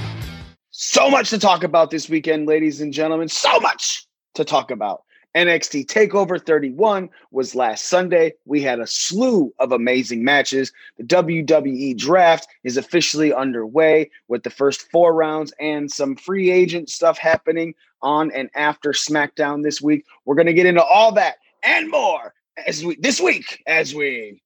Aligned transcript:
So 0.69 1.09
much 1.09 1.31
to 1.31 1.39
talk 1.39 1.63
about 1.63 1.89
this 1.89 2.07
weekend, 2.07 2.47
ladies 2.47 2.79
and 2.79 2.93
gentlemen. 2.93 3.29
So 3.29 3.59
much 3.61 4.05
to 4.35 4.45
talk 4.45 4.69
about. 4.69 5.01
NXT 5.33 5.87
TakeOver 5.87 6.39
31 6.39 7.09
was 7.31 7.55
last 7.55 7.85
Sunday. 7.85 8.33
We 8.45 8.61
had 8.61 8.79
a 8.79 8.85
slew 8.85 9.51
of 9.57 9.71
amazing 9.71 10.23
matches. 10.23 10.71
The 10.99 11.03
WWE 11.03 11.97
draft 11.97 12.47
is 12.63 12.77
officially 12.77 13.33
underway 13.33 14.11
with 14.27 14.43
the 14.43 14.51
first 14.51 14.83
four 14.91 15.15
rounds 15.15 15.51
and 15.59 15.91
some 15.91 16.15
free 16.15 16.51
agent 16.51 16.91
stuff 16.91 17.17
happening 17.17 17.73
on 18.03 18.29
and 18.29 18.51
after 18.53 18.91
SmackDown 18.91 19.63
this 19.63 19.81
week. 19.81 20.05
We're 20.25 20.35
going 20.35 20.45
to 20.45 20.53
get 20.53 20.67
into 20.67 20.83
all 20.83 21.11
that 21.13 21.37
and 21.63 21.89
more 21.89 22.35
as 22.57 22.83
we 22.83 22.95
this 22.97 23.21
week 23.21 23.61
as 23.65 23.95
we 23.95 24.41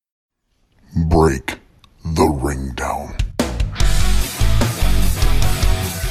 break 1.10 1.60
the 2.04 2.26
ring 2.42 2.72
down. 2.76 3.16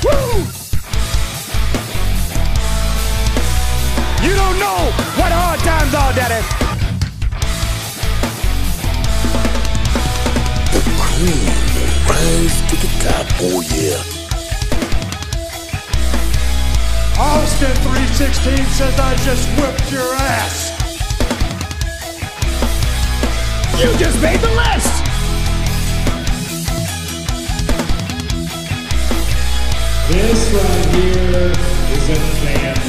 Woo! 0.04 0.44
You 4.22 4.34
don't 4.34 4.58
know 4.58 4.90
what 5.18 5.32
hard 5.32 5.60
times 5.60 5.94
are, 5.94 6.12
Daddy. 6.14 6.42
The 10.72 10.82
queen 10.98 11.46
will 11.74 11.94
rise 12.10 12.56
to 12.70 12.76
the 12.76 12.90
top, 13.04 13.26
oh 13.40 13.60
yeah. 13.72 14.14
Austin 17.16 17.74
316 17.82 18.66
says 18.66 18.98
I 18.98 19.14
just 19.16 19.48
whipped 19.60 19.92
your 19.92 20.14
ass. 20.14 20.73
You 23.76 23.90
just 23.98 24.22
made 24.22 24.38
the 24.40 24.48
list. 24.48 25.04
This 30.08 30.52
right 30.54 30.86
here 30.94 31.52
is 31.92 32.08
a 32.08 32.14
family. 32.40 32.84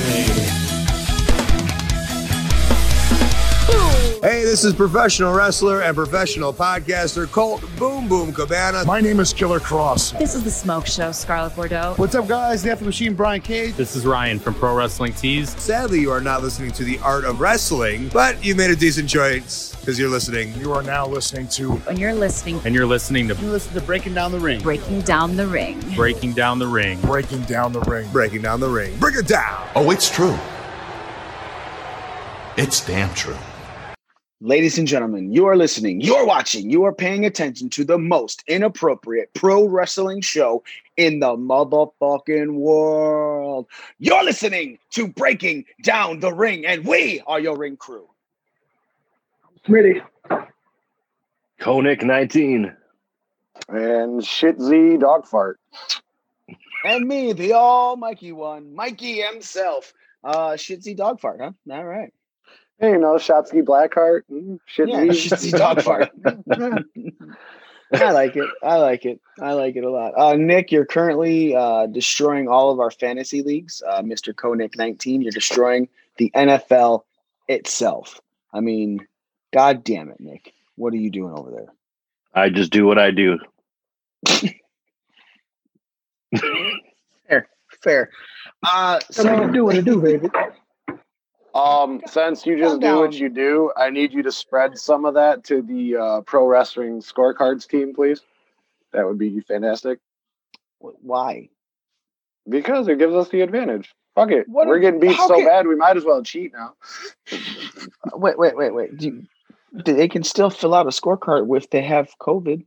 Hey, 4.22 4.44
this 4.44 4.64
is 4.64 4.74
professional 4.74 5.34
wrestler 5.34 5.82
and 5.82 5.96
professional 5.96 6.54
podcaster 6.54 7.30
Colt 7.32 7.64
Boom 7.78 8.08
Boom 8.08 8.32
Cabana. 8.32 8.86
My 8.86 9.02
name 9.02 9.20
is 9.20 9.34
Killer 9.34 9.60
Kross. 9.60 10.18
This 10.20 10.36
is 10.36 10.44
the 10.44 10.52
Smoke 10.52 10.86
Show, 10.86 11.12
Scarlett 11.12 11.56
Bordeaux. 11.56 11.96
What's 11.98 12.16
up, 12.16 12.28
guys? 12.28 12.62
The 12.62 12.72
After 12.72 12.86
Machine, 12.86 13.16
Brian 13.16 13.42
Cage. 13.42 13.76
This 13.76 13.96
is 13.96 14.06
Ryan 14.06 14.40
from 14.40 14.54
Pro 14.54 14.76
Wrestling 14.76 15.14
Tees. 15.14 15.50
Sadly, 15.62 16.00
you 16.00 16.12
are 16.12 16.22
not 16.22 16.42
listening 16.42 16.72
to 16.72 16.84
the 16.84 17.00
art 17.00 17.26
of 17.26 17.40
wrestling, 17.40 18.10
but 18.10 18.44
you 18.46 18.56
made 18.56 18.70
a 18.70 18.76
decent 18.76 19.10
choice 19.10 19.75
because 19.86 20.00
you're 20.00 20.10
listening. 20.10 20.52
You 20.56 20.74
are 20.74 20.82
now 20.82 21.06
listening 21.06 21.48
to. 21.50 21.80
And 21.88 22.00
you're 22.00 22.16
listening. 22.16 22.60
And 22.66 22.74
you're 22.74 22.88
listening 22.88 23.28
to. 23.28 23.36
You 23.36 23.52
listen 23.52 23.72
to 23.76 23.82
Breaking 23.82 24.16
Down 24.16 24.32
the 24.32 24.40
Ring. 24.40 24.60
Breaking 24.64 25.02
Down 25.02 25.38
the 25.38 25.46
Ring. 25.46 25.80
Breaking 25.96 26.34
Down 26.34 26.58
the 26.58 26.66
Ring. 26.66 27.00
Breaking 27.02 27.44
Down 27.44 27.72
the 27.72 27.82
Ring. 27.82 28.10
Breaking 28.12 28.42
Down 28.42 28.60
the 28.60 28.68
Ring. 28.68 28.98
Break 28.98 29.16
it 29.16 29.28
down. 29.28 29.70
Oh, 29.76 29.92
it's 29.92 30.10
true. 30.10 30.36
It's 32.58 32.84
damn 32.84 33.14
true. 33.14 33.38
Ladies 34.42 34.80
and 34.80 34.88
gentlemen, 34.88 35.32
you 35.32 35.46
are 35.46 35.56
listening, 35.56 36.02
you're 36.02 36.26
watching, 36.26 36.70
you 36.70 36.84
are 36.86 36.94
paying 36.94 37.24
attention 37.24 37.70
to 37.70 37.84
the 37.84 38.00
most 38.00 38.44
inappropriate 38.48 39.34
pro 39.36 39.66
wrestling 39.66 40.22
show 40.22 40.64
in 40.98 41.20
the 41.20 41.38
motherfucking 41.38 42.56
world. 42.56 43.68
You're 44.00 44.24
listening 44.24 44.80
to 44.92 45.08
Breaking 45.08 45.66
Down 45.84 46.22
the 46.22 46.34
Ring, 46.34 46.66
and 46.66 46.86
we 46.86 47.22
are 47.28 47.40
your 47.40 47.56
ring 47.56 47.78
crew. 47.78 48.08
Smitty. 49.68 50.02
Konik 51.60 52.04
19. 52.04 52.76
And 53.70 54.26
shit 54.26 54.62
Z 54.62 54.98
dog 54.98 55.26
fart. 55.26 55.60
And 56.86 57.08
me, 57.08 57.34
the 57.34 57.54
all 57.54 57.96
Mikey 57.96 58.32
one, 58.32 58.76
Mikey 58.76 59.22
himself. 59.22 59.94
Uh 60.24 60.52
shitsy 60.52 60.96
dog 60.96 61.20
fart, 61.20 61.40
huh? 61.42 61.52
All 61.72 61.86
right. 61.86 62.12
Hey, 62.80 62.92
you 62.92 62.98
know, 62.98 63.16
Shotzi 63.16 63.64
Blackheart. 63.64 64.24
Mm, 64.30 64.60
shit 64.66 64.90
Yeah, 64.90 65.00
shitsy 65.06 65.58
dog 65.58 65.82
fart. 65.82 66.12
I 67.94 68.12
like 68.12 68.36
it. 68.36 68.50
I 68.64 68.78
like 68.78 69.06
it. 69.06 69.22
I 69.40 69.54
like 69.54 69.76
it 69.76 69.84
a 69.84 69.90
lot. 69.90 70.14
Uh, 70.18 70.36
Nick, 70.36 70.72
you're 70.72 70.86
currently 70.86 71.56
uh, 71.56 71.86
destroying 71.86 72.48
all 72.48 72.72
of 72.72 72.80
our 72.80 72.92
fantasy 72.92 73.44
leagues. 73.44 73.82
Uh, 73.88 74.02
Mr. 74.02 74.34
Konik 74.34 74.76
19, 74.76 75.22
you're 75.22 75.32
destroying 75.32 75.88
the 76.18 76.32
NFL 76.36 77.04
itself. 77.48 78.20
I 78.54 78.60
mean, 78.60 79.08
god 79.56 79.84
damn 79.86 80.10
it, 80.10 80.20
Nick. 80.20 80.54
What 80.76 80.92
are 80.94 80.98
you 80.98 81.10
doing 81.10 81.34
over 81.34 81.50
there? 81.50 81.68
I 82.34 82.50
just 82.50 82.72
do 82.72 82.86
what 82.86 83.00
I 83.00 83.12
do. 83.12 83.40
Fair, 87.28 87.48
fair. 87.82 88.10
Uh, 88.68 89.00
So 89.12 89.24
so 89.24 89.48
do 89.50 89.64
what 89.66 89.76
I 89.78 89.82
do, 89.82 90.02
baby. 90.02 90.28
Um, 91.54 92.02
since 92.06 92.46
you 92.46 92.58
just 92.60 92.82
do 92.82 93.00
what 93.00 93.14
you 93.14 93.30
do, 93.30 93.72
I 93.78 93.90
need 93.90 94.12
you 94.12 94.22
to 94.24 94.32
spread 94.32 94.78
some 94.78 95.06
of 95.06 95.14
that 95.14 95.46
to 95.46 95.62
the 95.62 95.96
uh, 95.96 96.22
pro 96.22 96.46
wrestling 96.46 97.02
scorecards 97.02 97.66
team, 97.68 97.96
please. 97.96 98.20
That 98.92 99.06
would 99.06 99.18
be 99.18 99.40
fantastic. 99.40 100.00
why? 100.80 101.50
Because 102.48 102.90
it 102.90 103.00
gives 103.00 103.16
us 103.16 103.30
the 103.30 103.40
advantage. 103.42 103.94
Fuck 104.16 104.32
it. 104.32 104.48
What 104.50 104.68
We're 104.68 104.80
getting 104.80 105.00
beat 105.00 105.16
so 105.18 105.36
can- 105.36 105.46
bad, 105.46 105.68
we 105.68 105.76
might 105.76 105.96
as 105.98 106.04
well 106.06 106.22
cheat 106.24 106.52
now. 106.54 106.74
Wait, 108.14 108.38
wait, 108.38 108.56
wait, 108.58 108.74
wait. 108.74 108.98
Do 108.98 109.08
you, 109.08 109.24
they 109.84 110.08
can 110.08 110.24
still 110.24 110.50
fill 110.50 110.74
out 110.74 110.86
a 110.86 110.90
scorecard 110.90 111.56
if 111.58 111.70
they 111.70 111.82
have 111.82 112.18
COVID. 112.20 112.66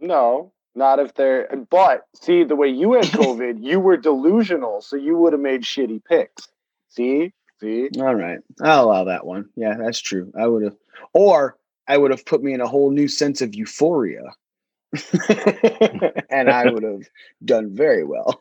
No, 0.00 0.52
not 0.74 0.98
if 0.98 1.14
they're. 1.14 1.48
But 1.70 2.06
see, 2.14 2.44
the 2.44 2.56
way 2.56 2.68
you 2.68 2.92
had 2.92 3.04
COVID, 3.06 3.56
you 3.60 3.80
were 3.80 3.96
delusional, 3.96 4.80
so 4.80 4.96
you 4.96 5.16
would 5.18 5.32
have 5.32 5.42
made 5.42 5.62
shitty 5.62 6.04
picks. 6.04 6.48
See, 6.88 7.32
see. 7.60 7.88
All 7.98 8.14
right, 8.14 8.38
I'll 8.62 8.84
allow 8.84 9.04
that 9.04 9.26
one. 9.26 9.48
Yeah, 9.56 9.74
that's 9.78 10.00
true. 10.00 10.32
I 10.38 10.46
would 10.46 10.62
have, 10.62 10.76
or 11.12 11.56
I 11.88 11.98
would 11.98 12.10
have 12.10 12.24
put 12.24 12.42
me 12.42 12.52
in 12.52 12.60
a 12.60 12.68
whole 12.68 12.90
new 12.90 13.08
sense 13.08 13.40
of 13.40 13.54
euphoria, 13.54 14.22
and 16.30 16.48
I 16.48 16.66
would 16.70 16.84
have 16.84 17.08
done 17.44 17.74
very 17.74 18.04
well. 18.04 18.40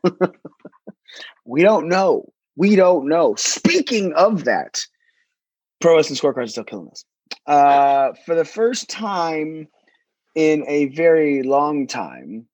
we 1.45 1.63
don't 1.63 1.89
know. 1.89 2.31
We 2.55 2.75
don't 2.75 3.07
know. 3.07 3.35
Speaking 3.35 4.13
of 4.13 4.45
that, 4.45 4.81
Pro 5.79 5.95
Wrestling 5.95 6.17
scorecards 6.17 6.45
are 6.45 6.47
still 6.47 6.63
killing 6.63 6.89
us. 6.89 7.03
Uh, 7.45 8.13
for 8.25 8.35
the 8.35 8.45
first 8.45 8.89
time 8.89 9.67
in 10.35 10.63
a 10.67 10.85
very 10.87 11.43
long 11.43 11.87
time, 11.87 12.47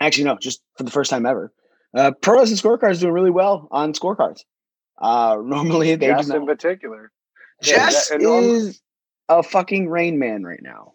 actually, 0.00 0.24
no, 0.24 0.36
just 0.36 0.62
for 0.76 0.84
the 0.84 0.90
first 0.90 1.10
time 1.10 1.26
ever, 1.26 1.52
uh, 1.94 2.12
Pro 2.12 2.38
Wrestling 2.38 2.58
Scorecard 2.58 2.92
is 2.92 3.00
doing 3.00 3.12
really 3.12 3.30
well 3.30 3.68
on 3.70 3.92
scorecards. 3.92 4.44
Uh, 4.98 5.38
normally 5.44 5.94
they 5.94 6.08
Jess 6.08 6.26
do 6.26 6.36
in 6.36 6.46
particular. 6.46 7.10
Yeah, 7.62 7.90
Jess 7.90 8.10
norm- 8.18 8.44
is 8.44 8.80
a 9.28 9.42
fucking 9.42 9.88
Rain 9.88 10.18
Man 10.18 10.44
right 10.44 10.62
now. 10.62 10.92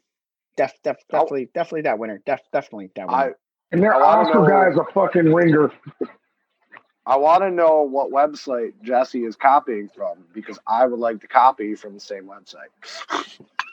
Def, 0.57 0.73
def, 0.83 0.97
definitely, 1.09 1.49
definitely 1.53 1.83
that 1.83 1.99
winner. 1.99 2.21
Def, 2.25 2.41
definitely 2.51 2.91
that 2.95 3.07
winner. 3.07 3.17
I 3.17 3.31
And 3.71 3.81
their 3.81 3.95
Oscar 3.95 4.47
guy 4.47 4.69
is 4.69 4.77
a 4.77 4.83
fucking 4.93 5.33
ringer. 5.33 5.71
I 7.09 7.17
want 7.17 7.41
to 7.41 7.49
know 7.49 7.81
what 7.81 8.11
website 8.11 8.73
Jesse 8.83 9.25
is 9.25 9.35
copying 9.35 9.89
from 9.89 10.25
because 10.31 10.59
I 10.67 10.85
would 10.85 10.99
like 10.99 11.21
to 11.21 11.27
copy 11.27 11.73
from 11.73 11.95
the 11.95 11.99
same 11.99 12.25
website. 12.29 12.69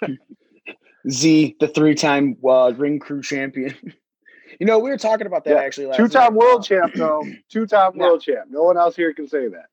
Z, 1.10 1.56
the 1.60 1.68
three-time 1.68 2.38
uh, 2.48 2.72
ring 2.74 2.98
crew 2.98 3.20
champion. 3.20 3.74
you 4.58 4.66
know, 4.66 4.78
we 4.78 4.88
were 4.88 4.96
talking 4.96 5.26
about 5.26 5.44
that 5.44 5.50
Yeah, 5.50 5.60
actually 5.60 5.86
last 5.86 5.98
Two-time 5.98 6.32
night. 6.32 6.40
world 6.40 6.64
champ, 6.64 6.94
though. 6.94 7.22
Two-time 7.50 7.92
Yeah. 7.94 8.02
world 8.04 8.22
champ. 8.22 8.46
No 8.48 8.62
one 8.62 8.78
else 8.78 8.96
here 8.96 9.12
can 9.12 9.28
say 9.28 9.48
that. 9.48 9.66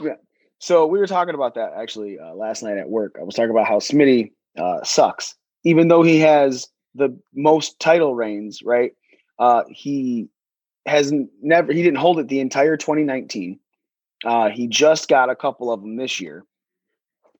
Yeah. 0.00 0.14
So 0.60 0.86
we 0.86 1.00
were 1.00 1.08
talking 1.08 1.34
about 1.34 1.54
that 1.56 1.72
actually 1.76 2.18
uh, 2.20 2.32
last 2.34 2.62
night 2.62 2.78
at 2.78 2.88
work. 2.88 3.16
I 3.20 3.24
was 3.24 3.34
talking 3.34 3.50
about 3.50 3.66
how 3.66 3.80
Smitty 3.80 4.30
uh, 4.56 4.84
sucks, 4.84 5.34
even 5.64 5.88
though 5.88 6.02
he 6.04 6.20
has 6.20 6.68
the 6.94 7.18
most 7.34 7.80
title 7.80 8.14
reigns. 8.14 8.62
Right? 8.62 8.92
Uh, 9.38 9.64
he 9.68 10.28
has 10.86 11.12
never. 11.42 11.72
He 11.72 11.82
didn't 11.82 11.98
hold 11.98 12.18
it 12.18 12.28
the 12.28 12.40
entire 12.40 12.76
2019. 12.76 13.58
Uh, 14.24 14.50
he 14.50 14.66
just 14.66 15.08
got 15.08 15.30
a 15.30 15.36
couple 15.36 15.72
of 15.72 15.80
them 15.80 15.96
this 15.96 16.20
year. 16.20 16.44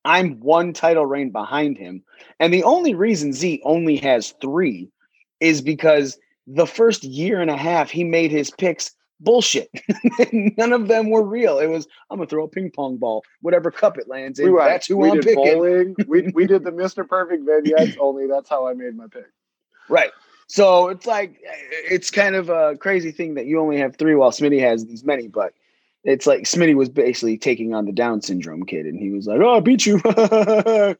I'm 0.04 0.40
one 0.40 0.72
title 0.72 1.04
reign 1.04 1.30
behind 1.30 1.76
him, 1.76 2.02
and 2.38 2.52
the 2.54 2.64
only 2.64 2.94
reason 2.94 3.32
Z 3.32 3.60
only 3.64 3.96
has 3.96 4.34
three 4.40 4.90
is 5.40 5.60
because 5.60 6.18
the 6.46 6.66
first 6.66 7.04
year 7.04 7.40
and 7.40 7.50
a 7.50 7.56
half 7.56 7.90
he 7.90 8.04
made 8.04 8.30
his 8.30 8.50
picks 8.50 8.92
bullshit. 9.20 9.68
None 10.32 10.72
of 10.72 10.88
them 10.88 11.10
were 11.10 11.22
real. 11.22 11.58
It 11.58 11.66
was 11.66 11.86
I'm 12.10 12.18
gonna 12.18 12.28
throw 12.28 12.44
a 12.44 12.48
ping 12.48 12.70
pong 12.70 12.96
ball, 12.96 13.22
whatever 13.42 13.70
cup 13.70 13.98
it 13.98 14.08
lands 14.08 14.38
in. 14.38 14.52
We, 14.52 14.58
that's 14.58 14.86
who 14.86 14.96
we 14.96 15.10
I'm 15.10 15.16
did 15.16 15.24
picking. 15.24 15.36
bowling. 15.36 15.96
we, 16.06 16.30
we 16.34 16.46
did 16.46 16.64
the 16.64 16.70
Mr. 16.72 17.06
Perfect 17.06 17.44
vignettes, 17.44 17.96
only 18.00 18.26
that's 18.26 18.48
how 18.48 18.66
I 18.66 18.74
made 18.74 18.96
my 18.96 19.06
pick. 19.06 19.26
Right. 19.88 20.12
So 20.50 20.88
it's 20.88 21.06
like 21.06 21.40
it's 21.88 22.10
kind 22.10 22.34
of 22.34 22.48
a 22.48 22.76
crazy 22.76 23.12
thing 23.12 23.34
that 23.34 23.46
you 23.46 23.60
only 23.60 23.78
have 23.78 23.94
three 23.94 24.16
while 24.16 24.32
Smitty 24.32 24.60
has 24.60 24.84
these 24.84 25.04
many, 25.04 25.28
but 25.28 25.54
it's 26.02 26.26
like 26.26 26.42
Smitty 26.42 26.74
was 26.74 26.88
basically 26.88 27.38
taking 27.38 27.72
on 27.72 27.84
the 27.84 27.92
Down 27.92 28.20
syndrome 28.20 28.64
kid, 28.64 28.84
and 28.86 28.98
he 28.98 29.10
was 29.10 29.28
like, 29.28 29.40
"Oh, 29.40 29.56
I 29.56 29.60
beat 29.60 29.86
you." 29.86 30.02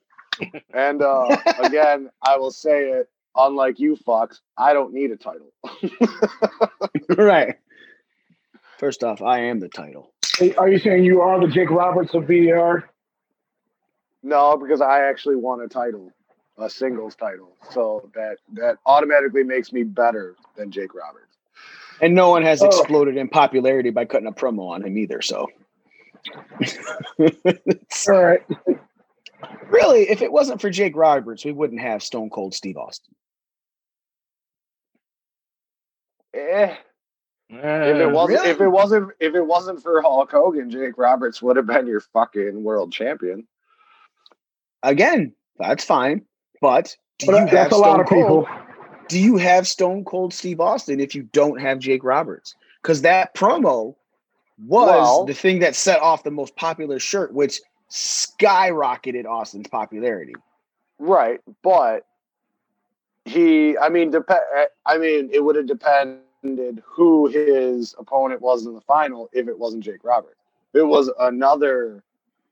And 0.72 1.02
uh, 1.02 1.36
again, 1.62 2.08
I 2.22 2.38
will 2.38 2.52
say 2.52 2.90
it. 2.90 3.10
Unlike 3.36 3.78
you 3.78 3.96
Fox, 3.96 4.40
I 4.56 4.72
don't 4.72 4.94
need 4.94 5.10
a 5.10 5.16
title. 5.16 5.52
right. 7.16 7.56
First 8.78 9.04
off, 9.04 9.20
I 9.20 9.40
am 9.40 9.60
the 9.60 9.68
title. 9.68 10.12
Are 10.56 10.68
you 10.68 10.78
saying 10.78 11.04
you 11.04 11.20
are 11.20 11.38
the 11.38 11.52
Jake 11.52 11.70
Roberts 11.70 12.14
of 12.14 12.24
BDR? 12.24 12.84
No, 14.22 14.56
because 14.56 14.80
I 14.80 15.08
actually 15.08 15.36
won 15.36 15.60
a 15.60 15.68
title, 15.68 16.12
a 16.60 16.70
singles 16.70 17.14
title. 17.16 17.56
So 17.70 18.10
that 18.14 18.38
that 18.54 18.78
automatically 18.86 19.42
makes 19.44 19.72
me 19.72 19.82
better 19.82 20.36
than 20.56 20.70
Jake 20.70 20.94
Roberts. 20.94 21.36
And 22.00 22.14
no 22.14 22.30
one 22.30 22.42
has 22.42 22.62
Oh. 22.62 22.66
exploded 22.66 23.16
in 23.16 23.28
popularity 23.28 23.90
by 23.90 24.04
cutting 24.06 24.26
a 24.28 24.32
promo 24.32 24.70
on 24.70 24.82
him 24.84 24.96
either. 24.96 25.20
So, 25.22 25.48
All 28.08 28.22
right. 28.22 28.42
really, 29.68 30.08
if 30.10 30.22
it 30.22 30.32
wasn't 30.32 30.60
for 30.60 30.70
Jake 30.70 30.96
Roberts, 30.96 31.44
we 31.44 31.52
wouldn't 31.52 31.80
have 31.80 32.02
Stone 32.02 32.30
Cold 32.30 32.54
Steve 32.54 32.76
Austin. 32.76 33.14
Eh. 36.34 36.74
If 37.52 37.96
it 37.96 38.12
wasn't 38.12 38.38
really? 38.38 38.50
if 38.50 38.60
it 38.60 38.68
wasn't 38.68 39.10
if 39.18 39.34
it 39.34 39.44
wasn't 39.44 39.82
for 39.82 40.00
Hulk 40.00 40.30
Hogan, 40.30 40.70
Jake 40.70 40.96
Roberts 40.96 41.42
would 41.42 41.56
have 41.56 41.66
been 41.66 41.86
your 41.88 42.00
fucking 42.00 42.62
world 42.62 42.92
champion. 42.92 43.48
Again, 44.84 45.34
that's 45.58 45.84
fine. 45.84 46.22
But 46.60 46.96
do 47.18 47.26
But 47.26 47.32
you 47.32 47.44
that's 47.46 47.52
have 47.52 47.72
a 47.72 47.76
lot 47.76 47.86
Stone 47.92 48.00
of 48.00 48.06
Cold? 48.06 48.46
people. 48.46 48.48
Do 49.08 49.18
you 49.18 49.36
have 49.38 49.66
Stone 49.66 50.04
Cold 50.04 50.32
Steve 50.32 50.60
Austin 50.60 51.00
if 51.00 51.14
you 51.14 51.22
don't 51.24 51.60
have 51.60 51.78
Jake 51.78 52.04
Roberts? 52.04 52.54
Because 52.82 53.02
that 53.02 53.34
promo 53.34 53.94
was 54.66 54.88
Well- 54.88 55.24
the 55.24 55.34
thing 55.34 55.58
that 55.60 55.74
set 55.74 56.00
off 56.00 56.22
the 56.22 56.30
most 56.30 56.54
popular 56.56 56.98
shirt, 56.98 57.32
which 57.34 57.60
skyrocketed 57.90 59.26
Austin's 59.26 59.66
popularity. 59.68 60.34
Right, 60.98 61.40
but 61.62 62.04
he 63.24 63.76
I 63.78 63.88
mean 63.88 64.10
dep- 64.10 64.30
I 64.86 64.98
mean 64.98 65.28
it 65.32 65.42
would 65.44 65.56
have 65.56 65.66
depended 65.66 66.82
who 66.86 67.26
his 67.26 67.94
opponent 67.98 68.40
was 68.40 68.64
in 68.66 68.74
the 68.74 68.80
final 68.82 69.28
if 69.32 69.48
it 69.48 69.58
wasn't 69.58 69.82
Jake 69.84 70.04
Roberts. 70.04 70.36
If 70.72 70.80
it 70.80 70.84
was 70.84 71.10
another 71.18 72.02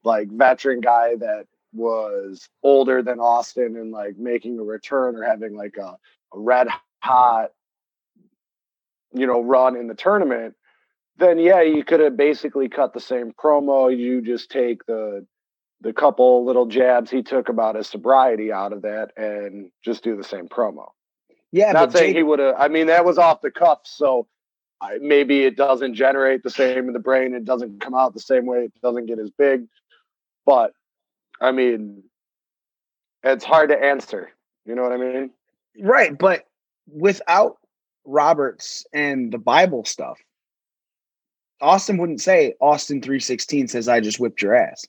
like 0.04 0.28
veteran 0.28 0.80
guy 0.80 1.14
that 1.16 1.46
was 1.72 2.48
older 2.62 3.02
than 3.02 3.20
Austin 3.20 3.76
and 3.76 3.90
like 3.92 4.16
making 4.16 4.58
a 4.58 4.62
return 4.62 5.16
or 5.16 5.22
having 5.22 5.54
like 5.54 5.76
a, 5.76 5.96
a 6.34 6.38
red 6.38 6.68
hot 7.00 7.50
you 9.12 9.26
know 9.26 9.40
run 9.40 9.76
in 9.76 9.86
the 9.86 9.94
tournament 9.94 10.54
then 11.18 11.38
yeah 11.38 11.60
you 11.60 11.84
could 11.84 12.00
have 12.00 12.16
basically 12.16 12.68
cut 12.68 12.94
the 12.94 13.00
same 13.00 13.32
promo. 13.32 13.96
You 13.96 14.22
just 14.22 14.50
take 14.50 14.86
the 14.86 15.26
the 15.80 15.92
couple 15.92 16.44
little 16.44 16.66
jabs 16.66 17.10
he 17.10 17.22
took 17.22 17.48
about 17.48 17.76
his 17.76 17.86
sobriety 17.86 18.52
out 18.52 18.72
of 18.72 18.82
that 18.82 19.12
and 19.16 19.70
just 19.84 20.02
do 20.02 20.16
the 20.16 20.24
same 20.24 20.48
promo. 20.48 20.86
Yeah, 21.52 21.72
not 21.72 21.92
saying 21.92 22.10
Jake, 22.10 22.16
he 22.16 22.22
would 22.22 22.38
have 22.38 22.56
i 22.58 22.68
mean 22.68 22.88
that 22.88 23.04
was 23.04 23.18
off 23.18 23.40
the 23.40 23.50
cuff 23.50 23.80
so 23.84 24.26
I, 24.80 24.98
maybe 25.00 25.44
it 25.44 25.56
doesn't 25.56 25.94
generate 25.94 26.42
the 26.42 26.50
same 26.50 26.86
in 26.86 26.92
the 26.92 27.00
brain 27.00 27.34
it 27.34 27.44
doesn't 27.44 27.80
come 27.80 27.94
out 27.94 28.14
the 28.14 28.20
same 28.20 28.46
way 28.46 28.64
it 28.64 28.72
doesn't 28.82 29.06
get 29.06 29.18
as 29.18 29.30
big 29.30 29.66
but 30.44 30.72
i 31.40 31.52
mean 31.52 32.02
it's 33.24 33.44
hard 33.44 33.70
to 33.70 33.78
answer 33.82 34.30
you 34.66 34.74
know 34.74 34.82
what 34.82 34.92
i 34.92 34.96
mean 34.96 35.30
right, 35.80 36.16
but 36.18 36.44
without 36.90 37.58
Roberts 38.04 38.86
and 38.92 39.32
the 39.32 39.38
Bible 39.38 39.84
stuff, 39.84 40.18
Austin 41.60 41.98
wouldn't 41.98 42.20
say 42.22 42.54
Austin 42.60 43.02
316 43.02 43.68
says 43.68 43.88
I 43.88 44.00
just 44.00 44.18
whipped 44.20 44.42
your 44.42 44.54
ass. 44.54 44.86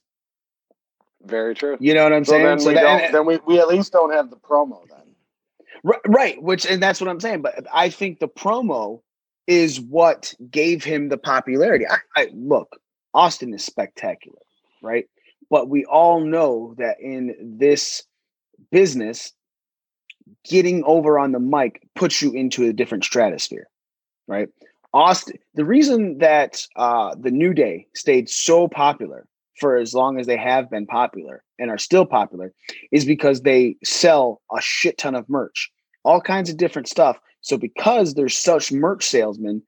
very 1.24 1.56
true 1.56 1.78
You 1.80 1.94
know 1.94 2.04
what 2.04 2.14
I'm 2.14 2.26
so 2.26 2.32
saying? 2.34 2.46
then, 2.46 2.60
So 2.60 2.70
we, 2.70 2.76
that- 2.76 3.12
then 3.12 3.26
we, 3.26 3.40
we 3.46 3.60
at 3.60 3.68
least 3.68 3.92
don't 3.92 4.14
have 4.14 4.30
the 4.30 4.38
promo 4.38 4.88
then 4.90 5.00
Ri- 5.84 6.00
Right, 6.08 6.42
which 6.42 6.66
and 6.66 6.82
that's 6.82 7.02
what 7.02 7.10
I'm 7.10 7.20
saying. 7.20 7.42
But 7.42 7.68
I 7.74 7.90
think 7.90 8.20
the 8.20 8.28
promo 8.28 9.02
is 9.48 9.80
what 9.80 10.34
gave 10.52 10.84
him 10.84 11.10
the 11.10 11.18
popularity. 11.18 11.86
I, 11.88 11.98
I 12.16 12.30
look, 12.34 12.78
Austin 13.14 13.54
is 13.54 13.66
spectacular, 13.66 14.40
right? 14.82 15.06
But 15.50 15.70
we 15.70 15.86
all 15.86 16.20
know 16.20 16.76
that 16.78 17.00
in 17.00 17.36
this 17.40 18.04
business, 18.72 19.34
getting 20.48 20.84
over 20.84 21.18
on 21.18 21.32
the 21.32 21.40
mic 21.40 21.82
puts 21.96 22.22
you 22.22 22.32
into 22.34 22.66
a 22.66 22.74
different 22.74 23.04
stratosphere, 23.04 23.68
right? 24.28 24.50
Austin, 24.94 25.38
the 25.54 25.66
reason 25.66 26.18
that 26.20 26.66
uh, 26.76 27.16
the 27.20 27.32
New 27.32 27.54
Day 27.54 27.88
stayed 27.96 28.30
so 28.30 28.68
popular 28.68 29.28
for 29.60 29.76
as 29.76 29.94
long 29.94 30.20
as 30.20 30.26
they 30.26 30.38
have 30.38 30.70
been 30.70 30.86
popular 30.86 31.44
and 31.60 31.70
are 31.70 31.78
still 31.78 32.06
popular 32.06 32.54
is 32.92 33.06
because 33.06 33.42
they 33.42 33.76
sell 33.84 34.42
a 34.56 34.62
shit 34.62 34.98
ton 34.98 35.16
of 35.16 35.30
merch, 35.30 35.70
all 36.04 36.22
kinds 36.22 36.50
of 36.50 36.58
different 36.58 36.88
stuff. 36.88 37.20
So 37.42 37.58
because 37.58 38.14
there's 38.14 38.38
such 38.38 38.72
merch 38.72 39.06
salesmen, 39.06 39.62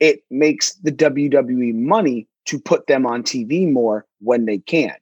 it 0.00 0.20
makes 0.30 0.74
the 0.74 0.92
WWE 0.92 1.74
money 1.74 2.28
to 2.46 2.58
put 2.58 2.86
them 2.86 3.06
on 3.06 3.22
TV 3.22 3.70
more 3.70 4.06
when 4.20 4.44
they 4.44 4.58
can. 4.58 4.94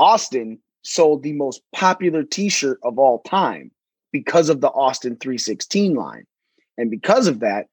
Austin 0.00 0.58
sold 0.82 1.22
the 1.22 1.34
most 1.34 1.62
popular 1.72 2.24
t-shirt 2.24 2.80
of 2.82 2.98
all 2.98 3.20
time 3.20 3.70
because 4.12 4.48
of 4.48 4.60
the 4.60 4.70
Austin 4.70 5.16
316 5.16 5.94
line. 5.94 6.26
And 6.78 6.90
because 6.90 7.26
of 7.26 7.40
that, 7.40 7.66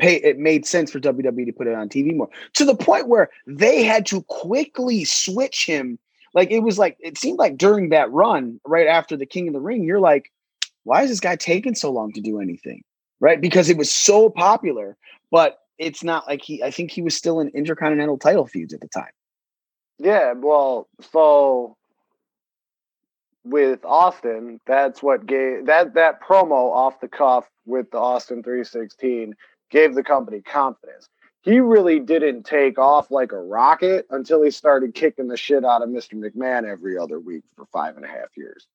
pay 0.00 0.16
it 0.16 0.38
made 0.38 0.66
sense 0.66 0.90
for 0.90 0.98
WWE 0.98 1.46
to 1.46 1.52
put 1.52 1.66
it 1.66 1.74
on 1.74 1.88
TV 1.88 2.16
more. 2.16 2.30
To 2.54 2.64
the 2.64 2.74
point 2.74 3.08
where 3.08 3.30
they 3.46 3.84
had 3.84 4.06
to 4.06 4.22
quickly 4.22 5.04
switch 5.04 5.66
him 5.66 5.98
like 6.34 6.50
it 6.50 6.60
was 6.60 6.78
like 6.78 6.96
it 7.00 7.16
seemed 7.16 7.38
like 7.38 7.56
during 7.56 7.88
that 7.90 8.10
run 8.10 8.60
right 8.66 8.88
after 8.88 9.16
the 9.16 9.26
king 9.26 9.48
of 9.48 9.54
the 9.54 9.60
ring 9.60 9.84
you're 9.84 10.00
like 10.00 10.30
why 10.82 11.02
is 11.02 11.08
this 11.08 11.20
guy 11.20 11.36
taking 11.36 11.74
so 11.74 11.90
long 11.90 12.12
to 12.12 12.20
do 12.20 12.40
anything 12.40 12.82
right 13.20 13.40
because 13.40 13.70
it 13.70 13.78
was 13.78 13.90
so 13.90 14.28
popular 14.28 14.96
but 15.30 15.60
it's 15.78 16.04
not 16.04 16.26
like 16.26 16.42
he 16.42 16.62
i 16.62 16.70
think 16.70 16.90
he 16.90 17.00
was 17.00 17.14
still 17.14 17.40
in 17.40 17.48
intercontinental 17.50 18.18
title 18.18 18.46
feuds 18.46 18.74
at 18.74 18.80
the 18.80 18.88
time 18.88 19.12
Yeah, 19.98 20.32
well, 20.32 20.88
so 21.00 21.76
with 23.44 23.84
Austin, 23.84 24.60
that's 24.66 25.02
what 25.02 25.26
gave 25.26 25.66
that 25.66 25.94
that 25.94 26.22
promo 26.22 26.72
off 26.72 27.00
the 27.00 27.08
cuff 27.08 27.48
with 27.66 27.90
the 27.90 27.98
Austin 27.98 28.42
316 28.42 29.34
gave 29.70 29.94
the 29.94 30.02
company 30.02 30.40
confidence. 30.40 31.08
He 31.42 31.60
really 31.60 32.00
didn't 32.00 32.44
take 32.44 32.78
off 32.78 33.10
like 33.10 33.32
a 33.32 33.40
rocket 33.40 34.06
until 34.08 34.42
he 34.42 34.50
started 34.50 34.94
kicking 34.94 35.28
the 35.28 35.36
shit 35.36 35.64
out 35.64 35.82
of 35.82 35.90
Mr. 35.90 36.14
McMahon 36.14 36.64
every 36.64 36.96
other 36.96 37.20
week 37.20 37.44
for 37.54 37.66
five 37.66 37.96
and 37.96 38.04
a 38.04 38.08
half 38.08 38.34
years. 38.34 38.66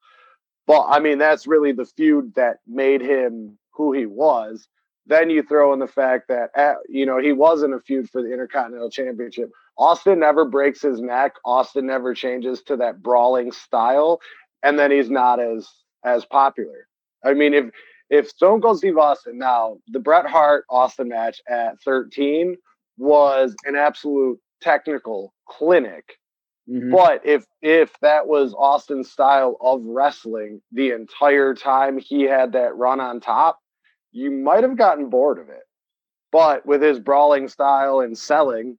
But 0.68 0.86
I 0.88 1.00
mean, 1.00 1.18
that's 1.18 1.48
really 1.48 1.72
the 1.72 1.86
feud 1.86 2.36
that 2.36 2.60
made 2.68 3.02
him 3.02 3.58
who 3.72 3.92
he 3.92 4.06
was. 4.06 4.68
Then 5.08 5.32
you 5.32 5.42
throw 5.42 5.74
in 5.74 5.80
the 5.80 5.88
fact 5.88 6.28
that 6.28 6.52
uh, 6.56 6.76
you 6.88 7.08
know 7.08 7.18
he 7.18 7.34
was 7.34 7.64
in 7.64 7.74
a 7.74 7.80
feud 7.80 8.08
for 8.12 8.22
the 8.22 8.32
Intercontinental 8.32 8.92
Championship. 8.92 9.50
Austin 9.80 10.20
never 10.20 10.46
breaks 10.46 10.82
his 10.82 11.02
neck. 11.02 11.34
Austin 11.46 11.88
never 11.88 12.14
changes 12.14 12.62
to 12.64 12.78
that 12.78 13.02
brawling 13.02 13.52
style, 13.52 14.20
and 14.64 14.78
then 14.78 14.92
he's 14.92 15.10
not 15.10 15.40
as 15.40 15.68
as 16.06 16.26
popular. 16.26 16.88
I 17.26 17.34
mean, 17.34 17.54
if 17.54 17.72
if 18.10 18.30
Stone 18.30 18.62
Cold 18.62 18.78
Steve 18.80 18.98
Austin 18.98 19.40
now 19.40 19.78
the 19.88 20.00
Bret 20.00 20.28
Hart 20.28 20.66
Austin 20.70 21.10
match 21.10 21.42
at 21.50 21.82
13 21.86 22.58
was 22.98 23.56
an 23.66 23.76
absolute 23.76 24.40
technical 24.62 25.34
clinic. 25.48 26.18
Mhm. 26.70 26.92
But 26.92 27.26
if 27.26 27.46
if 27.62 27.98
that 28.02 28.28
was 28.28 28.54
Austin's 28.58 29.12
style 29.12 29.58
of 29.62 29.84
wrestling 29.86 30.62
the 30.74 30.92
entire 30.92 31.54
time 31.56 31.98
he 31.98 32.24
had 32.24 32.52
that 32.54 32.76
run 32.76 33.00
on 33.00 33.22
top, 33.22 33.60
you 34.12 34.30
might 34.32 34.64
have 34.64 34.78
gotten 34.78 35.10
bored 35.10 35.40
of 35.40 35.50
it. 35.50 35.64
But 36.32 36.66
with 36.66 36.82
his 36.82 37.00
brawling 37.00 37.48
style 37.48 38.02
and 38.02 38.18
selling, 38.18 38.78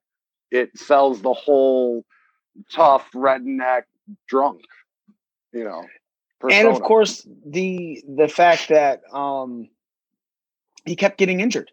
it 0.51 0.77
sells 0.79 1.23
the 1.23 1.33
whole 1.33 2.05
tough 2.73 3.11
redneck 3.13 3.83
drunk, 4.29 4.63
you 5.53 5.65
know. 5.65 5.85
and 6.51 6.69
of 6.69 6.83
course 6.83 7.27
the 7.47 8.03
the 8.09 8.29
fact 8.29 8.69
that 8.69 9.03
um 9.13 9.69
he 10.85 10.97
kept 10.97 11.19
getting 11.19 11.41
injured 11.41 11.71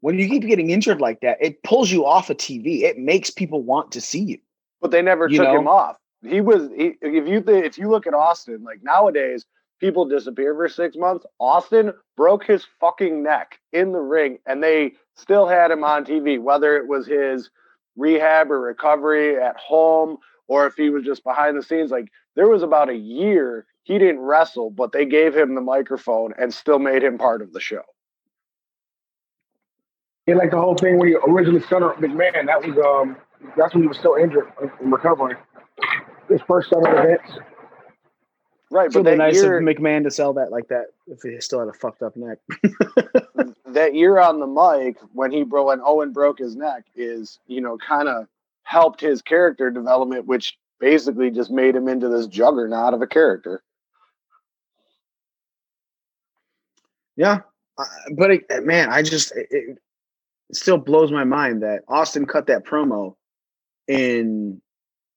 when 0.00 0.18
you 0.18 0.28
keep 0.28 0.42
getting 0.42 0.70
injured 0.70 1.00
like 1.00 1.20
that 1.20 1.38
it 1.40 1.62
pulls 1.62 1.90
you 1.90 2.04
off 2.04 2.30
of 2.30 2.36
tv 2.36 2.82
it 2.82 2.98
makes 2.98 3.30
people 3.30 3.62
want 3.62 3.92
to 3.92 4.00
see 4.00 4.20
you 4.20 4.38
but 4.84 4.90
they 4.90 5.00
never 5.00 5.28
You 5.30 5.38
took 5.38 5.46
know? 5.46 5.58
him 5.60 5.66
off. 5.66 5.96
He 6.22 6.42
was 6.42 6.68
he, 6.76 6.92
if 7.00 7.26
you 7.26 7.40
th- 7.40 7.64
if 7.64 7.78
you 7.78 7.88
look 7.88 8.06
at 8.06 8.12
Austin, 8.12 8.62
like 8.62 8.82
nowadays, 8.82 9.46
people 9.80 10.04
disappear 10.04 10.54
for 10.54 10.68
six 10.68 10.96
months. 10.96 11.26
Austin 11.38 11.92
broke 12.16 12.44
his 12.44 12.66
fucking 12.80 13.22
neck 13.22 13.58
in 13.72 13.92
the 13.92 14.00
ring, 14.00 14.38
and 14.46 14.62
they 14.62 14.92
still 15.16 15.46
had 15.46 15.70
him 15.70 15.84
on 15.84 16.04
TV, 16.04 16.40
whether 16.40 16.76
it 16.76 16.88
was 16.88 17.06
his 17.06 17.50
rehab 17.96 18.50
or 18.50 18.60
recovery 18.60 19.40
at 19.40 19.56
home, 19.56 20.18
or 20.48 20.66
if 20.66 20.74
he 20.74 20.90
was 20.90 21.04
just 21.04 21.24
behind 21.24 21.56
the 21.56 21.62
scenes. 21.62 21.90
Like 21.90 22.10
there 22.36 22.48
was 22.48 22.62
about 22.62 22.88
a 22.88 22.96
year 22.96 23.66
he 23.84 23.98
didn't 23.98 24.20
wrestle, 24.20 24.70
but 24.70 24.92
they 24.92 25.04
gave 25.04 25.36
him 25.36 25.54
the 25.54 25.60
microphone 25.60 26.32
and 26.38 26.52
still 26.52 26.78
made 26.78 27.02
him 27.02 27.18
part 27.18 27.42
of 27.42 27.52
the 27.52 27.60
show. 27.60 27.82
Yeah, 30.26 30.36
like 30.36 30.50
the 30.50 30.58
whole 30.58 30.74
thing 30.74 30.98
when 30.98 31.08
he 31.08 31.16
originally 31.28 31.60
started 31.60 31.86
up 31.86 31.96
McMahon, 31.98 32.46
that 32.46 32.66
was 32.66 32.76
um 32.78 33.16
that's 33.56 33.74
when 33.74 33.82
he 33.82 33.88
was 33.88 33.98
still 33.98 34.14
injured 34.14 34.50
and 34.60 34.92
recovering. 34.92 35.36
His 36.28 36.40
first 36.48 36.72
of 36.72 36.82
events. 36.86 37.38
Right, 38.74 38.90
but 38.92 39.04
that 39.04 39.18
nice 39.18 39.36
year, 39.36 39.58
of 39.58 39.62
McMahon 39.62 40.02
to 40.02 40.10
sell 40.10 40.32
that 40.32 40.50
like 40.50 40.66
that 40.66 40.86
if 41.06 41.22
he 41.22 41.40
still 41.40 41.60
had 41.60 41.68
a 41.68 41.72
fucked 41.72 42.02
up 42.02 42.16
neck. 42.16 42.38
that 43.66 43.94
year 43.94 44.18
on 44.18 44.40
the 44.40 44.48
mic 44.48 44.96
when 45.12 45.30
he 45.30 45.44
bro 45.44 45.66
when 45.66 45.80
Owen 45.80 46.12
broke 46.12 46.40
his 46.40 46.56
neck 46.56 46.84
is 46.96 47.38
you 47.46 47.60
know 47.60 47.78
kind 47.78 48.08
of 48.08 48.26
helped 48.64 49.00
his 49.00 49.22
character 49.22 49.70
development, 49.70 50.26
which 50.26 50.58
basically 50.80 51.30
just 51.30 51.52
made 51.52 51.76
him 51.76 51.86
into 51.86 52.08
this 52.08 52.26
juggernaut 52.26 52.94
of 52.94 53.00
a 53.00 53.06
character. 53.06 53.62
Yeah, 57.14 57.42
uh, 57.78 57.84
but 58.16 58.32
it, 58.32 58.64
man, 58.64 58.90
I 58.90 59.02
just 59.02 59.36
it, 59.36 59.46
it 59.52 59.78
still 60.52 60.78
blows 60.78 61.12
my 61.12 61.22
mind 61.22 61.62
that 61.62 61.82
Austin 61.86 62.26
cut 62.26 62.48
that 62.48 62.64
promo 62.66 63.14
in 63.86 64.60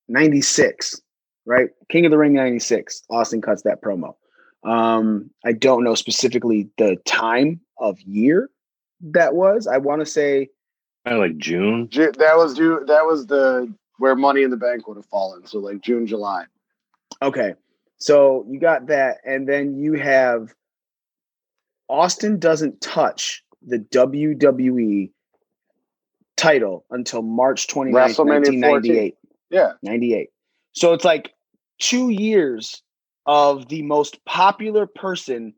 '96, 0.10 1.02
right? 1.48 1.70
King 1.90 2.06
of 2.06 2.12
the 2.12 2.18
Ring 2.18 2.34
'96. 2.34 3.02
Austin 3.10 3.42
cuts 3.42 3.64
that 3.64 3.82
promo. 3.82 4.16
Um, 4.64 5.32
I 5.46 5.54
don't 5.54 5.84
know 5.84 5.96
specifically 5.96 6.70
the 6.78 6.98
time 7.06 7.62
of 7.80 8.00
year 8.02 8.50
that 9.02 9.34
was. 9.36 9.66
I 9.68 9.78
want 9.78 10.02
to 10.02 10.06
say 10.06 10.50
Kind 11.06 11.16
of 11.18 11.22
like 11.24 11.38
June. 11.38 11.88
Ju- 11.90 12.12
That 12.18 12.36
was 12.36 12.54
due. 12.54 12.84
That 12.86 13.06
was 13.06 13.28
the 13.28 13.74
where 13.98 14.16
Money 14.16 14.44
in 14.44 14.50
the 14.52 14.58
Bank 14.58 14.88
would 14.88 14.98
have 14.98 15.06
fallen. 15.06 15.46
So 15.48 15.60
like 15.60 15.82
June, 15.82 16.06
July. 16.06 16.44
Okay. 17.22 17.54
So 17.98 18.46
you 18.50 18.60
got 18.60 18.88
that, 18.88 19.18
and 19.26 19.48
then 19.48 19.78
you 19.78 19.94
have 19.94 20.54
Austin 21.90 22.40
doesn't 22.40 22.82
touch 22.82 23.44
the 23.66 23.80
WWE 23.80 25.12
title 26.36 26.86
until 26.92 27.22
March 27.22 27.68
29th, 27.68 27.94
WrestleMania 27.94 28.62
1998. 28.62 29.16
Yeah. 29.50 29.72
98. 29.82 30.30
So 30.74 30.94
it's 30.94 31.06
like 31.06 31.32
two 31.80 32.10
years 32.10 32.82
of 33.26 33.68
the 33.70 33.82
most 33.84 34.24
popular 34.26 34.86
person 34.86 35.54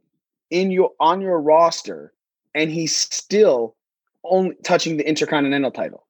in 0.50 0.72
your 0.72 0.92
on 1.00 1.22
your 1.22 1.40
roster, 1.40 2.14
and 2.56 2.72
he's 2.72 2.96
still 2.96 3.76
only 4.24 4.56
touching 4.64 4.98
the 4.98 5.08
intercontinental 5.08 5.72
title. 5.72 6.06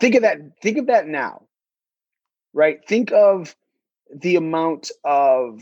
Think 0.00 0.14
of 0.14 0.22
that. 0.22 0.38
Think 0.60 0.78
of 0.78 0.86
that 0.86 1.06
now. 1.06 1.42
Right? 2.52 2.80
Think 2.86 3.12
of 3.12 3.54
the 4.14 4.36
amount 4.36 4.90
of 5.04 5.60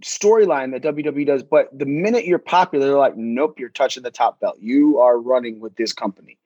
storyline 0.00 0.72
that 0.72 0.82
WWE 0.82 1.26
does, 1.26 1.42
but 1.42 1.76
the 1.76 1.86
minute 1.86 2.24
you're 2.24 2.38
popular, 2.38 2.86
they're 2.86 2.96
like, 2.96 3.16
nope, 3.16 3.58
you're 3.58 3.68
touching 3.68 4.02
the 4.02 4.10
top 4.10 4.40
belt. 4.40 4.56
You 4.60 4.98
are 4.98 5.18
running 5.18 5.60
with 5.60 5.74
this 5.76 5.92
company. 5.92 6.38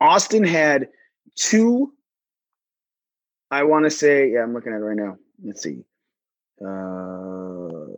Austin 0.00 0.44
had 0.44 0.88
two, 1.34 1.92
I 3.50 3.64
want 3.64 3.84
to 3.84 3.90
say, 3.90 4.32
yeah, 4.32 4.42
I'm 4.42 4.52
looking 4.54 4.72
at 4.72 4.80
it 4.80 4.84
right 4.84 4.96
now. 4.96 5.18
Let's 5.44 5.62
see. 5.62 5.84
Uh, 6.60 7.94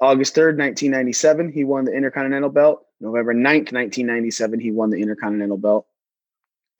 August 0.00 0.34
3rd, 0.34 0.58
1997, 0.58 1.52
he 1.52 1.64
won 1.64 1.84
the 1.84 1.92
Intercontinental 1.92 2.50
belt. 2.50 2.84
November 3.00 3.34
9th, 3.34 3.72
1997, 3.72 4.60
he 4.60 4.70
won 4.70 4.90
the 4.90 5.00
Intercontinental 5.00 5.56
belt. 5.56 5.86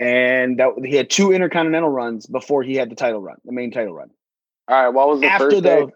And 0.01 0.59
that 0.59 0.75
he 0.85 0.95
had 0.95 1.11
two 1.11 1.33
Intercontinental 1.33 1.91
runs 1.91 2.27
before 2.27 2.63
he 2.63 2.75
had 2.75 2.91
the 2.91 2.95
title 2.95 3.21
run, 3.21 3.37
the 3.45 3.53
main 3.53 3.71
title 3.71 3.93
run. 3.95 4.11
All 4.69 4.85
right. 4.85 4.89
What 4.89 5.09
was 5.09 5.21
the 5.21 5.27
After 5.27 5.51
first 5.51 5.63
day? 5.63 5.87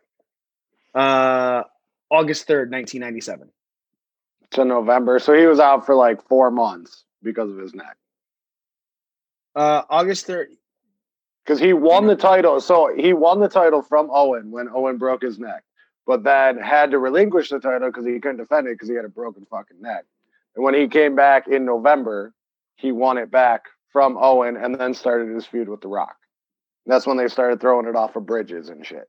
uh, 0.94 1.62
August 2.10 2.48
3rd, 2.48 2.70
1997. 2.70 3.48
To 4.52 4.64
November. 4.64 5.18
So 5.18 5.34
he 5.34 5.46
was 5.46 5.60
out 5.60 5.86
for 5.86 5.94
like 5.94 6.26
four 6.28 6.50
months 6.50 7.04
because 7.22 7.50
of 7.50 7.58
his 7.58 7.74
neck. 7.74 7.96
Uh, 9.54 9.82
August 9.88 10.26
3rd. 10.26 10.46
Because 11.44 11.58
he 11.58 11.72
won 11.72 12.06
the 12.06 12.16
title. 12.16 12.60
So 12.60 12.92
he 12.96 13.12
won 13.12 13.40
the 13.40 13.48
title 13.48 13.82
from 13.82 14.08
Owen 14.12 14.50
when 14.50 14.68
Owen 14.68 14.98
broke 14.98 15.22
his 15.22 15.38
neck, 15.38 15.64
but 16.06 16.22
then 16.24 16.58
had 16.58 16.90
to 16.92 16.98
relinquish 16.98 17.50
the 17.50 17.58
title 17.58 17.88
because 17.88 18.06
he 18.06 18.20
couldn't 18.20 18.36
defend 18.36 18.68
it 18.68 18.74
because 18.74 18.88
he 18.88 18.94
had 18.94 19.04
a 19.04 19.08
broken 19.08 19.46
fucking 19.50 19.80
neck. 19.80 20.04
And 20.54 20.64
when 20.64 20.74
he 20.74 20.86
came 20.88 21.16
back 21.16 21.48
in 21.48 21.64
November, 21.64 22.32
he 22.76 22.92
won 22.92 23.18
it 23.18 23.30
back 23.30 23.64
from 23.92 24.16
Owen 24.20 24.56
and 24.56 24.74
then 24.74 24.94
started 24.94 25.34
his 25.34 25.46
feud 25.46 25.68
with 25.68 25.80
The 25.80 25.88
Rock. 25.88 26.16
That's 26.86 27.06
when 27.06 27.16
they 27.16 27.28
started 27.28 27.60
throwing 27.60 27.86
it 27.86 27.96
off 27.96 28.16
of 28.16 28.26
bridges 28.26 28.68
and 28.68 28.84
shit. 28.84 29.08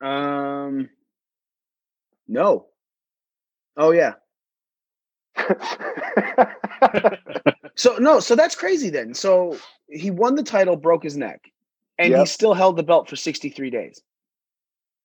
Um, 0.00 0.88
no. 2.28 2.66
Oh 3.76 3.92
yeah. 3.92 4.14
so 7.74 7.96
no, 7.98 8.20
so 8.20 8.34
that's 8.36 8.54
crazy 8.54 8.90
then. 8.90 9.14
So 9.14 9.58
he 9.88 10.10
won 10.10 10.34
the 10.34 10.42
title, 10.42 10.76
broke 10.76 11.02
his 11.02 11.16
neck, 11.16 11.50
and 11.98 12.14
he 12.16 12.26
still 12.26 12.54
held 12.54 12.76
the 12.76 12.82
belt 12.82 13.08
for 13.08 13.16
63 13.16 13.70
days. 13.70 14.02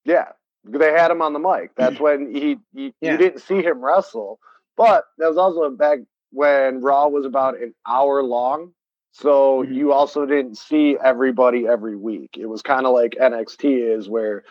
Yeah, 0.05 0.29
they 0.63 0.91
had 0.91 1.11
him 1.11 1.21
on 1.21 1.33
the 1.33 1.39
mic. 1.39 1.71
That's 1.77 1.99
when 1.99 2.33
he, 2.33 2.57
he 2.73 2.93
Yeah. 3.01 3.11
you 3.13 3.17
didn't 3.17 3.41
see 3.41 3.61
him 3.61 3.83
wrestle, 3.83 4.39
but 4.75 5.05
that 5.17 5.27
was 5.27 5.37
also 5.37 5.69
back 5.69 5.99
when 6.31 6.81
Raw 6.81 7.07
was 7.07 7.25
about 7.25 7.57
an 7.61 7.73
hour 7.87 8.23
long. 8.23 8.73
So 9.11 9.63
Mhm. 9.63 9.73
you 9.73 9.91
also 9.93 10.25
didn't 10.25 10.57
see 10.57 10.97
everybody 11.03 11.67
every 11.67 11.95
week. 11.95 12.37
It 12.37 12.45
was 12.45 12.61
kind 12.61 12.85
of 12.85 12.93
like 12.93 13.15
NXT 13.19 13.81
is 13.97 14.07
where 14.07 14.43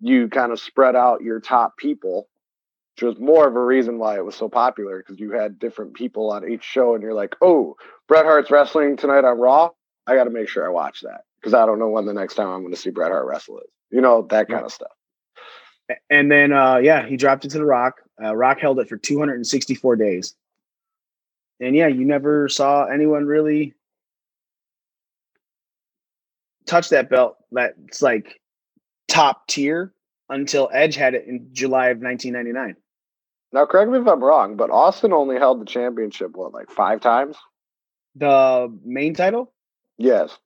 you 0.00 0.28
kind 0.28 0.52
of 0.52 0.60
spread 0.60 0.94
out 0.96 1.22
your 1.22 1.40
top 1.40 1.76
people, 1.78 2.28
which 2.94 3.02
was 3.02 3.18
more 3.18 3.48
of 3.48 3.56
a 3.56 3.64
reason 3.64 3.98
why 3.98 4.16
it 4.16 4.24
was 4.24 4.34
so 4.34 4.48
popular 4.48 4.98
because 4.98 5.18
you 5.18 5.32
had 5.32 5.58
different 5.58 5.94
people 5.94 6.30
on 6.30 6.50
each 6.50 6.64
show, 6.64 6.94
and 6.94 7.02
you're 7.02 7.14
like, 7.14 7.34
oh, 7.40 7.76
Bret 8.08 8.24
Hart's 8.24 8.50
wrestling 8.50 8.96
tonight 8.96 9.24
on 9.24 9.38
Raw. 9.38 9.70
I 10.06 10.16
got 10.16 10.24
to 10.24 10.30
make 10.30 10.48
sure 10.48 10.66
I 10.66 10.70
watch 10.70 11.00
that 11.02 11.22
because 11.40 11.54
I 11.54 11.64
don't 11.64 11.78
know 11.78 11.88
when 11.88 12.06
the 12.06 12.12
next 12.12 12.34
time 12.34 12.48
I'm 12.48 12.62
going 12.62 12.74
to 12.74 12.80
see 12.80 12.90
Bret 12.90 13.10
Hart 13.10 13.26
wrestle 13.26 13.58
is. 13.58 13.70
You 13.90 14.00
know 14.00 14.26
that 14.30 14.48
kind 14.48 14.64
of 14.64 14.72
stuff. 14.72 14.92
And 16.08 16.30
then 16.30 16.52
uh 16.52 16.78
yeah, 16.78 17.06
he 17.06 17.16
dropped 17.16 17.44
it 17.44 17.50
to 17.50 17.58
the 17.58 17.64
Rock. 17.64 18.00
Uh, 18.22 18.34
Rock 18.34 18.58
held 18.58 18.78
it 18.78 18.88
for 18.88 18.96
264 18.96 19.96
days. 19.96 20.34
And 21.60 21.76
yeah, 21.76 21.88
you 21.88 22.04
never 22.04 22.48
saw 22.48 22.86
anyone 22.86 23.26
really 23.26 23.74
touch 26.66 26.88
that 26.88 27.10
belt 27.10 27.36
that's 27.50 28.00
like 28.00 28.40
top 29.08 29.46
tier 29.46 29.92
until 30.28 30.70
Edge 30.72 30.96
had 30.96 31.14
it 31.14 31.26
in 31.26 31.48
July 31.52 31.88
of 31.88 31.98
1999. 31.98 32.76
Now, 33.52 33.66
correct 33.66 33.90
me 33.90 33.98
if 33.98 34.06
I'm 34.06 34.22
wrong, 34.24 34.56
but 34.56 34.70
Austin 34.70 35.12
only 35.12 35.36
held 35.36 35.60
the 35.60 35.66
championship 35.66 36.32
what, 36.34 36.52
like 36.54 36.70
five 36.70 37.00
times? 37.00 37.36
The 38.16 38.74
main 38.84 39.14
title? 39.14 39.52
Yes. 39.98 40.36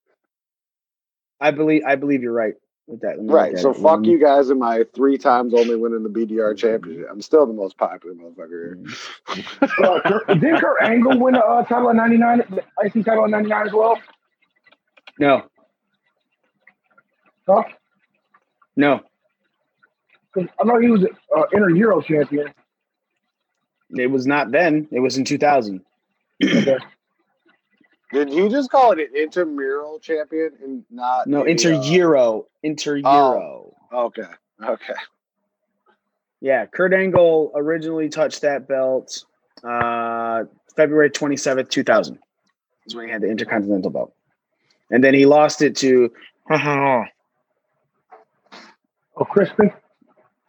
I 1.41 1.51
believe 1.51 1.83
I 1.87 1.97
believe 1.97 2.23
you're 2.23 2.33
right 2.33 2.55
with 2.87 3.01
that. 3.03 3.17
Let 3.17 3.19
me 3.19 3.25
look 3.29 3.35
Right. 3.35 3.53
at 3.53 3.61
So 3.61 3.71
it. 3.71 3.75
fuck 3.75 3.83
One, 3.83 4.05
you 4.05 4.19
guys 4.19 4.51
in 4.51 4.59
my 4.59 4.85
three 4.95 5.19
times 5.19 5.55
only 5.55 5.77
winning 5.77 6.03
the 6.03 6.09
BDR 6.09 6.57
championship. 6.57 7.07
I'm 7.11 7.21
still 7.21 7.47
the 7.47 7.53
most 7.53 7.77
popular 7.77 8.15
motherfucker. 8.15 8.49
here. 8.51 8.79
Uh, 9.83 10.01
Kurt, 10.07 10.27
did 10.41 10.61
Kurt 10.61 10.83
Angle 10.83 11.19
win 11.19 11.35
the 11.35 11.45
uh, 11.45 11.63
title 11.65 11.91
in 11.91 11.97
'99? 11.97 12.39
The 12.51 12.65
IC 12.85 13.05
title 13.05 13.25
in 13.27 13.31
'99 13.33 13.67
as 13.67 13.73
well? 13.73 14.01
No, 15.19 15.43
Huh? 17.49 17.63
no. 18.77 19.01
'Cause 20.33 20.47
I 20.61 20.65
know 20.65 20.79
he 20.81 20.89
was 20.91 21.05
uh, 21.05 21.43
Inter 21.53 21.71
Euro 21.71 22.01
champion. 22.03 22.53
It 23.99 24.11
was 24.11 24.27
not 24.27 24.51
then. 24.51 24.89
It 24.91 25.01
was 25.01 25.19
in 25.19 25.25
2000. 25.25 25.81
Okay. 26.43 26.77
Did 28.13 28.33
you 28.33 28.49
just 28.49 28.71
call 28.71 28.93
it 28.93 29.01
an 29.01 29.17
intramural 29.17 29.99
champion 29.99 30.53
and 30.63 30.85
not 30.91 31.27
No, 31.27 31.45
Inter 31.45 31.75
uh, 31.75 31.83
Euro. 31.83 32.47
Inter 32.63 32.97
Euro. 32.97 33.75
Okay. 33.93 34.23
Okay. 34.65 34.95
Yeah, 36.41 36.67
Kurt 36.67 36.95
Angle 36.95 37.53
originally 37.55 38.09
touched 38.09 38.43
that 38.43 38.69
belt 38.69 39.25
uh, 39.65 40.45
February 40.77 41.11
27th, 41.11 41.69
2000. 41.69 42.19
Is 42.87 42.95
when 42.95 43.07
he 43.07 43.13
had 43.13 43.23
the 43.23 43.31
Intercontinental 43.31 43.91
belt. 43.91 44.15
And 44.91 45.03
then 45.03 45.15
he 45.15 45.27
lost 45.27 45.63
it 45.63 45.77
to. 45.77 46.13
Oh, 49.19 49.25
Crispin. 49.25 49.73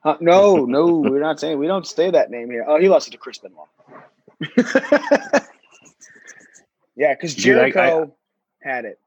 Uh, 0.04 0.16
no, 0.22 0.66
no, 0.66 0.98
we're 0.98 1.20
not 1.20 1.39
saying 1.39 1.58
we 1.60 1.68
don't 1.68 1.86
say 1.86 2.12
that 2.12 2.30
name 2.32 2.50
here. 2.50 2.66
Oh, 2.68 2.80
he 2.80 2.88
lost 2.89 3.08
it 3.08 3.12
to 3.12 3.18
Chris 3.18 3.39
Benoit. 3.39 3.68
yeah, 6.96 7.13
because 7.13 7.36
Dude, 7.36 7.58
I- 7.58 7.66
I- 7.66 7.72
Jericho 7.72 8.13
had 8.62 8.86
it. 8.86 9.00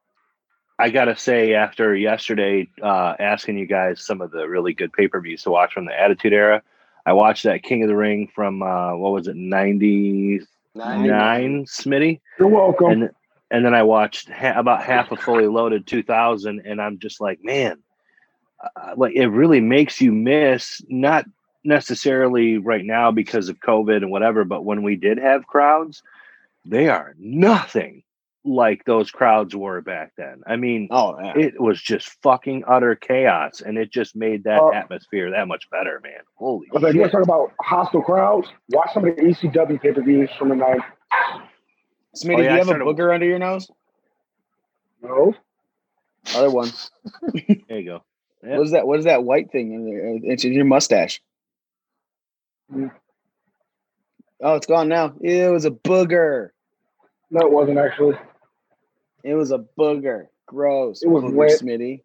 I 0.79 0.89
gotta 0.89 1.15
say, 1.15 1.53
after 1.53 1.95
yesterday, 1.95 2.67
uh, 2.83 3.15
asking 3.19 3.59
you 3.59 3.67
guys 3.67 4.01
some 4.01 4.23
of 4.23 4.31
the 4.31 4.49
really 4.49 4.73
good 4.73 4.95
pay 4.95 5.09
per 5.09 5.21
views 5.21 5.43
to 5.43 5.51
watch 5.51 5.75
from 5.75 5.85
the 5.85 5.99
Attitude 5.99 6.33
Era, 6.33 6.63
I 7.05 7.13
watched 7.13 7.43
that 7.45 7.63
King 7.63 7.83
of 7.83 7.89
the 7.89 7.97
Ring 7.97 8.31
from 8.35 8.63
uh, 8.63 8.97
what 8.97 9.13
was 9.13 9.29
it, 9.29 9.37
ninety 9.37 10.41
nine, 10.75 11.67
Smitty, 11.67 12.21
You're 12.39 12.49
welcome. 12.49 12.91
and 12.91 13.11
and 13.51 13.63
then 13.65 13.75
I 13.75 13.83
watched 13.83 14.31
ha- 14.31 14.55
about 14.59 14.83
half 14.83 15.13
of 15.13 15.21
Fully 15.21 15.49
Loaded 15.49 15.87
two 15.87 16.03
thousand, 16.03 16.63
and 16.65 16.81
I'm 16.81 16.99
just 16.99 17.21
like, 17.21 17.41
man, 17.45 17.83
uh, 18.77 18.95
like 18.97 19.15
it 19.15 19.29
really 19.29 19.61
makes 19.61 20.01
you 20.01 20.13
miss 20.13 20.83
not 20.89 21.25
necessarily 21.65 22.59
right 22.59 22.85
now 22.85 23.11
because 23.11 23.49
of 23.49 23.59
COVID 23.61 23.97
and 23.99 24.11
whatever, 24.11 24.45
but 24.45 24.65
when 24.65 24.83
we 24.83 24.97
did 24.97 25.19
have 25.19 25.47
crowds, 25.47 26.03
they 26.65 26.89
are 26.89 27.15
nothing 27.19 28.03
like 28.43 28.83
those 28.87 29.11
crowds 29.11 29.55
were 29.55 29.83
back 29.83 30.13
then. 30.17 30.41
I 30.47 30.57
mean, 30.57 30.89
oh, 30.91 31.19
yeah. 31.21 31.35
it 31.37 31.61
was 31.61 31.81
just 31.83 32.09
fucking 32.23 32.65
utter 32.67 32.95
chaos, 32.97 33.61
and 33.61 33.77
it 33.77 33.93
just 33.93 34.17
made 34.17 34.45
that 34.45 34.61
Uh, 34.63 34.71
atmosphere 34.71 35.31
that 35.31 35.47
much 35.47 35.69
better, 35.71 36.01
man. 36.03 36.21
Holy 36.37 36.67
I 36.71 36.75
was 36.75 36.83
like, 36.83 36.95
you 36.95 37.01
want 37.01 37.13
shit! 37.13 37.21
to 37.21 37.27
talk 37.27 37.37
about 37.41 37.53
hostile 37.61 38.01
crowds? 38.03 38.49
Watch 38.71 38.95
some 38.95 39.05
of 39.07 39.15
the 39.15 39.23
ECW 39.23 39.81
pay 39.83 39.93
per 39.93 40.01
views 40.03 40.31
from 40.39 40.49
the 40.49 40.57
night. 40.57 40.81
Smitty, 42.17 42.33
Oh, 42.33 42.37
do 42.39 42.43
you 42.45 42.49
I 42.49 42.53
have 42.53 42.61
a 42.63 42.65
started- 42.65 42.85
booger 42.87 43.13
under 43.15 43.27
your 43.27 43.39
nose? 43.39 43.71
No, 45.03 45.35
Other 46.35 46.51
one. 46.51 46.71
There 47.69 47.79
you 47.79 47.85
go. 47.85 48.03
Yeah. 48.43 48.57
What 48.57 48.65
is 48.67 48.71
that? 48.73 48.87
What 48.87 48.99
is 48.99 49.05
that 49.05 49.25
white 49.25 49.51
thing 49.53 49.73
in 49.73 49.85
there? 49.85 50.33
It's 50.33 50.45
in 50.45 50.53
your 50.53 50.65
mustache. 50.65 51.21
Mm. 52.73 52.91
Oh, 54.41 54.55
it's 54.55 54.67
gone 54.67 54.89
now. 54.89 55.15
It 55.21 55.51
was 55.53 55.65
a 55.67 55.71
booger. 55.71 56.51
no, 57.31 57.41
it 57.47 57.53
wasn't 57.53 57.79
actually. 57.79 58.17
It 59.23 59.35
was 59.35 59.51
a 59.53 59.59
booger. 59.79 60.29
Gross. 60.47 61.03
It 61.03 61.09
was 61.09 61.25
booger, 61.25 61.35
wet. 61.35 61.61
Smitty. 61.61 62.03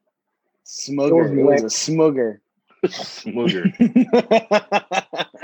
Smugger. 0.65 1.21
was 1.21 1.31
It 1.31 1.63
was, 1.63 1.63
a 1.63 1.91
smugger. 1.91 2.39
Smooger. 2.85 3.71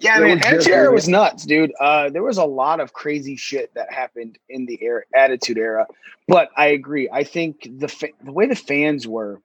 yeah, 0.00 0.18
It 0.18 0.20
man. 0.22 0.36
was 0.38 0.46
Attitude 0.46 0.72
Era 0.72 0.92
was 0.92 1.08
nuts, 1.08 1.46
dude. 1.46 1.72
Uh, 1.80 2.10
there 2.10 2.22
was 2.22 2.36
a 2.38 2.44
lot 2.44 2.80
of 2.80 2.92
crazy 2.92 3.36
shit 3.36 3.72
that 3.74 3.92
happened 3.92 4.38
in 4.48 4.66
the 4.66 4.78
era, 4.82 5.02
Attitude 5.14 5.56
Era, 5.58 5.86
but 6.28 6.50
I 6.56 6.66
agree. 6.66 7.08
I 7.10 7.24
think 7.24 7.66
the 7.78 7.88
fa- 7.88 8.08
the 8.24 8.32
way 8.32 8.46
the 8.46 8.56
fans 8.56 9.06
were 9.06 9.40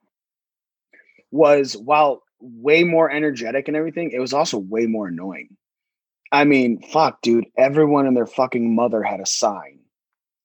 was 1.30 1.76
while 1.76 2.22
way 2.40 2.84
more 2.84 3.10
energetic 3.10 3.68
and 3.68 3.76
everything, 3.76 4.10
it 4.12 4.18
was 4.18 4.32
also 4.32 4.58
way 4.58 4.86
more 4.86 5.08
annoying. 5.08 5.56
I 6.32 6.44
mean, 6.44 6.82
fuck, 6.82 7.22
dude. 7.22 7.46
Everyone 7.56 8.06
and 8.06 8.16
their 8.16 8.26
fucking 8.26 8.74
mother 8.74 9.02
had 9.02 9.20
a 9.20 9.26
sign. 9.26 9.78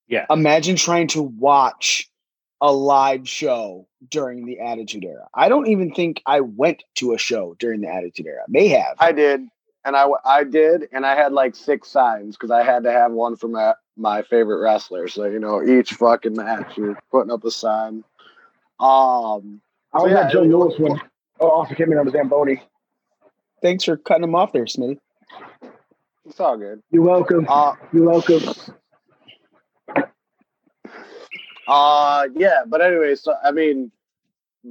Yeah. 0.08 0.26
Imagine 0.30 0.76
trying 0.76 1.08
to 1.10 1.22
watch 1.22 2.10
a 2.60 2.72
live 2.72 3.28
show 3.28 3.88
during 4.10 4.46
the 4.46 4.60
Attitude 4.60 5.04
Era. 5.04 5.28
I 5.34 5.50
don't 5.50 5.68
even 5.68 5.94
think 5.94 6.22
I 6.26 6.42
went 6.42 6.84
to 6.96 7.14
a 7.14 7.18
show 7.18 7.56
during 7.60 7.82
the 7.82 7.88
Attitude 7.88 8.28
Era. 8.28 8.44
May 8.48 8.68
have. 8.68 8.96
I 9.00 9.12
did, 9.12 9.42
and 9.84 9.96
I, 9.96 10.08
I 10.24 10.44
did, 10.44 10.88
and 10.92 11.06
I 11.06 11.16
had 11.16 11.34
like 11.34 11.56
six 11.56 11.88
signs 11.90 12.36
because 12.36 12.52
I 12.52 12.64
had 12.64 12.84
to 12.84 12.92
have 12.92 13.12
one 13.12 13.36
for 13.36 13.48
my 13.48 13.74
my 13.98 14.22
favorite 14.22 14.60
wrestler. 14.60 15.08
So 15.08 15.26
you 15.26 15.40
know, 15.40 15.64
each 15.64 15.94
fucking 15.94 16.36
match 16.36 16.78
you're 16.78 17.00
putting 17.10 17.32
up 17.32 17.44
a 17.44 17.52
sign. 17.52 18.04
Um, 18.80 19.62
I 19.94 20.00
So, 20.00 20.08
yeah, 20.08 20.20
at 20.22 20.32
Joe 20.32 20.44
it- 20.44 20.48
Louis 20.50 20.80
when 20.80 21.00
oh, 21.40 21.50
also 21.50 21.76
came 21.76 21.92
in 21.92 21.98
on 21.98 22.06
the 22.06 22.12
Zamboni. 22.12 22.62
Thanks 23.62 23.84
for 23.84 23.98
cutting 23.98 24.24
him 24.24 24.34
off 24.36 24.54
there, 24.54 24.66
Smitty. 24.66 24.98
it's 26.26 26.40
all 26.40 26.58
good. 26.58 26.82
You're 26.90 27.04
welcome. 27.04 27.46
Uh, 27.48 27.76
You're 27.94 28.10
welcome. 28.10 28.44
Uh 31.68 32.28
yeah, 32.36 32.62
but 32.66 32.82
anyway, 32.82 33.16
so 33.16 33.36
I 33.44 33.52
mean, 33.52 33.92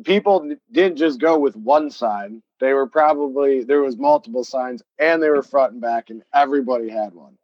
people 0.05 0.55
didn't 0.73 0.97
just 0.97 1.21
go 1.21 1.39
with 1.39 1.57
one 1.57 1.91
sign. 1.91 2.43
They 2.59 2.73
were 2.73 2.87
probably 2.87 3.63
there 3.65 3.81
was 3.81 3.97
multiple 3.97 4.45
signs, 4.45 4.83
and 4.99 5.23
they 5.23 5.31
were 5.31 5.43
front 5.43 5.73
and 5.73 5.81
back, 5.81 6.11
and 6.11 6.23
everybody 6.35 6.89
had 6.89 7.15
one. 7.15 7.39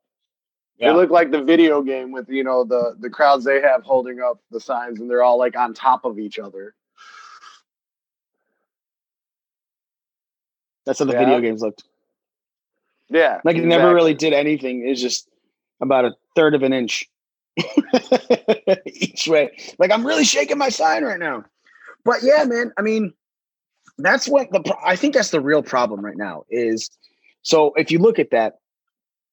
Yeah. 0.78 0.90
It 0.90 0.94
looked 0.94 1.12
like 1.12 1.30
the 1.30 1.42
video 1.42 1.80
game 1.80 2.12
with 2.12 2.28
you 2.28 2.44
know 2.44 2.64
the 2.64 2.96
the 2.98 3.08
crowds 3.08 3.44
they 3.44 3.62
have 3.62 3.82
holding 3.82 4.20
up 4.20 4.40
the 4.50 4.60
signs, 4.60 5.00
and 5.00 5.08
they're 5.08 5.22
all 5.22 5.38
like 5.38 5.56
on 5.56 5.72
top 5.72 6.04
of 6.04 6.18
each 6.18 6.38
other. 6.38 6.74
That's 10.86 10.98
how 11.00 11.04
the 11.04 11.12
Yeah. 11.12 11.18
video 11.24 11.40
games 11.40 11.60
looked. 11.62 11.84
Yeah, 13.08 13.40
Like 13.44 13.56
it 13.56 13.64
never 13.64 13.94
really 13.94 14.14
did 14.14 14.32
anything. 14.32 14.86
It's 14.86 15.00
just 15.00 15.28
about 15.80 16.04
a 16.04 16.16
third 16.34 16.54
of 16.54 16.62
an 16.64 16.72
inch 16.72 17.04
each 18.86 19.28
way. 19.28 19.56
Like 19.78 19.90
I'm 19.92 20.04
really 20.06 20.24
shaking 20.24 20.58
my 20.58 20.70
sign 20.70 21.04
right 21.04 21.18
now. 21.18 21.44
But 22.04 22.22
yeah, 22.22 22.44
man. 22.44 22.72
I 22.76 22.82
mean, 22.82 23.12
that's 23.98 24.28
what 24.28 24.50
the 24.50 24.60
pro- 24.60 24.78
I 24.84 24.96
think 24.96 25.14
that's 25.14 25.30
the 25.30 25.40
real 25.40 25.62
problem 25.62 26.04
right 26.04 26.16
now 26.16 26.44
is. 26.50 26.90
So 27.42 27.72
if 27.76 27.90
you 27.92 27.98
look 28.00 28.18
at 28.18 28.30
that, 28.30 28.58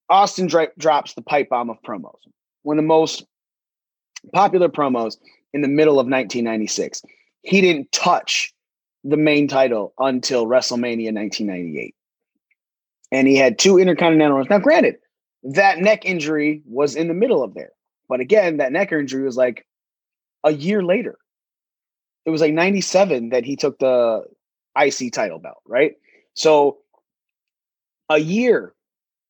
Austin 0.10 0.48
drops 0.48 1.14
the 1.16 1.22
pipe 1.24 1.50
bomb 1.50 1.70
of 1.72 1.78
promos, 1.82 2.20
one 2.62 2.78
of 2.78 2.84
the 2.84 2.88
most 2.88 3.26
popular 4.34 4.70
promos 4.70 5.18
in 5.54 5.62
the 5.62 5.68
middle 5.68 5.94
of 5.96 6.06
1996. 6.06 7.02
He 7.42 7.60
didn't 7.62 7.92
touch 7.92 8.54
the 9.04 9.18
main 9.18 9.48
title 9.48 9.94
until 9.98 10.46
WrestleMania 10.46 11.14
1998 11.14 11.96
and 13.14 13.28
he 13.28 13.36
had 13.36 13.60
two 13.60 13.78
intercontinental 13.78 14.36
runs. 14.36 14.50
Now, 14.50 14.58
granted, 14.58 14.96
that 15.44 15.78
neck 15.78 16.04
injury 16.04 16.64
was 16.66 16.96
in 16.96 17.08
the 17.08 17.14
middle 17.14 17.44
of 17.44 17.54
there, 17.54 17.72
but 18.10 18.20
again, 18.20 18.58
that 18.58 18.72
neck 18.72 18.92
injury 18.92 19.24
was 19.24 19.38
like 19.38 19.68
a 20.44 20.52
year 20.52 20.84
later. 20.84 21.18
It 22.26 22.32
was 22.32 22.42
like 22.42 22.54
'97 22.54 23.30
that 23.30 23.46
he 23.46 23.56
took 23.56 23.78
the 23.78 24.24
IC 24.76 25.14
title 25.14 25.38
belt, 25.38 25.62
right? 25.68 25.94
So, 26.34 26.80
a 28.10 28.18
year, 28.18 28.74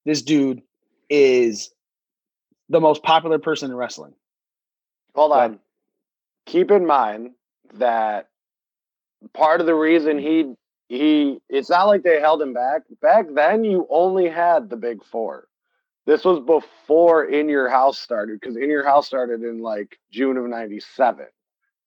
this 0.05 0.21
dude 0.21 0.61
is 1.09 1.69
the 2.69 2.79
most 2.79 3.03
popular 3.03 3.37
person 3.37 3.69
in 3.69 3.75
wrestling. 3.75 4.13
Hold 5.13 5.33
on. 5.33 5.59
Keep 6.45 6.71
in 6.71 6.85
mind 6.85 7.31
that 7.73 8.29
part 9.33 9.61
of 9.61 9.67
the 9.67 9.75
reason 9.75 10.17
he 10.17 10.53
he 10.89 11.39
it's 11.49 11.69
not 11.69 11.87
like 11.87 12.03
they 12.03 12.19
held 12.19 12.41
him 12.41 12.53
back. 12.53 12.83
Back 13.01 13.27
then 13.33 13.63
you 13.63 13.87
only 13.89 14.29
had 14.29 14.69
the 14.69 14.75
big 14.75 15.03
four. 15.03 15.47
This 16.05 16.25
was 16.25 16.39
before 16.41 17.25
In 17.25 17.47
Your 17.47 17.69
House 17.69 17.97
started 17.97 18.39
because 18.39 18.57
In 18.57 18.69
Your 18.69 18.85
House 18.85 19.07
started 19.07 19.41
in 19.41 19.61
like 19.61 19.97
June 20.11 20.37
of 20.37 20.45
97. 20.45 21.25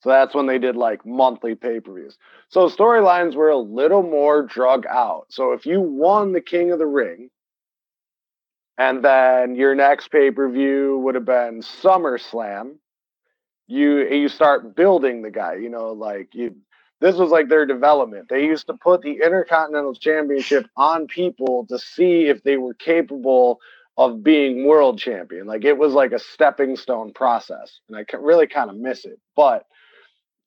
So 0.02 0.10
that's 0.10 0.34
when 0.34 0.46
they 0.46 0.58
did 0.58 0.76
like 0.76 1.04
monthly 1.04 1.54
pay-per-views. 1.54 2.16
So 2.48 2.68
storylines 2.68 3.34
were 3.34 3.50
a 3.50 3.58
little 3.58 4.02
more 4.02 4.42
drug 4.42 4.86
out. 4.86 5.26
So 5.30 5.52
if 5.52 5.66
you 5.66 5.80
won 5.80 6.32
the 6.32 6.40
King 6.40 6.70
of 6.70 6.78
the 6.78 6.86
Ring, 6.86 7.30
and 8.78 9.02
then 9.02 9.56
your 9.56 9.74
next 9.74 10.08
pay-per-view 10.08 10.98
would 10.98 11.14
have 11.14 11.24
been 11.24 11.60
SummerSlam, 11.60 12.76
you 13.66 14.06
you 14.08 14.28
start 14.28 14.76
building 14.76 15.22
the 15.22 15.30
guy 15.30 15.54
you 15.54 15.68
know 15.68 15.92
like 15.92 16.34
you 16.34 16.54
this 17.00 17.16
was 17.16 17.30
like 17.30 17.48
their 17.48 17.66
development. 17.66 18.28
They 18.28 18.44
used 18.44 18.66
to 18.68 18.74
put 18.74 19.02
the 19.02 19.20
intercontinental 19.24 19.94
championship 19.94 20.66
on 20.76 21.06
people 21.06 21.66
to 21.68 21.78
see 21.78 22.26
if 22.26 22.42
they 22.42 22.56
were 22.56 22.74
capable 22.74 23.60
of 23.98 24.22
being 24.24 24.66
world 24.66 24.98
champion. 24.98 25.46
Like 25.46 25.64
it 25.64 25.76
was 25.78 25.92
like 25.94 26.12
a 26.12 26.18
stepping 26.18 26.76
stone 26.76 27.12
process 27.14 27.80
and 27.88 27.96
i 27.96 28.04
really 28.18 28.46
kind 28.46 28.70
of 28.70 28.76
miss 28.76 29.04
it. 29.04 29.18
But 29.36 29.66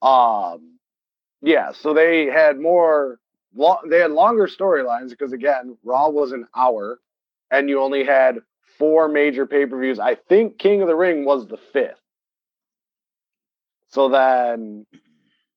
um 0.01 0.79
yeah 1.41 1.71
so 1.73 1.93
they 1.93 2.27
had 2.27 2.59
more 2.59 3.19
they 3.89 3.99
had 3.99 4.11
longer 4.11 4.47
storylines 4.47 5.09
because 5.11 5.33
again 5.33 5.77
raw 5.83 6.09
was 6.09 6.31
an 6.33 6.47
hour 6.55 6.99
and 7.51 7.69
you 7.69 7.81
only 7.81 8.03
had 8.05 8.39
four 8.77 9.07
major 9.09 9.45
pay-per-views. 9.45 9.99
I 9.99 10.15
think 10.15 10.57
king 10.59 10.81
of 10.81 10.87
the 10.87 10.95
ring 10.95 11.25
was 11.25 11.47
the 11.47 11.57
fifth. 11.73 11.99
So 13.89 14.09
then, 14.09 14.85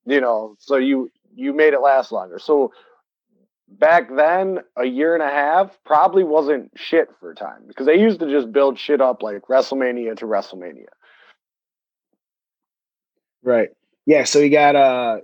you 0.06 0.20
know, 0.20 0.56
so 0.58 0.76
you 0.76 1.10
you 1.34 1.52
made 1.52 1.74
it 1.74 1.80
last 1.80 2.12
longer. 2.12 2.38
So 2.38 2.72
back 3.68 4.14
then, 4.14 4.60
a 4.76 4.84
year 4.84 5.14
and 5.14 5.22
a 5.22 5.28
half 5.30 5.78
probably 5.84 6.24
wasn't 6.24 6.70
shit 6.76 7.08
for 7.20 7.34
time 7.34 7.64
because 7.66 7.86
they 7.86 7.98
used 7.98 8.20
to 8.20 8.30
just 8.30 8.52
build 8.52 8.78
shit 8.78 9.00
up 9.00 9.22
like 9.22 9.42
WrestleMania 9.48 10.16
to 10.18 10.26
WrestleMania. 10.26 10.86
Right. 13.42 13.70
Yeah. 14.06 14.24
So 14.24 14.38
you 14.40 14.50
got 14.50 14.76
uh 14.76 15.18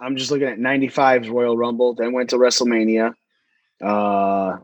I'm 0.00 0.16
just 0.16 0.30
looking 0.30 0.48
at 0.48 0.58
95's 0.58 1.28
Royal 1.28 1.56
Rumble, 1.56 1.94
then 1.94 2.12
went 2.12 2.30
to 2.30 2.36
WrestleMania. 2.36 3.14
Uh 3.82 4.58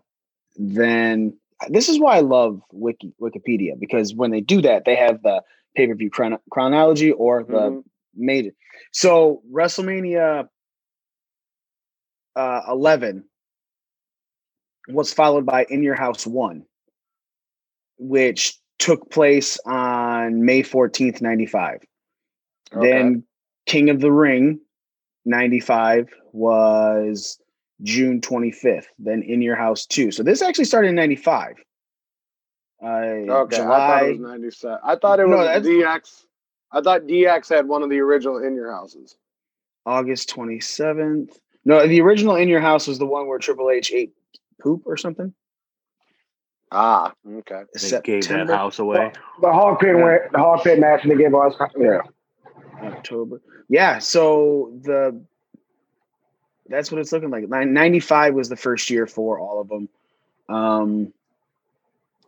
then 0.57 1.39
this 1.69 1.89
is 1.89 1.99
why 2.01 2.17
I 2.17 2.21
love 2.21 2.61
Wiki 2.73 3.13
Wikipedia 3.21 3.79
because 3.79 4.15
when 4.15 4.31
they 4.31 4.41
do 4.41 4.63
that, 4.63 4.85
they 4.85 4.97
have 4.97 5.23
the 5.23 5.43
pay-per-view 5.77 6.11
chron- 6.11 6.39
chronology 6.51 7.13
or 7.13 7.45
the 7.45 7.71
Mhm. 7.71 7.85
Made 8.19 8.47
it. 8.47 8.55
so 8.93 9.43
WrestleMania 9.53 10.49
uh 12.37 12.61
11 12.69 13.25
was 14.89 15.13
followed 15.13 15.45
by 15.47 15.65
In 15.69 15.83
Your 15.83 15.95
House 15.95 16.27
1 16.27 16.65
which 17.99 18.59
took 18.79 19.11
place 19.11 19.59
on 19.67 20.45
May 20.45 20.63
14th 20.63 21.21
95 21.21 21.81
then 22.81 23.25
King 23.67 23.91
of 23.91 24.01
the 24.01 24.13
Ring 24.13 24.61
95 25.25 26.09
was 26.33 27.39
June 27.83 28.21
25th. 28.21 28.87
Then 28.99 29.23
In 29.23 29.43
Your 29.43 29.57
House 29.57 29.87
2. 29.87 30.11
So 30.11 30.23
this 30.23 30.43
actually 30.43 30.65
started 30.65 30.89
in 30.89 30.95
95. 30.95 31.55
Uh, 32.83 32.87
Okay, 32.87 33.61
I 33.61 33.61
thought 33.61 34.03
it 34.05 34.11
was 34.13 34.21
97. 34.21 34.79
I 34.85 34.97
thought 34.97 35.21
it 35.21 35.29
was 35.29 35.47
that's- 35.47 35.67
DX. 35.67 36.25
I 36.73 36.81
thought 36.81 37.03
DX 37.03 37.49
had 37.49 37.67
one 37.67 37.83
of 37.83 37.91
the 37.91 38.01
original 38.01 38.39
in 38.39 38.55
your 38.55 38.73
houses. 38.73 39.17
August 39.87 40.29
27th. 40.35 41.39
No, 41.65 41.87
the 41.87 42.01
original 42.01 42.37
In 42.37 42.49
Your 42.49 42.61
House 42.61 42.87
was 42.87 42.99
the 42.99 43.07
one 43.07 43.27
where 43.27 43.39
Triple 43.39 43.71
H 43.71 43.93
ate 43.93 44.13
poop 44.61 44.83
or 44.87 44.97
something. 44.97 45.33
Ah, 46.71 47.13
okay. 47.27 47.63
They 47.75 48.01
gave 48.03 48.29
that 48.29 48.49
house 48.49 48.79
away. 48.79 49.13
The 49.41 49.53
hog 49.53 49.81
pit 49.81 49.95
went 49.97 50.33
the 50.33 50.39
hog 50.39 50.63
pit 50.63 50.79
match 50.79 51.03
and 51.03 51.11
they 51.11 51.17
gave 51.17 51.35
us 51.35 51.55
yeah. 51.79 52.01
October. 52.83 53.41
Yeah, 53.69 53.99
so 53.99 54.73
the 54.83 55.21
that's 56.69 56.93
what 56.93 57.01
it's 57.01 57.13
looking 57.13 57.31
like. 57.31 57.49
95 57.49 58.35
was 58.35 58.51
the 58.51 58.57
first 58.57 58.91
year 58.91 59.07
for 59.07 59.39
all 59.39 59.61
of 59.61 59.69
them. 59.69 59.89
Um, 60.51 61.13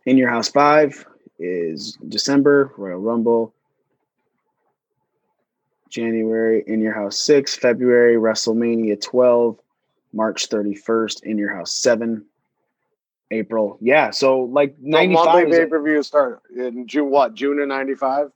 in 0.05 0.17
Your 0.17 0.29
House 0.29 0.49
5 0.49 1.05
is 1.37 1.97
December, 2.07 2.73
Royal 2.75 2.99
Rumble. 2.99 3.53
January, 5.91 6.63
In 6.65 6.81
Your 6.81 6.93
House 6.93 7.19
6, 7.19 7.55
February, 7.55 8.15
WrestleMania 8.15 8.99
12, 8.99 9.59
March 10.13 10.49
31st, 10.49 11.23
In 11.23 11.37
Your 11.37 11.53
House 11.53 11.73
7, 11.73 12.25
April. 13.29 13.77
Yeah, 13.81 14.11
so 14.11 14.41
like 14.41 14.75
95 14.79 15.25
monthly 15.25 15.51
is- 15.51 15.57
pay 15.57 15.65
per 15.65 15.81
view 15.81 16.03
start 16.03 16.41
in 16.55 16.87
June. 16.87 17.09
What 17.11 17.33
June 17.33 17.59
of 17.59 17.67
'95? 17.67 18.31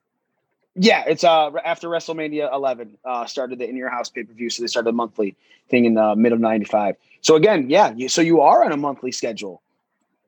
Yeah, 0.77 1.03
it's 1.05 1.23
uh 1.23 1.51
after 1.65 1.89
WrestleMania 1.89 2.53
11 2.53 2.97
uh 3.03 3.25
started 3.25 3.59
the 3.59 3.67
In 3.67 3.75
Your 3.75 3.89
House 3.89 4.09
pay 4.09 4.23
per 4.23 4.33
view, 4.33 4.49
so 4.49 4.63
they 4.63 4.67
started 4.67 4.89
a 4.89 4.93
monthly 4.93 5.35
thing 5.69 5.83
in 5.85 5.95
the 5.95 6.15
mid 6.15 6.31
of 6.31 6.39
'95. 6.39 6.95
So 7.21 7.35
again, 7.35 7.69
yeah, 7.69 7.93
you, 7.95 8.07
so 8.07 8.21
you 8.21 8.39
are 8.41 8.63
on 8.63 8.71
a 8.71 8.77
monthly 8.77 9.11
schedule 9.11 9.61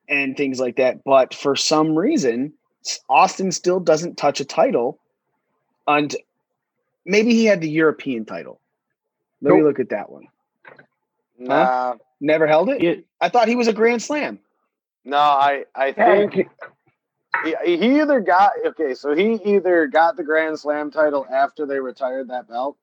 and 0.10 0.36
things 0.36 0.60
like 0.60 0.76
that. 0.78 1.04
But 1.06 1.34
for 1.34 1.56
some 1.56 1.98
reason, 1.98 2.52
Austin 3.10 3.52
still 3.54 3.80
doesn't 3.80 4.18
touch 4.18 4.42
a 4.42 4.46
title, 4.46 5.00
and 5.88 6.13
maybe 7.08 7.34
he 7.34 7.46
had 7.46 7.62
the 7.62 7.70
European 7.70 8.26
title. 8.26 8.60
Let 9.41 9.56
me 9.56 9.63
look 9.63 9.80
at 9.80 9.89
that 9.89 10.12
one. 10.12 10.28
Nah, 11.39 11.96
Never 12.20 12.48
held 12.48 12.70
it. 12.70 13.06
I 13.22 13.30
thought 13.30 13.48
he 13.48 13.56
was 13.56 13.67
a 13.67 13.74
Grand 13.74 14.02
Slam. 14.02 14.39
no. 15.06 15.17
I 15.17 15.65
I 15.76 15.91
think 15.91 16.34
he, 17.43 17.56
he 17.63 18.00
either 18.00 18.20
got 18.20 18.52
okay. 18.65 18.93
So 18.96 19.15
he 19.15 19.34
either 19.46 19.88
got 19.88 20.17
the 20.17 20.24
Grand 20.24 20.60
Slam 20.60 20.91
title 20.91 21.26
after 21.32 21.65
they 21.65 21.80
retired 21.80 22.30
that 22.30 22.48
belt, 22.48 22.78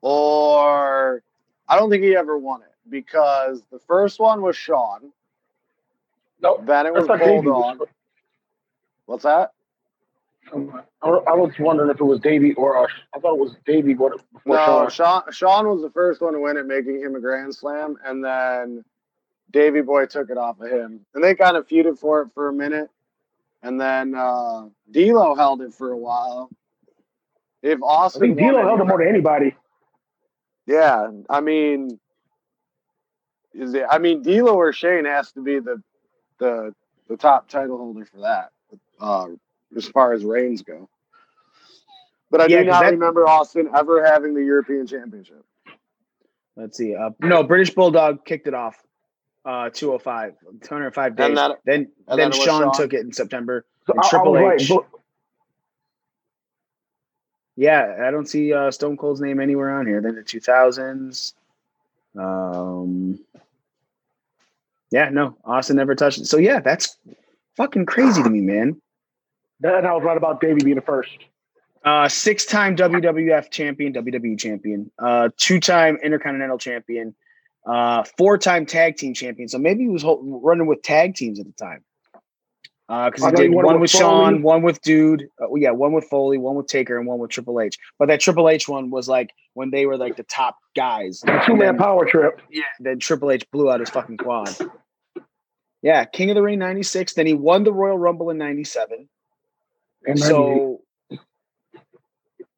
or 0.00 1.22
I 1.68 1.78
don't 1.78 1.90
think 1.90 2.02
he 2.02 2.16
ever 2.16 2.36
won 2.36 2.62
it 2.62 2.74
because 2.88 3.62
the 3.70 3.78
first 3.78 4.18
one 4.18 4.42
was 4.42 4.56
Shawn. 4.56 5.12
No, 6.42 6.60
Then 6.64 6.86
it 6.86 6.94
was 6.94 7.06
that's 7.06 7.20
not 7.20 7.42
Bulldog. 7.44 7.88
What's 9.06 9.24
that? 9.24 9.52
I, 10.52 11.08
I 11.08 11.34
was 11.34 11.52
wondering 11.58 11.90
if 11.90 12.00
it 12.00 12.04
was 12.04 12.20
Davey 12.20 12.54
or 12.54 12.78
uh, 12.84 12.88
I 13.14 13.20
thought 13.20 13.34
it 13.34 13.40
was 13.40 13.56
Davey. 13.66 13.94
What? 13.94 14.14
before 14.32 14.56
No, 14.56 14.58
Shawn. 14.58 14.90
Shawn. 14.90 15.22
Shawn 15.32 15.68
was 15.68 15.82
the 15.82 15.90
first 15.90 16.20
one 16.20 16.34
to 16.34 16.40
win 16.40 16.56
it, 16.56 16.66
making 16.66 17.00
him 17.02 17.14
a 17.16 17.20
Grand 17.20 17.54
Slam, 17.54 17.96
and 18.04 18.24
then 18.24 18.84
Davey 19.52 19.82
Boy 19.82 20.06
took 20.06 20.30
it 20.30 20.38
off 20.38 20.60
of 20.60 20.70
him, 20.70 21.06
and 21.14 21.24
they 21.24 21.34
kind 21.34 21.56
of 21.56 21.68
feuded 21.68 21.98
for 21.98 22.22
it 22.22 22.30
for 22.34 22.48
a 22.48 22.52
minute, 22.52 22.90
and 23.62 23.80
then 23.80 24.14
uh, 24.14 24.66
D'Lo 24.90 25.34
held 25.34 25.62
it 25.62 25.74
for 25.74 25.92
a 25.92 25.98
while. 25.98 26.50
If 27.62 27.80
I 27.82 27.86
Austin, 27.86 28.20
think 28.20 28.38
won 28.38 28.54
D'Lo 28.54 28.62
held 28.64 28.80
it 28.80 28.84
more 28.86 28.98
than 28.98 29.08
anybody. 29.08 29.56
yeah, 30.66 31.08
I 31.30 31.40
mean, 31.40 31.98
is 33.54 33.74
it? 33.74 33.84
I 33.90 33.98
mean, 33.98 34.22
D'Lo 34.22 34.54
or 34.54 34.72
Shane 34.72 35.06
has 35.06 35.32
to 35.32 35.42
be 35.42 35.60
the 35.60 35.82
the 36.38 36.74
the 37.08 37.16
top 37.16 37.48
title 37.48 37.78
holder 37.78 38.06
for 38.06 38.20
that, 38.20 38.50
uh, 39.00 39.26
as 39.76 39.86
far 39.88 40.12
as 40.12 40.24
reigns 40.24 40.62
go. 40.62 40.88
But 42.30 42.40
I 42.42 42.46
Yeah, 42.46 42.58
do 42.60 42.64
'cause 42.66 42.72
not 42.72 42.80
that- 42.84 42.90
remember 42.92 43.26
Austin 43.26 43.70
ever 43.74 44.04
having 44.04 44.34
the 44.34 44.44
European 44.44 44.86
Championship. 44.86 45.44
Let's 46.56 46.76
see. 46.76 46.94
Uh, 46.94 47.10
no, 47.20 47.42
British 47.42 47.74
Bulldog 47.74 48.24
kicked 48.24 48.46
it 48.46 48.54
off. 48.54 48.82
Uh, 49.44 49.70
205, 49.70 50.34
205 50.62 51.16
days. 51.16 51.28
And 51.28 51.36
that- 51.38 51.58
then 51.64 51.90
and 52.08 52.18
then 52.18 52.30
then 52.30 52.32
Shawn, 52.32 52.62
Shawn. 52.64 52.72
took 52.74 52.92
it 52.92 53.00
in 53.00 53.12
September. 53.12 53.64
So 53.86 53.94
and 53.94 54.00
I- 54.00 54.06
I 54.06 54.08
Triple 54.10 54.32
was 54.32 54.42
right, 54.42 54.60
H. 54.60 54.68
but- 54.68 54.86
Yeah, 57.56 58.04
I 58.06 58.10
don't 58.10 58.26
see 58.28 58.52
uh, 58.52 58.70
Stone 58.70 58.96
Cold's 58.96 59.20
name 59.20 59.40
anywhere 59.40 59.70
on 59.70 59.86
here. 59.86 60.00
Then 60.00 60.14
the 60.14 60.22
2000s. 60.22 61.34
Um, 62.16 63.18
yeah, 64.90 65.08
no, 65.10 65.36
Austin 65.44 65.76
never 65.76 65.94
touched 65.94 66.18
it. 66.20 66.26
So 66.26 66.36
yeah, 66.38 66.60
that's 66.60 66.96
fucking 67.56 67.86
crazy 67.86 68.22
to 68.22 68.30
me, 68.30 68.40
man. 68.40 68.80
Then 69.60 69.86
I 69.86 69.92
was 69.92 70.02
right 70.04 70.16
about 70.16 70.40
Davey 70.40 70.62
being 70.64 70.76
the 70.76 70.82
first. 70.82 71.10
Uh, 71.84 72.08
six-time 72.08 72.76
WWF 72.76 73.50
champion, 73.50 73.92
WWE 73.94 74.38
champion, 74.38 74.90
uh, 74.98 75.30
two-time 75.38 75.96
Intercontinental 76.02 76.58
champion, 76.58 77.14
uh, 77.66 78.02
four-time 78.18 78.66
tag 78.66 78.96
team 78.96 79.14
champion. 79.14 79.48
So 79.48 79.58
maybe 79.58 79.84
he 79.84 79.88
was 79.88 80.02
hol- 80.02 80.22
running 80.42 80.66
with 80.66 80.82
tag 80.82 81.14
teams 81.14 81.40
at 81.40 81.46
the 81.46 81.52
time. 81.52 81.82
Because 82.86 83.22
I 83.22 83.30
he 83.30 83.36
did 83.36 83.52
one 83.52 83.66
with 83.74 83.82
with 83.82 83.90
Shawn, 83.90 84.42
one 84.42 84.62
with 84.62 84.82
Dude, 84.82 85.28
uh, 85.40 85.54
yeah, 85.54 85.70
one 85.70 85.92
with 85.92 86.04
Foley, 86.06 86.38
one 86.38 86.56
with 86.56 86.66
Taker, 86.66 86.98
and 86.98 87.06
one 87.06 87.20
with 87.20 87.30
Triple 87.30 87.60
H. 87.60 87.78
But 88.00 88.08
that 88.08 88.18
Triple 88.18 88.48
H 88.48 88.68
one 88.68 88.90
was 88.90 89.08
like 89.08 89.30
when 89.54 89.70
they 89.70 89.86
were 89.86 89.96
like 89.96 90.16
the 90.16 90.24
top 90.24 90.56
guys. 90.74 91.22
Two 91.46 91.54
man 91.54 91.78
power 91.78 92.04
trip. 92.04 92.40
yeah, 92.50 92.64
then 92.80 92.98
Triple 92.98 93.30
H 93.30 93.48
blew 93.52 93.70
out 93.70 93.78
his 93.78 93.90
fucking 93.90 94.16
quad. 94.16 94.50
Yeah, 95.82 96.04
King 96.04 96.30
of 96.30 96.34
the 96.34 96.42
Ring 96.42 96.58
96. 96.58 97.14
Then 97.14 97.26
he 97.26 97.32
won 97.34 97.62
the 97.62 97.72
Royal 97.72 97.96
Rumble 97.96 98.28
in 98.30 98.38
97. 98.38 99.08
And 100.06 100.18
So, 100.18 100.80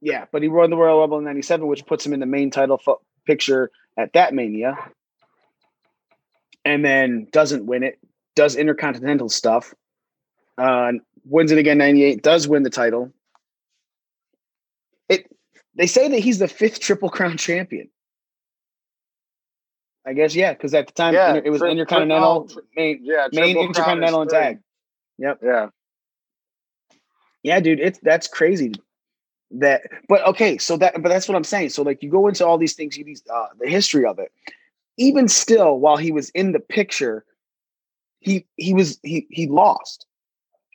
yeah, 0.01 0.27
but 0.33 0.43
he 0.43 0.49
won 0.49 0.71
the 0.71 0.77
Royal 0.77 1.01
Rumble 1.01 1.19
in 1.19 1.25
97, 1.25 1.67
which 1.67 1.87
puts 1.87 2.05
him 2.07 2.13
in 2.13 2.21
the 2.21 2.27
main 2.27 2.51
title 2.51 2.79
fo- 2.79 3.01
picture 3.27 3.71
at 3.97 4.13
that 4.15 4.35
Mania. 4.35 4.77
And 6.65 6.85
then 6.85 7.27
doesn't 7.33 7.67
win 7.67 7.83
it, 7.83 7.99
does 8.37 8.55
Intercontinental 8.55 9.29
stuff, 9.29 9.75
uh, 10.59 10.93
wins 11.25 11.51
it 11.51 11.59
again 11.59 11.79
98, 11.79 12.23
does 12.23 12.47
win 12.47 12.63
the 12.63 12.71
title. 12.71 13.13
It 15.09 15.27
They 15.75 15.87
say 15.89 16.09
that 16.09 16.21
he's 16.21 16.39
the 16.39 16.49
fifth 16.49 16.79
Triple 16.79 17.11
Crown 17.11 17.37
champion. 17.37 17.89
I 20.07 20.15
guess, 20.15 20.35
yeah, 20.35 20.53
because 20.53 20.75
at 20.75 20.87
the 20.87 20.93
time 20.93 21.15
Yeah, 21.15 21.41
it 21.45 21.51
was 21.51 21.61
tri- 21.61 21.71
Intercontinental, 21.71 22.49
tri- 22.49 22.63
main, 22.77 23.01
Yeah, 23.03 23.29
main 23.33 23.55
Triple 23.55 23.75
Crown 23.75 24.03
is 24.03 24.11
Intercontinental 24.11 24.21
and 24.23 24.31
tag. 24.31 24.59
Yep. 25.19 25.39
Yeah. 25.43 25.69
Yeah, 27.43 27.61
dude, 27.61 27.81
it's 27.81 27.99
that's 28.03 28.29
crazy. 28.29 28.73
That, 29.51 29.83
but 30.09 30.25
okay, 30.27 30.57
so 30.59 30.77
that, 30.79 31.03
but 31.03 31.09
that's 31.11 31.29
what 31.29 31.37
I'm 31.37 31.45
saying. 31.45 31.71
So 31.71 31.83
like, 31.83 32.03
you 32.03 32.11
go 32.11 32.27
into 32.29 32.47
all 32.47 32.57
these 32.57 32.75
things, 32.75 32.97
you 32.97 33.05
these 33.05 33.23
uh, 33.33 33.47
the 33.61 33.69
history 33.69 34.07
of 34.07 34.19
it. 34.19 34.33
Even 34.97 35.29
still, 35.29 35.79
while 35.79 35.97
he 35.97 36.13
was 36.13 36.31
in 36.31 36.53
the 36.53 36.61
picture, 36.61 37.25
he 38.21 38.47
he 38.57 38.73
was 38.73 38.99
he 39.03 39.27
he 39.31 39.47
lost, 39.49 40.07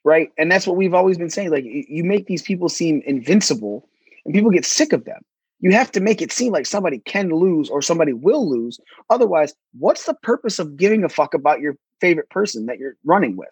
right? 0.04 0.30
And 0.38 0.52
that's 0.52 0.68
what 0.68 0.76
we've 0.76 0.94
always 0.94 1.18
been 1.18 1.30
saying. 1.30 1.52
Like, 1.52 1.64
you 1.66 2.04
make 2.04 2.28
these 2.28 2.42
people 2.42 2.70
seem 2.70 3.02
invincible, 3.06 3.88
and 4.26 4.34
people 4.34 4.52
get 4.52 4.66
sick 4.66 4.94
of 4.94 5.06
them. 5.06 5.22
You 5.60 5.72
have 5.72 5.92
to 5.94 6.00
make 6.00 6.22
it 6.22 6.32
seem 6.32 6.52
like 6.52 6.68
somebody 6.68 7.00
can 7.00 7.30
lose 7.30 7.70
or 7.70 7.82
somebody 7.82 8.14
will 8.14 8.48
lose. 8.48 8.80
Otherwise, 9.10 9.56
what's 9.80 10.06
the 10.06 10.14
purpose 10.14 10.60
of 10.60 10.78
giving 10.78 11.04
a 11.04 11.10
fuck 11.10 11.34
about 11.34 11.62
your 11.62 11.78
favorite 12.00 12.30
person 12.30 12.68
that 12.68 12.78
you're 12.78 12.96
running 13.04 13.38
with? 13.38 13.50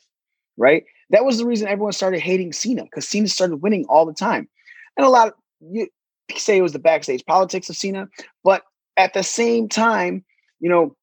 Right? 0.58 0.84
That 1.10 1.26
was 1.26 1.38
the 1.38 1.46
reason 1.46 1.68
everyone 1.68 1.92
started 1.92 2.22
hating 2.22 2.54
Cena 2.54 2.84
because 2.84 3.08
Cena 3.08 3.28
started 3.28 3.58
winning 3.58 3.86
all 3.90 4.06
the 4.06 4.14
time. 4.14 4.48
And 4.98 5.06
a 5.06 5.10
lot 5.10 5.28
of 5.28 5.34
you 5.62 5.88
say 6.36 6.58
it 6.58 6.62
was 6.62 6.74
the 6.74 6.80
backstage 6.80 7.26
politics 7.26 7.70
of 7.70 7.76
Cena, 7.76 8.08
but 8.44 8.64
at 8.98 9.14
the 9.14 9.24
same 9.24 9.70
time, 9.70 10.24
you 10.60 10.70
know, 10.70 10.96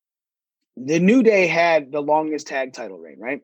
the 0.76 0.98
New 0.98 1.22
Day 1.22 1.46
had 1.46 1.92
the 1.92 2.00
longest 2.00 2.46
tag 2.46 2.72
title 2.72 2.98
reign, 2.98 3.18
right? 3.18 3.42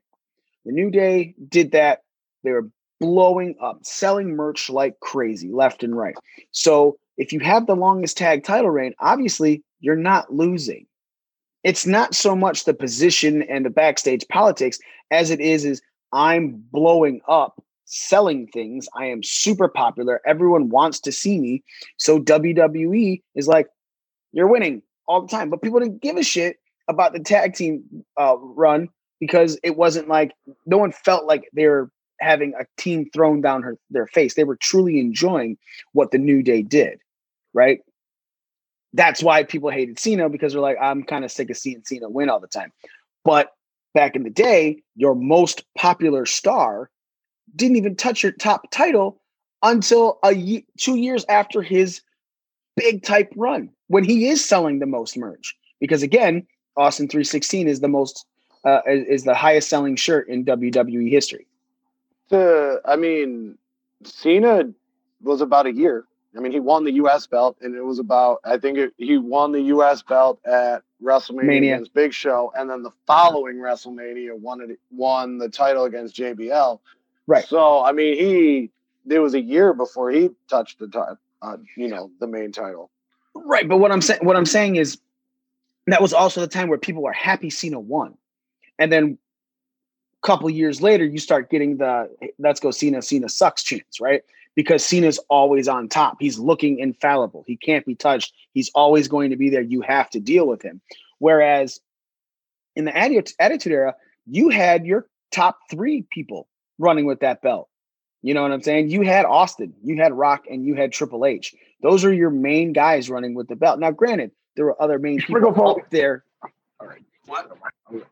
The 0.64 0.72
New 0.72 0.90
Day 0.90 1.34
did 1.48 1.72
that. 1.72 2.02
They 2.42 2.50
were 2.50 2.68
blowing 3.00 3.54
up, 3.60 3.84
selling 3.84 4.34
merch 4.34 4.70
like 4.70 4.98
crazy, 5.00 5.50
left 5.52 5.82
and 5.82 5.96
right. 5.96 6.16
So 6.50 6.98
if 7.16 7.32
you 7.32 7.40
have 7.40 7.66
the 7.66 7.76
longest 7.76 8.16
tag 8.16 8.44
title 8.44 8.70
reign, 8.70 8.94
obviously 8.98 9.62
you're 9.80 9.96
not 9.96 10.32
losing. 10.32 10.86
It's 11.64 11.86
not 11.86 12.14
so 12.14 12.34
much 12.34 12.64
the 12.64 12.74
position 12.74 13.42
and 13.42 13.64
the 13.64 13.70
backstage 13.70 14.26
politics 14.28 14.78
as 15.10 15.30
it 15.30 15.40
is 15.40 15.64
is 15.64 15.82
I'm 16.12 16.64
blowing 16.72 17.20
up, 17.28 17.62
selling 17.84 18.46
things. 18.48 18.88
I 18.94 19.06
am 19.06 19.22
super 19.22 19.68
popular. 19.68 20.20
Everyone 20.26 20.68
wants 20.68 21.00
to 21.00 21.12
see 21.12 21.38
me. 21.38 21.64
So 21.96 22.18
WWE 22.18 23.22
is 23.34 23.48
like, 23.48 23.68
you're 24.32 24.48
winning 24.48 24.82
all 25.06 25.22
the 25.22 25.28
time. 25.28 25.50
But 25.50 25.62
people 25.62 25.80
didn't 25.80 26.02
give 26.02 26.16
a 26.16 26.22
shit 26.22 26.56
about 26.88 27.12
the 27.12 27.20
tag 27.20 27.54
team 27.54 27.82
uh, 28.18 28.36
run 28.38 28.88
because 29.20 29.58
it 29.62 29.76
wasn't 29.76 30.08
like 30.08 30.32
no 30.66 30.78
one 30.78 30.92
felt 30.92 31.26
like 31.26 31.48
they 31.52 31.66
were 31.66 31.90
having 32.20 32.52
a 32.58 32.64
team 32.80 33.08
thrown 33.12 33.40
down 33.40 33.62
her, 33.62 33.76
their 33.90 34.06
face. 34.06 34.34
They 34.34 34.44
were 34.44 34.56
truly 34.56 35.00
enjoying 35.00 35.58
what 35.92 36.10
the 36.10 36.18
New 36.18 36.42
Day 36.42 36.62
did, 36.62 37.00
right? 37.52 37.80
That's 38.92 39.22
why 39.22 39.44
people 39.44 39.70
hated 39.70 39.98
Cena 39.98 40.28
because 40.28 40.52
they're 40.52 40.62
like, 40.62 40.78
I'm 40.80 41.04
kind 41.04 41.24
of 41.24 41.30
sick 41.30 41.50
of 41.50 41.56
seeing 41.56 41.82
Cena 41.84 42.08
win 42.08 42.30
all 42.30 42.40
the 42.40 42.48
time. 42.48 42.72
But 43.24 43.52
back 43.98 44.14
in 44.14 44.22
the 44.22 44.30
day, 44.30 44.80
your 44.94 45.16
most 45.16 45.64
popular 45.76 46.24
star 46.24 46.88
didn't 47.56 47.78
even 47.78 47.96
touch 47.96 48.22
your 48.22 48.30
top 48.30 48.70
title 48.70 49.20
until 49.64 50.20
a 50.24 50.62
two 50.78 50.94
years 50.94 51.24
after 51.28 51.62
his 51.62 52.00
big 52.76 53.02
type 53.02 53.28
run 53.34 53.68
when 53.88 54.04
he 54.04 54.28
is 54.28 54.44
selling 54.44 54.78
the 54.78 54.86
most 54.86 55.16
merch. 55.16 55.56
Because 55.80 56.04
again, 56.04 56.46
Austin 56.76 57.08
316 57.08 57.66
is 57.66 57.80
the 57.80 57.88
most 57.88 58.24
uh, 58.64 58.82
is, 58.86 59.04
is 59.08 59.24
the 59.24 59.34
highest 59.34 59.68
selling 59.68 59.96
shirt 59.96 60.28
in 60.28 60.44
WWE 60.44 61.10
history. 61.10 61.48
The 62.28 62.80
I 62.84 62.94
mean, 62.94 63.58
Cena 64.04 64.72
was 65.22 65.40
about 65.40 65.66
a 65.66 65.72
year. 65.72 66.04
I 66.36 66.40
mean, 66.40 66.52
he 66.52 66.60
won 66.60 66.84
the 66.84 66.92
U.S. 66.92 67.26
belt, 67.26 67.56
and 67.60 67.74
it 67.74 67.84
was 67.84 67.98
about 67.98 68.40
I 68.44 68.58
think 68.58 68.78
it, 68.78 68.92
he 68.96 69.16
won 69.18 69.52
the 69.52 69.62
U.S. 69.62 70.02
belt 70.02 70.40
at 70.44 70.82
WrestleMania 71.02 71.44
Mania. 71.44 71.74
against 71.74 71.94
Big 71.94 72.12
Show, 72.12 72.52
and 72.56 72.68
then 72.68 72.82
the 72.82 72.92
following 73.06 73.56
WrestleMania 73.56 74.38
won 74.38 74.60
it 74.60 74.78
won 74.90 75.38
the 75.38 75.48
title 75.48 75.84
against 75.84 76.16
JBL. 76.16 76.80
Right. 77.26 77.46
So 77.46 77.82
I 77.82 77.92
mean, 77.92 78.18
he 78.18 78.70
it 79.14 79.20
was 79.20 79.34
a 79.34 79.40
year 79.40 79.72
before 79.72 80.10
he 80.10 80.30
touched 80.48 80.78
the 80.78 80.88
title, 80.88 81.18
uh, 81.40 81.56
you 81.76 81.88
know, 81.88 82.10
the 82.20 82.26
main 82.26 82.52
title. 82.52 82.90
Right, 83.34 83.68
but 83.68 83.78
what 83.78 83.92
I'm 83.92 84.02
saying 84.02 84.20
what 84.22 84.36
I'm 84.36 84.46
saying 84.46 84.76
is 84.76 84.98
that 85.86 86.02
was 86.02 86.12
also 86.12 86.40
the 86.40 86.48
time 86.48 86.68
where 86.68 86.78
people 86.78 87.02
were 87.02 87.12
happy 87.12 87.50
Cena 87.50 87.80
won. 87.80 88.16
And 88.78 88.92
then 88.92 89.18
a 90.22 90.26
couple 90.26 90.48
years 90.50 90.82
later, 90.82 91.04
you 91.04 91.18
start 91.18 91.50
getting 91.50 91.78
the 91.78 92.10
let's 92.38 92.60
go 92.60 92.70
Cena, 92.70 93.02
Cena 93.02 93.28
sucks 93.28 93.62
chance, 93.62 94.00
right? 94.00 94.22
Because 94.58 94.84
Cena's 94.84 95.20
always 95.30 95.68
on 95.68 95.88
top. 95.88 96.16
He's 96.18 96.36
looking 96.36 96.80
infallible. 96.80 97.44
He 97.46 97.56
can't 97.56 97.86
be 97.86 97.94
touched. 97.94 98.32
He's 98.54 98.72
always 98.74 99.06
going 99.06 99.30
to 99.30 99.36
be 99.36 99.50
there. 99.50 99.62
You 99.62 99.82
have 99.82 100.10
to 100.10 100.18
deal 100.18 100.48
with 100.48 100.62
him. 100.62 100.80
Whereas 101.20 101.78
in 102.74 102.84
the 102.84 102.96
Attitude 102.96 103.72
Era, 103.72 103.94
you 104.26 104.48
had 104.48 104.84
your 104.84 105.06
top 105.30 105.60
three 105.70 106.02
people 106.10 106.48
running 106.76 107.06
with 107.06 107.20
that 107.20 107.40
belt. 107.40 107.68
You 108.22 108.34
know 108.34 108.42
what 108.42 108.50
I'm 108.50 108.60
saying? 108.62 108.90
You 108.90 109.02
had 109.02 109.26
Austin, 109.26 109.74
you 109.84 110.02
had 110.02 110.12
Rock, 110.12 110.46
and 110.50 110.66
you 110.66 110.74
had 110.74 110.90
Triple 110.90 111.24
H. 111.24 111.54
Those 111.80 112.04
are 112.04 112.12
your 112.12 112.30
main 112.30 112.72
guys 112.72 113.08
running 113.08 113.34
with 113.34 113.46
the 113.46 113.54
belt. 113.54 113.78
Now, 113.78 113.92
granted, 113.92 114.32
there 114.56 114.64
were 114.64 114.82
other 114.82 114.98
main 114.98 115.20
people 115.20 115.54
up 115.70 115.88
there. 115.90 116.24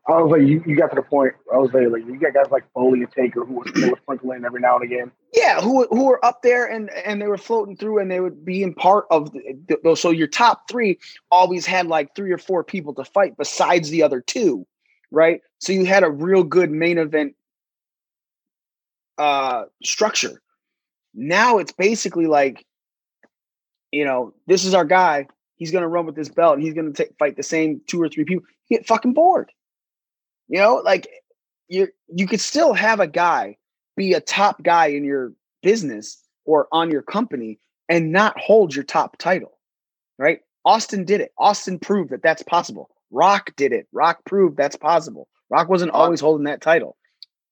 I 0.07 0.21
was 0.21 0.31
like, 0.31 0.41
you, 0.41 0.63
you 0.65 0.75
got 0.75 0.89
to 0.89 0.95
the 0.95 1.01
point. 1.01 1.33
I 1.53 1.57
was 1.57 1.71
like, 1.73 1.89
like 1.89 2.05
you 2.05 2.19
got 2.19 2.33
guys 2.33 2.51
like 2.51 2.63
Foley 2.73 3.01
and 3.01 3.11
Taker 3.11 3.45
who 3.45 3.53
was 3.53 3.71
were 3.75 3.97
sprinkling 4.01 4.43
every 4.43 4.59
now 4.59 4.75
and 4.75 4.83
again. 4.83 5.11
Yeah, 5.33 5.61
who 5.61 5.87
who 5.91 6.05
were 6.05 6.23
up 6.25 6.41
there 6.41 6.65
and 6.65 6.89
and 6.89 7.21
they 7.21 7.27
were 7.27 7.37
floating 7.37 7.77
through 7.77 7.99
and 7.99 8.09
they 8.09 8.19
would 8.19 8.43
be 8.43 8.63
in 8.63 8.73
part 8.73 9.05
of 9.11 9.31
the, 9.33 9.77
the 9.83 9.95
so 9.95 10.09
your 10.09 10.27
top 10.27 10.69
three 10.69 10.99
always 11.29 11.65
had 11.65 11.87
like 11.87 12.15
three 12.15 12.31
or 12.31 12.37
four 12.37 12.63
people 12.63 12.93
to 12.95 13.05
fight 13.05 13.37
besides 13.37 13.89
the 13.89 14.01
other 14.01 14.21
two, 14.21 14.65
right? 15.11 15.41
So 15.59 15.73
you 15.73 15.85
had 15.85 16.03
a 16.03 16.09
real 16.09 16.43
good 16.43 16.71
main 16.71 16.97
event 16.97 17.35
uh 19.17 19.65
structure. 19.83 20.41
Now 21.13 21.59
it's 21.59 21.71
basically 21.71 22.25
like, 22.25 22.65
you 23.91 24.05
know, 24.05 24.33
this 24.47 24.65
is 24.65 24.73
our 24.73 24.85
guy. 24.85 25.27
He's 25.55 25.71
gonna 25.71 25.87
run 25.87 26.05
with 26.05 26.15
this 26.15 26.29
belt. 26.29 26.59
He's 26.59 26.73
gonna 26.73 26.93
fight 27.19 27.37
the 27.37 27.43
same 27.43 27.81
two 27.85 28.01
or 28.01 28.09
three 28.09 28.25
people. 28.25 28.45
You 28.69 28.77
get 28.77 28.87
fucking 28.87 29.13
bored. 29.13 29.51
You 30.47 30.59
know, 30.59 30.81
like 30.83 31.07
you 31.67 31.89
you 32.07 32.27
could 32.27 32.41
still 32.41 32.73
have 32.73 32.99
a 32.99 33.07
guy 33.07 33.57
be 33.95 34.13
a 34.13 34.21
top 34.21 34.63
guy 34.63 34.87
in 34.87 35.03
your 35.03 35.33
business 35.61 36.21
or 36.45 36.67
on 36.71 36.91
your 36.91 37.01
company 37.01 37.59
and 37.89 38.11
not 38.11 38.39
hold 38.39 38.75
your 38.75 38.83
top 38.83 39.17
title, 39.17 39.57
right? 40.17 40.39
Austin 40.65 41.05
did 41.05 41.21
it. 41.21 41.31
Austin 41.37 41.79
proved 41.79 42.11
that 42.11 42.21
that's 42.21 42.43
possible. 42.43 42.89
Rock 43.11 43.55
did 43.55 43.71
it. 43.71 43.87
Rock 43.91 44.19
proved 44.25 44.57
that's 44.57 44.75
possible. 44.75 45.27
Rock 45.49 45.69
wasn't 45.69 45.91
always 45.91 46.19
holding 46.19 46.45
that 46.45 46.61
title. 46.61 46.97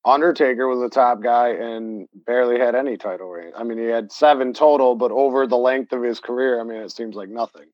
Undertaker 0.06 0.68
was 0.68 0.82
a 0.82 0.90
top 0.90 1.22
guy 1.22 1.50
and 1.50 2.08
barely 2.14 2.60
had 2.60 2.76
any 2.76 2.96
title 2.96 3.28
reign. 3.28 3.54
I 3.58 3.64
mean, 3.64 3.80
he 3.80 3.86
had 3.86 4.12
seven 4.12 4.54
total, 4.54 4.96
but 4.96 5.12
over 5.12 5.48
the 5.48 5.58
length 5.58 5.94
of 5.94 6.04
his 6.04 6.20
career, 6.20 6.60
I 6.60 6.64
mean, 6.64 6.78
it 6.78 6.92
seems 6.92 7.16
like 7.16 7.30
nothing. 7.30 7.66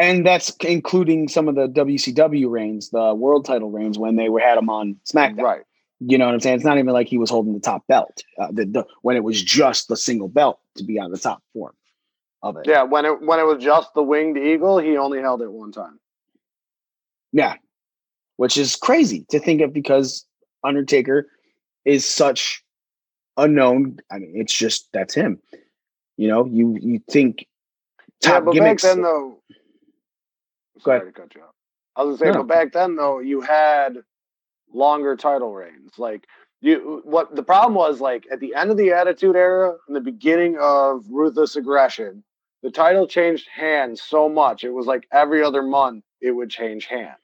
And 0.00 0.26
that's 0.26 0.50
including 0.60 1.28
some 1.28 1.46
of 1.46 1.56
the 1.56 1.68
WCW 1.68 2.50
reigns, 2.50 2.88
the 2.88 3.14
world 3.14 3.44
title 3.44 3.70
reigns 3.70 3.98
when 3.98 4.16
they 4.16 4.30
were 4.30 4.40
had 4.40 4.56
him 4.56 4.70
on 4.70 4.96
SmackDown. 5.04 5.42
Right. 5.42 5.62
You 6.00 6.16
know 6.16 6.24
what 6.24 6.32
I'm 6.32 6.40
saying? 6.40 6.56
It's 6.56 6.64
not 6.64 6.78
even 6.78 6.94
like 6.94 7.06
he 7.06 7.18
was 7.18 7.28
holding 7.28 7.52
the 7.52 7.60
top 7.60 7.86
belt 7.86 8.22
uh, 8.38 8.48
the, 8.50 8.64
the, 8.64 8.86
when 9.02 9.16
it 9.16 9.24
was 9.24 9.42
just 9.42 9.88
the 9.88 9.98
single 9.98 10.28
belt 10.28 10.58
to 10.78 10.84
be 10.84 10.98
on 10.98 11.10
the 11.10 11.18
top 11.18 11.42
form 11.52 11.74
of 12.42 12.56
it. 12.56 12.66
Yeah, 12.66 12.84
when 12.84 13.04
it 13.04 13.20
when 13.20 13.38
it 13.38 13.42
was 13.42 13.62
just 13.62 13.92
the 13.92 14.02
winged 14.02 14.38
eagle, 14.38 14.78
he 14.78 14.96
only 14.96 15.20
held 15.20 15.42
it 15.42 15.52
one 15.52 15.70
time. 15.70 16.00
Yeah. 17.32 17.56
Which 18.38 18.56
is 18.56 18.76
crazy 18.76 19.26
to 19.28 19.38
think 19.38 19.60
of 19.60 19.74
because 19.74 20.24
Undertaker 20.64 21.28
is 21.84 22.06
such 22.06 22.64
a 23.36 23.46
known. 23.46 23.98
I 24.10 24.20
mean, 24.20 24.32
it's 24.34 24.56
just 24.56 24.88
that's 24.94 25.12
him. 25.12 25.38
You 26.16 26.28
know, 26.28 26.46
you 26.46 26.78
you 26.80 27.02
think 27.10 27.46
yeah, 28.22 28.30
top 28.30 28.44
but 28.46 28.54
gimmicks. 28.54 28.82
back 28.82 28.94
then 28.94 29.02
though. 29.02 29.36
Sorry 30.82 31.12
to 31.12 31.12
cut 31.12 31.34
you 31.34 31.42
off. 31.42 31.54
I 31.96 32.02
was 32.04 32.18
gonna 32.18 32.32
say, 32.32 32.36
No. 32.38 32.44
but 32.44 32.48
back 32.54 32.72
then 32.72 32.96
though, 32.96 33.18
you 33.18 33.40
had 33.40 33.98
longer 34.72 35.16
title 35.16 35.52
reigns. 35.54 35.98
Like 35.98 36.26
you, 36.60 37.00
what 37.04 37.34
the 37.34 37.42
problem 37.42 37.74
was, 37.74 38.00
like 38.00 38.26
at 38.30 38.40
the 38.40 38.54
end 38.54 38.70
of 38.70 38.76
the 38.76 38.92
Attitude 38.92 39.36
Era 39.36 39.76
and 39.86 39.96
the 39.96 40.00
beginning 40.00 40.56
of 40.60 41.04
Ruthless 41.10 41.56
Aggression, 41.56 42.22
the 42.62 42.70
title 42.70 43.06
changed 43.06 43.48
hands 43.48 44.02
so 44.02 44.28
much. 44.28 44.64
It 44.64 44.70
was 44.70 44.86
like 44.86 45.06
every 45.12 45.42
other 45.42 45.62
month 45.62 46.04
it 46.20 46.30
would 46.32 46.50
change 46.50 46.86
hands. 46.86 47.16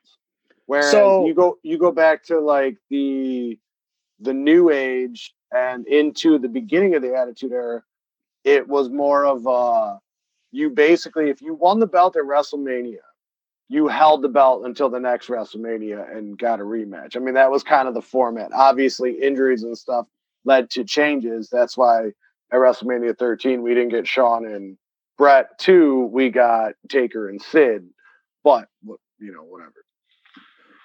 Whereas 0.66 0.90
So- 0.90 1.27
you 1.27 1.35
go 1.35 1.59
you 1.62 1.79
go 1.79 1.92
back 1.92 2.23
to 2.25 2.40
like 2.40 2.77
the 2.90 3.59
the 4.21 4.33
New 4.33 4.71
Age 4.71 5.35
and 5.55 5.87
into 5.87 6.38
the 6.38 6.49
beginning 6.49 6.95
of 6.95 7.03
the 7.03 7.14
Attitude 7.14 7.53
Era, 7.53 7.83
it 8.45 8.66
was 8.66 8.88
more 8.88 9.25
of 9.27 9.47
uh 9.47 9.99
you 10.53 10.71
basically 10.71 11.29
if 11.31 11.40
you 11.42 11.55
won 11.55 11.79
the 11.79 11.87
belt 11.87 12.16
at 12.16 12.23
WrestleMania, 12.25 12.99
you 13.68 13.88
held 13.88 14.22
the 14.22 14.29
belt 14.29 14.64
until 14.64 14.88
the 14.88 15.00
next 15.00 15.29
WrestleMania 15.29 16.16
and 16.16 16.38
got 16.38 16.61
a 16.61 16.64
rematch. 16.64 17.16
I 17.16 17.18
mean, 17.18 17.35
that 17.35 17.50
was 17.50 17.62
kind 17.62 17.88
of 17.88 17.94
the 17.94 18.02
format. 18.02 18.52
Obviously, 18.55 19.20
injuries 19.20 19.64
and 19.64 19.76
stuff 19.76 20.07
led 20.44 20.70
to 20.70 20.85
changes. 20.85 21.48
That's 21.50 21.76
why 21.76 22.07
at 22.07 22.59
WrestleMania 22.59 23.18
13 23.18 23.62
we 23.62 23.74
didn't 23.74 23.90
get 23.90 24.07
Shawn 24.07 24.46
and 24.46 24.79
Bret. 25.18 25.59
Two, 25.59 26.09
we 26.12 26.31
got 26.31 26.74
Taker 26.88 27.29
and 27.29 27.42
Sid. 27.42 27.88
But 28.44 28.68
you 29.18 29.33
know, 29.33 29.42
whatever. 29.42 29.72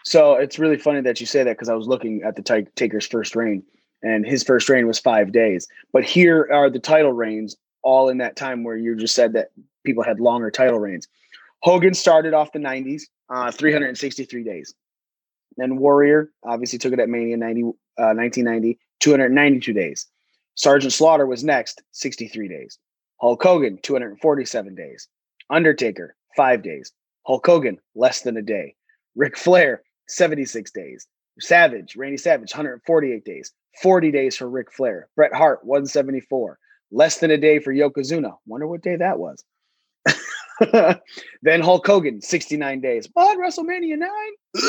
So 0.03 0.35
it's 0.35 0.57
really 0.57 0.77
funny 0.77 1.01
that 1.01 1.19
you 1.19 1.27
say 1.27 1.43
that 1.43 1.51
because 1.51 1.69
I 1.69 1.75
was 1.75 1.87
looking 1.87 2.23
at 2.23 2.35
the 2.35 2.41
Ta- 2.41 2.69
Taker's 2.75 3.05
first 3.05 3.35
reign, 3.35 3.63
and 4.01 4.25
his 4.25 4.43
first 4.43 4.67
reign 4.67 4.87
was 4.87 4.97
five 4.97 5.31
days. 5.31 5.67
But 5.93 6.03
here 6.03 6.49
are 6.51 6.71
the 6.71 6.79
title 6.79 7.13
reigns, 7.13 7.55
all 7.83 8.09
in 8.09 8.17
that 8.17 8.35
time 8.35 8.63
where 8.63 8.75
you 8.75 8.95
just 8.95 9.13
said 9.13 9.33
that 9.33 9.51
people 9.85 10.03
had 10.03 10.19
longer 10.19 10.49
title 10.49 10.79
reigns. 10.79 11.07
Hogan 11.61 11.93
started 11.93 12.33
off 12.33 12.51
the 12.51 12.59
90s, 12.59 13.03
uh, 13.29 13.51
363 13.51 14.43
days. 14.43 14.73
Then 15.57 15.77
Warrior 15.77 16.31
obviously 16.43 16.79
took 16.79 16.93
it 16.93 16.99
at 16.99 17.09
Mania 17.09 17.37
90, 17.37 17.63
uh, 17.63 18.13
1990, 18.15 18.79
292 18.99 19.73
days. 19.73 20.07
Sergeant 20.55 20.93
Slaughter 20.93 21.25
was 21.25 21.43
next, 21.43 21.81
63 21.91 22.47
days. 22.47 22.77
Hulk 23.19 23.41
Hogan, 23.43 23.77
247 23.83 24.75
days. 24.75 25.07
Undertaker, 25.49 26.15
five 26.35 26.63
days. 26.63 26.91
Hulk 27.27 27.45
Hogan, 27.45 27.77
less 27.95 28.21
than 28.21 28.37
a 28.37 28.41
day. 28.41 28.75
Ric 29.15 29.37
Flair, 29.37 29.83
76 30.07 30.71
days. 30.71 31.07
Savage, 31.39 31.95
Randy 31.95 32.17
Savage, 32.17 32.51
148 32.51 33.23
days. 33.23 33.53
40 33.81 34.11
days 34.11 34.35
for 34.35 34.49
Ric 34.49 34.71
Flair. 34.71 35.07
Bret 35.15 35.33
Hart, 35.33 35.63
174. 35.63 36.57
Less 36.91 37.19
than 37.19 37.31
a 37.31 37.37
day 37.37 37.59
for 37.59 37.73
Yokozuna. 37.73 38.35
Wonder 38.45 38.67
what 38.67 38.81
day 38.81 38.95
that 38.95 39.19
was. 39.19 39.43
then 41.41 41.61
Hulk 41.61 41.85
Hogan, 41.85 42.21
69 42.21 42.81
days. 42.81 43.07
What? 43.13 43.37
WrestleMania 43.37 43.97
9? 43.97 44.09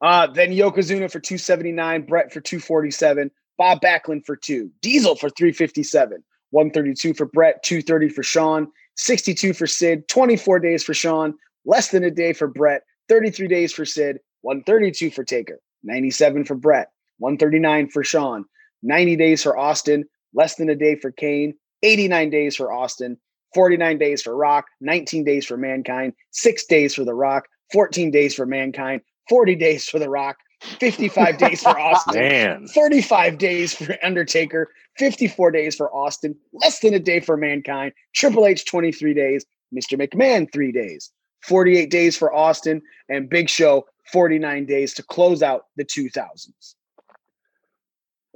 Uh, 0.00 0.28
then 0.28 0.50
Yokozuna 0.50 1.10
for 1.10 1.18
279, 1.18 2.02
Bret 2.02 2.32
for 2.32 2.40
247, 2.40 3.32
Bob 3.56 3.80
Backlund 3.80 4.24
for 4.24 4.36
two, 4.36 4.70
Diesel 4.80 5.16
for 5.16 5.28
357, 5.28 6.22
132 6.50 7.14
for 7.14 7.26
Bret, 7.26 7.62
230 7.64 8.08
for 8.08 8.22
Shawn, 8.22 8.68
62 8.96 9.52
for 9.52 9.66
Sid, 9.66 10.06
24 10.06 10.60
days 10.60 10.84
for 10.84 10.94
Shawn, 10.94 11.34
less 11.64 11.88
than 11.88 12.04
a 12.04 12.12
day 12.12 12.32
for 12.32 12.46
Bret, 12.46 12.82
33 13.08 13.48
days 13.48 13.72
for 13.72 13.84
Sid, 13.84 14.20
132 14.42 15.10
for 15.10 15.24
Taker, 15.24 15.58
97 15.82 16.44
for 16.44 16.54
Bret, 16.54 16.92
139 17.18 17.88
for 17.90 18.04
Shawn, 18.04 18.44
90 18.82 19.16
days 19.16 19.42
for 19.42 19.58
Austin, 19.58 20.04
less 20.32 20.54
than 20.54 20.68
a 20.68 20.76
day 20.76 20.94
for 20.94 21.10
Kane, 21.10 21.54
89 21.82 22.30
days 22.30 22.54
for 22.54 22.72
Austin, 22.72 23.18
49 23.54 23.98
days 23.98 24.22
for 24.22 24.36
Rock, 24.36 24.66
19 24.80 25.24
days 25.24 25.46
for 25.46 25.56
Mankind, 25.56 26.12
six 26.30 26.66
days 26.66 26.94
for 26.94 27.04
The 27.04 27.14
Rock, 27.14 27.44
14 27.72 28.10
days 28.10 28.34
for 28.34 28.46
Mankind, 28.46 29.00
40 29.28 29.54
days 29.56 29.88
for 29.88 29.98
The 29.98 30.10
Rock, 30.10 30.36
55 30.80 31.38
days 31.38 31.62
for 31.62 31.78
Austin, 31.78 32.14
Man. 32.14 32.66
35 32.68 33.38
days 33.38 33.74
for 33.74 33.96
Undertaker, 34.02 34.70
54 34.98 35.50
days 35.52 35.76
for 35.76 35.94
Austin, 35.94 36.34
less 36.52 36.80
than 36.80 36.94
a 36.94 36.98
day 36.98 37.20
for 37.20 37.36
Mankind, 37.36 37.92
Triple 38.14 38.46
H 38.46 38.66
23 38.66 39.14
days, 39.14 39.44
Mr. 39.74 39.98
McMahon 39.98 40.46
3 40.52 40.72
days, 40.72 41.10
48 41.42 41.90
days 41.90 42.16
for 42.16 42.34
Austin, 42.34 42.82
and 43.08 43.28
Big 43.28 43.48
Show 43.48 43.86
49 44.12 44.66
days 44.66 44.94
to 44.94 45.02
close 45.02 45.42
out 45.42 45.66
the 45.76 45.84
2000s. 45.84 46.74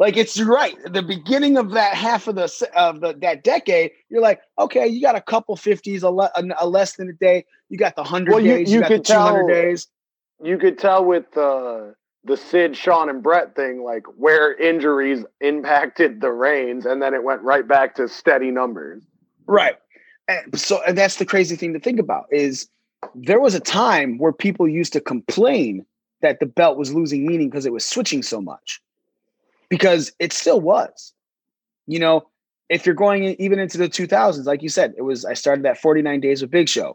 Like 0.03 0.17
it's 0.17 0.41
right, 0.41 0.75
the 0.93 1.01
beginning 1.01 1.57
of 1.57 1.71
that 1.71 1.95
half 1.95 2.27
of 2.27 2.35
the 2.35 2.53
of 2.75 3.01
the 3.01 3.15
that 3.21 3.45
decade, 3.45 3.93
you're 4.09 4.21
like, 4.21 4.41
okay, 4.59 4.85
you 4.85 5.01
got 5.01 5.15
a 5.15 5.21
couple 5.21 5.57
50s, 5.57 6.03
a, 6.03 6.09
le- 6.11 6.33
a, 6.61 6.67
less 6.67 6.97
than 6.97 7.09
a 7.09 7.12
day, 7.12 7.45
you 7.69 7.79
got 7.79 7.95
the 7.95 8.03
100 8.03 8.33
Well, 8.33 8.41
you- 8.41 8.51
days, 8.51 8.69
you, 8.69 8.75
you 8.79 8.81
got 8.81 8.88
the 8.88 8.97
could 8.97 9.05
200 9.05 9.38
tell- 9.38 9.47
days. 9.47 9.87
You 10.43 10.59
could 10.59 10.77
tell 10.77 11.05
with 11.05 11.31
the 11.35 11.95
the 12.25 12.37
Sid, 12.37 12.77
Shawn, 12.77 13.11
and 13.11 13.23
Bret 13.23 13.55
thing, 13.55 13.85
like 13.85 14.03
where 14.17 14.53
injuries 14.57 15.25
impacted 15.41 16.21
the 16.21 16.33
reigns, 16.33 16.85
and 16.85 17.01
then 17.01 17.15
it 17.15 17.23
went 17.23 17.43
right 17.43 17.67
back 17.69 17.95
to 17.95 18.09
steady 18.09 18.51
numbers. 18.51 19.05
Right. 19.47 19.77
And 20.27 20.59
so 20.59 20.83
and 20.85 20.99
that's 20.99 21.19
the 21.19 21.27
crazy 21.27 21.55
thing 21.55 21.75
to 21.75 21.79
think 21.79 22.01
about 22.01 22.25
is 22.33 22.69
there 23.15 23.38
was 23.38 23.55
a 23.55 23.61
time 23.61 24.19
where 24.19 24.33
people 24.33 24.67
used 24.67 24.93
to 24.95 25.01
complain 25.01 25.87
that 26.23 26.41
the 26.41 26.47
belt 26.47 26.77
was 26.77 26.93
losing 26.93 27.25
meaning 27.25 27.49
because 27.51 27.67
it 27.67 27.73
was 27.73 27.85
switching 27.85 28.25
so 28.25 28.41
much. 28.41 28.81
Because 29.73 30.13
it 30.19 30.35
still 30.35 30.61
was. 30.61 31.15
You 31.87 31.99
know, 31.99 32.29
if 32.69 32.85
you're 32.85 32.95
going 32.95 33.25
even 33.39 33.59
into 33.59 33.79
the 33.79 33.89
2000s, 33.89 34.45
like 34.45 34.63
you 34.63 34.69
said, 34.69 34.93
it 34.99 35.03
was 35.03 35.25
I 35.25 35.33
started 35.33 35.65
that 35.65 35.79
49 35.79 36.21
days 36.21 36.43
with 36.43 36.51
Big 36.51 36.69
Show. 36.69 36.95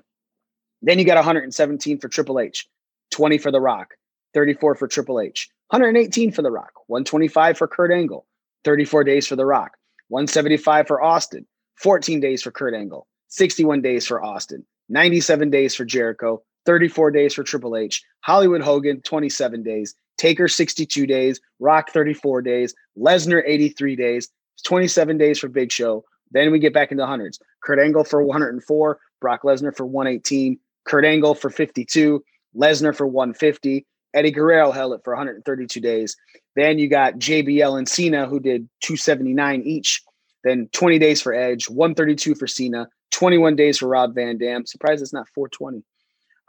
Then 0.84 1.00
you 1.00 1.06
got 1.06 1.16
117 1.16 1.98
for 1.98 2.08
Triple 2.08 2.40
H, 2.40 2.68
20 3.10 3.40
for 3.40 3.50
The 3.50 3.60
Rock, 3.60 3.96
34 4.36 4.76
for 4.76 4.88
Triple 4.88 5.20
H, 5.20 5.50
118 5.70 6.32
for 6.32 6.44
The 6.44 6.52
Rock, 6.52 6.72
125 6.86 7.58
for 7.58 7.68
Kurt 7.68 7.92
Angle, 7.92 8.28
34 8.64 9.06
days 9.06 9.26
for 9.26 9.36
The 9.36 9.46
Rock, 9.46 9.72
175 10.10 10.86
for 10.86 11.02
Austin, 11.02 11.48
14 11.78 12.20
days 12.20 12.44
for 12.44 12.52
Kurt 12.52 12.76
Angle, 12.76 13.08
61 13.30 13.82
days 13.82 14.06
for 14.06 14.24
Austin, 14.24 14.64
97 14.90 15.50
days 15.50 15.74
for 15.74 15.84
Jericho, 15.84 16.44
34 16.68 17.10
days 17.10 17.34
for 17.34 17.42
Triple 17.42 17.76
H, 17.76 18.04
Hollywood 18.20 18.62
Hogan, 18.62 19.02
27 19.02 19.64
days, 19.64 19.96
Taker, 20.18 20.48
62 20.48 21.08
days, 21.08 21.40
Rock, 21.60 21.92
34 21.92 22.42
days, 22.42 22.76
Lesnar, 22.98 23.44
83 23.46 23.96
days, 23.96 24.30
27 24.64 25.18
days 25.18 25.40
for 25.40 25.48
Big 25.48 25.72
Show. 25.72 26.04
Then 26.32 26.52
we 26.52 26.60
get 26.60 26.74
back 26.74 26.92
into 26.92 27.02
the 27.02 27.08
hundreds. 27.08 27.40
Kurt 27.64 27.80
Angle 27.80 28.04
for 28.04 28.22
104, 28.24 29.00
Brock 29.22 29.44
Lesnar 29.44 29.76
for 29.76 29.86
118, 29.86 30.60
Kurt 30.86 31.06
Angle 31.06 31.36
for 31.36 31.50
52, 31.50 32.24
Lesnar 32.56 32.96
for 32.96 33.08
150. 33.08 33.86
Eddie 34.14 34.32
Guerrero 34.32 34.72
held 34.72 34.94
it 34.94 35.02
for 35.04 35.14
132 35.14 35.80
days. 35.80 36.16
Then 36.56 36.80
you 36.80 36.88
got 36.90 37.16
JBL 37.16 37.78
and 37.78 37.88
Cena 37.88 38.26
who 38.26 38.40
did 38.40 38.68
279 38.82 39.62
each. 39.62 40.02
Then 40.44 40.70
20 40.72 40.98
days 40.98 41.22
for 41.22 41.34
Edge, 41.34 41.70
132 41.70 42.36
for 42.36 42.48
Cena, 42.48 42.88
21 43.12 43.56
days 43.56 43.78
for 43.78 43.88
Rob 43.88 44.16
Van 44.16 44.38
Dam. 44.38 44.66
Surprised 44.66 45.02
it's 45.02 45.14
not 45.14 45.28
420. 45.36 45.84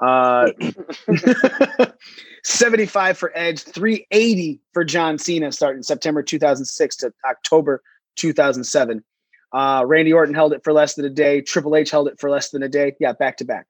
Uh, 0.01 0.51
75 2.45 3.19
for 3.19 3.33
Edge, 3.35 3.63
380 3.63 4.61
for 4.73 4.85
John 4.85 5.19
Cena 5.19 5.53
starting 5.53 5.83
September 5.83 6.23
2006 6.23 6.97
to 6.97 7.13
October 7.29 7.83
2007. 8.17 9.05
Uh, 9.53 9.83
Randy 9.87 10.13
Orton 10.13 10.35
held 10.35 10.53
it 10.53 10.63
for 10.63 10.73
less 10.73 10.95
than 10.95 11.05
a 11.05 11.11
day. 11.11 11.41
Triple 11.41 11.75
H 11.75 11.91
held 11.91 12.09
it 12.09 12.21
for 12.21 12.31
less 12.31 12.51
than 12.51 12.63
a 12.63 12.69
day. 12.69 12.95
Yeah, 13.01 13.13
back 13.13 13.39
to 13.39 13.45
back. 13.45 13.67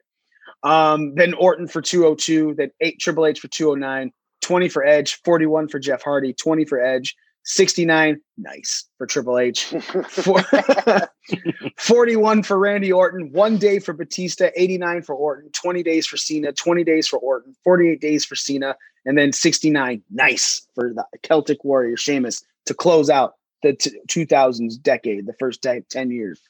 Um, 0.63 1.15
then 1.15 1.35
Orton 1.35 1.69
for 1.69 1.81
202, 1.81 2.55
then 2.57 2.71
eight 2.81 2.99
Triple 2.99 3.27
H 3.27 3.41
for 3.41 3.49
209, 3.49 4.13
20 4.43 4.69
for 4.69 4.85
Edge, 4.85 5.21
41 5.23 5.69
for 5.69 5.79
Jeff 5.79 6.03
Hardy, 6.03 6.33
20 6.33 6.65
for 6.65 6.81
Edge, 6.81 7.15
69, 7.49 8.21
nice 8.37 8.85
for 8.99 9.07
Triple 9.07 9.39
H, 9.39 9.65
Four- 10.09 10.45
41 11.79 12.43
for 12.43 12.59
Randy 12.59 12.93
Orton, 12.93 13.33
one 13.33 13.57
day 13.57 13.79
for 13.79 13.95
Batista, 13.95 14.51
89 14.55 15.03
for 15.03 15.15
Orton, 15.15 15.51
20 15.53 15.83
days 15.83 16.07
for 16.07 16.19
Cena, 16.19 16.53
20 16.53 16.85
days 16.85 17.09
for 17.09 17.19
Orton, 17.19 17.57
48 17.65 18.03
days 18.03 18.27
for 18.27 18.37
Cena, 18.37 18.77
and 19.07 19.17
then 19.17 19.33
69, 19.33 20.03
nice 20.11 20.67
for 20.75 20.93
the 20.93 21.07
Celtic 21.23 21.65
Warrior 21.65 21.97
Sheamus 21.97 22.45
to 22.67 22.75
close 22.75 23.09
out 23.09 23.37
the 23.63 23.73
t- 23.73 23.99
2000s 24.09 24.81
decade, 24.83 25.25
the 25.25 25.33
first 25.33 25.63
te- 25.63 25.81
10 25.91 26.11
years 26.11 26.43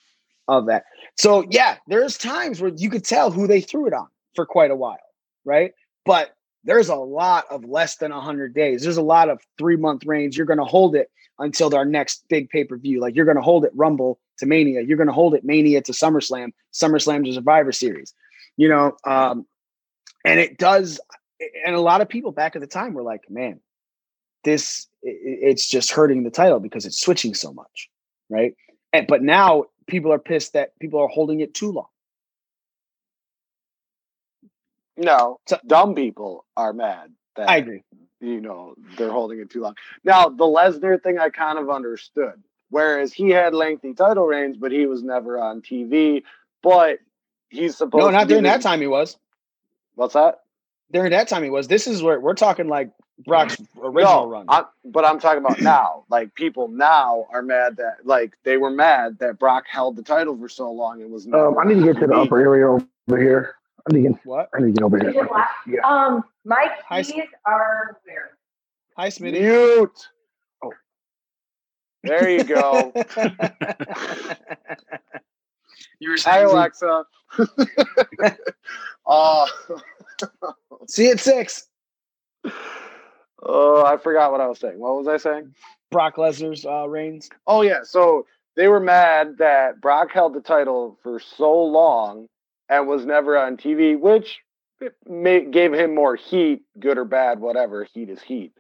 of 0.49 0.67
that. 0.67 0.83
So 1.17 1.47
yeah, 1.49 1.77
there's 1.87 2.19
times 2.19 2.61
where 2.61 2.73
you 2.75 2.91
could 2.91 3.05
tell 3.05 3.31
who 3.31 3.47
they 3.47 3.61
threw 3.61 3.87
it 3.87 3.93
on 3.93 4.09
for 4.35 4.45
quite 4.47 4.73
a 4.73 4.77
while, 4.77 4.99
right? 5.45 5.71
But 6.05 6.35
there's 6.69 6.91
a 6.91 6.97
lot 6.97 7.47
of 7.51 7.65
less 7.65 7.97
than 7.97 8.13
100 8.13 8.55
days. 8.55 8.83
There's 8.83 8.99
a 8.99 9.03
lot 9.03 9.31
of 9.31 9.41
three 9.57 9.77
month 9.77 10.05
reigns. 10.05 10.37
You're 10.37 10.47
going 10.47 10.59
to 10.59 10.67
hold 10.67 10.95
it 10.95 11.11
until 11.39 11.75
our 11.75 11.87
next 11.87 12.25
big 12.29 12.51
pay 12.51 12.63
per 12.63 12.77
view. 12.77 13.01
Like 13.01 13.17
you're 13.17 13.25
going 13.25 13.39
to 13.39 13.43
hold 13.43 13.65
it 13.65 13.73
Rumble 13.75 14.21
to 14.39 14.47
Mania. 14.47 14.83
You're 14.83 14.99
going 14.99 15.07
to 15.07 15.15
hold 15.15 15.35
it 15.35 15.45
Mania 15.45 15.81
to 15.81 15.93
SummerSlam, 15.93 16.53
SummerSlam 16.75 17.25
to 17.25 17.33
Survivor 17.33 17.73
Series. 17.73 18.13
You 18.59 18.69
know, 18.69 18.97
um, 19.05 19.47
and 20.27 20.39
it 20.39 20.59
does. 20.59 21.01
And 21.65 21.75
a 21.75 21.81
lot 21.81 22.03
of 22.03 22.09
people 22.09 22.33
back 22.33 22.55
at 22.55 22.61
the 22.61 22.67
time 22.67 22.93
were 22.93 23.03
like, 23.03 23.31
"Man, 23.31 23.61
this 24.45 24.89
it's 25.03 25.67
just 25.67 25.91
hurting 25.91 26.25
the 26.25 26.31
title 26.31 26.61
because 26.61 26.85
it's 26.85 27.01
switching 27.01 27.33
so 27.33 27.51
much, 27.51 27.89
right?" 28.29 28.55
And 28.93 29.07
but 29.07 29.23
now 29.23 29.65
people 29.87 30.13
are 30.13 30.19
pissed 30.19 30.53
that 30.53 30.79
people 30.81 31.01
are 31.01 31.09
holding 31.09 31.41
it 31.41 31.55
too 31.55 31.73
long. 31.73 31.87
No, 34.99 35.39
dumb 35.67 35.95
people 35.95 36.45
are 36.57 36.73
mad 36.73 37.13
that 37.37 37.49
I 37.49 37.59
agree. 37.59 37.85
you 38.21 38.41
know 38.41 38.75
they're 38.97 39.13
holding 39.13 39.39
it 39.39 39.49
too 39.51 39.61
long. 39.63 39.77
Now 40.05 40.29
the 40.29 40.45
Lesnar 40.45 41.01
thing 41.03 41.19
I 41.19 41.31
kind 41.31 41.59
of 41.59 41.71
understood. 41.71 42.43
Whereas 42.71 43.15
he 43.15 43.31
had 43.31 43.55
lengthy 43.55 43.95
title 43.95 44.27
reigns, 44.27 44.57
but 44.59 44.73
he 44.73 44.85
was 44.87 45.03
never 45.03 45.39
on 45.39 45.63
TV. 45.63 46.25
But 46.63 46.99
he's 47.49 47.77
supposed 47.77 48.05
No, 48.05 48.11
not 48.11 48.27
be 48.27 48.33
during 48.35 48.43
the- 48.45 48.51
that 48.51 48.61
time 48.61 48.81
he 48.81 48.87
was. 48.89 49.17
What's 49.95 50.15
that? 50.15 50.41
During 50.93 51.13
that 51.13 51.29
time 51.29 51.45
he 51.45 51.51
was. 51.51 51.69
This 51.69 51.87
is 51.87 52.03
where 52.03 52.19
we're 52.21 52.35
talking 52.35 52.69
like 52.69 52.91
Brock's 53.25 53.57
original 53.83 54.25
no, 54.25 54.29
run. 54.29 54.47
I, 54.49 54.65
but 54.85 55.05
I'm 55.05 55.19
talking 55.21 55.45
about 55.45 55.61
now. 55.61 56.05
Like 56.11 56.35
people 56.35 56.69
now 56.69 57.27
are 57.33 57.43
mad 57.43 57.77
that 57.77 58.05
like 58.05 58.33
they 58.45 58.57
were 58.57 58.71
mad 58.71 59.19
that 59.21 59.39
Brock 59.39 59.65
held 59.71 59.97
the 59.97 60.03
title 60.03 60.37
for 60.39 60.49
so 60.49 60.71
long 60.73 61.03
and 61.03 61.11
was. 61.11 61.27
Um, 61.27 61.57
I 61.59 61.65
need 61.65 61.81
to 61.81 61.85
get 61.93 62.01
to 62.01 62.07
the 62.07 62.15
upper 62.15 62.39
area 62.41 62.69
over 62.69 62.87
here. 63.19 63.58
I 63.89 63.93
need 63.93 64.03
to 64.03 64.09
get, 64.11 64.27
what? 64.27 64.51
I 64.55 64.61
need 64.61 64.67
to 64.67 64.73
get 64.73 64.83
over 64.83 64.99
here. 64.99 65.29
Yeah. 65.67 65.81
Um, 65.83 66.23
my 66.45 66.71
Hi, 66.89 67.03
are 67.47 67.97
where? 68.05 68.37
Hi, 68.99 69.09
Smitty. 69.09 69.41
Mute. 69.41 70.09
Oh, 70.63 70.73
there 72.05 72.29
you 72.29 72.45
go. 72.45 72.93
you 76.01 76.11
were 76.11 76.17
Hi, 76.19 76.19
saying 76.19 76.45
Alexa. 76.45 77.07
uh, 79.07 79.47
see 80.89 81.11
at 81.11 81.21
six. 81.21 81.69
oh, 83.43 83.85
I 83.87 83.97
forgot 83.97 84.33
what 84.33 84.43
I 84.43 84.49
was 84.49 84.59
saying. 84.59 84.79
What 84.79 84.97
was 84.97 85.09
I 85.09 85.17
saying? 85.17 85.55
Brock 85.91 86.17
Lesnar's 86.17 86.67
uh, 86.67 86.87
reigns. 86.87 87.31
Oh 87.47 87.63
yeah, 87.63 87.85
so 87.85 88.27
they 88.55 88.69
were 88.69 88.81
mad 88.81 89.39
that 89.39 89.81
Brock 89.81 90.11
held 90.13 90.35
the 90.35 90.43
title 90.43 90.99
for 91.03 91.19
so 91.19 91.65
long 91.65 92.29
and 92.69 92.87
was 92.89 93.07
never 93.07 93.39
on 93.39 93.57
TV, 93.57 93.99
which 93.99 94.41
may, 95.07 95.45
gave 95.45 95.73
him 95.73 95.95
more 95.95 96.17
heat, 96.17 96.63
good 96.79 96.99
or 96.99 97.05
bad, 97.05 97.41
whatever. 97.41 97.85
Heat 97.85 98.11
is 98.11 98.23
heat. 98.23 98.53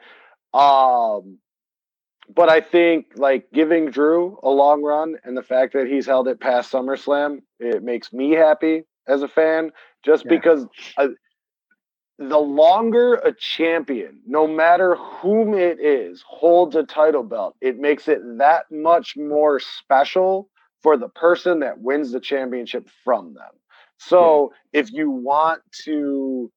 Um, 0.54 1.38
but 2.34 2.48
I 2.48 2.60
think 2.60 3.06
like 3.16 3.46
giving 3.52 3.90
Drew 3.90 4.38
a 4.42 4.50
long 4.50 4.82
run 4.82 5.16
and 5.24 5.36
the 5.36 5.42
fact 5.42 5.74
that 5.74 5.86
he's 5.86 6.06
held 6.06 6.28
it 6.28 6.40
past 6.40 6.72
SummerSlam, 6.72 7.38
it 7.60 7.82
makes 7.82 8.12
me 8.12 8.32
happy 8.32 8.84
as 9.06 9.22
a 9.22 9.28
fan, 9.28 9.72
just 10.04 10.24
Yeah. 10.24 10.30
because. 10.30 10.66
uh 10.96 11.08
the 12.18 12.38
longer 12.38 13.14
a 13.14 13.32
champion, 13.32 14.20
no 14.26 14.46
matter 14.46 14.96
whom 14.96 15.54
it 15.54 15.80
is, 15.80 16.22
holds 16.26 16.76
a 16.76 16.82
title 16.84 17.22
belt, 17.24 17.56
it 17.60 17.78
makes 17.78 18.08
it 18.08 18.20
that 18.38 18.64
much 18.70 19.16
more 19.16 19.60
special 19.60 20.48
for 20.82 20.96
the 20.96 21.08
person 21.08 21.60
that 21.60 21.80
wins 21.80 22.12
the 22.12 22.20
championship 22.20 22.88
from 23.04 23.34
them. 23.34 23.50
So 23.98 24.52
if 24.72 24.92
you 24.92 25.10
want 25.10 25.62
to, 25.84 26.50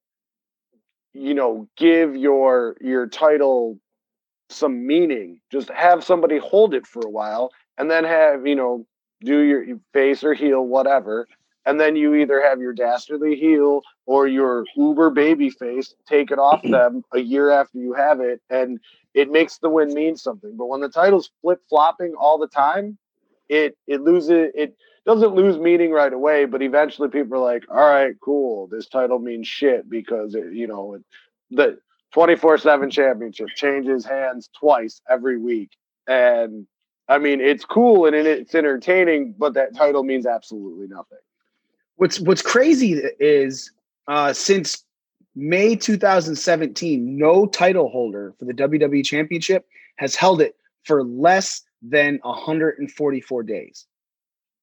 you 1.14 1.34
know, 1.34 1.68
give 1.78 2.16
your 2.16 2.78
your 2.82 3.08
title 3.08 3.80
some 4.50 4.86
meaning, 4.86 5.40
just 5.52 5.70
have 5.70 6.04
somebody 6.04 6.38
hold 6.38 6.74
it 6.74 6.86
for 6.86 7.02
a 7.06 7.10
while 7.10 7.52
and 7.78 7.90
then 7.90 8.04
have, 8.04 8.46
you 8.46 8.56
know, 8.56 8.86
do 9.22 9.40
your 9.40 9.66
face 9.94 10.24
or 10.24 10.34
heel, 10.34 10.66
whatever. 10.66 11.28
And 11.66 11.80
then 11.80 11.96
you 11.96 12.16
either 12.16 12.42
have 12.42 12.60
your 12.60 12.74
dastardly 12.74 13.36
heel 13.36 13.82
or 14.06 14.28
your 14.28 14.66
uber 14.76 15.12
baby 15.12 15.50
face 15.50 15.94
take 16.08 16.32
it 16.32 16.40
off 16.40 16.62
them 16.64 17.04
a 17.14 17.20
year 17.20 17.52
after 17.52 17.78
you 17.78 17.94
have 17.94 18.20
it. 18.20 18.42
And 18.50 18.80
it 19.14 19.32
makes 19.32 19.58
the 19.58 19.70
win 19.70 19.94
mean 19.94 20.16
something. 20.16 20.56
But 20.58 20.68
when 20.68 20.82
the 20.82 20.90
title's 20.90 21.32
flip 21.42 21.62
flopping 21.70 22.14
all 22.20 22.38
the 22.38 22.48
time, 22.48 22.98
it 23.52 23.78
it 23.86 24.02
loses 24.02 24.50
it 24.56 24.76
doesn't 25.06 25.36
lose 25.36 25.58
meaning 25.58 25.92
right 25.92 26.14
away, 26.14 26.46
but 26.46 26.62
eventually 26.62 27.10
people 27.10 27.38
are 27.38 27.54
like, 27.54 27.64
all 27.70 27.76
right, 27.78 28.16
cool, 28.24 28.68
this 28.68 28.88
title 28.88 29.20
means 29.20 29.48
shit 29.48 29.90
because 29.90 30.36
it, 30.36 30.54
you 30.54 30.68
know, 30.68 30.94
it, 30.94 31.04
the 31.50 31.80
24/7 32.16 32.92
championship 32.92 33.48
changes 33.56 34.06
hands 34.06 34.50
twice 34.58 35.02
every 35.10 35.38
week. 35.38 35.72
And 36.08 36.66
I 37.10 37.18
mean, 37.18 37.42
it's 37.42 37.66
cool 37.66 38.06
and 38.06 38.16
it's 38.16 38.56
entertaining, 38.56 39.36
but 39.38 39.54
that 39.56 39.76
title 39.76 40.04
means 40.04 40.26
absolutely 40.26 40.88
nothing. 40.88 41.18
What's 41.98 42.20
What's 42.22 42.42
crazy 42.42 43.04
is 43.20 43.72
uh, 44.08 44.32
since 44.32 44.86
May 45.36 45.76
2017, 45.76 47.18
no 47.18 47.46
title 47.48 47.90
holder 47.90 48.34
for 48.40 48.46
the 48.46 48.54
WWE 48.54 49.04
Championship 49.06 49.66
has 49.98 50.16
held 50.16 50.42
it 50.42 50.56
for 50.86 51.04
less 51.04 51.64
than 51.82 52.20
144 52.24 53.44
days. 53.44 53.86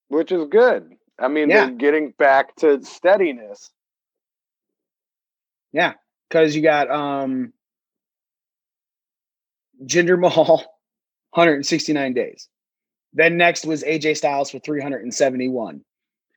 Which 0.08 0.32
is 0.32 0.44
good. 0.50 0.90
I 1.18 1.28
mean, 1.28 1.50
Yeah. 1.50 1.66
they're 1.66 1.74
getting 1.74 2.10
back 2.12 2.54
to 2.56 2.82
steadiness. 2.84 3.70
Yeah, 5.72 5.94
because 6.28 6.54
you 6.56 6.62
got 6.62 6.90
um, 6.90 7.52
Jinder 9.84 10.18
Mahal, 10.18 10.56
169 11.32 12.14
days. 12.14 12.48
Then 13.12 13.36
next 13.36 13.64
was 13.66 13.82
AJ 13.82 14.16
Styles 14.18 14.50
for 14.50 14.58
371. 14.58 15.84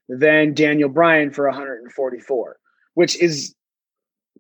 Then 0.09 0.53
Daniel 0.53 0.89
Bryan 0.89 1.31
for 1.31 1.45
144, 1.47 2.57
which 2.95 3.21
is 3.21 3.55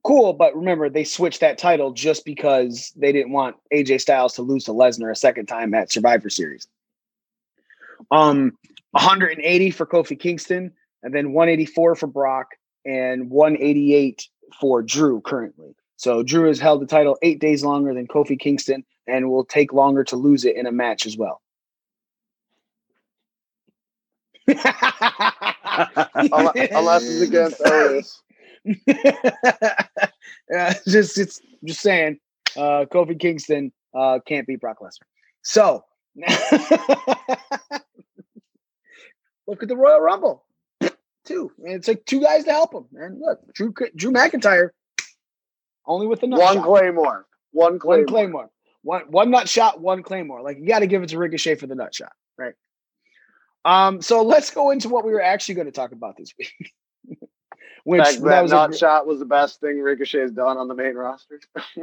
cool. 0.03 0.33
But 0.33 0.55
remember, 0.55 0.89
they 0.89 1.03
switched 1.03 1.41
that 1.41 1.57
title 1.57 1.91
just 1.91 2.25
because 2.25 2.93
they 2.95 3.11
didn't 3.11 3.31
want 3.31 3.57
AJ 3.73 4.01
Styles 4.01 4.33
to 4.35 4.41
lose 4.41 4.63
to 4.65 4.71
Lesnar 4.71 5.11
a 5.11 5.15
second 5.15 5.47
time 5.47 5.73
at 5.73 5.91
Survivor 5.91 6.29
Series. 6.29 6.67
Um, 8.11 8.57
180 8.91 9.71
for 9.71 9.85
Kofi 9.85 10.19
Kingston, 10.19 10.71
and 11.03 11.13
then 11.13 11.33
184 11.33 11.95
for 11.95 12.07
Brock, 12.07 12.47
and 12.85 13.29
188 13.29 14.27
for 14.59 14.81
Drew 14.81 15.21
currently. 15.21 15.75
So 15.97 16.23
Drew 16.23 16.47
has 16.47 16.59
held 16.59 16.81
the 16.81 16.87
title 16.87 17.17
eight 17.21 17.39
days 17.39 17.63
longer 17.63 17.93
than 17.93 18.07
Kofi 18.07 18.39
Kingston 18.39 18.83
and 19.07 19.29
will 19.29 19.45
take 19.45 19.71
longer 19.71 20.03
to 20.05 20.15
lose 20.15 20.45
it 20.45 20.55
in 20.55 20.65
a 20.65 20.71
match 20.71 21.05
as 21.05 21.15
well. 21.15 21.41
Unless, 24.47 24.57
it's 26.55 27.21
against 27.21 27.61
Otis. 27.65 28.21
Uh, 30.53 30.73
just 30.85 31.17
it's 31.17 31.39
just 31.63 31.79
saying, 31.79 32.19
uh, 32.57 32.85
Kofi 32.91 33.17
Kingston 33.17 33.71
uh, 33.95 34.19
can't 34.27 34.45
beat 34.45 34.59
Brock 34.59 34.79
Lesnar. 34.81 35.07
So 35.43 35.85
look 39.47 39.63
at 39.63 39.69
the 39.69 39.77
Royal 39.77 40.01
Rumble. 40.01 40.43
Two. 41.25 41.51
And 41.63 41.75
it 41.75 41.83
took 41.83 42.05
two 42.05 42.21
guys 42.21 42.43
to 42.43 42.51
help 42.51 42.73
him. 42.73 42.85
And 42.93 43.19
look, 43.21 43.39
Drew 43.53 43.73
Drew 43.95 44.11
McIntyre 44.11 44.71
only 45.85 46.07
with 46.07 46.19
the 46.19 46.27
One 46.27 46.55
shot. 46.55 46.65
Claymore. 46.65 47.25
One 47.51 47.79
Claymore. 47.79 47.97
One 47.97 48.07
Claymore. 48.07 48.49
One 48.83 49.01
one 49.07 49.29
nut 49.29 49.47
shot, 49.47 49.79
one 49.79 50.03
Claymore. 50.03 50.41
Like 50.41 50.57
you 50.59 50.67
got 50.67 50.79
to 50.79 50.87
give 50.87 51.03
it 51.03 51.09
to 51.09 51.17
Ricochet 51.17 51.55
for 51.55 51.67
the 51.67 51.75
nut 51.75 51.93
shot, 51.93 52.11
right? 52.37 52.55
Um, 53.63 54.01
so 54.01 54.23
let's 54.23 54.49
go 54.49 54.71
into 54.71 54.89
what 54.89 55.05
we 55.05 55.11
were 55.11 55.21
actually 55.21 55.55
going 55.55 55.67
to 55.67 55.71
talk 55.71 55.91
about 55.91 56.17
this 56.17 56.33
week. 56.37 56.73
Which 57.83 58.03
Fact 58.03 58.21
that 58.21 58.25
that 58.25 58.43
was 58.43 58.51
a 58.51 58.77
shot 58.77 59.07
was 59.07 59.19
the 59.19 59.25
best 59.25 59.59
thing 59.59 59.79
Ricochet's 59.81 60.31
done 60.31 60.57
on 60.57 60.67
the 60.67 60.75
main 60.75 60.95
roster. 60.95 61.39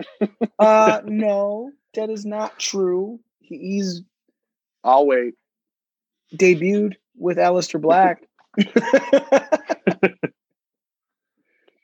uh 0.58 1.00
no, 1.04 1.72
that 1.94 2.10
is 2.10 2.24
not 2.24 2.58
true. 2.58 3.18
He's 3.40 4.02
I'll 4.84 5.06
wait. 5.06 5.34
debuted 6.34 6.94
with 7.16 7.36
Aleister 7.38 7.80
Black. 7.80 8.22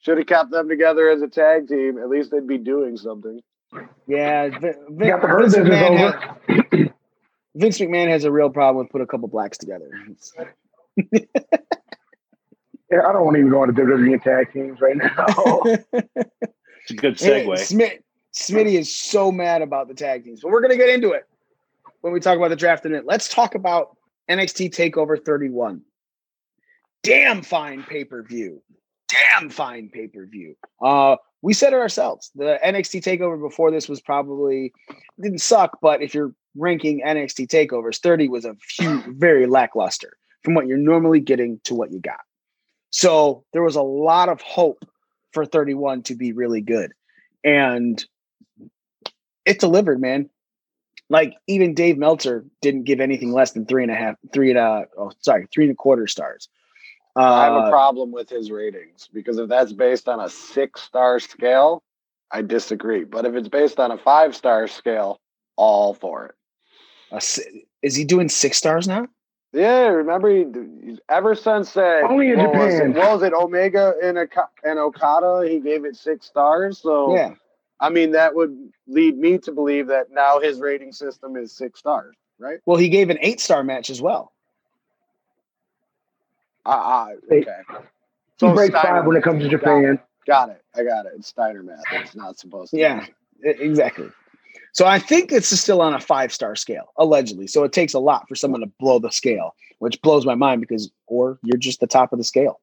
Should 0.02 0.18
have 0.18 0.26
kept 0.26 0.50
them 0.50 0.68
together 0.68 1.08
as 1.08 1.22
a 1.22 1.28
tag 1.28 1.66
team. 1.66 1.98
At 1.98 2.10
least 2.10 2.30
they'd 2.30 2.46
be 2.46 2.58
doing 2.58 2.96
something. 2.98 3.40
Yeah, 4.06 4.50
Vin- 4.58 4.74
Vin- 4.90 5.08
Got 5.08 5.22
the 5.22 5.28
Vince, 5.38 5.56
McMahon 5.56 5.96
has, 5.98 6.88
Vince 7.56 7.78
McMahon 7.78 8.08
has 8.08 8.24
a 8.24 8.30
real 8.30 8.50
problem 8.50 8.84
with 8.84 8.92
put 8.92 9.00
a 9.00 9.06
couple 9.06 9.28
blacks 9.28 9.56
together. 9.58 9.90
It's- 12.90 13.02
Yeah, 13.02 13.08
I 13.08 13.12
don't 13.12 13.24
want 13.24 13.34
to 13.36 13.40
even 13.40 13.50
go 13.50 13.62
into 13.64 13.80
WWE 13.80 14.22
tag 14.22 14.52
teams 14.52 14.80
right 14.80 14.96
now. 14.96 15.26
It's 16.82 16.90
a 16.90 16.94
good 16.94 17.14
segue. 17.16 17.58
Smith, 17.58 17.98
Smitty 18.34 18.74
is 18.78 18.94
so 18.94 19.32
mad 19.32 19.62
about 19.62 19.88
the 19.88 19.94
tag 19.94 20.24
teams, 20.24 20.40
but 20.42 20.50
we're 20.50 20.60
gonna 20.60 20.76
get 20.76 20.90
into 20.90 21.12
it 21.12 21.24
when 22.02 22.12
we 22.12 22.20
talk 22.20 22.36
about 22.36 22.48
the 22.48 22.56
draft 22.56 22.84
in 22.84 22.94
it. 22.94 23.04
Let's 23.06 23.28
talk 23.28 23.54
about 23.54 23.96
NXT 24.28 24.70
Takeover 24.70 25.22
31. 25.22 25.80
Damn 27.02 27.42
fine 27.42 27.82
pay 27.84 28.04
per 28.04 28.22
view. 28.22 28.62
Damn 29.08 29.50
fine 29.50 29.88
pay 29.88 30.08
per 30.08 30.26
view. 30.26 30.56
Uh, 30.82 31.16
we 31.42 31.52
said 31.52 31.72
it 31.72 31.76
ourselves. 31.76 32.30
The 32.34 32.58
NXT 32.64 33.02
Takeover 33.02 33.40
before 33.40 33.70
this 33.70 33.88
was 33.88 34.00
probably 34.00 34.72
didn't 35.20 35.40
suck, 35.40 35.78
but 35.80 36.02
if 36.02 36.14
you're 36.14 36.34
ranking 36.56 37.02
NXT 37.04 37.46
Takeovers, 37.48 38.00
30 38.00 38.28
was 38.28 38.44
a 38.44 38.54
few 38.60 39.02
very 39.08 39.46
lackluster 39.46 40.16
from 40.42 40.54
what 40.54 40.66
you're 40.66 40.78
normally 40.78 41.20
getting 41.20 41.60
to 41.64 41.74
what 41.74 41.92
you 41.92 42.00
got. 42.00 42.20
So 42.94 43.42
there 43.52 43.64
was 43.64 43.74
a 43.74 43.82
lot 43.82 44.28
of 44.28 44.40
hope 44.40 44.84
for 45.32 45.44
31 45.44 46.04
to 46.04 46.14
be 46.14 46.32
really 46.32 46.60
good. 46.60 46.92
And 47.42 48.02
it 49.44 49.58
delivered, 49.58 50.00
man. 50.00 50.30
Like 51.10 51.34
even 51.48 51.74
Dave 51.74 51.98
Meltzer 51.98 52.46
didn't 52.62 52.84
give 52.84 53.00
anything 53.00 53.32
less 53.32 53.50
than 53.50 53.66
three 53.66 53.82
and 53.82 53.90
a 53.90 53.96
half, 53.96 54.14
three 54.32 54.50
and 54.50 54.60
a, 54.60 54.84
oh, 54.96 55.10
sorry, 55.18 55.48
three 55.52 55.64
and 55.64 55.72
a 55.72 55.74
quarter 55.74 56.06
stars. 56.06 56.48
Uh, 57.16 57.22
I 57.22 57.44
have 57.46 57.64
a 57.64 57.68
problem 57.68 58.12
with 58.12 58.30
his 58.30 58.52
ratings 58.52 59.08
because 59.12 59.38
if 59.38 59.48
that's 59.48 59.72
based 59.72 60.08
on 60.08 60.20
a 60.20 60.28
six 60.28 60.80
star 60.80 61.18
scale, 61.18 61.82
I 62.30 62.42
disagree. 62.42 63.02
But 63.02 63.26
if 63.26 63.34
it's 63.34 63.48
based 63.48 63.80
on 63.80 63.90
a 63.90 63.98
five 63.98 64.36
star 64.36 64.68
scale, 64.68 65.20
all 65.56 65.94
for 65.94 66.26
it. 66.26 66.34
a 67.10 67.20
is 67.82 67.96
he 67.96 68.04
doing 68.04 68.28
six 68.28 68.56
stars 68.56 68.86
now? 68.86 69.08
Yeah, 69.54 69.86
remember 69.86 70.28
he, 70.30 70.98
ever 71.08 71.34
since 71.36 71.72
that. 71.74 72.02
Only 72.02 72.30
in 72.30 72.38
what 72.38 72.54
was 72.56 72.74
it- 72.74 72.88
was 72.94 73.22
it 73.22 73.32
Omega 73.32 73.94
and, 74.02 74.18
Oka- 74.18 74.50
and 74.64 74.80
Okada? 74.80 75.48
He 75.48 75.60
gave 75.60 75.84
it 75.84 75.94
six 75.96 76.26
stars. 76.26 76.78
So 76.78 77.14
Yeah. 77.14 77.34
I 77.80 77.88
mean 77.90 78.10
that 78.12 78.34
would 78.34 78.72
lead 78.88 79.16
me 79.16 79.38
to 79.38 79.52
believe 79.52 79.86
that 79.88 80.10
now 80.10 80.40
his 80.40 80.60
rating 80.60 80.90
system 80.92 81.36
is 81.36 81.52
six 81.52 81.78
stars, 81.78 82.16
right? 82.38 82.58
Well, 82.66 82.76
he 82.78 82.88
gave 82.88 83.10
an 83.10 83.18
eight 83.20 83.40
star 83.40 83.62
match 83.62 83.90
as 83.90 84.02
well. 84.02 84.32
Ah, 86.66 87.10
Hey, 87.28 87.42
okay. 87.42 87.52
he 88.40 88.52
breaks 88.52 88.74
five 88.74 89.06
when 89.06 89.16
it 89.16 89.22
comes 89.22 89.42
to 89.44 89.48
Japan. 89.48 90.00
Got 90.26 90.48
it. 90.48 90.62
I 90.74 90.82
got 90.82 91.06
it. 91.06 91.12
It's 91.16 91.28
Steiner 91.28 91.62
math. 91.62 91.84
It's 91.92 92.16
not 92.16 92.38
supposed 92.38 92.70
to. 92.70 92.78
Yeah, 92.78 93.04
e- 93.44 93.50
exactly. 93.50 94.10
So 94.74 94.86
I 94.86 94.98
think 94.98 95.30
it's 95.30 95.48
still 95.48 95.80
on 95.80 95.94
a 95.94 96.00
five 96.00 96.32
star 96.32 96.56
scale, 96.56 96.92
allegedly. 96.98 97.46
So 97.46 97.62
it 97.62 97.72
takes 97.72 97.94
a 97.94 98.00
lot 98.00 98.28
for 98.28 98.34
someone 98.34 98.60
to 98.60 98.70
blow 98.80 98.98
the 98.98 99.10
scale, 99.10 99.54
which 99.78 100.02
blows 100.02 100.26
my 100.26 100.34
mind 100.34 100.60
because, 100.60 100.90
or 101.06 101.38
you're 101.44 101.58
just 101.58 101.78
the 101.78 101.86
top 101.86 102.12
of 102.12 102.18
the 102.18 102.24
scale. 102.24 102.60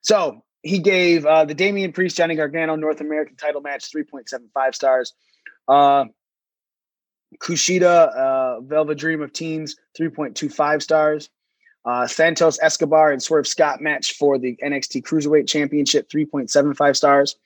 So 0.00 0.44
he 0.62 0.78
gave 0.78 1.26
uh, 1.26 1.44
the 1.44 1.54
Damian 1.54 1.92
Priest 1.92 2.16
Johnny 2.16 2.36
Gargano 2.36 2.76
North 2.76 3.00
American 3.00 3.34
title 3.34 3.60
match 3.60 3.90
3.75 3.90 4.74
stars. 4.74 5.14
Uh, 5.66 6.04
Kushida 7.40 8.14
uh, 8.16 8.60
Velvet 8.60 8.96
Dream 8.96 9.20
of 9.22 9.32
Teens 9.32 9.74
3.25 9.98 10.82
stars. 10.82 11.30
Uh, 11.84 12.06
Santos 12.06 12.60
Escobar 12.62 13.10
and 13.10 13.20
Swerve 13.20 13.48
Scott 13.48 13.80
match 13.80 14.12
for 14.16 14.38
the 14.38 14.56
NXT 14.64 15.02
Cruiserweight 15.02 15.48
Championship 15.48 16.08
3.75 16.08 16.94
stars. 16.96 17.36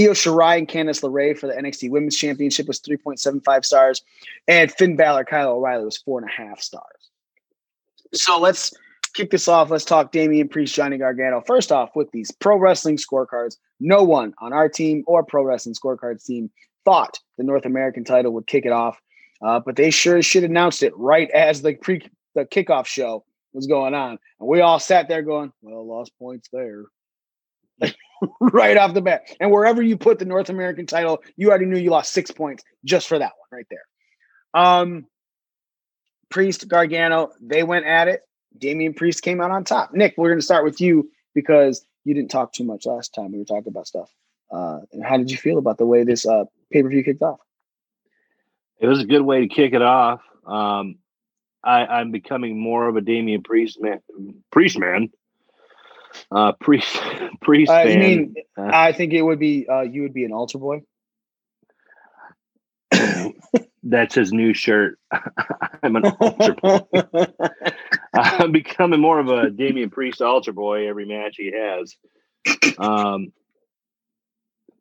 Io 0.00 0.10
Shirai 0.10 0.58
and 0.58 0.68
Candice 0.68 1.02
LeRae 1.02 1.36
for 1.36 1.48
the 1.48 1.54
NXT 1.54 1.90
Women's 1.90 2.16
Championship 2.16 2.68
was 2.68 2.80
3.75 2.80 3.64
stars. 3.64 4.02
And 4.46 4.70
Finn 4.70 4.96
Balor, 4.96 5.24
Kyle 5.24 5.52
O'Reilly 5.52 5.84
was 5.84 5.98
four 5.98 6.20
and 6.20 6.28
a 6.28 6.32
half 6.32 6.60
stars. 6.60 7.10
So 8.14 8.38
let's 8.38 8.72
kick 9.14 9.30
this 9.30 9.48
off. 9.48 9.70
Let's 9.70 9.84
talk 9.84 10.12
Damian 10.12 10.48
Priest, 10.48 10.74
Johnny 10.74 10.98
Gargano. 10.98 11.42
First 11.46 11.72
off, 11.72 11.90
with 11.96 12.10
these 12.12 12.30
pro 12.30 12.56
wrestling 12.56 12.96
scorecards, 12.96 13.56
no 13.80 14.04
one 14.04 14.34
on 14.40 14.52
our 14.52 14.68
team 14.68 15.02
or 15.06 15.24
pro 15.24 15.42
wrestling 15.42 15.74
scorecards 15.74 16.24
team 16.24 16.50
thought 16.84 17.18
the 17.36 17.44
North 17.44 17.66
American 17.66 18.04
title 18.04 18.32
would 18.32 18.46
kick 18.46 18.64
it 18.64 18.72
off. 18.72 19.00
Uh, 19.42 19.60
but 19.60 19.76
they 19.76 19.90
sure 19.90 20.22
should 20.22 20.44
announced 20.44 20.82
it 20.82 20.96
right 20.96 21.30
as 21.30 21.62
the 21.62 21.74
pre 21.74 22.08
the 22.34 22.44
kickoff 22.44 22.86
show 22.86 23.24
was 23.52 23.66
going 23.66 23.94
on. 23.94 24.18
And 24.40 24.48
we 24.48 24.60
all 24.60 24.78
sat 24.78 25.08
there 25.08 25.22
going, 25.22 25.52
Well, 25.62 25.86
lost 25.86 26.12
points 26.18 26.48
there. 26.52 26.84
right 28.40 28.76
off 28.76 28.94
the 28.94 29.02
bat. 29.02 29.22
And 29.40 29.50
wherever 29.50 29.82
you 29.82 29.96
put 29.96 30.18
the 30.18 30.24
North 30.24 30.48
American 30.48 30.86
title, 30.86 31.22
you 31.36 31.48
already 31.48 31.66
knew 31.66 31.78
you 31.78 31.90
lost 31.90 32.12
six 32.12 32.30
points 32.30 32.64
just 32.84 33.08
for 33.08 33.18
that 33.18 33.32
one 33.38 33.58
right 33.58 33.66
there. 33.70 34.62
Um 34.62 35.06
Priest, 36.30 36.68
Gargano, 36.68 37.30
they 37.40 37.62
went 37.62 37.86
at 37.86 38.08
it. 38.08 38.22
Damian 38.56 38.94
Priest 38.94 39.22
came 39.22 39.40
out 39.40 39.50
on 39.50 39.64
top. 39.64 39.94
Nick, 39.94 40.14
we're 40.16 40.28
going 40.28 40.38
to 40.38 40.44
start 40.44 40.64
with 40.64 40.80
you 40.80 41.10
because 41.34 41.86
you 42.04 42.14
didn't 42.14 42.30
talk 42.30 42.52
too 42.52 42.64
much 42.64 42.86
last 42.86 43.14
time 43.14 43.32
we 43.32 43.38
were 43.38 43.44
talking 43.44 43.68
about 43.68 43.86
stuff. 43.86 44.10
Uh, 44.50 44.80
and 44.92 45.04
how 45.04 45.16
did 45.16 45.30
you 45.30 45.36
feel 45.36 45.58
about 45.58 45.78
the 45.78 45.86
way 45.86 46.04
this 46.04 46.26
uh, 46.26 46.44
pay 46.72 46.82
per 46.82 46.88
view 46.88 47.04
kicked 47.04 47.22
off? 47.22 47.38
It 48.80 48.86
was 48.86 49.00
a 49.00 49.06
good 49.06 49.22
way 49.22 49.40
to 49.40 49.48
kick 49.48 49.74
it 49.74 49.82
off. 49.82 50.20
Um, 50.46 50.98
I, 51.62 51.86
I'm 51.86 52.12
becoming 52.12 52.58
more 52.58 52.88
of 52.88 52.96
a 52.96 53.00
Damian 53.00 53.42
Priest 53.42 53.80
man. 53.80 54.00
Priest 54.50 54.78
man. 54.78 55.10
Uh, 56.30 56.52
priest, 56.60 57.00
priest 57.42 57.72
Uh, 57.72 57.80
fan. 57.80 57.92
you 57.92 57.98
mean 57.98 58.34
Uh, 58.56 58.72
I 58.72 58.92
think 58.92 59.12
it 59.12 59.22
would 59.22 59.38
be 59.38 59.66
uh, 59.68 59.82
you 59.82 60.02
would 60.02 60.14
be 60.14 60.24
an 60.24 60.32
altar 60.32 60.58
boy. 60.58 60.82
that's 63.82 64.14
his 64.14 64.32
new 64.32 64.52
shirt. 64.54 64.98
I'm 65.82 65.96
an 65.96 66.04
altar 66.20 66.54
boy. 66.54 66.80
I'm 68.14 68.52
becoming 68.52 69.00
more 69.00 69.18
of 69.18 69.28
a 69.28 69.50
Damian 69.50 69.90
Priest 69.90 70.20
altar 70.22 70.52
boy 70.52 70.88
every 70.88 71.06
match 71.06 71.36
he 71.36 71.52
has. 71.52 71.94
Um, 72.78 73.32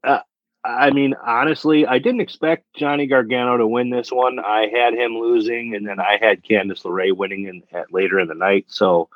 uh, 0.03 0.19
I 0.67 0.91
mean, 0.91 1.15
honestly, 1.25 1.85
I 1.85 1.97
didn't 1.97 2.19
expect 2.19 2.65
Johnny 2.75 3.07
Gargano 3.07 3.55
to 3.55 3.65
win 3.65 3.89
this 3.89 4.11
one. 4.11 4.37
I 4.39 4.67
had 4.67 4.93
him 4.93 5.17
losing, 5.17 5.73
and 5.73 5.87
then 5.87 5.99
I 5.99 6.17
had 6.19 6.43
Candice 6.43 6.83
LeRae 6.83 7.15
winning 7.15 7.45
in, 7.45 7.63
at, 7.71 7.93
later 7.93 8.19
in 8.19 8.27
the 8.27 8.35
night. 8.35 8.65
So, 8.67 9.07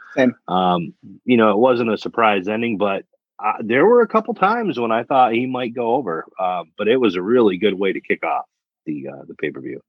um, 0.47 0.93
you 1.26 1.36
know, 1.36 1.52
it 1.52 1.58
wasn't 1.58 1.91
a 1.91 1.97
surprise 1.97 2.47
ending, 2.47 2.78
but 2.78 3.04
uh, 3.43 3.54
there 3.60 3.86
were 3.86 4.02
a 4.02 4.08
couple 4.08 4.34
times 4.34 4.80
when 4.80 4.91
I 4.93 5.04
thought 5.04 5.34
he 5.34 5.45
might 5.45 5.74
go 5.74 5.95
over, 5.95 6.26
uh, 6.39 6.64
but 6.78 6.88
it 6.88 6.97
was 6.97 7.16
a 7.16 7.22
really 7.22 7.58
good 7.58 7.74
way 7.74 7.91
to 7.91 7.99
kick 7.99 8.24
off 8.24 8.45
the 8.86 9.10
uh, 9.10 9.24
the 9.28 9.36
pay 9.36 9.52
per 9.52 9.60
view. 9.60 9.82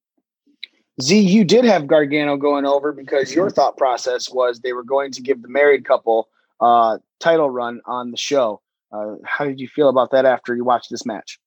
Z, 1.01 1.21
you 1.21 1.45
did 1.45 1.65
have 1.65 1.87
Gargano 1.87 2.37
going 2.37 2.67
over 2.67 2.93
because 2.93 3.35
your 3.35 3.51
thought 3.51 3.77
process 3.77 4.31
was 4.31 4.61
they 4.61 4.73
were 4.73 4.83
going 4.83 5.13
to 5.13 5.23
give 5.23 5.43
the 5.43 5.49
married 5.49 5.85
couple 5.85 6.29
uh, 6.61 6.99
title 7.21 7.51
run 7.51 7.81
on 7.87 8.11
the 8.11 8.17
show. 8.17 8.61
Uh, 8.93 9.15
how 9.25 9.45
did 9.45 9.59
you 9.59 9.69
feel 9.69 9.89
about 9.89 10.11
that 10.11 10.27
after 10.27 10.55
you 10.55 10.65
watched 10.65 10.91
this 10.91 11.07
match? 11.07 11.39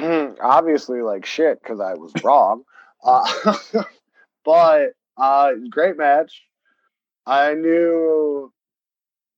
Obviously, 0.42 1.02
like 1.02 1.26
shit 1.26 1.62
because 1.62 1.80
I 1.80 1.94
was 1.94 2.12
wrong. 2.24 2.64
Uh, 3.02 3.54
but 4.44 4.88
uh, 5.16 5.52
great 5.70 5.96
match. 5.96 6.42
I 7.24 7.54
knew 7.54 8.52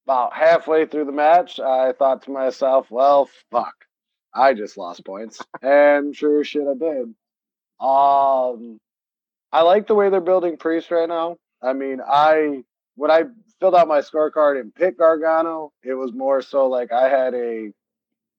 about 0.06 0.34
halfway 0.34 0.86
through 0.86 1.04
the 1.04 1.12
match, 1.12 1.60
I 1.60 1.92
thought 1.92 2.22
to 2.22 2.30
myself, 2.30 2.90
well, 2.90 3.28
fuck. 3.50 3.74
I 4.34 4.54
just 4.54 4.76
lost 4.76 5.04
points. 5.04 5.40
and 5.62 6.16
sure 6.16 6.42
shit 6.44 6.66
I 6.66 6.74
did. 6.74 7.14
Um 7.80 8.78
I 9.52 9.62
like 9.62 9.86
the 9.86 9.94
way 9.94 10.08
they're 10.08 10.20
building 10.20 10.56
Priest 10.56 10.90
right 10.90 11.08
now. 11.08 11.36
I 11.62 11.74
mean, 11.74 12.00
I 12.06 12.62
when 12.96 13.10
I 13.10 13.24
filled 13.60 13.74
out 13.74 13.88
my 13.88 14.00
scorecard 14.00 14.60
and 14.60 14.74
picked 14.74 14.98
Gargano, 14.98 15.72
it 15.82 15.94
was 15.94 16.12
more 16.12 16.40
so 16.42 16.68
like 16.68 16.92
I 16.92 17.08
had 17.08 17.34
a 17.34 17.70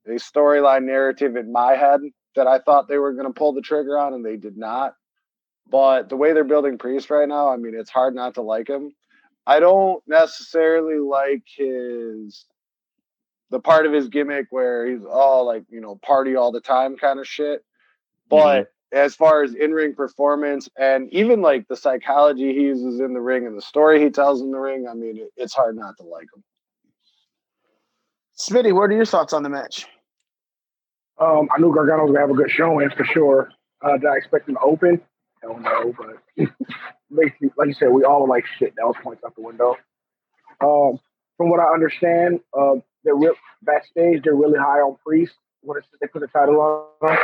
a 0.06 0.12
storyline 0.12 0.84
narrative 0.84 1.36
in 1.36 1.52
my 1.52 1.74
head 1.74 2.02
that 2.36 2.48
I 2.48 2.60
thought 2.60 2.88
they 2.88 2.98
were 2.98 3.14
going 3.14 3.28
to 3.28 3.34
pull 3.34 3.54
the 3.54 3.62
trigger 3.62 3.98
on, 3.98 4.14
and 4.14 4.26
they 4.26 4.38
did 4.38 4.58
not. 4.58 4.96
But 5.70 6.10
the 6.10 6.18
way 6.18 6.34
they're 6.34 6.44
building 6.44 6.78
Priest 6.78 7.10
right 7.10 7.28
now, 7.28 7.50
I 7.50 7.58
mean, 7.58 7.74
it's 7.76 7.90
hard 7.90 8.16
not 8.16 8.36
to 8.36 8.42
like 8.42 8.68
him. 8.68 8.92
I 9.46 9.60
don't 9.60 10.02
necessarily 10.08 11.00
like 11.00 11.44
his 11.58 12.46
the 13.50 13.60
part 13.60 13.86
of 13.86 13.94
his 13.94 14.08
gimmick 14.08 14.48
where 14.50 14.88
he's 14.88 15.06
all 15.06 15.46
like, 15.46 15.64
you 15.70 15.80
know, 15.80 16.00
party 16.04 16.36
all 16.36 16.52
the 16.52 16.60
time 16.62 16.98
kind 16.98 17.20
of 17.20 17.28
shit. 17.28 17.64
But 18.28 18.62
mm-hmm. 18.62 18.98
as 18.98 19.16
far 19.16 19.44
as 19.44 19.54
in-ring 19.54 19.94
performance 19.94 20.68
and 20.76 21.08
even 21.14 21.42
like 21.42 21.68
the 21.68 21.76
psychology 21.76 22.52
he 22.54 22.62
uses 22.62 23.00
in 23.00 23.14
the 23.14 23.22
ring 23.22 23.46
and 23.46 23.56
the 23.56 23.62
story 23.62 24.02
he 24.02 24.10
tells 24.10 24.42
in 24.42 24.52
the 24.52 24.58
ring, 24.58 24.88
I 24.90 24.96
mean, 24.96 25.18
it, 25.18 25.30
it's 25.38 25.54
hard 25.54 25.76
not 25.76 25.96
to 25.98 26.04
like 26.04 26.28
him. 26.36 26.44
Smitty, 28.36 28.74
what 28.74 28.90
are 28.90 28.96
your 28.96 29.06
thoughts 29.06 29.34
on 29.34 29.44
the 29.44 29.50
match? 29.50 29.86
Um, 31.20 31.48
I 31.56 31.60
knew 31.60 31.74
Gargano 31.74 32.04
was 32.04 32.12
gonna 32.12 32.22
have 32.22 32.30
a 32.30 32.34
good 32.34 32.50
showing 32.50 32.90
for 32.90 33.06
sure. 33.06 33.52
Uh, 33.82 33.98
did 33.98 34.08
I 34.08 34.18
expect 34.18 34.50
him 34.50 34.56
to 34.56 34.62
open? 34.62 35.02
Hell 35.42 35.60
no, 35.60 35.94
but 35.98 36.18
basically, 37.16 37.52
like 37.58 37.68
you 37.68 37.74
said, 37.74 37.90
we 37.90 38.04
all 38.04 38.22
were 38.22 38.28
like 38.28 38.46
shit. 38.58 38.74
That 38.78 38.86
was 38.86 38.96
points 39.04 39.24
out 39.26 39.36
the 39.36 39.42
window. 39.42 39.76
Um, 40.62 41.00
from 41.38 41.50
what 41.50 41.60
I 41.60 41.74
understand, 41.74 42.40
uh, 42.58 42.76
they're 43.04 43.16
real 43.16 43.34
backstage. 43.62 44.24
They're 44.24 44.36
really 44.36 44.58
high 44.58 44.80
on 44.80 44.98
Priest 45.06 45.34
when 45.62 45.80
they 46.00 46.08
put 46.08 46.22
the 46.22 46.28
title 46.28 46.60
on. 47.02 47.18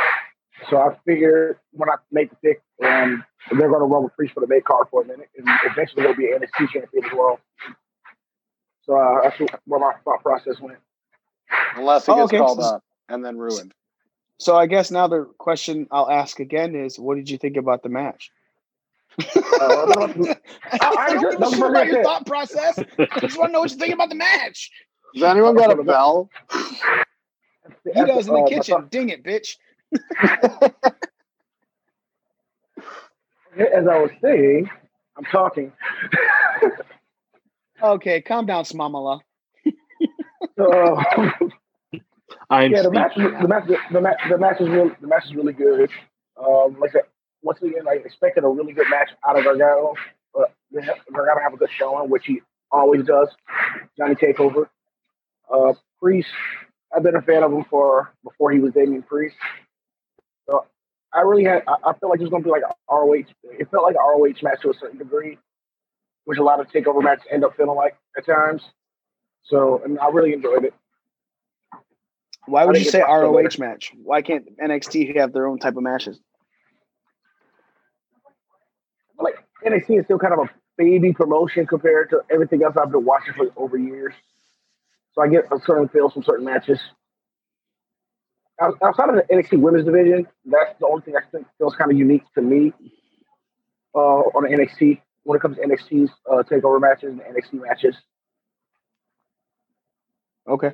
So 0.70 0.78
I 0.78 0.98
figured 1.06 1.58
when 1.72 1.90
I 1.90 1.96
make 2.12 2.30
the 2.30 2.36
pick, 2.44 2.62
um, 2.84 3.24
they're 3.52 3.70
going 3.70 3.80
to 3.80 3.86
run 3.86 4.04
with 4.04 4.16
Priest 4.16 4.34
for 4.34 4.42
the 4.42 4.48
main 4.48 4.62
card 4.62 4.88
for 4.92 5.04
a 5.04 5.06
minute, 5.06 5.30
and 5.38 5.48
eventually 5.66 6.04
they'll 6.04 6.16
be 6.16 6.32
an 6.32 6.40
NXT 6.40 6.70
champion 6.70 7.06
as 7.06 7.12
well. 7.14 7.40
So 8.84 8.98
uh, 8.98 9.22
that's 9.24 9.40
where 9.66 9.80
my 9.80 9.94
thought 10.04 10.22
process 10.22 10.60
went. 10.60 10.80
Unless 11.76 12.08
he 12.08 12.12
gets 12.12 12.20
oh, 12.20 12.24
okay. 12.24 12.38
called 12.38 12.60
up 12.60 12.84
and 13.08 13.24
then 13.24 13.38
ruined. 13.38 13.74
So 14.40 14.56
I 14.56 14.68
guess 14.68 14.90
now 14.90 15.08
the 15.08 15.26
question 15.38 15.88
I'll 15.92 16.10
ask 16.10 16.40
again 16.40 16.74
is, 16.74 16.98
what 16.98 17.16
did 17.16 17.30
you 17.30 17.38
think 17.38 17.58
about 17.58 17.84
the 17.84 17.90
match? 17.90 18.32
uh, 19.20 19.26
I, 19.36 20.36
I 20.82 21.14
don't 21.14 21.32
give 21.32 21.42
a 21.42 21.50
shit 21.50 21.60
about 21.60 21.88
your 21.88 22.04
thought 22.04 22.26
process. 22.26 22.80
I 22.98 23.20
just 23.20 23.38
want 23.38 23.50
to 23.50 23.52
know 23.52 23.60
what 23.60 23.72
you 23.72 23.78
think 23.78 23.94
about 23.94 24.08
the 24.08 24.16
match. 24.16 24.72
Has 25.14 25.24
anyone 25.24 25.56
got 25.56 25.78
a 25.78 25.84
bell? 25.84 26.30
He 27.84 28.06
does 28.06 28.28
in 28.28 28.34
the 28.34 28.42
uh, 28.42 28.48
kitchen. 28.48 28.88
Ding 28.90 29.10
it, 29.10 29.24
bitch. 29.24 29.58
As 33.58 33.88
I 33.88 34.00
was 34.00 34.12
saying, 34.22 34.70
I'm 35.18 35.26
talking. 35.26 35.74
okay, 37.84 38.22
calm 38.22 38.46
down, 38.46 38.64
Smamala. 38.64 39.20
so, 40.58 41.02
I'm 42.50 42.72
yeah, 42.72 42.82
the 42.82 42.92
match, 42.92 43.14
the 43.16 43.48
match, 43.48 43.68
the 43.92 44.02
match, 44.02 44.18
the 44.30 44.38
match 44.38 44.62
is 44.62 44.70
really, 44.70 44.92
the 45.02 45.08
match 45.08 45.26
is 45.26 45.36
really 45.36 45.54
good. 45.54 45.90
Um, 46.38 46.78
like 46.80 46.92
I 46.92 46.94
said, 46.94 47.02
once 47.44 47.60
again, 47.62 47.88
I 47.88 47.96
expected 48.04 48.44
a 48.44 48.48
really 48.48 48.74
good 48.74 48.88
match 48.90 49.10
out 49.28 49.38
of 49.38 49.44
Gargano, 49.44 49.94
but 50.34 50.54
Gargano 50.74 51.42
have 51.42 51.54
a 51.54 51.58
good 51.58 51.70
showing, 51.78 52.10
which 52.10 52.26
he 52.26 52.42
always 52.72 53.06
does. 53.06 53.28
Johnny 53.98 54.16
Takeover, 54.16 54.68
uh, 55.54 55.74
Priest. 56.02 56.30
I've 56.96 57.04
been 57.04 57.16
a 57.16 57.22
fan 57.22 57.44
of 57.44 57.52
him 57.54 57.66
for 57.70 58.14
before 58.24 58.52
he 58.52 58.60
was 58.60 58.74
Damian 58.74 59.04
Priest. 59.04 59.36
So 60.50 60.66
I 61.14 61.22
really 61.22 61.44
had, 61.44 61.64
I, 61.68 61.74
I 61.90 61.94
felt 61.94 62.10
like 62.10 62.20
it 62.20 62.24
was 62.24 62.32
going 62.32 62.42
to 62.44 62.48
be 62.48 62.52
like 62.52 62.64
an 62.64 62.74
ROH. 62.90 63.26
It 63.44 63.70
felt 63.70 63.84
like 63.84 63.96
an 63.96 64.02
ROH 64.02 64.42
match 64.42 64.62
to 64.64 64.72
a 64.72 64.74
certain 64.80 64.98
degree, 64.98 65.38
which 66.26 66.40
a 66.40 66.44
lot 66.44 66.60
of 66.60 66.68
takeover 66.68 67.04
matches 67.04 67.26
end 67.32 67.44
up 67.44 67.56
feeling 67.56 67.76
like 67.76 67.96
at 68.18 68.26
times. 68.26 68.64
So, 69.44 69.82
and 69.86 70.00
I 70.00 70.10
really 70.10 70.34
enjoyed 70.34 70.66
it. 70.66 70.74
Why 72.46 72.66
would 72.66 72.78
you 72.78 72.86
say 72.86 73.02
ROH 73.02 73.58
match? 73.60 73.92
Why 74.04 74.22
can't 74.22 74.46
NXT 74.58 75.18
have 75.18 75.34
their 75.34 75.48
own 75.48 75.60
type 75.60 75.76
of 75.76 75.84
matches? 75.84 76.20
Like 79.20 79.36
NXT 79.66 80.00
is 80.00 80.06
still 80.06 80.20
kind 80.20 80.34
of 80.34 80.40
a 80.40 80.50
baby 80.78 81.14
promotion 81.14 81.68
compared 81.68 82.10
to 82.12 82.22
everything 82.32 82.64
else 82.64 82.76
I've 82.78 82.92
been 82.92 83.06
watching 83.06 83.34
for 83.34 83.48
over 83.58 83.78
years. 83.78 84.14
So 85.14 85.22
I 85.22 85.28
get 85.28 85.46
a 85.52 85.60
certain 85.66 85.90
feels 85.90 86.14
from 86.14 86.24
certain 86.24 86.46
matches. 86.46 86.80
Outside 88.62 89.10
of 89.10 89.16
the 89.16 89.24
NXT 89.34 89.60
women's 89.60 89.86
division, 89.86 90.28
that's 90.46 90.78
the 90.80 90.88
only 90.88 91.02
thing 91.02 91.16
I 91.16 91.22
think 91.32 91.48
feels 91.58 91.76
kind 91.76 91.92
of 91.92 91.98
unique 91.98 92.24
to 92.36 92.42
me 92.42 92.74
uh, 93.96 94.00
on 94.00 94.44
the 94.44 94.50
NXT 94.50 95.02
when 95.24 95.38
it 95.38 95.42
comes 95.42 95.58
to 95.58 95.64
NXT's 95.64 96.12
uh, 96.30 96.44
takeover 96.44 96.80
matches 96.82 97.12
and 97.12 97.22
NXT 97.22 97.62
matches. 97.62 97.96
Okay. 100.48 100.72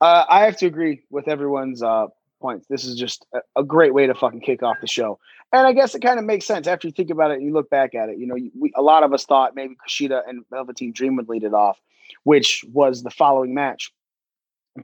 Uh, 0.00 0.24
I 0.28 0.44
have 0.44 0.56
to 0.58 0.66
agree 0.66 1.02
with 1.10 1.28
everyone's 1.28 1.82
uh, 1.82 2.06
points. 2.40 2.66
This 2.68 2.84
is 2.84 2.96
just 2.96 3.26
a, 3.34 3.40
a, 3.60 3.64
great 3.64 3.92
way 3.92 4.06
to 4.06 4.14
fucking 4.14 4.40
kick 4.40 4.62
off 4.62 4.78
the 4.80 4.86
show, 4.86 5.18
and 5.52 5.66
I 5.66 5.72
guess 5.72 5.94
it 5.94 6.00
kind 6.00 6.18
of 6.18 6.24
makes 6.24 6.46
sense 6.46 6.66
after 6.66 6.88
you 6.88 6.92
think 6.92 7.10
about 7.10 7.30
it. 7.30 7.34
and 7.34 7.46
You 7.46 7.52
look 7.52 7.68
back 7.68 7.94
at 7.94 8.08
it. 8.08 8.18
You 8.18 8.26
know, 8.26 8.36
we, 8.58 8.72
a 8.74 8.82
lot 8.82 9.02
of 9.02 9.12
us 9.12 9.24
thought 9.24 9.54
maybe 9.54 9.76
Kushida 9.86 10.22
and 10.26 10.44
Velveteen 10.50 10.92
Dream 10.92 11.16
would 11.16 11.28
lead 11.28 11.44
it 11.44 11.52
off, 11.52 11.78
which 12.24 12.64
was 12.72 13.02
the 13.02 13.10
following 13.10 13.54
match. 13.54 13.92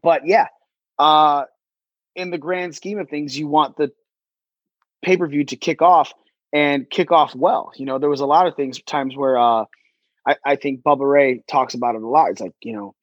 But 0.03 0.27
yeah, 0.27 0.49
uh, 0.99 1.45
in 2.15 2.31
the 2.31 2.39
grand 2.39 2.75
scheme 2.75 2.99
of 2.99 3.09
things, 3.09 3.39
you 3.39 3.47
want 3.47 3.77
the 3.77 3.93
pay 5.03 5.17
per 5.17 5.27
view 5.27 5.45
to 5.45 5.57
kick 5.57 5.81
off 5.81 6.13
and 6.53 6.89
kick 6.91 7.11
off 7.11 7.35
well. 7.35 7.73
You 7.77 7.87
know, 7.87 7.99
there 7.99 8.11
was 8.11 8.21
a 8.21 8.27
lot 8.27 8.47
of 8.47 8.55
things 8.55 8.83
times 8.83 9.17
where 9.17 9.39
uh, 9.39 9.65
I, 10.27 10.37
I 10.45 10.57
think 10.57 10.83
Bubba 10.83 11.11
Ray 11.11 11.43
talks 11.49 11.75
about 11.75 11.95
it 11.95 12.03
a 12.03 12.07
lot. 12.09 12.31
It's 12.31 12.41
like 12.41 12.55
you 12.61 12.75
know 12.75 12.95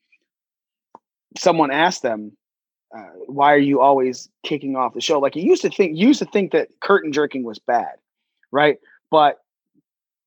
someone 1.37 1.71
asked 1.71 2.01
them, 2.01 2.35
uh, 2.95 3.09
"Why 3.27 3.53
are 3.53 3.57
you 3.57 3.81
always 3.81 4.29
kicking 4.43 4.75
off 4.75 4.93
the 4.93 5.01
show?" 5.01 5.19
Like 5.19 5.35
you 5.35 5.43
used 5.43 5.61
to 5.63 5.69
think, 5.69 5.97
you 5.97 6.07
used 6.07 6.19
to 6.19 6.25
think 6.25 6.51
that 6.51 6.69
curtain 6.81 7.11
jerking 7.11 7.43
was 7.43 7.59
bad, 7.59 7.95
right? 8.51 8.77
But 9.11 9.39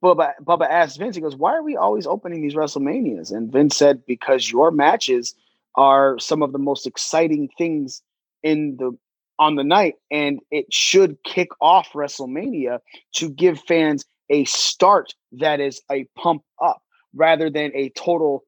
Bubba, 0.02 0.32
Bubba 0.42 0.68
asked 0.68 0.98
Vince, 0.98 1.16
he 1.16 1.22
goes, 1.22 1.36
"Why 1.36 1.54
are 1.54 1.62
we 1.62 1.76
always 1.76 2.06
opening 2.06 2.42
these 2.42 2.54
WrestleManias?" 2.54 3.32
And 3.32 3.50
Vince 3.50 3.76
said, 3.76 4.04
"Because 4.06 4.50
your 4.50 4.70
matches 4.70 5.34
are 5.74 6.18
some 6.18 6.42
of 6.42 6.52
the 6.52 6.58
most 6.58 6.86
exciting 6.86 7.48
things 7.56 8.02
in 8.42 8.76
the 8.78 8.96
on 9.38 9.56
the 9.56 9.64
night, 9.64 9.96
and 10.10 10.40
it 10.50 10.72
should 10.72 11.22
kick 11.24 11.48
off 11.60 11.92
WrestleMania 11.92 12.80
to 13.16 13.28
give 13.28 13.60
fans 13.60 14.04
a 14.30 14.44
start 14.44 15.14
that 15.32 15.60
is 15.60 15.82
a 15.90 16.04
pump 16.16 16.42
up 16.62 16.82
rather 17.14 17.50
than 17.50 17.70
a 17.74 17.90
total 17.90 18.44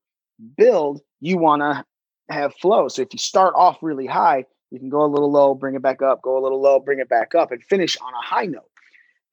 build. 0.56 1.00
You 1.20 1.38
want 1.38 1.62
to 1.62 1.84
have 2.28 2.54
flow. 2.54 2.88
So 2.88 3.02
if 3.02 3.08
you 3.12 3.18
start 3.18 3.54
off 3.56 3.78
really 3.82 4.06
high, 4.06 4.44
you 4.70 4.78
can 4.78 4.88
go 4.88 5.04
a 5.04 5.06
little 5.06 5.30
low, 5.30 5.54
bring 5.54 5.74
it 5.74 5.82
back 5.82 6.02
up, 6.02 6.22
go 6.22 6.38
a 6.38 6.42
little 6.42 6.60
low, 6.60 6.78
bring 6.78 6.98
it 6.98 7.08
back 7.08 7.34
up, 7.34 7.52
and 7.52 7.62
finish 7.64 7.96
on 7.98 8.12
a 8.12 8.24
high 8.24 8.46
note. 8.46 8.68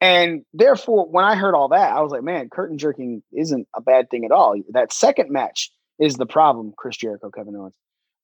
And 0.01 0.43
therefore, 0.53 1.07
when 1.09 1.25
I 1.25 1.35
heard 1.35 1.55
all 1.55 1.69
that, 1.69 1.93
I 1.93 2.01
was 2.01 2.11
like, 2.11 2.23
man, 2.23 2.49
curtain 2.49 2.77
jerking 2.77 3.23
isn't 3.31 3.67
a 3.75 3.81
bad 3.81 4.09
thing 4.09 4.25
at 4.25 4.31
all. 4.31 4.55
That 4.69 4.93
second 4.93 5.31
match 5.31 5.71
is 5.99 6.15
the 6.15 6.25
problem, 6.25 6.73
Chris 6.77 6.97
Jericho, 6.97 7.29
Kevin 7.31 7.55
Owens. 7.55 7.73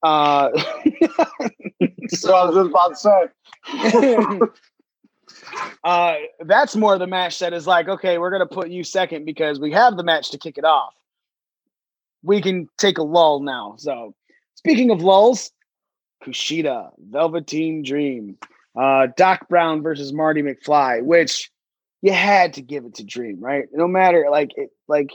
Uh, 0.04 0.50
so 2.10 2.36
I 2.36 2.46
was 2.46 2.56
just 2.56 2.70
about 2.70 2.90
to 2.90 2.96
say. 2.96 4.40
uh, 5.84 6.16
that's 6.46 6.76
more 6.76 6.98
the 6.98 7.08
match 7.08 7.40
that 7.40 7.54
is 7.54 7.68
like, 7.68 7.88
okay, 7.88 8.18
we're 8.18 8.32
going 8.32 8.48
to 8.48 8.54
put 8.54 8.70
you 8.70 8.84
second 8.84 9.26
because 9.26 9.60
we 9.60 9.72
have 9.72 9.96
the 9.96 10.04
match 10.04 10.32
to 10.32 10.38
kick 10.38 10.58
it 10.58 10.66
off. 10.66 10.94
We 12.24 12.42
can 12.42 12.68
take 12.78 12.98
a 12.98 13.04
lull 13.04 13.42
now. 13.42 13.76
So 13.78 14.14
Speaking 14.62 14.92
of 14.92 15.02
lulls, 15.02 15.52
Kushida, 16.24 16.92
Velveteen 17.00 17.82
Dream, 17.82 18.38
uh, 18.80 19.08
Doc 19.18 19.50
Brown 19.50 19.82
versus 19.82 20.14
Marty 20.14 20.44
McFly, 20.44 21.04
which 21.04 21.50
you 22.04 22.12
had 22.12 22.54
to 22.54 22.62
give 22.62 22.86
it 22.86 22.94
to 22.96 23.04
Dream, 23.04 23.40
right? 23.40 23.66
No 23.74 23.88
matter 23.88 24.28
like 24.30 24.52
it, 24.56 24.70
like 24.88 25.14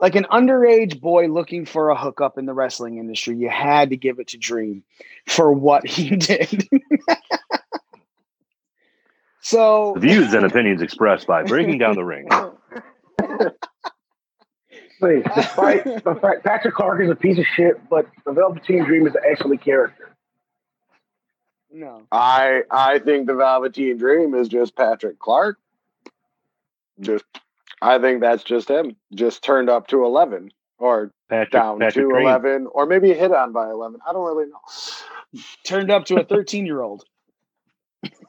like 0.00 0.16
an 0.16 0.26
underage 0.32 1.00
boy 1.00 1.28
looking 1.28 1.64
for 1.64 1.90
a 1.90 1.96
hookup 1.96 2.38
in 2.38 2.46
the 2.46 2.52
wrestling 2.52 2.98
industry, 2.98 3.36
you 3.36 3.48
had 3.48 3.90
to 3.90 3.96
give 3.96 4.18
it 4.18 4.26
to 4.28 4.36
Dream 4.36 4.82
for 5.28 5.52
what 5.52 5.86
he 5.86 6.16
did. 6.16 6.68
so 9.40 9.92
The 9.94 10.00
views 10.00 10.34
and 10.34 10.44
opinions 10.44 10.82
expressed 10.82 11.28
by 11.28 11.44
Breaking 11.44 11.78
Down 11.78 11.94
the 11.94 12.04
Ring. 12.04 12.28
Wait, 15.02 15.24
despite 15.34 15.84
the 16.04 16.14
fact 16.20 16.44
Patrick 16.44 16.74
Clark 16.74 17.02
is 17.02 17.10
a 17.10 17.14
piece 17.16 17.38
of 17.38 17.44
shit, 17.56 17.88
but 17.90 18.06
the 18.24 18.32
Velveteen 18.32 18.84
Dream 18.84 19.06
is 19.06 19.14
an 19.14 19.22
excellent 19.28 19.62
character. 19.62 20.14
No. 21.70 22.02
I 22.12 22.62
I 22.70 22.98
think 23.00 23.26
the 23.26 23.34
Velveteen 23.34 23.98
Dream 23.98 24.34
is 24.34 24.48
just 24.48 24.76
Patrick 24.76 25.18
Clark. 25.18 25.58
Just 27.00 27.24
I 27.80 27.98
think 27.98 28.20
that's 28.20 28.44
just 28.44 28.68
him. 28.70 28.96
Just 29.14 29.42
turned 29.42 29.68
up 29.68 29.88
to 29.88 30.04
eleven 30.04 30.52
or 30.78 31.12
Patrick, 31.28 31.50
down 31.52 31.78
Patrick 31.80 32.06
to 32.06 32.10
Dream. 32.10 32.26
eleven, 32.26 32.66
or 32.70 32.86
maybe 32.86 33.12
hit 33.12 33.32
on 33.32 33.52
by 33.52 33.68
eleven. 33.70 34.00
I 34.08 34.12
don't 34.12 34.24
really 34.26 34.46
know. 34.50 35.40
Turned 35.64 35.90
up 35.90 36.04
to 36.06 36.16
a 36.20 36.24
13 36.24 36.66
year 36.66 36.82
old. 36.82 37.04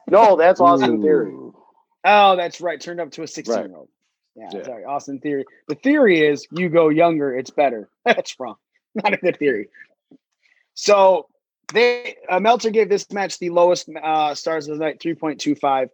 No, 0.08 0.36
that's 0.36 0.58
Austin 0.60 1.02
Theory. 1.02 1.34
Oh, 2.04 2.36
that's 2.36 2.60
right. 2.62 2.80
Turned 2.80 3.00
up 3.00 3.10
to 3.12 3.22
a 3.22 3.26
16 3.28 3.54
Right. 3.54 3.66
year 3.68 3.76
old. 3.76 3.88
Yeah, 4.36 4.50
Yeah. 4.52 4.64
sorry. 4.64 4.84
Austin 4.84 5.20
Theory. 5.20 5.44
The 5.68 5.76
theory 5.76 6.26
is 6.26 6.46
you 6.50 6.68
go 6.68 6.88
younger, 6.88 7.36
it's 7.36 7.50
better. 7.50 7.88
That's 8.04 8.38
wrong. 8.40 8.56
Not 8.94 9.12
a 9.14 9.16
good 9.16 9.38
theory. 9.38 9.68
So 10.74 11.28
they 11.72 12.16
uh, 12.28 12.40
Meltzer 12.40 12.70
gave 12.70 12.88
this 12.88 13.10
match 13.12 13.38
the 13.38 13.50
lowest 13.50 13.88
uh, 14.02 14.34
stars 14.34 14.68
of 14.68 14.78
the 14.78 14.84
night, 14.84 15.00
3.25. 15.00 15.88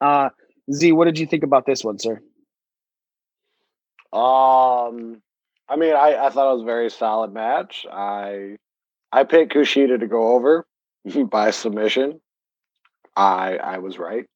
Uh, 0.00 0.30
Z, 0.72 0.92
what 0.92 1.04
did 1.06 1.18
you 1.18 1.26
think 1.26 1.42
about 1.44 1.66
this 1.66 1.84
one, 1.84 1.98
sir? 1.98 2.20
Um, 4.12 5.22
I 5.68 5.76
mean, 5.76 5.94
I, 5.94 6.16
I 6.26 6.30
thought 6.30 6.50
it 6.50 6.54
was 6.54 6.62
a 6.62 6.66
very 6.66 6.90
solid 6.90 7.32
match. 7.32 7.86
I 7.90 8.56
I 9.10 9.24
picked 9.24 9.54
Kushida 9.54 9.98
to 10.00 10.06
go 10.06 10.34
over 10.34 10.66
by 11.30 11.50
submission. 11.50 12.20
I 13.16 13.56
I 13.56 13.78
was 13.78 13.98
right. 13.98 14.26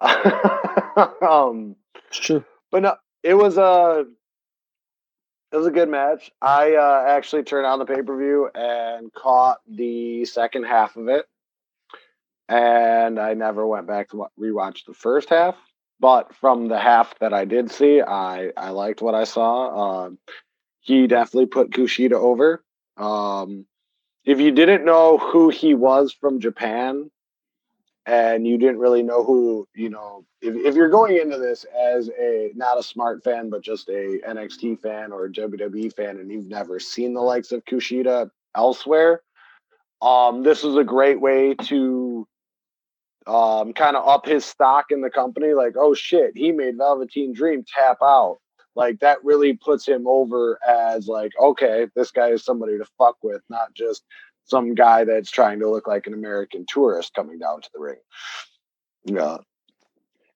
um, 0.00 1.76
it's 2.08 2.18
true, 2.18 2.44
but 2.70 2.82
no, 2.82 2.96
it 3.22 3.34
was 3.34 3.58
a 3.58 4.04
it 5.50 5.56
was 5.56 5.66
a 5.66 5.70
good 5.70 5.88
match. 5.88 6.30
I 6.42 6.74
uh, 6.74 7.04
actually 7.08 7.42
turned 7.42 7.66
on 7.66 7.78
the 7.78 7.86
pay 7.86 8.02
per 8.02 8.16
view 8.16 8.50
and 8.54 9.12
caught 9.12 9.58
the 9.66 10.24
second 10.26 10.64
half 10.64 10.96
of 10.96 11.08
it, 11.08 11.26
and 12.48 13.18
I 13.18 13.34
never 13.34 13.66
went 13.66 13.86
back 13.86 14.10
to 14.10 14.16
wa- 14.16 14.28
rewatch 14.38 14.84
the 14.86 14.94
first 14.94 15.30
half. 15.30 15.56
But 16.00 16.34
from 16.36 16.68
the 16.68 16.78
half 16.78 17.18
that 17.18 17.32
I 17.32 17.44
did 17.44 17.70
see, 17.70 18.00
I 18.00 18.52
I 18.56 18.70
liked 18.70 19.02
what 19.02 19.14
I 19.14 19.24
saw. 19.24 20.04
Um, 20.04 20.18
he 20.80 21.06
definitely 21.06 21.46
put 21.46 21.70
Kushida 21.70 22.12
over. 22.12 22.62
Um, 22.96 23.66
if 24.24 24.40
you 24.40 24.50
didn't 24.50 24.84
know 24.84 25.18
who 25.18 25.48
he 25.48 25.74
was 25.74 26.12
from 26.12 26.40
Japan, 26.40 27.10
and 28.08 28.46
you 28.46 28.56
didn't 28.56 28.78
really 28.78 29.02
know 29.02 29.22
who 29.22 29.68
you 29.74 29.90
know, 29.90 30.24
if, 30.40 30.56
if 30.56 30.74
you're 30.74 30.88
going 30.88 31.18
into 31.18 31.36
this 31.36 31.66
as 31.78 32.08
a 32.18 32.50
not 32.54 32.78
a 32.78 32.82
smart 32.82 33.22
fan, 33.22 33.50
but 33.50 33.60
just 33.60 33.88
a 33.90 34.18
NXT 34.26 34.80
fan 34.80 35.12
or 35.12 35.26
a 35.26 35.30
WWE 35.30 35.94
fan, 35.94 36.16
and 36.18 36.30
you've 36.30 36.48
never 36.48 36.80
seen 36.80 37.12
the 37.12 37.20
likes 37.20 37.52
of 37.52 37.64
Kushida 37.66 38.30
elsewhere, 38.56 39.20
um, 40.00 40.42
this 40.42 40.64
is 40.64 40.76
a 40.76 40.84
great 40.84 41.20
way 41.20 41.54
to 41.54 42.26
um, 43.26 43.74
kind 43.74 43.94
of 43.94 44.08
up 44.08 44.24
his 44.24 44.44
stock 44.46 44.86
in 44.90 45.02
the 45.02 45.10
company. 45.10 45.52
Like, 45.52 45.74
oh 45.76 45.92
shit, 45.92 46.32
he 46.34 46.50
made 46.50 46.78
Velveteen 46.78 47.34
Dream 47.34 47.62
tap 47.62 47.98
out. 48.02 48.38
Like 48.74 49.00
that 49.00 49.22
really 49.22 49.52
puts 49.52 49.86
him 49.86 50.06
over 50.06 50.58
as 50.66 51.08
like, 51.08 51.32
okay, 51.38 51.88
this 51.94 52.10
guy 52.10 52.28
is 52.28 52.42
somebody 52.42 52.78
to 52.78 52.86
fuck 52.96 53.16
with, 53.22 53.42
not 53.50 53.74
just 53.74 54.04
some 54.48 54.74
guy 54.74 55.04
that's 55.04 55.30
trying 55.30 55.60
to 55.60 55.68
look 55.68 55.86
like 55.86 56.06
an 56.06 56.14
American 56.14 56.64
tourist 56.68 57.14
coming 57.14 57.38
down 57.38 57.60
to 57.60 57.70
the 57.72 57.80
ring. 57.80 57.98
Yeah. 59.04 59.38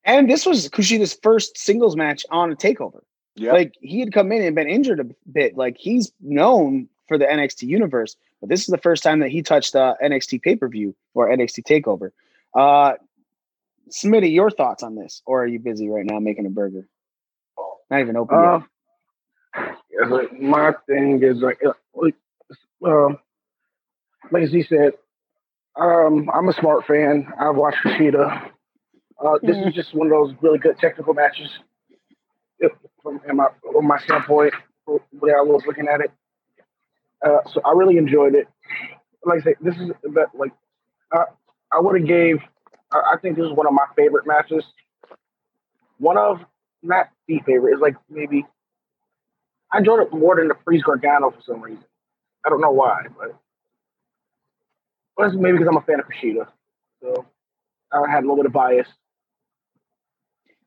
And 0.04 0.30
this 0.30 0.44
was 0.46 0.68
Kushida's 0.68 1.18
first 1.22 1.56
singles 1.56 1.96
match 1.96 2.24
on 2.30 2.52
a 2.52 2.56
takeover. 2.56 3.00
Yeah. 3.34 3.52
Like 3.52 3.74
he 3.80 4.00
had 4.00 4.12
come 4.12 4.30
in 4.32 4.42
and 4.42 4.54
been 4.54 4.68
injured 4.68 5.00
a 5.00 5.06
bit. 5.30 5.56
Like 5.56 5.76
he's 5.78 6.12
known 6.20 6.88
for 7.08 7.18
the 7.18 7.24
NXT 7.24 7.62
universe, 7.62 8.16
but 8.40 8.48
this 8.48 8.60
is 8.60 8.66
the 8.66 8.78
first 8.78 9.02
time 9.02 9.20
that 9.20 9.30
he 9.30 9.42
touched 9.42 9.74
uh, 9.74 9.94
NXT 10.02 10.42
pay 10.42 10.56
per 10.56 10.68
view 10.68 10.94
or 11.14 11.28
NXT 11.28 11.64
takeover. 11.64 12.10
Uh, 12.54 12.96
Smitty, 13.90 14.32
your 14.32 14.50
thoughts 14.50 14.82
on 14.82 14.94
this, 14.94 15.22
or 15.26 15.42
are 15.42 15.46
you 15.46 15.58
busy 15.58 15.88
right 15.88 16.04
now 16.04 16.18
making 16.18 16.46
a 16.46 16.50
burger? 16.50 16.86
Not 17.90 18.00
even 18.00 18.16
open 18.16 18.38
Uh, 18.38 18.60
yet. 19.54 19.78
yeah, 19.90 20.06
like, 20.08 20.40
my 20.40 20.74
thing 20.86 21.22
is 21.22 21.38
like, 21.38 21.62
uh, 21.64 21.72
like, 21.94 22.14
um, 22.84 23.18
like 24.30 24.46
Z 24.48 24.64
said, 24.68 24.92
um, 25.76 26.30
I'm 26.32 26.48
a 26.48 26.52
smart 26.54 26.86
fan. 26.86 27.26
I've 27.38 27.56
watched 27.56 27.78
Kushida. 27.84 28.50
Uh, 29.24 29.38
this 29.42 29.56
is 29.56 29.74
just 29.74 29.94
one 29.94 30.08
of 30.08 30.10
those 30.12 30.34
really 30.42 30.58
good 30.58 30.78
technical 30.78 31.14
matches. 31.14 31.50
If- 32.58 32.72
From 33.02 33.20
my, 33.34 33.48
from 33.72 33.86
my 33.86 33.98
standpoint, 33.98 34.54
the 34.86 34.98
way 35.12 35.32
I 35.32 35.42
was 35.42 35.62
looking 35.66 35.88
at 35.88 36.00
it, 36.00 36.10
uh, 37.26 37.38
so 37.52 37.60
I 37.64 37.72
really 37.74 37.96
enjoyed 37.96 38.34
it. 38.34 38.46
Like 39.24 39.40
I 39.40 39.42
said, 39.44 39.54
this 39.60 39.74
is 39.76 39.90
but 40.12 40.28
like 40.34 40.52
I, 41.12 41.24
I 41.72 41.80
would 41.80 41.98
have 42.00 42.06
gave. 42.08 42.38
I, 42.92 43.14
I 43.14 43.16
think 43.20 43.36
this 43.36 43.46
is 43.46 43.52
one 43.52 43.66
of 43.66 43.72
my 43.72 43.86
favorite 43.96 44.26
matches. 44.26 44.64
One 45.98 46.18
of 46.18 46.38
not 46.82 47.08
the 47.28 47.40
favorite 47.46 47.74
is 47.74 47.80
like 47.80 47.96
maybe 48.10 48.44
I 49.72 49.78
enjoyed 49.78 50.00
it 50.00 50.12
more 50.12 50.36
than 50.36 50.48
the 50.48 50.54
Priest 50.54 50.84
Gargano 50.84 51.30
for 51.30 51.40
some 51.46 51.60
reason. 51.62 51.84
I 52.44 52.50
don't 52.50 52.60
know 52.60 52.70
why, 52.72 53.02
but 53.18 53.36
well, 55.22 55.30
it's 55.30 55.40
maybe 55.40 55.58
because 55.58 55.68
I'm 55.68 55.76
a 55.76 55.82
fan 55.82 56.00
of 56.00 56.06
Kushida, 56.06 56.46
so 57.02 57.24
I 57.92 58.10
had 58.10 58.20
a 58.20 58.26
little 58.26 58.36
bit 58.36 58.46
of 58.46 58.52
bias. 58.52 58.88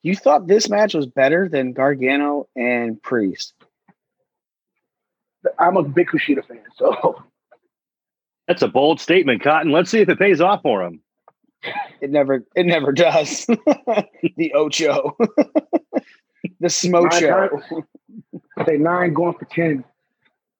You 0.01 0.15
thought 0.15 0.47
this 0.47 0.69
match 0.69 0.93
was 0.93 1.07
better 1.07 1.49
than 1.49 1.73
Gargano 1.73 2.47
and 2.55 3.01
Priest. 3.01 3.53
I'm 5.59 5.77
a 5.77 5.83
big 5.83 6.07
Kushida 6.07 6.45
fan, 6.47 6.61
so 6.75 7.23
That's 8.47 8.61
a 8.61 8.67
bold 8.67 8.99
statement, 8.99 9.43
Cotton. 9.43 9.71
Let's 9.71 9.89
see 9.89 9.99
if 9.99 10.09
it 10.09 10.19
pays 10.19 10.41
off 10.41 10.61
for 10.61 10.83
him. 10.83 11.01
It 12.01 12.11
never 12.11 12.45
it 12.55 12.65
never 12.65 12.91
does. 12.91 13.45
the 14.37 14.53
Ocho. 14.53 15.17
the 16.59 16.67
Smocho. 16.67 17.51
nine 17.71 17.83
I 18.57 18.65
say 18.65 18.77
nine 18.77 19.13
going 19.13 19.33
for 19.33 19.45
ten 19.45 19.83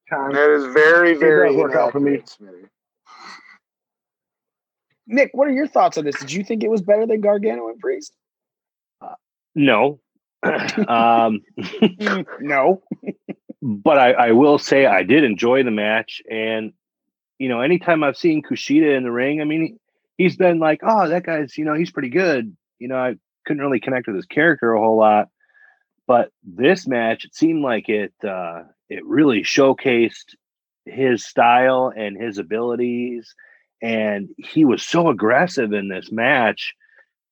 times. 0.09 0.33
That 0.33 0.49
is 0.49 0.65
very, 0.73 1.11
It 1.11 1.19
very 1.19 1.55
work 1.55 1.75
out 1.75 1.91
for 1.91 1.99
me. 1.99 2.17
Smitty. 2.17 2.67
Nick, 5.07 5.31
what 5.33 5.47
are 5.47 5.53
your 5.53 5.67
thoughts 5.67 5.97
on 5.97 6.05
this? 6.05 6.19
Did 6.19 6.31
you 6.31 6.43
think 6.43 6.63
it 6.63 6.69
was 6.69 6.81
better 6.81 7.05
than 7.05 7.21
Gargano 7.21 7.67
and 7.67 7.79
Priest? 7.79 8.15
No. 9.53 9.99
um, 10.87 11.41
no. 12.39 12.83
but 13.61 13.97
I, 13.97 14.11
I 14.11 14.31
will 14.31 14.57
say 14.57 14.85
I 14.85 15.03
did 15.03 15.23
enjoy 15.23 15.63
the 15.63 15.71
match. 15.71 16.21
And, 16.29 16.73
you 17.39 17.49
know, 17.49 17.61
anytime 17.61 18.03
I've 18.03 18.17
seen 18.17 18.43
Kushida 18.43 18.95
in 18.95 19.03
the 19.03 19.11
ring, 19.11 19.41
I 19.41 19.45
mean, 19.45 19.79
he, 20.17 20.23
he's 20.23 20.35
been 20.35 20.59
like, 20.59 20.81
oh, 20.83 21.07
that 21.07 21.23
guy's, 21.23 21.57
you 21.57 21.65
know, 21.65 21.73
he's 21.73 21.91
pretty 21.91 22.09
good. 22.09 22.55
You 22.79 22.89
know, 22.89 22.97
I 22.97 23.15
couldn't 23.45 23.63
really 23.63 23.79
connect 23.79 24.07
with 24.07 24.15
his 24.15 24.25
character 24.25 24.73
a 24.73 24.79
whole 24.79 24.97
lot. 24.97 25.29
But 26.07 26.29
this 26.43 26.87
match, 26.87 27.25
it 27.25 27.33
seemed 27.33 27.63
like 27.63 27.89
it 27.89 28.13
uh, 28.23 28.63
it 28.89 29.03
really 29.05 29.41
showcased 29.41 30.35
his 30.85 31.25
style 31.25 31.91
and 31.95 32.15
his 32.15 32.37
abilities. 32.37 33.33
And 33.85 34.29
he 34.39 34.65
was 34.65 34.83
so 34.83 35.09
aggressive 35.09 35.71
in 35.71 35.89
this 35.89 36.11
match. 36.11 36.73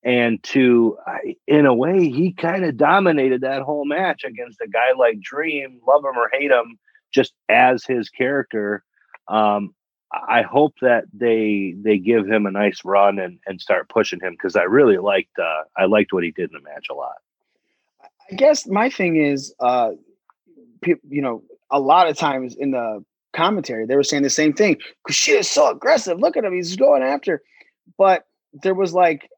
And 0.04 0.43
to, 0.43 0.99
in 1.47 1.66
a 1.66 1.74
way, 1.74 2.10
he 2.10 2.32
kind 2.32 2.64
of 2.64 2.78
dominated 2.78 3.41
that 3.41 3.64
whole 3.64 3.86
match 3.86 4.24
against 4.24 4.62
a 4.62 4.68
guy 4.68 4.91
like 4.95 5.20
Dream, 5.20 5.80
love 5.88 6.06
him 6.06 6.16
or 6.16 6.30
hate 6.32 6.51
him, 6.51 6.78
just 7.12 7.34
as 7.49 7.84
his 7.86 8.10
character. 8.10 8.84
Um, 9.28 9.74
I 10.12 10.43
hope 10.43 10.76
that 10.82 11.06
they 11.12 11.74
they 11.82 11.97
give 11.97 12.28
him 12.28 12.45
a 12.45 12.51
nice 12.51 12.86
run 12.86 13.18
and, 13.18 13.39
and 13.47 13.60
start 13.60 13.89
pushing 13.89 14.20
him 14.20 14.34
because 14.34 14.56
I 14.56 14.64
really 14.64 14.97
liked 14.97 15.39
uh, 15.39 15.64
I 15.76 15.86
liked 15.86 16.14
what 16.14 16.24
he 16.24 16.30
did 16.30 16.51
in 16.51 16.62
the 16.62 16.70
match 16.70 16.86
a 16.91 16.93
lot. 16.93 17.16
I 18.30 18.36
guess 18.36 18.68
my 18.68 18.91
thing 18.91 19.16
is, 19.16 19.56
uh, 19.60 19.93
you 20.86 21.22
know, 21.24 21.41
a 21.72 21.80
lot 21.80 22.10
of 22.10 22.16
times 22.16 22.56
in 22.56 22.70
the 22.70 23.04
commentary, 23.34 23.86
they 23.86 23.96
were 23.96 24.04
saying 24.04 24.24
the 24.24 24.30
same 24.30 24.54
thing. 24.54 24.78
Kushida's 25.08 25.50
so 25.50 25.70
aggressive. 25.70 26.20
Look 26.20 26.38
at 26.38 26.46
him. 26.46 26.54
He's 26.54 26.76
going 26.76 27.04
after. 27.04 27.42
But 27.98 28.26
there 28.54 28.76
was 28.76 28.94
like 28.94 29.30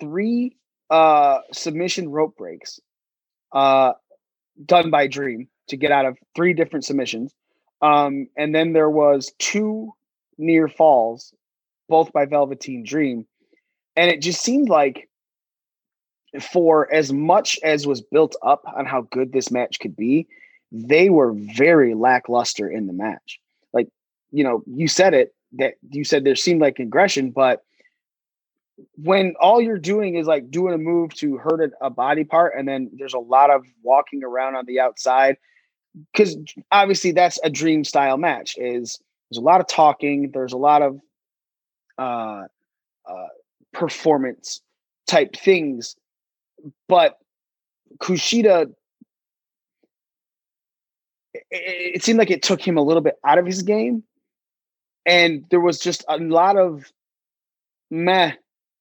three 0.00 0.56
uh, 0.90 1.38
submission 1.52 2.10
rope 2.10 2.36
breaks 2.36 2.80
uh, 3.52 3.92
done 4.64 4.90
by 4.90 5.06
Dream 5.06 5.48
to 5.68 5.76
get 5.76 5.90
out 5.90 6.06
of 6.06 6.18
three 6.36 6.52
different 6.52 6.84
submissions. 6.84 7.34
Um, 7.80 8.28
and 8.36 8.54
then 8.54 8.72
there 8.72 8.90
was 8.90 9.32
two 9.38 9.92
near 10.38 10.68
falls, 10.68 11.34
both 11.88 12.12
by 12.12 12.26
Velveteen 12.26 12.84
Dream. 12.84 13.26
And 13.96 14.10
it 14.10 14.20
just 14.20 14.42
seemed 14.42 14.68
like 14.68 15.08
for 16.40 16.92
as 16.92 17.12
much 17.12 17.58
as 17.62 17.86
was 17.86 18.00
built 18.00 18.34
up 18.42 18.64
on 18.76 18.86
how 18.86 19.02
good 19.12 19.32
this 19.32 19.50
match 19.50 19.78
could 19.80 19.96
be, 19.96 20.26
they 20.76 21.08
were 21.08 21.32
very 21.32 21.94
lackluster 21.94 22.68
in 22.68 22.88
the 22.88 22.92
match. 22.92 23.38
Like, 23.72 23.88
you 24.32 24.42
know, 24.42 24.64
you 24.66 24.88
said 24.88 25.14
it 25.14 25.32
that 25.52 25.74
you 25.90 26.02
said 26.02 26.24
there 26.24 26.34
seemed 26.34 26.60
like 26.60 26.80
aggression, 26.80 27.30
but 27.30 27.62
when 28.96 29.34
all 29.40 29.60
you're 29.60 29.78
doing 29.78 30.16
is 30.16 30.26
like 30.26 30.50
doing 30.50 30.74
a 30.74 30.78
move 30.78 31.14
to 31.14 31.36
hurt 31.36 31.72
a, 31.80 31.90
body 31.90 32.24
part, 32.24 32.54
and 32.58 32.66
then 32.66 32.90
there's 32.94 33.14
a 33.14 33.20
lot 33.20 33.50
of 33.50 33.64
walking 33.84 34.24
around 34.24 34.56
on 34.56 34.66
the 34.66 34.80
outside, 34.80 35.36
because 36.12 36.36
obviously 36.72 37.12
that's 37.12 37.38
a 37.44 37.50
dream 37.50 37.84
style 37.84 38.16
match. 38.16 38.56
Is 38.58 38.98
there's 39.30 39.38
a 39.38 39.44
lot 39.44 39.60
of 39.60 39.68
talking, 39.68 40.32
there's 40.34 40.52
a 40.52 40.56
lot 40.56 40.82
of 40.82 40.98
uh, 41.98 42.42
uh, 43.08 43.28
performance 43.72 44.60
type 45.06 45.36
things, 45.36 45.94
but 46.88 47.16
Kushida 47.98 48.72
it, 51.34 51.46
it 51.50 52.02
seemed 52.02 52.18
like 52.18 52.30
it 52.30 52.42
took 52.42 52.60
him 52.60 52.76
a 52.78 52.82
little 52.82 53.02
bit 53.02 53.16
out 53.24 53.38
of 53.38 53.46
his 53.46 53.62
game. 53.62 54.02
And 55.06 55.44
there 55.50 55.60
was 55.60 55.78
just 55.78 56.04
a 56.08 56.16
lot 56.18 56.56
of 56.56 56.90
meh 57.90 58.32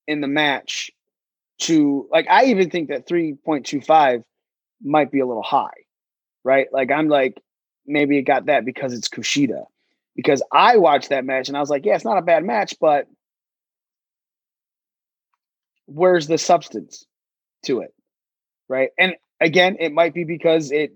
in 0.07 0.21
the 0.21 0.27
match 0.27 0.91
to 1.59 2.07
like 2.11 2.27
I 2.29 2.45
even 2.45 2.69
think 2.69 2.89
that 2.89 3.07
3.25 3.07 4.23
might 4.81 5.11
be 5.11 5.19
a 5.19 5.25
little 5.25 5.43
high, 5.43 5.69
right? 6.43 6.67
Like 6.71 6.91
I'm 6.91 7.07
like, 7.07 7.41
maybe 7.85 8.17
it 8.17 8.23
got 8.23 8.45
that 8.45 8.65
because 8.65 8.93
it's 8.93 9.09
Kushida. 9.09 9.65
Because 10.15 10.43
I 10.51 10.77
watched 10.77 11.09
that 11.09 11.25
match 11.25 11.47
and 11.47 11.57
I 11.57 11.59
was 11.59 11.69
like, 11.69 11.85
yeah, 11.85 11.95
it's 11.95 12.05
not 12.05 12.17
a 12.17 12.21
bad 12.21 12.43
match, 12.43 12.75
but 12.79 13.07
where's 15.87 16.27
the 16.27 16.37
substance 16.37 17.05
to 17.65 17.81
it? 17.81 17.93
Right. 18.69 18.89
And 18.97 19.15
again, 19.39 19.77
it 19.79 19.91
might 19.91 20.13
be 20.13 20.23
because 20.23 20.71
it 20.71 20.93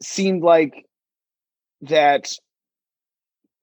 seemed 0.00 0.42
like 0.42 0.86
that 1.82 2.32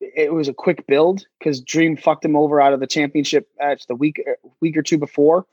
it 0.01 0.33
was 0.33 0.47
a 0.47 0.53
quick 0.53 0.87
build 0.87 1.25
because 1.37 1.61
Dream 1.61 1.97
fucked 1.97 2.23
him 2.23 2.35
over 2.35 2.61
out 2.61 2.73
of 2.73 2.79
the 2.79 2.87
championship 2.87 3.47
match 3.59 3.85
the 3.87 3.95
week 3.95 4.21
uh, 4.27 4.47
week 4.61 4.77
or 4.77 4.81
two 4.81 4.97
before. 4.97 5.45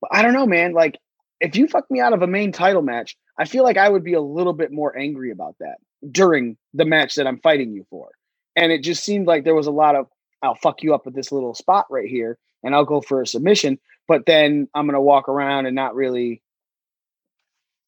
But 0.00 0.10
I 0.12 0.22
don't 0.22 0.34
know, 0.34 0.46
man. 0.46 0.72
Like, 0.72 0.98
if 1.40 1.56
you 1.56 1.66
fuck 1.66 1.90
me 1.90 2.00
out 2.00 2.12
of 2.12 2.22
a 2.22 2.26
main 2.26 2.52
title 2.52 2.82
match, 2.82 3.16
I 3.38 3.46
feel 3.46 3.64
like 3.64 3.78
I 3.78 3.88
would 3.88 4.04
be 4.04 4.14
a 4.14 4.20
little 4.20 4.52
bit 4.52 4.70
more 4.70 4.96
angry 4.96 5.30
about 5.30 5.56
that 5.60 5.76
during 6.10 6.56
the 6.74 6.84
match 6.84 7.14
that 7.14 7.26
I'm 7.26 7.40
fighting 7.40 7.72
you 7.72 7.86
for. 7.88 8.10
And 8.56 8.70
it 8.70 8.82
just 8.82 9.04
seemed 9.04 9.26
like 9.26 9.44
there 9.44 9.54
was 9.54 9.66
a 9.66 9.72
lot 9.72 9.96
of 9.96 10.06
I'll 10.42 10.54
fuck 10.54 10.82
you 10.82 10.94
up 10.94 11.06
with 11.06 11.14
this 11.14 11.32
little 11.32 11.54
spot 11.54 11.86
right 11.90 12.08
here, 12.08 12.38
and 12.62 12.74
I'll 12.74 12.84
go 12.84 13.00
for 13.00 13.22
a 13.22 13.26
submission. 13.26 13.78
But 14.06 14.26
then 14.26 14.68
I'm 14.74 14.86
gonna 14.86 15.00
walk 15.00 15.28
around 15.28 15.66
and 15.66 15.74
not 15.74 15.94
really, 15.94 16.42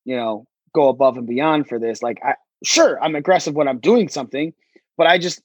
you 0.05 0.17
know, 0.17 0.47
go 0.77 0.89
above 0.89 1.17
and 1.17 1.27
beyond 1.27 1.69
for 1.69 1.79
this. 1.79 2.03
Like, 2.03 2.21
I 2.23 2.35
sure 2.63 3.03
I'm 3.03 3.17
aggressive 3.17 3.55
when 3.55 3.67
I'm 3.67 3.79
doing 3.79 4.09
something, 4.09 4.53
but 4.97 5.07
I 5.07 5.19
just 5.19 5.43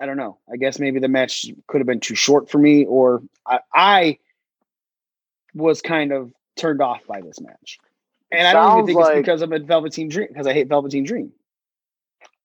I 0.00 0.06
don't 0.06 0.16
know. 0.16 0.38
I 0.52 0.56
guess 0.56 0.78
maybe 0.78 0.98
the 0.98 1.08
match 1.08 1.46
could 1.68 1.80
have 1.80 1.86
been 1.86 2.00
too 2.00 2.14
short 2.14 2.50
for 2.50 2.58
me, 2.58 2.84
or 2.86 3.22
I, 3.46 3.60
I 3.72 4.18
was 5.54 5.80
kind 5.80 6.12
of 6.12 6.32
turned 6.56 6.82
off 6.82 7.06
by 7.06 7.20
this 7.20 7.40
match. 7.40 7.78
And 8.32 8.46
I 8.46 8.52
don't 8.52 8.72
even 8.72 8.86
think 8.86 8.98
like, 8.98 9.08
it's 9.08 9.18
because 9.18 9.42
I'm 9.42 9.52
a 9.52 9.58
Velveteen 9.58 10.08
Dream 10.08 10.28
because 10.28 10.46
I 10.46 10.52
hate 10.52 10.68
Velveteen 10.68 11.04
Dream. 11.04 11.32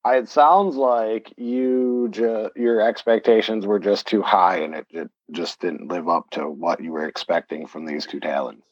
It 0.05 0.29
sounds 0.29 0.75
like 0.75 1.33
you 1.37 2.09
ju- 2.11 2.49
your 2.55 2.81
expectations 2.81 3.65
were 3.65 3.79
just 3.79 4.07
too 4.07 4.21
high, 4.21 4.57
and 4.57 4.75
it, 4.75 4.87
it 4.89 5.09
just 5.31 5.59
didn't 5.61 5.87
live 5.87 6.09
up 6.09 6.29
to 6.31 6.49
what 6.49 6.81
you 6.81 6.91
were 6.91 7.07
expecting 7.07 7.67
from 7.67 7.85
these 7.85 8.05
two 8.05 8.19
talents. 8.19 8.65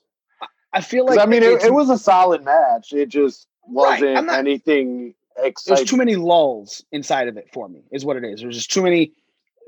I 0.74 0.82
feel 0.82 1.06
like 1.06 1.20
I 1.20 1.26
mean 1.26 1.44
it, 1.44 1.64
it, 1.64 1.74
was 1.74 1.90
a 1.90 1.98
solid 1.98 2.44
match. 2.44 2.94
It 2.94 3.10
just 3.10 3.48
wasn't 3.66 4.16
right, 4.16 4.26
not, 4.26 4.40
anything 4.40 5.16
exciting. 5.38 5.76
There's 5.76 5.90
too 5.90 5.98
many 5.98 6.16
lulls 6.16 6.84
inside 6.92 7.28
of 7.28 7.38
it 7.38 7.48
for 7.52 7.68
me. 7.68 7.82
Is 7.92 8.06
what 8.06 8.18
it 8.18 8.24
is. 8.24 8.42
There's 8.42 8.56
just 8.56 8.72
too 8.72 8.84
many 8.84 9.12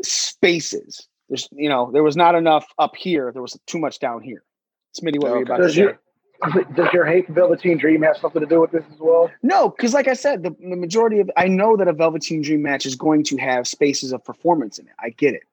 spaces. 0.04 1.08
There's 1.30 1.48
you 1.52 1.70
know 1.70 1.90
there 1.92 2.04
was 2.04 2.16
not 2.16 2.36
enough 2.36 2.68
up 2.78 2.96
here. 2.96 3.32
There 3.32 3.42
was 3.42 3.58
too 3.66 3.80
much 3.80 4.00
down 4.00 4.22
here. 4.22 4.44
Smitty, 5.00 5.20
what 5.20 5.28
okay. 5.28 5.32
were 5.32 5.38
you 5.38 5.46
about 5.46 5.62
does 5.62 5.74
to 5.74 5.80
your, 5.80 5.92
say? 5.92 5.98
Does 6.76 6.92
your 6.92 7.06
hate 7.06 7.28
for 7.28 7.34
Velveteen 7.34 7.78
Dream 7.78 8.02
have 8.02 8.18
something 8.18 8.42
to 8.42 8.48
do 8.48 8.60
with 8.62 8.72
this 8.72 8.84
as 8.92 9.00
well? 9.00 9.30
No, 9.44 9.70
because 9.70 9.94
like 9.94 10.08
I 10.08 10.14
said, 10.14 10.42
the, 10.42 10.50
the 10.50 10.76
majority 10.76 11.20
of 11.20 11.30
I 11.38 11.48
know 11.48 11.78
that 11.78 11.88
a 11.88 11.94
Velveteen 11.94 12.42
Dream 12.42 12.64
match 12.64 12.86
is 12.86 12.96
going 12.96 13.24
to 13.26 13.38
have 13.38 13.68
spaces 13.68 14.12
of 14.12 14.26
performance 14.26 14.80
in 14.80 14.88
it. 14.88 14.94
I 15.00 15.12
get 15.12 15.36
it. 15.36 15.44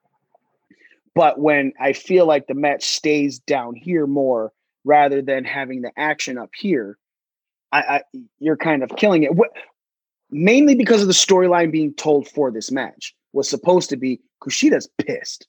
But 1.14 1.40
when 1.40 1.74
I 1.78 1.92
feel 1.92 2.26
like 2.26 2.46
the 2.46 2.54
match 2.54 2.84
stays 2.84 3.38
down 3.38 3.74
here 3.74 4.06
more 4.06 4.52
rather 4.84 5.22
than 5.22 5.44
having 5.44 5.82
the 5.82 5.92
action 5.96 6.38
up 6.38 6.50
here, 6.56 6.98
I, 7.72 7.78
I 7.80 8.02
you're 8.38 8.56
kind 8.56 8.82
of 8.82 8.90
killing 8.96 9.22
it. 9.22 9.34
What, 9.34 9.50
mainly 10.30 10.74
because 10.74 11.02
of 11.02 11.08
the 11.08 11.14
storyline 11.14 11.70
being 11.70 11.94
told 11.94 12.28
for 12.28 12.50
this 12.50 12.70
match 12.70 13.14
was 13.32 13.48
supposed 13.48 13.90
to 13.90 13.96
be 13.96 14.20
Kushida's 14.42 14.88
pissed. 14.98 15.46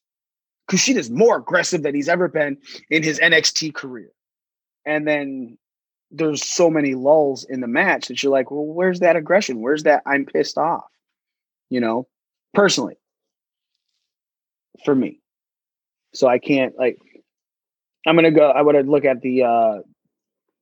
Kushida's 0.70 1.10
more 1.10 1.38
aggressive 1.38 1.84
than 1.84 1.96
he's 1.96 2.10
ever 2.10 2.28
been 2.28 2.58
in 2.90 3.04
his 3.04 3.20
NXT 3.20 3.74
career. 3.74 4.12
And 4.86 5.08
then 5.08 5.58
there's 6.12 6.44
so 6.44 6.70
many 6.70 6.96
lulls 6.96 7.44
in 7.44 7.62
the 7.62 7.68
match 7.68 8.08
that 8.08 8.22
you're 8.22 8.32
like, 8.32 8.52
well, 8.52 8.66
where's 8.66 9.00
that 9.00 9.16
aggression? 9.16 9.62
Where's 9.62 9.84
that 9.84 10.04
I'm 10.06 10.26
pissed 10.26 10.58
off? 10.58 10.86
You 11.70 11.80
know, 11.80 12.08
personally, 12.54 12.98
for 14.86 14.96
me. 14.96 15.22
So 16.14 16.28
I 16.28 16.40
can't 16.40 16.78
like 16.78 16.98
I'm 18.06 18.16
gonna 18.16 18.32
go 18.32 18.50
I 18.50 18.62
would 18.62 18.88
look 18.88 19.06
at 19.06 19.22
the 19.22 19.44
uh 19.44 19.78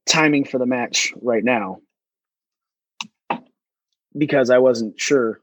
timing 0.08 0.46
for 0.46 0.58
the 0.58 0.66
match 0.66 1.14
right 1.22 1.44
now 1.44 1.80
because 4.18 4.50
I 4.50 4.58
wasn't 4.58 5.00
sure. 5.00 5.42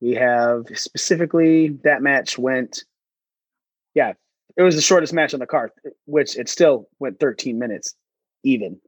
We 0.00 0.14
have 0.14 0.64
specifically 0.74 1.78
that 1.84 2.02
match 2.02 2.36
went, 2.36 2.84
yeah, 3.94 4.14
it 4.56 4.62
was 4.62 4.74
the 4.74 4.82
shortest 4.82 5.12
match 5.12 5.32
on 5.32 5.40
the 5.40 5.46
card, 5.46 5.70
which 6.06 6.36
it 6.36 6.48
still 6.48 6.88
went 6.98 7.20
13 7.20 7.58
minutes 7.58 7.94
even. 8.42 8.80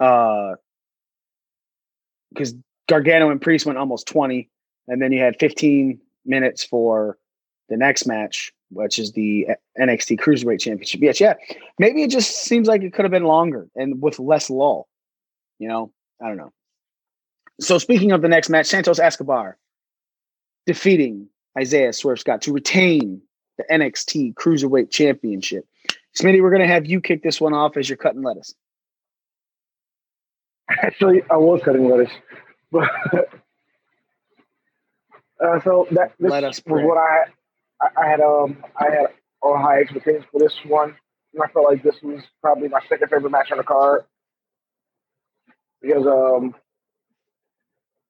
Uh, 0.00 0.52
because 2.30 2.54
Gargano 2.88 3.30
and 3.30 3.42
Priest 3.42 3.66
went 3.66 3.78
almost 3.78 4.06
20, 4.06 4.48
and 4.88 5.02
then 5.02 5.12
you 5.12 5.20
had 5.20 5.36
15 5.38 6.00
minutes 6.24 6.64
for 6.64 7.18
the 7.72 7.78
next 7.78 8.06
match, 8.06 8.52
which 8.70 8.98
is 8.98 9.12
the 9.12 9.48
NXT 9.80 10.20
Cruiserweight 10.20 10.60
Championship. 10.60 11.00
Yes, 11.00 11.18
yeah, 11.18 11.34
maybe 11.78 12.02
it 12.02 12.10
just 12.10 12.44
seems 12.44 12.68
like 12.68 12.82
it 12.82 12.92
could 12.92 13.06
have 13.06 13.10
been 13.10 13.24
longer 13.24 13.66
and 13.74 14.02
with 14.02 14.18
less 14.18 14.50
lull. 14.50 14.88
You 15.58 15.68
know, 15.68 15.90
I 16.22 16.28
don't 16.28 16.36
know. 16.36 16.52
So 17.60 17.78
speaking 17.78 18.12
of 18.12 18.20
the 18.20 18.28
next 18.28 18.50
match, 18.50 18.66
Santos 18.66 18.98
Escobar 18.98 19.56
defeating 20.66 21.28
Isaiah 21.58 21.94
Swerve 21.94 22.20
Scott 22.20 22.42
to 22.42 22.52
retain 22.52 23.22
the 23.56 23.64
NXT 23.70 24.34
Cruiserweight 24.34 24.90
Championship. 24.90 25.66
Smitty, 26.14 26.42
we're 26.42 26.50
going 26.50 26.60
to 26.60 26.68
have 26.68 26.84
you 26.84 27.00
kick 27.00 27.22
this 27.22 27.40
one 27.40 27.54
off 27.54 27.78
as 27.78 27.88
you're 27.88 27.96
cutting 27.96 28.22
lettuce. 28.22 28.54
Actually, 30.68 31.22
I 31.30 31.36
was 31.36 31.62
cutting 31.64 31.88
lettuce, 31.88 32.12
but 32.70 32.90
uh, 35.42 35.60
so 35.64 35.86
that 35.92 36.12
this 36.18 36.30
Let 36.30 36.44
us 36.44 36.60
was 36.66 36.82
what 36.84 36.98
I 36.98 37.24
I, 37.96 38.08
had. 38.08 38.20
Um, 38.20 38.62
I 38.78 38.84
had 38.84 39.06
all 39.42 39.58
high 39.58 39.80
expectations 39.80 40.24
for 40.30 40.38
this 40.38 40.54
one, 40.66 40.94
and 41.34 41.42
I 41.42 41.48
felt 41.52 41.66
like 41.66 41.82
this 41.82 41.96
was 42.02 42.22
probably 42.40 42.68
my 42.68 42.80
second 42.88 43.08
favorite 43.08 43.30
match 43.30 43.50
on 43.50 43.58
the 43.58 43.64
card 43.64 44.04
because 45.82 46.06
um, 46.06 46.54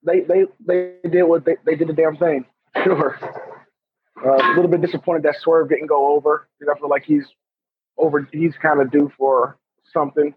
they 0.05 0.21
they 0.21 0.45
they 0.65 1.09
did 1.09 1.23
what 1.25 1.45
they, 1.45 1.57
they 1.65 1.75
did 1.75 1.89
the 1.89 1.95
damn 1.95 2.17
thing. 2.17 2.45
Sure. 2.85 3.19
Uh, 4.25 4.31
a 4.31 4.55
little 4.55 4.69
bit 4.69 4.81
disappointed 4.81 5.23
that 5.25 5.37
Swerve 5.41 5.69
didn't 5.69 5.89
go 5.89 6.15
over 6.17 6.49
because 6.59 6.75
I 6.75 6.79
feel 6.81 6.89
like 6.89 7.05
he's 7.05 7.27
over. 7.99 8.27
He's 8.33 8.55
kind 8.63 8.81
of 8.81 8.91
due 8.91 9.13
for 9.19 9.59
something 9.93 10.35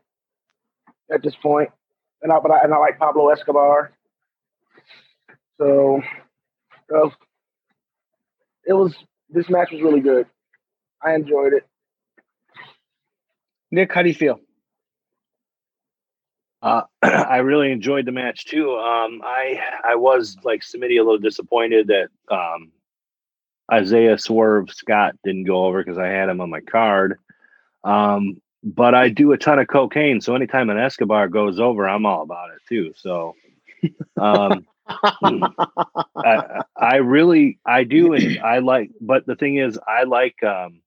at 1.12 1.24
this 1.24 1.36
point. 1.42 1.70
And 2.22 2.32
I 2.32 2.40
but 2.40 2.52
I, 2.52 2.60
and 2.64 2.74
I 2.74 2.78
like 2.78 3.00
Pablo 3.00 3.30
Escobar. 3.30 3.94
So 5.58 6.02
uh, 6.94 7.10
it 8.66 8.74
was 8.74 8.94
this 9.30 9.50
match 9.50 9.72
was 9.72 9.82
really 9.82 10.02
good. 10.02 10.28
I 11.02 11.14
enjoyed 11.14 11.54
it. 11.54 11.68
Nick, 13.72 13.94
how 13.94 14.02
do 14.02 14.08
you 14.08 14.16
feel? 14.16 14.40
Uh, 16.62 16.84
I 17.02 17.38
really 17.38 17.72
enjoyed 17.72 18.06
the 18.06 18.12
match 18.12 18.46
too. 18.46 18.76
Um, 18.76 19.22
I 19.24 19.60
I 19.84 19.96
was 19.96 20.38
like 20.44 20.62
Smitty 20.62 21.00
a 21.00 21.04
little 21.04 21.20
disappointed 21.20 21.88
that 21.88 22.10
um, 22.34 22.72
Isaiah 23.72 24.18
Swerve 24.18 24.72
Scott 24.72 25.16
didn't 25.24 25.46
go 25.46 25.66
over 25.66 25.84
because 25.84 25.98
I 25.98 26.08
had 26.08 26.30
him 26.30 26.42
on 26.42 26.50
my 26.50 26.62
card. 26.62 27.20
Um, 27.84 28.42
but 28.64 28.96
I 28.96 29.10
do 29.10 29.32
a 29.32 29.38
ton 29.38 29.60
of 29.60 29.68
cocaine, 29.68 30.22
so 30.22 30.34
anytime 30.36 30.72
an 30.72 30.80
Escobar 30.80 31.28
goes 31.28 31.60
over, 31.60 31.88
I'm 31.88 32.06
all 32.06 32.24
about 32.24 32.50
it 32.50 32.62
too. 32.68 32.94
So 32.96 33.36
um, 34.20 34.66
I, 34.88 36.62
I 36.76 36.96
really 36.98 37.60
I 37.66 37.84
do 37.84 38.14
and 38.14 38.40
I 38.40 38.60
like. 38.60 38.92
But 39.02 39.26
the 39.26 39.36
thing 39.36 39.58
is, 39.58 39.80
I 39.88 40.04
like 40.04 40.36
um, 40.44 40.82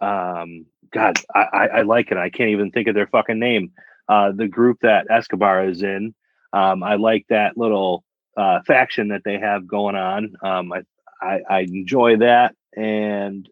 um, 0.00 0.66
God, 0.92 1.18
I, 1.34 1.68
I 1.76 1.82
like 1.82 2.10
it. 2.10 2.16
I 2.18 2.30
can't 2.30 2.50
even 2.50 2.70
think 2.70 2.88
of 2.88 2.94
their 2.94 3.06
fucking 3.06 3.38
name 3.38 3.72
uh, 4.08 4.32
the 4.32 4.48
group 4.48 4.78
that 4.82 5.06
Escobar 5.10 5.68
is 5.68 5.82
in. 5.82 6.14
Um, 6.52 6.82
I 6.82 6.96
like 6.96 7.26
that 7.28 7.56
little 7.56 8.04
uh, 8.36 8.60
faction 8.66 9.08
that 9.08 9.22
they 9.24 9.38
have 9.38 9.66
going 9.66 9.94
on. 9.96 10.34
Um, 10.42 10.72
I, 10.72 10.82
I, 11.22 11.40
I 11.48 11.60
enjoy 11.60 12.16
that. 12.18 12.54
And 12.76 13.48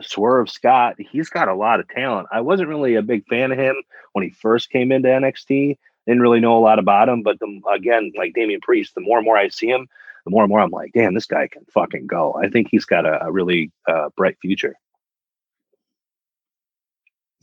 Swerve 0.00 0.50
Scott, 0.50 0.96
he's 0.98 1.28
got 1.28 1.48
a 1.48 1.54
lot 1.54 1.80
of 1.80 1.88
talent. 1.88 2.28
I 2.32 2.40
wasn't 2.40 2.70
really 2.70 2.96
a 2.96 3.02
big 3.02 3.26
fan 3.28 3.52
of 3.52 3.58
him 3.58 3.76
when 4.12 4.24
he 4.24 4.30
first 4.30 4.70
came 4.70 4.90
into 4.90 5.08
NXT. 5.08 5.78
Didn't 6.06 6.22
really 6.22 6.40
know 6.40 6.56
a 6.56 6.60
lot 6.60 6.78
about 6.78 7.08
him, 7.08 7.22
but 7.22 7.38
the, 7.38 7.60
again, 7.72 8.12
like 8.16 8.32
Damian 8.34 8.60
Priest, 8.60 8.94
the 8.94 9.00
more 9.00 9.18
and 9.18 9.24
more 9.24 9.36
I 9.36 9.48
see 9.48 9.68
him, 9.68 9.86
the 10.24 10.30
more 10.30 10.42
and 10.42 10.50
more 10.50 10.60
I'm 10.60 10.70
like, 10.70 10.92
damn, 10.92 11.14
this 11.14 11.26
guy 11.26 11.48
can 11.48 11.64
fucking 11.72 12.06
go. 12.06 12.34
I 12.34 12.48
think 12.48 12.68
he's 12.70 12.84
got 12.84 13.06
a, 13.06 13.24
a 13.26 13.32
really 13.32 13.70
uh, 13.88 14.08
bright 14.16 14.36
future. 14.40 14.74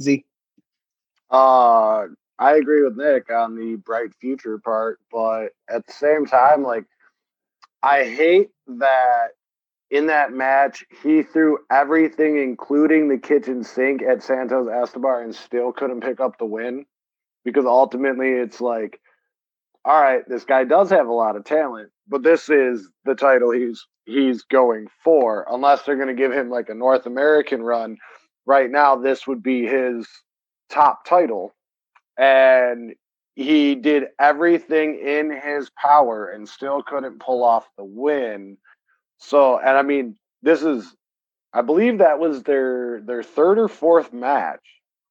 Z. 0.02 0.26
Uh, 1.30 2.06
I 2.40 2.56
agree 2.56 2.84
with 2.84 2.98
Nick 2.98 3.32
on 3.32 3.56
the 3.56 3.76
bright 3.78 4.14
future 4.20 4.58
part, 4.60 5.00
but 5.12 5.50
at 5.70 5.86
the 5.86 5.94
same 5.94 6.26
time, 6.26 6.64
like, 6.64 6.86
I 7.82 8.04
hate 8.06 8.50
that 8.68 9.30
in 9.90 10.08
that 10.08 10.34
match 10.34 10.84
he 11.04 11.24
threw 11.24 11.60
everything, 11.72 12.38
including 12.38 13.08
the 13.08 13.18
kitchen 13.18 13.64
sink, 13.64 14.02
at 14.02 14.22
Santos 14.22 14.68
Escobar 14.70 15.22
and 15.22 15.34
still 15.34 15.72
couldn't 15.72 16.02
pick 16.02 16.20
up 16.20 16.38
the 16.38 16.46
win 16.46 16.86
because 17.48 17.66
ultimately 17.66 18.34
it's 18.34 18.60
like, 18.60 19.00
all 19.86 20.02
right, 20.02 20.28
this 20.28 20.44
guy 20.44 20.66
does 20.66 20.90
have 20.90 21.08
a 21.08 21.14
lot 21.14 21.38
of 21.38 21.46
talent, 21.46 21.92
but 22.06 22.22
this 22.22 22.50
is 22.50 22.90
the 23.06 23.16
title 23.16 23.52
he's 23.52 23.88
he's 24.06 24.44
going 24.44 24.88
for. 25.02 25.48
Unless 25.50 25.84
they're 25.84 25.96
going 25.96 26.10
to 26.10 26.14
give 26.14 26.34
him 26.34 26.50
like 26.50 26.68
a 26.68 26.74
North 26.74 27.06
American 27.06 27.64
run, 27.64 27.98
right 28.46 28.70
now 28.70 28.98
this 28.98 29.26
would 29.26 29.42
be 29.42 29.66
his 29.66 30.06
top 30.70 31.06
title 31.06 31.56
and 32.18 32.94
he 33.36 33.76
did 33.76 34.08
everything 34.20 35.00
in 35.00 35.32
his 35.32 35.70
power 35.82 36.28
and 36.28 36.50
still 36.50 36.84
couldn't 36.84 37.22
pull 37.22 37.46
off 37.46 37.66
the 37.78 37.86
win. 37.86 38.58
So, 39.20 39.58
and 39.58 39.78
I 39.78 39.84
mean, 39.84 40.18
this 40.42 40.64
is, 40.64 40.94
I 41.54 41.62
believe 41.62 42.00
that 42.00 42.20
was 42.20 42.44
their 42.44 43.00
their 43.06 43.24
third 43.24 43.58
or 43.58 43.70
fourth 43.70 44.12
match 44.12 44.60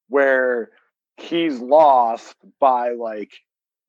where 0.07 0.69
he's 1.17 1.59
lost 1.59 2.35
by 2.59 2.91
like, 2.91 3.31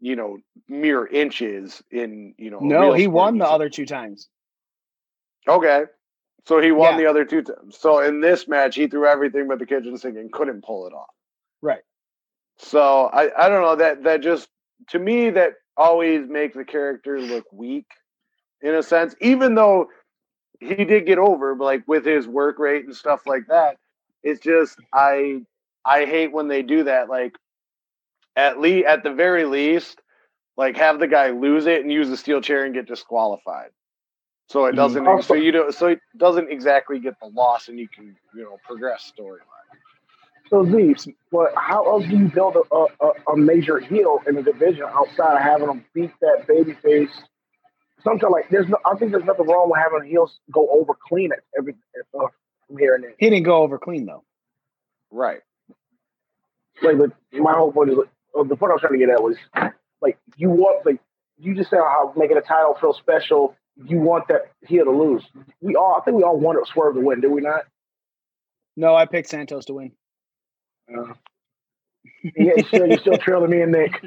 you 0.00 0.16
know, 0.16 0.38
mere 0.68 1.06
inches 1.06 1.82
in, 1.90 2.34
you 2.38 2.50
know. 2.50 2.60
No, 2.60 2.92
he 2.92 3.06
won 3.06 3.38
the 3.38 3.46
other 3.46 3.68
two 3.68 3.86
times. 3.86 4.28
Okay. 5.46 5.84
So 6.46 6.60
he 6.60 6.72
won 6.72 6.92
Yeah. 6.92 6.98
the 6.98 7.06
other 7.06 7.24
two 7.24 7.42
times. 7.42 7.78
So 7.78 8.00
in 8.00 8.20
this 8.20 8.48
match, 8.48 8.74
he 8.74 8.86
threw 8.86 9.06
everything 9.06 9.48
but 9.48 9.58
the 9.58 9.66
kitchen 9.66 9.96
sink 9.96 10.16
and 10.16 10.32
couldn't 10.32 10.64
pull 10.64 10.86
it 10.86 10.92
off. 10.92 11.10
Right. 11.60 11.82
So 12.56 13.06
I, 13.12 13.30
I 13.44 13.48
don't 13.48 13.62
know 13.62 13.76
that 13.76 14.02
that 14.04 14.20
just 14.20 14.48
to 14.88 14.98
me 14.98 15.30
that 15.30 15.54
always 15.76 16.28
makes 16.28 16.56
the 16.56 16.64
character 16.64 17.20
look 17.20 17.44
weak 17.52 17.86
in 18.62 18.74
a 18.74 18.82
sense, 18.82 19.14
even 19.20 19.54
though 19.54 19.88
he 20.60 20.84
did 20.84 21.06
get 21.06 21.18
over, 21.18 21.54
but 21.54 21.64
like 21.64 21.84
with 21.86 22.04
his 22.04 22.26
work 22.26 22.58
rate 22.58 22.84
and 22.84 22.96
stuff 22.96 23.26
like 23.26 23.46
that. 23.48 23.76
It's 24.24 24.40
just 24.40 24.76
I 24.92 25.42
I 25.88 26.04
hate 26.04 26.32
when 26.32 26.48
they 26.48 26.62
do 26.62 26.84
that. 26.84 27.08
Like 27.08 27.34
at 28.36 28.60
least 28.60 28.86
at 28.86 29.02
the 29.02 29.12
very 29.12 29.44
least, 29.44 30.00
like 30.56 30.76
have 30.76 30.98
the 30.98 31.08
guy 31.08 31.30
lose 31.30 31.66
it 31.66 31.80
and 31.82 31.90
use 31.90 32.08
the 32.08 32.16
steel 32.16 32.40
chair 32.40 32.64
and 32.64 32.74
get 32.74 32.86
disqualified. 32.86 33.70
So 34.48 34.64
it 34.66 34.76
doesn't 34.76 35.22
so 35.24 35.34
you 35.34 35.52
don't 35.52 35.74
so 35.74 35.88
it 35.88 36.00
doesn't 36.16 36.50
exactly 36.50 36.98
get 36.98 37.14
the 37.20 37.28
loss 37.28 37.68
and 37.68 37.78
you 37.78 37.88
can, 37.88 38.16
you 38.34 38.44
know, 38.44 38.58
progress 38.66 39.12
storyline. 39.18 39.40
So 40.48 40.64
Z, 40.64 41.12
but 41.30 41.52
how 41.56 41.84
else 41.84 42.04
do 42.06 42.16
you 42.16 42.28
build 42.28 42.56
a, 42.56 42.86
a, 43.04 43.32
a 43.32 43.36
major 43.36 43.78
heel 43.78 44.20
in 44.26 44.34
the 44.34 44.42
division 44.42 44.84
outside 44.84 45.36
of 45.36 45.42
having 45.42 45.66
them 45.66 45.84
beat 45.92 46.12
that 46.22 46.46
baby 46.46 46.72
face? 46.82 47.10
Sometimes 48.02 48.32
like 48.32 48.48
there's 48.48 48.68
no, 48.68 48.78
I 48.86 48.96
think 48.96 49.12
there's 49.12 49.24
nothing 49.24 49.46
wrong 49.46 49.68
with 49.68 49.80
having 49.80 50.08
heels 50.08 50.38
go 50.50 50.68
over 50.70 50.94
clean 50.94 51.32
at 51.32 51.40
every 51.58 51.74
uh, 52.18 52.28
from 52.66 52.78
here 52.78 52.94
and 52.94 53.04
there. 53.04 53.14
He 53.18 53.28
didn't 53.28 53.44
go 53.44 53.62
over 53.62 53.78
clean 53.78 54.06
though. 54.06 54.24
Right. 55.10 55.40
Like, 56.82 56.98
but 56.98 57.12
my 57.32 57.52
whole 57.52 57.72
point 57.72 57.90
is, 57.90 57.98
uh, 57.98 58.42
the 58.44 58.56
point 58.56 58.70
I 58.70 58.74
was 58.74 58.80
trying 58.80 58.92
to 58.94 58.98
get 58.98 59.10
at 59.10 59.22
was, 59.22 59.36
like, 60.00 60.18
you 60.36 60.50
want, 60.50 60.84
like, 60.86 61.00
you 61.38 61.54
just 61.54 61.70
said 61.70 61.78
how 61.78 62.12
making 62.16 62.36
a 62.36 62.40
title 62.40 62.76
feel 62.80 62.92
special. 62.92 63.56
You 63.76 63.98
want 63.98 64.28
that 64.28 64.50
heel 64.66 64.84
to 64.84 64.90
lose. 64.90 65.24
We 65.60 65.76
all, 65.76 65.96
I 66.00 66.04
think 66.04 66.16
we 66.16 66.22
all 66.24 66.38
wanted 66.38 66.64
to 66.64 66.72
Swerve 66.72 66.94
to 66.94 67.00
win, 67.00 67.20
did 67.20 67.30
we 67.30 67.40
not? 67.40 67.62
No, 68.76 68.94
I 68.94 69.06
picked 69.06 69.28
Santos 69.28 69.66
to 69.66 69.74
win. 69.74 69.92
Uh, 70.92 71.14
yeah, 72.22 72.52
you're 72.56 72.66
still, 72.66 72.86
you're 72.86 72.98
still 72.98 73.18
trailing 73.18 73.50
me 73.50 73.62
and 73.62 73.72
Nick. 73.72 74.02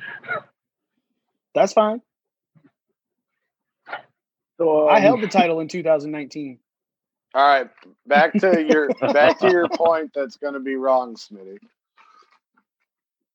That's 1.56 1.74
fine. 1.74 2.02
So 4.58 4.88
I 4.88 4.98
um, 4.98 5.02
held 5.02 5.22
the 5.22 5.28
title 5.28 5.60
in 5.60 5.68
2019. 5.68 6.60
All 7.34 7.48
right, 7.48 7.70
back 8.06 8.34
to 8.34 8.62
your 8.62 8.90
back 9.14 9.40
to 9.40 9.50
your 9.50 9.68
point. 9.74 10.12
That's 10.14 10.38
going 10.38 10.54
to 10.54 10.60
be 10.60 10.76
wrong, 10.76 11.16
Smitty. 11.16 11.58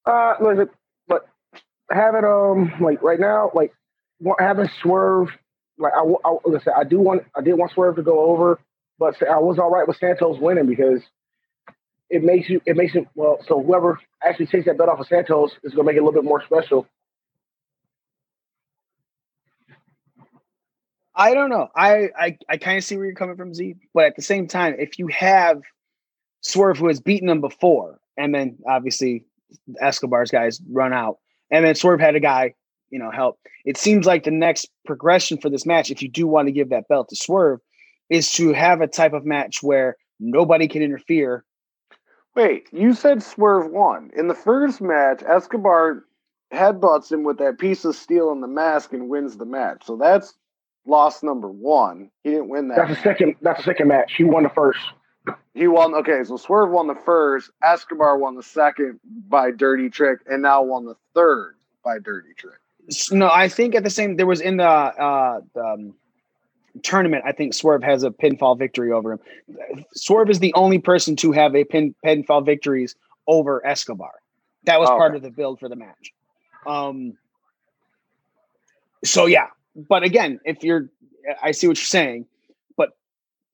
Uh, 0.07 0.34
look, 0.40 0.70
but 1.09 1.26
having 1.90 2.24
um 2.24 2.72
like 2.80 3.02
right 3.02 3.20
now, 3.20 3.50
like 3.54 3.72
having 4.38 4.68
Swerve, 4.82 5.28
like 5.78 5.92
I, 5.94 6.00
I 6.00 6.36
like 6.44 6.62
I 6.76 6.84
do 6.84 7.00
want, 7.00 7.24
I 7.36 7.40
did 7.42 7.54
want 7.54 7.72
Swerve 7.72 7.96
to 7.96 8.02
go 8.02 8.20
over, 8.30 8.61
but 8.98 9.20
I 9.28 9.38
was 9.38 9.59
all 9.59 9.70
right 9.70 9.86
with 9.86 9.96
Santos 9.98 10.38
winning 10.38 10.66
because 10.66 11.02
it 12.09 12.22
makes 12.22 12.48
you, 12.48 12.61
it 12.66 12.76
makes 12.76 12.94
it 12.94 13.07
well. 13.14 13.38
So 13.48 13.62
whoever 13.62 13.98
actually 14.24 14.46
takes 14.46 14.66
that 14.66 14.78
belt 14.78 14.90
off 14.90 15.00
of 15.00 15.09
Santos 15.09 15.52
is 15.64 15.74
going 15.74 15.86
to 15.86 15.92
make 15.92 15.96
it 15.96 16.00
a 16.00 16.04
little 16.04 16.22
bit 16.22 16.28
more 16.28 16.42
special. 16.44 16.86
I 21.14 21.34
don't 21.34 21.50
know. 21.50 21.68
I 21.74 22.11
I, 22.18 22.38
I 22.48 22.57
kind 22.59 22.78
of 22.78 22.84
see 22.84 22.96
where 22.96 23.07
you're 23.07 23.14
coming 23.14 23.36
from, 23.36 23.54
Z. 23.54 23.74
But 23.94 24.04
at 24.04 24.16
the 24.16 24.22
same 24.22 24.46
time, 24.46 24.76
if 24.78 24.98
you 24.98 25.09
have 25.09 25.62
Swerve 26.42 26.78
who 26.78 26.88
has 26.88 27.00
beaten 27.00 27.26
them 27.26 27.40
before, 27.40 27.98
and 28.16 28.34
then 28.34 28.59
obviously 28.68 29.24
Escobar's 29.80 30.30
guys 30.30 30.61
run 30.70 30.92
out, 30.92 31.18
and 31.51 31.64
then 31.64 31.74
Swerve 31.74 32.01
had 32.01 32.14
a 32.14 32.20
guy, 32.20 32.55
you 32.90 32.99
know, 32.99 33.11
help. 33.11 33.38
It 33.64 33.76
seems 33.76 34.07
like 34.07 34.24
the 34.24 34.30
next 34.30 34.68
progression 34.84 35.38
for 35.38 35.51
this 35.51 35.66
match, 35.66 35.90
if 35.90 36.03
you 36.03 36.09
do 36.09 36.26
want 36.26 36.49
to 36.49 36.53
give 36.53 36.70
that 36.70 36.88
belt 36.88 37.09
to 37.11 37.16
Swerve, 37.16 37.61
is 38.11 38.30
to 38.32 38.53
have 38.53 38.80
a 38.80 38.86
type 38.86 39.12
of 39.12 39.24
match 39.24 39.62
where 39.62 39.97
nobody 40.20 40.68
can 40.68 40.82
interfere. 40.82 41.44
Wait, 42.34 42.68
you 42.72 42.92
said 42.92 43.22
Swerve 43.22 43.70
won 43.70 44.11
in 44.16 44.28
the 44.28 44.34
first 44.34 44.80
match. 44.80 45.22
Escobar 45.26 46.05
headbutts 46.53 47.11
him 47.11 47.24
with 47.24 47.38
that 47.38 47.59
piece 47.59 47.84
of 47.84 47.97
steel 47.97 48.30
in 48.30 48.40
the 48.40 48.47
mask 48.47 48.92
and 48.92 49.09
wins 49.09 49.36
the 49.36 49.47
match. 49.47 49.82
So 49.84 49.97
that's 49.97 50.34
loss 50.86 51.22
number 51.22 51.49
one. 51.49 52.11
He 52.22 52.30
didn't 52.30 52.49
win 52.49 52.68
that. 52.68 52.76
That's 52.76 52.90
the 52.90 53.03
second. 53.03 53.34
That's 53.42 53.59
the 53.61 53.64
second 53.64 53.88
match. 53.88 54.14
He 54.16 54.24
won 54.24 54.42
the 54.44 54.51
first. 54.51 54.78
He 55.55 55.66
won. 55.68 55.95
Okay, 55.95 56.22
so 56.24 56.37
Swerve 56.37 56.70
won 56.70 56.87
the 56.87 56.95
first. 56.95 57.51
Escobar 57.62 58.18
won 58.18 58.35
the 58.37 58.43
second 58.43 59.01
by 59.29 59.51
dirty 59.51 59.89
trick, 59.89 60.20
and 60.27 60.43
now 60.43 60.62
won 60.62 60.85
the 60.85 60.97
third 61.14 61.57
by 61.85 61.99
dirty 61.99 62.35
trick. 62.37 62.59
No, 63.11 63.31
I 63.31 63.49
think 63.49 63.74
at 63.74 63.83
the 63.83 63.91
same 63.91 64.16
there 64.16 64.27
was 64.27 64.41
in 64.41 64.59
the 64.59 64.64
uh 64.68 65.41
the, 65.55 65.64
um, 65.64 65.95
tournament. 66.83 67.24
I 67.27 67.33
think 67.33 67.55
Swerve 67.55 67.83
has 67.83 68.03
a 68.03 68.11
pinfall 68.11 68.59
victory 68.59 68.93
over 68.93 69.12
him. 69.12 69.20
Swerve 69.95 70.31
is 70.31 70.39
the 70.41 70.53
only 70.55 70.79
person 70.79 71.16
to 71.16 71.33
have 71.33 71.57
a 71.57 71.64
pin 71.64 71.95
pinfall 72.05 72.45
victories 72.45 72.95
over 73.27 73.64
Escobar. 73.66 74.12
That 74.64 74.79
was 74.79 74.89
part 74.91 75.12
Okay. 75.12 75.16
of 75.16 75.22
the 75.22 75.31
build 75.31 75.59
for 75.59 75.68
the 75.68 75.77
match. 75.77 76.12
Um. 76.66 77.16
So 79.05 79.27
yeah, 79.27 79.49
but 79.89 80.03
again, 80.03 80.41
if 80.45 80.62
you're, 80.64 80.89
I 81.43 81.53
see 81.53 81.68
what 81.68 81.79
you're 81.79 81.85
saying, 81.85 82.27
but 82.77 82.91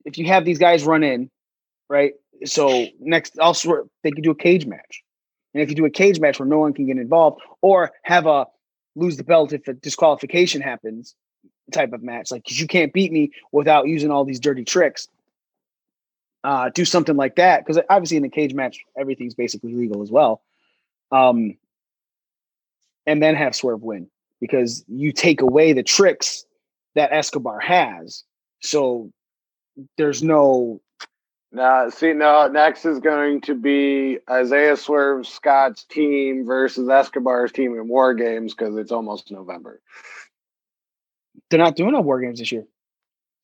if 0.05 0.19
you 0.19 0.27
have 0.27 0.45
these 0.45 0.59
guys 0.59 0.85
run 0.85 1.03
in, 1.05 1.31
right? 1.93 2.15
So 2.47 2.87
next, 2.99 3.39
also 3.39 3.91
they 4.03 4.11
could 4.11 4.25
do 4.25 4.31
a 4.31 4.35
cage 4.35 4.67
match, 4.67 5.03
and 5.53 5.63
if 5.63 5.69
you 5.69 5.77
do 5.77 5.85
a 5.85 5.91
cage 5.91 6.19
match 6.19 6.41
where 6.41 6.49
no 6.49 6.59
one 6.59 6.73
can 6.73 6.87
get 6.87 6.97
involved, 6.97 7.43
or 7.61 7.93
have 8.03 8.27
a 8.27 8.47
lose 8.97 9.19
the 9.19 9.25
belt 9.25 9.53
if 9.53 9.69
a 9.69 9.75
disqualification 9.75 10.63
happens 10.63 11.15
type 11.71 11.93
of 11.93 12.03
match, 12.03 12.31
like 12.33 12.51
you 12.59 12.67
can't 12.67 12.93
beat 12.93 13.13
me 13.13 13.31
without 13.53 13.87
using 13.87 14.11
all 14.11 14.25
these 14.25 14.41
dirty 14.41 14.65
tricks. 14.65 15.07
Uh, 16.45 16.71
do 16.71 16.85
something 16.85 17.17
like 17.17 17.37
that 17.37 17.65
because 17.65 17.81
obviously 17.89 18.17
in 18.17 18.25
a 18.25 18.29
cage 18.29 18.53
match 18.53 18.81
everything's 18.99 19.35
basically 19.35 19.75
legal 19.75 20.03
as 20.03 20.11
well. 20.11 20.43
Um, 21.13 21.57
and 23.07 23.23
then 23.23 23.35
have 23.37 23.55
Swerve 23.55 23.83
win 23.83 24.09
because 24.41 24.85
you 24.89 25.13
take 25.13 25.41
away 25.41 25.73
the 25.73 25.83
tricks 25.83 26.45
that 26.95 27.13
Escobar 27.13 27.61
has. 27.61 28.25
So 28.61 29.13
there's 29.97 30.23
no 30.23 30.81
Now, 31.53 31.91
see, 31.91 32.15
no. 32.15 32.49
Next 32.49 32.87
is 32.87 32.99
going 32.99 33.43
to 33.43 33.55
be 33.55 34.19
Isaiah 34.29 34.77
Swerve 34.77 35.27
Scott's 35.27 35.85
team 35.85 36.47
versus 36.47 36.89
Escobar's 36.89 37.53
team 37.53 37.75
in 37.75 37.89
War 37.89 38.15
Games 38.15 38.55
because 38.55 38.77
it's 38.77 38.91
almost 38.93 39.31
November. 39.31 39.81
they're 41.51 41.59
not 41.59 41.77
doing 41.77 41.93
no 41.93 42.01
war 42.01 42.21
games 42.21 42.39
this 42.39 42.51
year. 42.53 42.65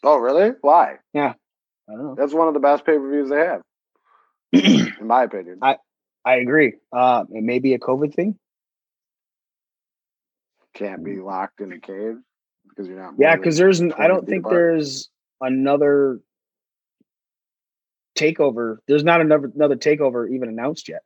Oh, 0.02 0.16
really? 0.16 0.52
Why? 0.62 0.96
Yeah. 1.12 1.34
I 1.88 1.92
don't 1.92 2.04
know. 2.04 2.14
That's 2.14 2.32
one 2.32 2.48
of 2.48 2.54
the 2.54 2.61
best 2.61 2.84
pay 2.86 2.96
per 2.96 3.11
views 3.11 3.28
they 3.28 3.40
have, 3.40 3.62
in 4.52 5.06
my 5.06 5.24
opinion. 5.24 5.59
I 5.62 5.76
I 6.24 6.36
agree. 6.36 6.74
Uh, 6.92 7.24
it 7.30 7.42
may 7.42 7.59
be 7.59 7.74
a 7.74 7.78
COVID 7.78 8.14
thing. 8.14 8.38
can't 10.74 11.02
be 11.04 11.16
locked 11.20 11.61
in 11.61 11.72
a 11.72 11.80
cave 11.80 12.16
because 12.68 12.86
you're 12.88 12.98
not. 13.00 13.14
Yeah, 13.18 13.36
because 13.36 13.56
there's 13.56 13.80
n- 13.80 13.92
I 13.92 14.06
20 14.06 14.09
don't 14.09 14.26
think 14.26 14.40
apart. 14.44 14.54
there's 14.54 15.09
another 15.40 16.20
takeover. 18.19 18.79
There's 18.89 19.05
not 19.05 19.21
another 19.21 19.51
another 19.55 19.77
takeover 19.77 20.31
even 20.31 20.49
announced 20.49 20.89
yet. 20.89 21.03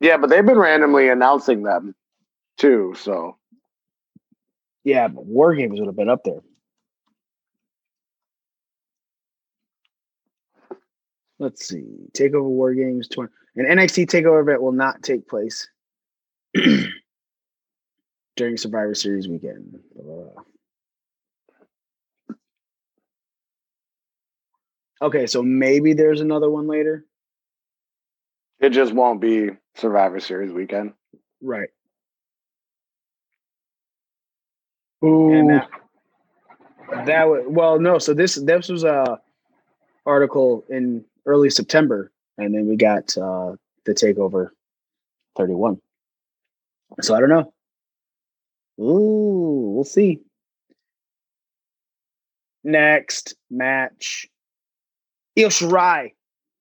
Yeah, 0.00 0.16
but 0.18 0.30
they've 0.30 0.44
been 0.46 0.58
randomly 0.58 1.08
announcing 1.08 1.62
them 1.62 1.94
too. 2.58 2.94
So 2.98 3.36
Yeah, 4.84 5.08
but 5.08 5.26
War 5.26 5.54
Games 5.54 5.80
would 5.80 5.86
have 5.86 5.96
been 5.96 6.08
up 6.08 6.24
there. 6.24 6.40
Let's 11.38 11.66
see. 11.68 11.84
Takeover 12.12 12.44
War 12.44 12.72
Games 12.74 13.08
20. 13.08 13.32
An 13.56 13.66
NXT 13.66 14.06
Takeover 14.06 14.40
event 14.42 14.62
will 14.62 14.72
not 14.72 15.02
take 15.02 15.28
place 15.28 15.68
during 18.36 18.56
Survivor 18.56 18.94
Series 18.94 19.28
weekend. 19.28 19.78
Blah, 19.94 20.04
blah, 20.04 20.24
blah. 20.32 20.42
Okay, 25.02 25.26
so 25.26 25.42
maybe 25.42 25.92
there's 25.92 26.20
another 26.20 26.48
one 26.50 26.66
later. 26.66 27.04
it 28.60 28.70
just 28.70 28.92
won't 28.94 29.20
be 29.20 29.50
Survivor 29.74 30.20
Series 30.20 30.50
weekend. 30.52 30.94
Right. 31.42 31.68
Ooh. 35.04 35.32
And 35.32 35.50
that 35.50 35.68
that 37.06 37.24
was 37.28 37.44
well 37.48 37.78
no 37.80 37.98
so 37.98 38.14
this 38.14 38.36
this 38.36 38.68
was 38.68 38.84
a 38.84 39.20
article 40.06 40.64
in 40.70 41.04
early 41.26 41.50
september 41.50 42.12
and 42.38 42.54
then 42.54 42.68
we 42.68 42.76
got 42.76 43.16
uh 43.18 43.56
the 43.84 43.92
takeover 43.92 44.50
31 45.36 45.80
so 47.02 47.14
i 47.14 47.20
don't 47.20 47.28
know 47.28 47.52
Ooh, 48.78 49.72
we'll 49.74 49.84
see 49.84 50.20
next 52.62 53.34
match 53.50 54.28
Io 55.38 55.48
Shirai 55.48 56.12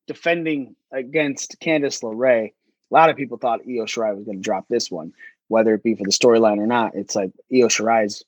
defending 0.08 0.76
against 0.92 1.60
Candice 1.60 2.04
LeRae. 2.04 2.52
A 2.92 2.94
lot 2.94 3.10
of 3.10 3.16
people 3.16 3.38
thought 3.38 3.62
Io 3.62 3.86
Shirai 3.86 4.16
was 4.16 4.26
going 4.26 4.38
to 4.38 4.44
drop 4.44 4.68
this 4.70 4.92
one, 4.92 5.14
whether 5.48 5.74
it 5.74 5.84
be 5.84 5.96
for 5.96 6.04
the 6.04 6.12
storyline 6.12 6.58
or 6.58 6.68
not. 6.68 6.94
It's 6.96 7.16
like 7.16 7.32
Io 7.54 7.68
Shirai's 7.68 8.24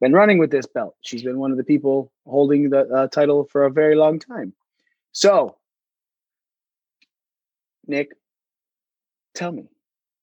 been 0.00 0.12
running 0.12 0.38
with 0.38 0.50
this 0.50 0.66
belt. 0.66 0.94
She's 1.00 1.22
been 1.22 1.38
one 1.38 1.50
of 1.50 1.56
the 1.56 1.64
people 1.64 2.12
holding 2.26 2.70
the 2.70 2.80
uh, 2.88 3.08
title 3.08 3.48
for 3.50 3.64
a 3.64 3.70
very 3.70 3.96
long 3.96 4.18
time. 4.18 4.52
So, 5.12 5.56
Nick, 7.86 8.12
tell 9.34 9.50
me, 9.50 9.68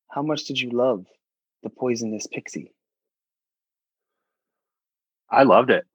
how 0.10 0.22
much 0.22 0.46
did 0.46 0.60
you 0.60 0.70
love 0.70 1.06
the 1.64 1.70
poisonous 1.70 2.28
pixie? 2.28 2.72
I 5.30 5.44
loved 5.44 5.72
it. 5.72 5.86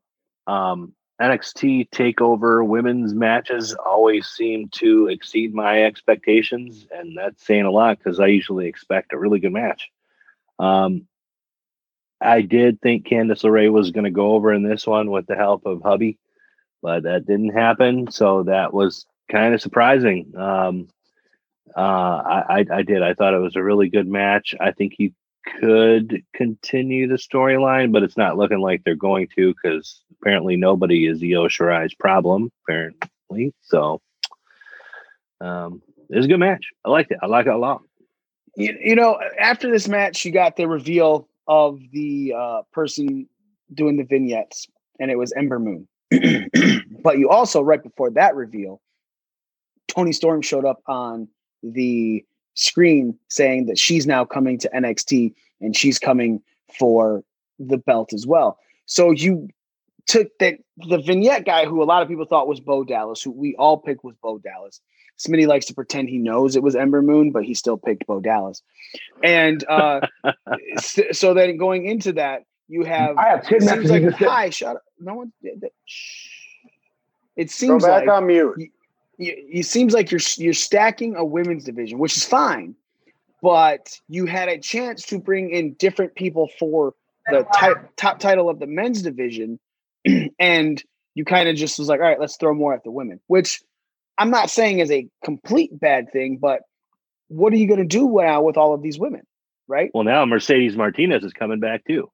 Um, 0.46 0.92
NXT 1.20 1.90
takeover 1.90 2.66
women's 2.66 3.12
matches 3.12 3.74
always 3.74 4.26
seem 4.26 4.68
to 4.70 5.08
exceed 5.08 5.54
my 5.54 5.84
expectations, 5.84 6.86
and 6.90 7.16
that's 7.16 7.44
saying 7.44 7.66
a 7.66 7.70
lot 7.70 7.98
because 7.98 8.18
I 8.18 8.26
usually 8.26 8.66
expect 8.66 9.12
a 9.12 9.18
really 9.18 9.38
good 9.38 9.52
match. 9.52 9.90
Um, 10.58 11.06
I 12.20 12.42
did 12.42 12.80
think 12.80 13.06
Candice 13.06 13.44
LeRae 13.44 13.70
was 13.70 13.90
going 13.90 14.04
to 14.04 14.10
go 14.10 14.32
over 14.32 14.52
in 14.52 14.62
this 14.62 14.86
one 14.86 15.10
with 15.10 15.26
the 15.26 15.36
help 15.36 15.66
of 15.66 15.82
Hubby, 15.82 16.18
but 16.82 17.02
that 17.02 17.26
didn't 17.26 17.50
happen. 17.50 18.10
So 18.10 18.44
that 18.44 18.72
was 18.72 19.06
kind 19.30 19.54
of 19.54 19.60
surprising. 19.60 20.32
Um, 20.36 20.88
uh, 21.76 21.80
I, 21.80 22.44
I, 22.48 22.66
I 22.72 22.82
did. 22.82 23.02
I 23.02 23.14
thought 23.14 23.34
it 23.34 23.40
was 23.40 23.56
a 23.56 23.62
really 23.62 23.88
good 23.88 24.08
match. 24.08 24.54
I 24.58 24.72
think 24.72 24.94
you 24.98 25.12
could 25.44 26.22
continue 26.34 27.08
the 27.08 27.16
storyline, 27.16 27.92
but 27.92 28.02
it's 28.02 28.16
not 28.16 28.36
looking 28.36 28.60
like 28.60 28.82
they're 28.84 28.94
going 28.94 29.28
to 29.36 29.54
because 29.54 30.02
apparently 30.20 30.56
nobody 30.56 31.06
is 31.06 31.22
Io 31.22 31.48
Shirai's 31.48 31.94
problem. 31.94 32.50
Apparently, 32.64 33.54
so 33.62 34.00
um, 35.40 35.82
it 36.08 36.16
was 36.16 36.26
a 36.26 36.28
good 36.28 36.38
match. 36.38 36.66
I 36.84 36.90
liked 36.90 37.10
it. 37.10 37.18
I 37.22 37.26
like 37.26 37.46
it 37.46 37.52
a 37.52 37.58
lot. 37.58 37.82
You, 38.56 38.76
you 38.82 38.94
know, 38.96 39.18
after 39.38 39.70
this 39.70 39.88
match, 39.88 40.24
you 40.24 40.32
got 40.32 40.56
the 40.56 40.66
reveal 40.66 41.28
of 41.46 41.80
the 41.92 42.34
uh, 42.36 42.62
person 42.72 43.28
doing 43.72 43.96
the 43.96 44.04
vignettes, 44.04 44.68
and 44.98 45.10
it 45.10 45.16
was 45.16 45.32
Ember 45.32 45.58
Moon. 45.58 45.88
but 47.02 47.18
you 47.18 47.28
also, 47.28 47.62
right 47.62 47.82
before 47.82 48.10
that 48.10 48.34
reveal, 48.34 48.80
Toni 49.88 50.12
Storm 50.12 50.42
showed 50.42 50.64
up 50.64 50.82
on 50.86 51.28
the 51.62 52.24
screen 52.54 53.18
saying 53.28 53.66
that 53.66 53.78
she's 53.78 54.06
now 54.06 54.24
coming 54.24 54.58
to 54.58 54.70
NXT 54.74 55.34
and 55.60 55.76
she's 55.76 55.98
coming 55.98 56.42
for 56.78 57.22
the 57.58 57.78
belt 57.78 58.12
as 58.12 58.26
well. 58.26 58.58
So 58.86 59.10
you 59.10 59.48
took 60.06 60.36
that 60.38 60.58
the 60.88 60.98
vignette 60.98 61.44
guy 61.44 61.66
who 61.66 61.82
a 61.82 61.84
lot 61.84 62.02
of 62.02 62.08
people 62.08 62.24
thought 62.24 62.48
was 62.48 62.60
Bo 62.60 62.84
Dallas, 62.84 63.22
who 63.22 63.30
we 63.30 63.54
all 63.56 63.78
picked 63.78 64.04
was 64.04 64.16
Bo 64.22 64.38
Dallas. 64.38 64.80
Smitty 65.18 65.46
likes 65.46 65.66
to 65.66 65.74
pretend 65.74 66.08
he 66.08 66.18
knows 66.18 66.56
it 66.56 66.62
was 66.62 66.74
Ember 66.74 67.02
Moon, 67.02 67.30
but 67.30 67.44
he 67.44 67.52
still 67.52 67.76
picked 67.76 68.06
Bo 68.06 68.20
Dallas. 68.20 68.62
And 69.22 69.62
uh, 69.68 70.00
so 71.12 71.34
then 71.34 71.58
going 71.58 71.84
into 71.84 72.14
that, 72.14 72.44
you 72.68 72.84
have 72.84 73.18
I 73.18 73.28
have 73.28 73.44
10 73.44 73.62
it 73.62 73.68
seems 73.68 73.90
like 73.90 74.12
hi, 74.14 74.50
shut 74.50 74.76
up. 74.76 74.82
No 74.98 75.14
one. 75.14 75.32
th- 75.42 75.60
th- 75.60 75.72
shh. 75.84 76.28
It 77.36 77.50
seems 77.50 77.68
Go 77.68 77.78
seems 77.78 77.84
back 77.84 78.06
like 78.06 78.08
on 78.08 78.26
mute. 78.26 78.70
Y- 79.20 79.34
it 79.36 79.66
seems 79.66 79.92
like 79.92 80.10
you're 80.10 80.20
you're 80.36 80.52
stacking 80.54 81.14
a 81.14 81.24
women's 81.24 81.64
division, 81.64 81.98
which 81.98 82.16
is 82.16 82.24
fine, 82.24 82.74
but 83.42 84.00
you 84.08 84.26
had 84.26 84.48
a 84.48 84.58
chance 84.58 85.04
to 85.06 85.20
bring 85.20 85.50
in 85.50 85.74
different 85.74 86.14
people 86.14 86.48
for 86.58 86.94
the 87.30 87.46
ti- 87.60 87.88
top 87.96 88.18
title 88.18 88.48
of 88.48 88.58
the 88.58 88.66
men's 88.66 89.02
division, 89.02 89.60
and 90.38 90.82
you 91.14 91.24
kind 91.24 91.48
of 91.48 91.56
just 91.56 91.78
was 91.78 91.88
like, 91.88 92.00
all 92.00 92.06
right, 92.06 92.18
let's 92.20 92.36
throw 92.36 92.54
more 92.54 92.74
at 92.74 92.82
the 92.82 92.90
women, 92.90 93.20
which 93.26 93.60
I'm 94.18 94.30
not 94.30 94.50
saying 94.50 94.80
is 94.80 94.90
a 94.90 95.06
complete 95.24 95.78
bad 95.78 96.10
thing, 96.12 96.38
but 96.38 96.62
what 97.28 97.52
are 97.52 97.56
you 97.56 97.68
going 97.68 97.80
to 97.80 97.86
do 97.86 98.12
now 98.20 98.42
with 98.42 98.56
all 98.56 98.74
of 98.74 98.82
these 98.82 98.98
women, 98.98 99.22
right? 99.68 99.90
Well, 99.94 100.04
now 100.04 100.24
Mercedes 100.26 100.76
Martinez 100.76 101.24
is 101.24 101.32
coming 101.32 101.60
back 101.60 101.84
too. 101.84 102.10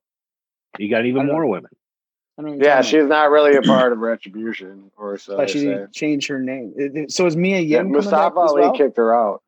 You 0.79 0.91
got 0.91 1.07
even 1.07 1.27
more 1.27 1.47
women. 1.47 1.71
I 2.39 2.43
don't 2.43 2.51
know 2.53 2.57
what 2.57 2.59
you're 2.65 2.69
Yeah, 2.69 2.83
she's 2.83 3.07
not 3.07 3.31
really 3.31 3.57
a 3.57 3.63
part 3.63 3.93
of 3.93 3.99
Retribution, 3.99 4.91
or 4.97 5.17
so 5.19 5.37
but 5.37 5.51
she 5.51 5.61
didn't 5.61 5.93
change 5.93 6.27
her 6.29 6.39
name. 6.41 6.75
It- 6.77 6.97
it- 6.97 7.13
So 7.13 7.27
is 7.27 7.37
Mia 7.37 7.61
Yeah, 7.61 7.79
Yim 7.79 7.89
back 7.89 7.93
Mustafa 7.97 8.39
Ali 8.39 8.63
well? 8.63 8.73
kicked 8.77 8.97
her 8.99 9.15
out. 9.15 9.43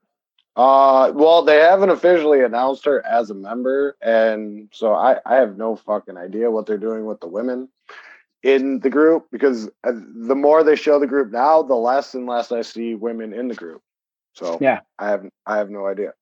Uh, 0.56 1.12
well, 1.14 1.42
they 1.42 1.58
haven't 1.58 1.90
officially 1.90 2.42
announced 2.42 2.84
her 2.84 3.04
as 3.06 3.30
a 3.30 3.34
member, 3.34 3.96
and 4.02 4.68
so 4.72 4.92
I, 4.92 5.18
I 5.24 5.36
have 5.36 5.56
no 5.56 5.76
fucking 5.76 6.16
idea 6.16 6.50
what 6.50 6.66
they're 6.66 6.76
doing 6.78 7.06
with 7.06 7.20
the 7.20 7.28
women 7.28 7.68
in 8.42 8.80
the 8.80 8.90
group 8.90 9.26
because 9.30 9.68
uh, 9.84 9.92
the 9.92 10.34
more 10.34 10.64
they 10.64 10.74
show 10.74 10.98
the 10.98 11.06
group 11.06 11.30
now, 11.30 11.62
the 11.62 11.74
less 11.76 12.14
and 12.14 12.26
less 12.26 12.50
I 12.50 12.62
see 12.62 12.94
women 12.96 13.32
in 13.32 13.46
the 13.48 13.54
group. 13.54 13.82
So 14.34 14.58
Yeah. 14.60 14.80
I 14.98 15.08
have 15.10 15.26
I 15.46 15.58
have 15.58 15.70
no 15.70 15.86
idea. 15.86 16.14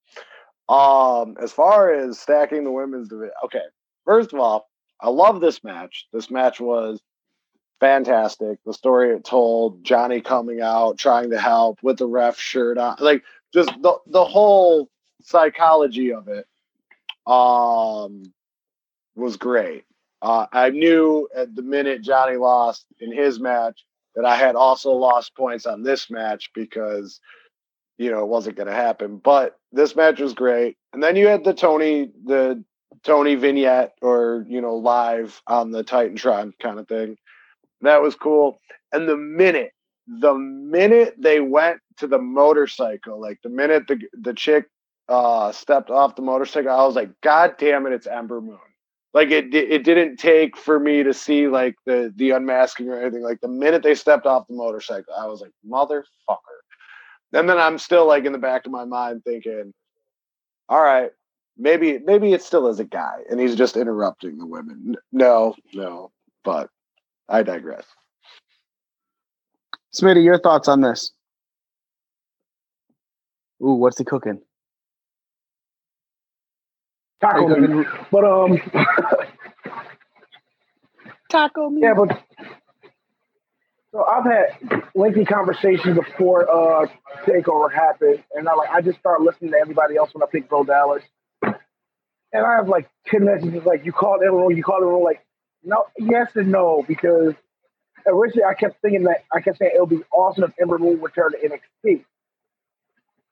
Um, 0.68 1.36
as 1.40 1.52
far 1.52 1.92
as 1.94 2.18
stacking 2.18 2.64
the 2.64 2.72
women's 2.72 3.08
division, 3.08 3.32
okay. 3.44 3.62
First 4.04 4.32
of 4.34 4.40
all, 4.40 4.68
I 5.00 5.10
love 5.10 5.40
this 5.40 5.62
match. 5.62 6.06
This 6.12 6.30
match 6.30 6.60
was 6.60 7.00
fantastic. 7.80 8.58
The 8.64 8.72
story 8.72 9.14
it 9.14 9.24
told, 9.24 9.84
Johnny 9.84 10.20
coming 10.20 10.60
out, 10.60 10.98
trying 10.98 11.30
to 11.30 11.38
help 11.38 11.78
with 11.82 11.98
the 11.98 12.06
ref 12.06 12.38
shirt 12.38 12.78
on, 12.78 12.96
like 13.00 13.22
just 13.52 13.70
the 13.82 13.96
the 14.06 14.24
whole 14.24 14.88
psychology 15.22 16.12
of 16.12 16.28
it 16.28 16.46
um 17.26 18.22
was 19.14 19.36
great. 19.36 19.84
Uh, 20.22 20.46
I 20.52 20.70
knew 20.70 21.28
at 21.34 21.54
the 21.54 21.62
minute 21.62 22.02
Johnny 22.02 22.36
lost 22.36 22.86
in 23.00 23.12
his 23.12 23.38
match 23.40 23.84
that 24.14 24.24
I 24.24 24.36
had 24.36 24.56
also 24.56 24.92
lost 24.92 25.36
points 25.36 25.66
on 25.66 25.82
this 25.82 26.10
match 26.10 26.50
because 26.54 27.20
you 27.98 28.10
know 28.10 28.22
it 28.22 28.28
wasn't 28.28 28.56
going 28.56 28.68
to 28.68 28.74
happen. 28.74 29.18
But 29.18 29.58
this 29.72 29.94
match 29.96 30.20
was 30.20 30.34
great, 30.34 30.76
and 30.92 31.02
then 31.02 31.16
you 31.16 31.26
had 31.26 31.44
the 31.44 31.54
Toni 31.54 32.10
the 32.24 32.64
Toni 33.02 33.34
vignette 33.34 33.92
or 34.02 34.44
you 34.48 34.60
know 34.60 34.76
live 34.76 35.40
on 35.46 35.70
the 35.70 35.84
Titantron 35.84 36.52
kind 36.60 36.78
of 36.78 36.88
thing. 36.88 37.16
That 37.82 38.02
was 38.02 38.14
cool. 38.14 38.58
And 38.92 39.08
the 39.08 39.16
minute 39.16 39.72
the 40.06 40.34
minute 40.34 41.14
they 41.18 41.40
went 41.40 41.80
to 41.98 42.06
the 42.06 42.18
motorcycle, 42.18 43.20
like 43.20 43.38
the 43.42 43.48
minute 43.48 43.86
the 43.88 44.00
the 44.20 44.34
chick 44.34 44.66
uh 45.08 45.52
stepped 45.52 45.90
off 45.90 46.16
the 46.16 46.22
motorcycle, 46.22 46.70
I 46.70 46.84
was 46.84 46.96
like, 46.96 47.10
God 47.22 47.54
damn 47.58 47.86
it, 47.86 47.92
it's 47.92 48.06
Ember 48.06 48.40
Moon. 48.40 48.58
Like 49.14 49.30
it 49.30 49.54
it 49.54 49.84
didn't 49.84 50.18
take 50.18 50.56
for 50.56 50.78
me 50.78 51.02
to 51.02 51.14
see 51.14 51.48
like 51.48 51.74
the 51.86 52.12
the 52.16 52.30
unmasking 52.30 52.88
or 52.88 53.00
anything. 53.00 53.22
Like 53.22 53.40
the 53.40 53.48
minute 53.48 53.82
they 53.82 53.94
stepped 53.94 54.26
off 54.26 54.46
the 54.46 54.54
motorcycle, 54.54 55.14
I 55.18 55.26
was 55.26 55.40
like, 55.40 55.52
motherfucker. 55.68 56.02
And 57.32 57.48
then 57.48 57.58
I'm 57.58 57.78
still 57.78 58.06
like 58.06 58.24
in 58.24 58.32
the 58.32 58.38
back 58.38 58.66
of 58.66 58.72
my 58.72 58.84
mind 58.84 59.22
thinking, 59.24 59.72
all 60.68 60.82
right, 60.82 61.10
maybe 61.58 61.98
maybe 61.98 62.32
it 62.32 62.42
still 62.42 62.68
is 62.68 62.80
a 62.80 62.84
guy 62.84 63.18
and 63.30 63.40
he's 63.40 63.54
just 63.56 63.76
interrupting 63.76 64.38
the 64.38 64.46
women. 64.46 64.96
No, 65.12 65.54
no, 65.74 66.12
but 66.44 66.70
I 67.28 67.42
digress. 67.42 67.84
Smitty, 69.94 70.22
your 70.24 70.38
thoughts 70.38 70.68
on 70.68 70.80
this? 70.82 71.12
Ooh, 73.62 73.72
what's 73.74 73.98
he 73.98 74.04
cooking? 74.04 74.40
Taco 77.20 77.48
Are 77.48 77.58
you 77.58 77.68
meat. 77.68 77.86
But 78.10 78.24
um, 78.24 78.58
taco 81.30 81.70
meat. 81.70 81.82
yeah, 81.82 81.94
but 81.94 82.22
so 83.92 84.04
I've 84.04 84.24
had 84.24 84.82
lengthy 84.94 85.24
conversations 85.24 85.96
before 85.96 86.48
uh 86.50 86.86
takeover 87.24 87.72
happened, 87.72 88.22
and 88.34 88.48
I 88.48 88.54
like 88.54 88.68
I 88.68 88.82
just 88.82 88.98
start 88.98 89.22
listening 89.22 89.52
to 89.52 89.58
everybody 89.58 89.96
else 89.96 90.12
when 90.12 90.22
I 90.22 90.26
pick 90.30 90.50
Bo 90.50 90.64
Dallas, 90.64 91.02
and 92.32 92.44
I 92.44 92.56
have 92.56 92.68
like 92.68 92.88
ten 93.06 93.24
messages 93.24 93.64
like 93.64 93.84
you 93.84 93.92
called 93.92 94.22
everyone, 94.26 94.56
you 94.56 94.62
called 94.62 94.82
everyone 94.82 95.04
like 95.04 95.24
no, 95.64 95.84
yes 95.98 96.28
and 96.34 96.50
no 96.52 96.84
because 96.86 97.34
originally 98.06 98.44
I 98.44 98.54
kept 98.54 98.80
thinking 98.82 99.04
that 99.04 99.24
I 99.32 99.40
kept 99.40 99.58
saying 99.58 99.72
it 99.74 99.80
would 99.80 99.90
be 99.90 100.02
awesome 100.12 100.44
if 100.44 100.52
Ember 100.60 100.78
Moon 100.78 101.00
returned 101.00 101.34
to 101.40 101.48
NXT 101.48 102.04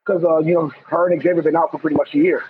because 0.05 0.23
uh 0.23 0.39
you 0.39 0.53
know 0.53 0.71
her 0.87 1.11
and 1.11 1.21
Xavier 1.21 1.41
been 1.41 1.55
out 1.55 1.71
for 1.71 1.79
pretty 1.79 1.95
much 1.95 2.13
a 2.13 2.17
year. 2.17 2.43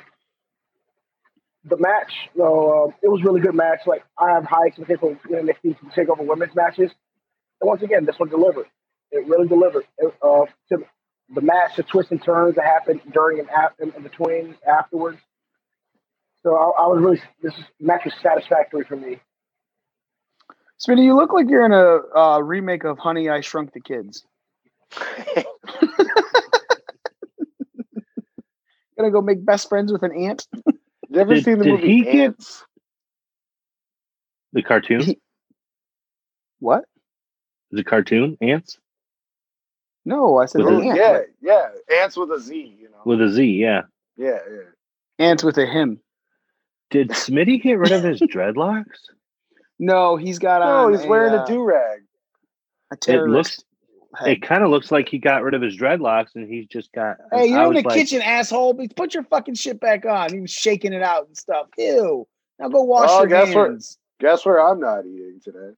The 1.67 1.77
match, 1.77 2.13
uh, 2.39 2.93
it 3.01 3.09
was 3.09 3.23
really 3.23 3.41
good 3.41 3.55
match. 3.55 3.79
Like 3.87 4.03
I 4.19 4.31
have 4.33 4.45
high 4.45 4.67
expectations 4.67 5.17
for 5.21 5.29
NXT 5.29 5.79
to 5.79 5.95
take 5.95 6.09
over 6.09 6.21
women's 6.21 6.55
matches. 6.55 6.91
And 7.59 7.67
once 7.67 7.81
again, 7.81 8.05
this 8.05 8.19
one 8.19 8.29
delivered. 8.29 8.67
It 9.11 9.25
really 9.27 9.47
delivered. 9.47 9.85
Uh, 10.21 10.45
to 10.69 10.85
the 11.33 11.41
match, 11.41 11.75
the 11.75 11.83
twists 11.83 12.11
and 12.11 12.21
turns 12.21 12.55
that 12.55 12.65
happened 12.65 13.01
during 13.11 13.39
and 13.39 13.49
after, 13.49 13.83
in 13.83 14.03
between, 14.03 14.55
afterwards. 14.67 15.17
So 16.45 16.55
I, 16.55 16.83
I 16.83 16.87
was 16.87 17.01
really 17.01 17.19
this 17.41 17.55
match 17.79 18.05
was 18.05 18.13
satisfactory 18.21 18.83
for 18.83 18.95
me. 18.95 19.19
Smitty, 20.79 21.03
you 21.03 21.15
look 21.15 21.33
like 21.33 21.49
you're 21.49 21.65
in 21.65 21.71
a 21.73 22.01
uh, 22.15 22.37
remake 22.39 22.83
of 22.83 22.99
Honey, 22.99 23.29
I 23.29 23.41
Shrunk 23.41 23.73
the 23.73 23.79
Kids. 23.81 24.23
Gonna 28.95 29.09
go 29.11 29.21
make 29.21 29.43
best 29.43 29.67
friends 29.69 29.91
with 29.91 30.03
an 30.03 30.15
ant? 30.15 30.45
You 31.09 31.19
ever 31.19 31.33
Did- 31.33 31.45
seen 31.45 31.57
the 31.57 31.63
did 31.65 31.71
movie 31.73 31.87
he 31.87 32.03
get- 32.03 32.15
Ants? 32.15 32.63
The 34.53 34.61
cartoon? 34.61 35.15
What? 36.59 36.85
The 37.71 37.83
cartoon? 37.83 38.37
Ants? 38.39 38.77
No, 40.05 40.37
I 40.37 40.45
said 40.45 40.61
With 40.63 40.75
an 40.75 40.81
a- 40.83 40.87
ant. 40.89 40.97
Yeah, 41.41 41.69
yeah, 41.89 42.01
Ants 42.03 42.15
with 42.15 42.29
a 42.31 42.39
Z. 42.39 42.77
You 42.79 42.89
know. 42.91 43.01
With 43.03 43.19
a 43.21 43.29
Z, 43.29 43.43
yeah. 43.43 43.81
Yeah, 44.15 44.37
yeah. 44.49 44.61
Ants 45.25 45.43
with 45.43 45.57
a 45.57 45.65
him. 45.65 45.99
Did 46.91 47.09
Smitty 47.09 47.61
get 47.61 47.77
rid 47.79 47.91
of 47.91 48.03
his 48.03 48.19
dreadlocks? 48.33 48.86
No, 49.79 50.15
he's 50.15 50.39
got 50.39 50.59
No, 50.59 50.86
on. 50.88 50.93
he's 50.93 51.05
wearing 51.07 51.33
uh, 51.33 51.43
a 51.43 51.47
do 51.47 51.63
rag. 51.63 52.01
It 53.07 53.21
looks 53.23 53.63
head. 54.17 54.27
it 54.29 54.41
kind 54.41 54.63
of 54.63 54.69
looks 54.69 54.91
like 54.91 55.09
he 55.09 55.17
got 55.17 55.43
rid 55.43 55.53
of 55.53 55.61
his 55.61 55.75
dreadlocks 55.77 56.36
and 56.36 56.47
he's 56.47 56.67
just 56.67 56.91
got 56.93 57.17
Hey, 57.33 57.47
you're 57.47 57.59
I 57.59 57.67
in 57.67 57.73
the 57.73 57.81
like, 57.81 57.93
kitchen, 57.97 58.21
asshole. 58.21 58.73
But 58.73 58.95
Put 58.95 59.13
your 59.13 59.23
fucking 59.23 59.55
shit 59.55 59.79
back 59.81 60.05
on. 60.05 60.31
He 60.31 60.39
was 60.39 60.51
shaking 60.51 60.93
it 60.93 61.01
out 61.03 61.27
and 61.27 61.36
stuff. 61.36 61.67
Ew. 61.77 62.25
Now 62.59 62.69
go 62.69 62.83
wash 62.83 63.09
Oh, 63.11 63.19
your 63.19 63.27
guess 63.27 63.53
where- 63.53 63.67
hands. 63.67 63.97
Guess 64.21 64.45
where 64.45 64.65
I'm 64.65 64.79
not 64.79 65.05
eating 65.05 65.41
today? 65.43 65.71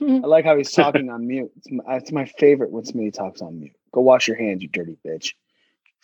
I 0.00 0.26
like 0.26 0.44
how 0.44 0.56
he's 0.56 0.70
talking 0.70 1.10
on 1.10 1.26
mute. 1.26 1.50
It's 1.56 1.66
my, 1.72 1.94
it's 1.96 2.12
my 2.12 2.24
favorite 2.38 2.70
when 2.70 2.84
somebody 2.84 3.10
talks 3.10 3.42
on 3.42 3.58
mute. 3.58 3.72
Go 3.92 4.00
wash 4.02 4.28
your 4.28 4.36
hands, 4.36 4.62
you 4.62 4.68
dirty 4.68 4.96
bitch. 5.04 5.32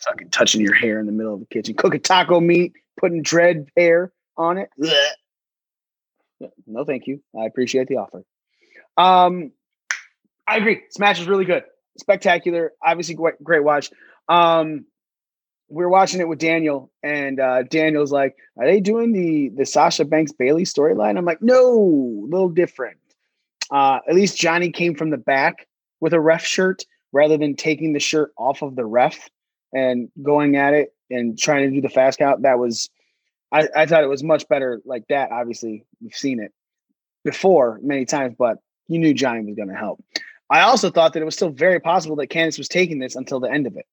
Fucking 0.07 0.29
touching 0.29 0.61
your 0.61 0.73
hair 0.73 0.99
in 0.99 1.05
the 1.05 1.11
middle 1.11 1.33
of 1.33 1.39
the 1.39 1.45
kitchen. 1.45 1.75
Cooking 1.75 2.01
taco 2.01 2.39
meat, 2.39 2.73
putting 2.99 3.21
dread 3.21 3.67
hair 3.77 4.11
on 4.37 4.57
it. 4.57 4.69
Blech. 4.79 6.49
No, 6.65 6.85
thank 6.85 7.07
you. 7.07 7.21
I 7.39 7.45
appreciate 7.45 7.87
the 7.87 7.97
offer. 7.97 8.23
Um, 8.97 9.51
I 10.47 10.57
agree. 10.57 10.81
Match 10.99 11.19
is 11.19 11.27
really 11.27 11.45
good, 11.45 11.63
spectacular. 11.99 12.73
Obviously, 12.83 13.15
great, 13.43 13.63
watch. 13.63 13.91
Um, 14.27 14.85
we 15.69 15.83
were 15.83 15.89
watching 15.89 16.19
it 16.19 16.27
with 16.27 16.39
Daniel, 16.39 16.91
and 17.03 17.39
uh, 17.39 17.63
Daniel's 17.63 18.11
like, 18.11 18.35
"Are 18.57 18.65
they 18.65 18.79
doing 18.79 19.13
the 19.13 19.49
the 19.49 19.65
Sasha 19.65 20.03
Banks 20.03 20.31
Bailey 20.31 20.63
storyline?" 20.63 21.17
I'm 21.17 21.25
like, 21.25 21.41
"No, 21.41 21.73
a 21.73 22.27
little 22.27 22.49
different." 22.49 22.97
Uh, 23.69 23.99
at 24.07 24.15
least 24.15 24.37
Johnny 24.37 24.71
came 24.71 24.95
from 24.95 25.11
the 25.11 25.17
back 25.17 25.67
with 26.01 26.13
a 26.13 26.19
ref 26.19 26.43
shirt 26.43 26.83
rather 27.13 27.37
than 27.37 27.55
taking 27.55 27.93
the 27.93 27.99
shirt 27.99 28.33
off 28.37 28.61
of 28.61 28.75
the 28.75 28.85
ref 28.85 29.29
and 29.73 30.09
going 30.21 30.55
at 30.55 30.73
it 30.73 30.93
and 31.09 31.37
trying 31.37 31.69
to 31.69 31.75
do 31.75 31.81
the 31.81 31.89
fast 31.89 32.19
count. 32.19 32.43
That 32.43 32.59
was, 32.59 32.89
I, 33.51 33.67
I 33.75 33.85
thought 33.85 34.03
it 34.03 34.09
was 34.09 34.23
much 34.23 34.47
better 34.47 34.81
like 34.85 35.03
that. 35.09 35.31
Obviously, 35.31 35.85
we've 36.01 36.13
seen 36.13 36.39
it 36.39 36.51
before 37.23 37.79
many 37.81 38.05
times, 38.05 38.35
but 38.37 38.57
you 38.87 38.99
knew 38.99 39.13
Johnny 39.13 39.45
was 39.45 39.55
going 39.55 39.69
to 39.69 39.75
help. 39.75 40.03
I 40.49 40.61
also 40.61 40.91
thought 40.91 41.13
that 41.13 41.21
it 41.21 41.25
was 41.25 41.35
still 41.35 41.49
very 41.49 41.79
possible 41.79 42.17
that 42.17 42.27
Candice 42.27 42.57
was 42.57 42.67
taking 42.67 42.99
this 42.99 43.15
until 43.15 43.39
the 43.39 43.49
end 43.49 43.67
of 43.67 43.77
it. 43.77 43.85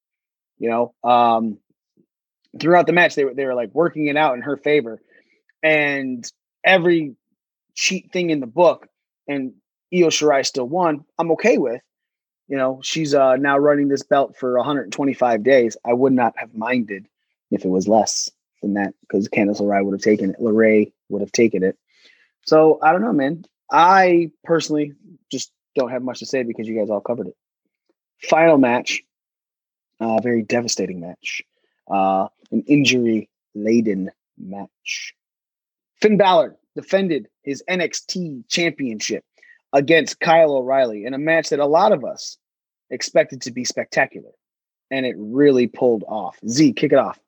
You 0.57 0.69
know, 0.69 0.93
um, 1.09 1.57
throughout 2.59 2.85
the 2.85 2.91
match, 2.93 3.15
they 3.15 3.23
were 3.23 3.33
they 3.33 3.45
were 3.45 3.55
like 3.55 3.73
working 3.73 4.07
it 4.07 4.17
out 4.17 4.35
in 4.35 4.41
her 4.41 4.57
favor, 4.57 5.01
and 5.63 6.29
every 6.65 7.15
cheat 7.75 8.11
thing 8.11 8.29
in 8.29 8.41
the 8.41 8.47
book, 8.47 8.87
and 9.25 9.53
Io 9.93 10.07
Shirai 10.07 10.45
still 10.45 10.67
won. 10.67 11.05
I'm 11.17 11.31
okay 11.31 11.57
with. 11.57 11.81
You 12.49 12.57
know, 12.57 12.79
she's 12.83 13.13
uh, 13.13 13.35
now 13.35 13.57
running 13.59 13.89
this 13.89 14.01
belt 14.01 14.35
for 14.35 14.57
125 14.57 15.43
days. 15.43 15.77
I 15.85 15.93
would 15.93 16.13
not 16.13 16.33
have 16.37 16.53
minded 16.55 17.07
if 17.51 17.63
it 17.63 17.69
was 17.69 17.87
less 17.87 18.29
than 18.61 18.73
that 18.73 18.95
because 19.01 19.29
Candice 19.29 19.61
LeRae 19.61 19.85
would 19.85 19.93
have 19.93 20.01
taken 20.01 20.31
it. 20.31 20.39
LeRae 20.39 20.91
would 21.09 21.21
have 21.21 21.31
taken 21.31 21.63
it. 21.63 21.77
So 22.45 22.79
I 22.81 22.91
don't 22.91 23.01
know, 23.01 23.13
man. 23.13 23.45
I 23.71 24.31
personally 24.43 24.93
just 25.31 25.51
don't 25.75 25.91
have 25.91 26.01
much 26.01 26.19
to 26.19 26.25
say 26.25 26.41
because 26.41 26.67
you 26.67 26.75
guys 26.75 26.89
all 26.89 27.01
covered 27.01 27.27
it. 27.27 27.35
Final 28.17 28.57
match, 28.57 29.03
uh, 29.99 30.19
very 30.19 30.41
devastating 30.41 30.99
match, 30.99 31.43
uh, 31.89 32.27
an 32.51 32.63
injury 32.67 33.29
laden 33.53 34.09
match. 34.39 35.13
Finn 36.01 36.17
Balor 36.17 36.57
defended 36.75 37.27
his 37.43 37.63
NXT 37.69 38.47
championship 38.49 39.23
against 39.73 40.19
Kyle 40.19 40.53
O'Reilly 40.53 41.05
in 41.05 41.13
a 41.13 41.17
match 41.17 41.49
that 41.49 41.59
a 41.59 41.65
lot 41.65 41.91
of 41.91 42.03
us 42.03 42.37
expected 42.89 43.41
to 43.43 43.51
be 43.51 43.63
spectacular. 43.63 44.31
And 44.91 45.05
it 45.05 45.15
really 45.17 45.67
pulled 45.67 46.03
off. 46.07 46.37
Z, 46.47 46.73
kick 46.73 46.91
it 46.91 46.97
off. 46.97 47.19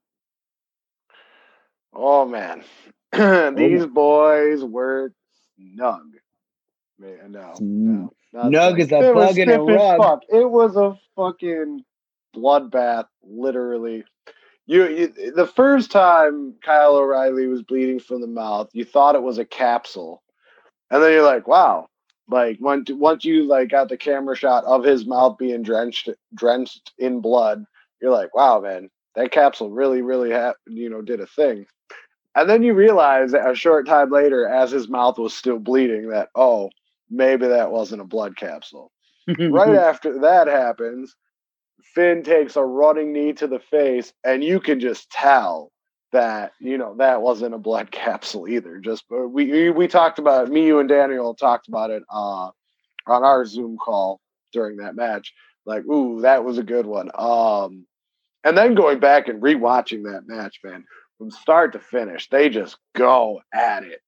Oh 1.93 2.25
man, 2.25 2.63
oh, 3.13 3.51
these 3.51 3.85
boys 3.85 4.63
were 4.63 5.13
snug. 5.57 6.05
Man, 6.97 7.31
no, 7.31 7.53
no, 7.59 8.13
Nug 8.33 8.49
snug. 8.49 8.79
is 8.79 8.91
a 8.91 9.13
bug 9.13 9.37
in 9.37 9.49
a 9.49 9.61
rug. 9.61 10.01
Fuck. 10.01 10.21
It 10.29 10.49
was 10.49 10.75
a 10.77 10.97
fucking 11.15 11.83
bloodbath, 12.35 13.07
literally. 13.23 14.03
You, 14.67 14.87
you, 14.87 15.31
the 15.33 15.47
first 15.47 15.91
time 15.91 16.53
Kyle 16.63 16.95
O'Reilly 16.95 17.47
was 17.47 17.63
bleeding 17.63 17.99
from 17.99 18.21
the 18.21 18.27
mouth, 18.27 18.69
you 18.73 18.85
thought 18.85 19.15
it 19.15 19.23
was 19.23 19.37
a 19.37 19.45
capsule, 19.45 20.23
and 20.89 21.03
then 21.03 21.11
you're 21.11 21.25
like, 21.25 21.47
wow. 21.47 21.87
Like 22.31 22.57
once 22.61 22.89
once 22.89 23.25
you 23.25 23.43
like 23.43 23.69
got 23.69 23.89
the 23.89 23.97
camera 23.97 24.35
shot 24.37 24.63
of 24.63 24.85
his 24.85 25.05
mouth 25.05 25.37
being 25.37 25.63
drenched 25.63 26.09
drenched 26.33 26.93
in 26.97 27.19
blood, 27.19 27.65
you're 28.01 28.11
like, 28.11 28.33
wow, 28.33 28.61
man, 28.61 28.89
that 29.15 29.31
capsule 29.31 29.69
really, 29.69 30.01
really 30.01 30.31
ha- 30.31 30.53
you 30.65 30.89
know 30.89 31.01
did 31.01 31.19
a 31.19 31.27
thing. 31.27 31.65
And 32.33 32.49
then 32.49 32.63
you 32.63 32.73
realize 32.73 33.33
a 33.33 33.53
short 33.53 33.85
time 33.85 34.09
later, 34.09 34.47
as 34.47 34.71
his 34.71 34.87
mouth 34.87 35.17
was 35.19 35.33
still 35.33 35.59
bleeding, 35.59 36.07
that 36.09 36.29
oh, 36.33 36.69
maybe 37.09 37.47
that 37.47 37.71
wasn't 37.71 38.01
a 38.01 38.05
blood 38.05 38.37
capsule. 38.37 38.91
right 39.27 39.75
after 39.75 40.21
that 40.21 40.47
happens, 40.47 41.13
Finn 41.93 42.23
takes 42.23 42.55
a 42.55 42.63
running 42.63 43.11
knee 43.11 43.33
to 43.33 43.47
the 43.47 43.59
face, 43.59 44.13
and 44.23 44.41
you 44.41 44.61
can 44.61 44.79
just 44.79 45.11
tell 45.11 45.71
that 46.11 46.53
you 46.59 46.77
know 46.77 46.95
that 46.97 47.21
wasn't 47.21 47.55
a 47.55 47.59
blood 47.59 47.91
capsule 47.91 48.47
either. 48.47 48.79
Just 48.79 49.05
uh, 49.11 49.27
we 49.27 49.69
we, 49.69 49.87
talked 49.87 50.19
about 50.19 50.47
it, 50.47 50.51
me, 50.51 50.65
you, 50.65 50.79
and 50.79 50.89
Daniel 50.89 51.33
talked 51.33 51.67
about 51.67 51.89
it 51.89 52.03
uh, 52.11 52.49
on 53.07 53.23
our 53.23 53.45
Zoom 53.45 53.77
call 53.77 54.19
during 54.51 54.77
that 54.77 54.95
match. 54.95 55.33
Like, 55.65 55.85
ooh, 55.85 56.21
that 56.21 56.43
was 56.43 56.57
a 56.57 56.63
good 56.63 56.85
one. 56.85 57.11
Um, 57.13 57.85
and 58.43 58.57
then 58.57 58.73
going 58.73 58.99
back 58.99 59.27
and 59.27 59.41
rewatching 59.41 60.03
that 60.03 60.27
match, 60.27 60.59
man, 60.63 60.83
from 61.17 61.29
start 61.29 61.73
to 61.73 61.79
finish, 61.79 62.27
they 62.29 62.49
just 62.49 62.77
go 62.95 63.41
at 63.53 63.83
it, 63.83 64.01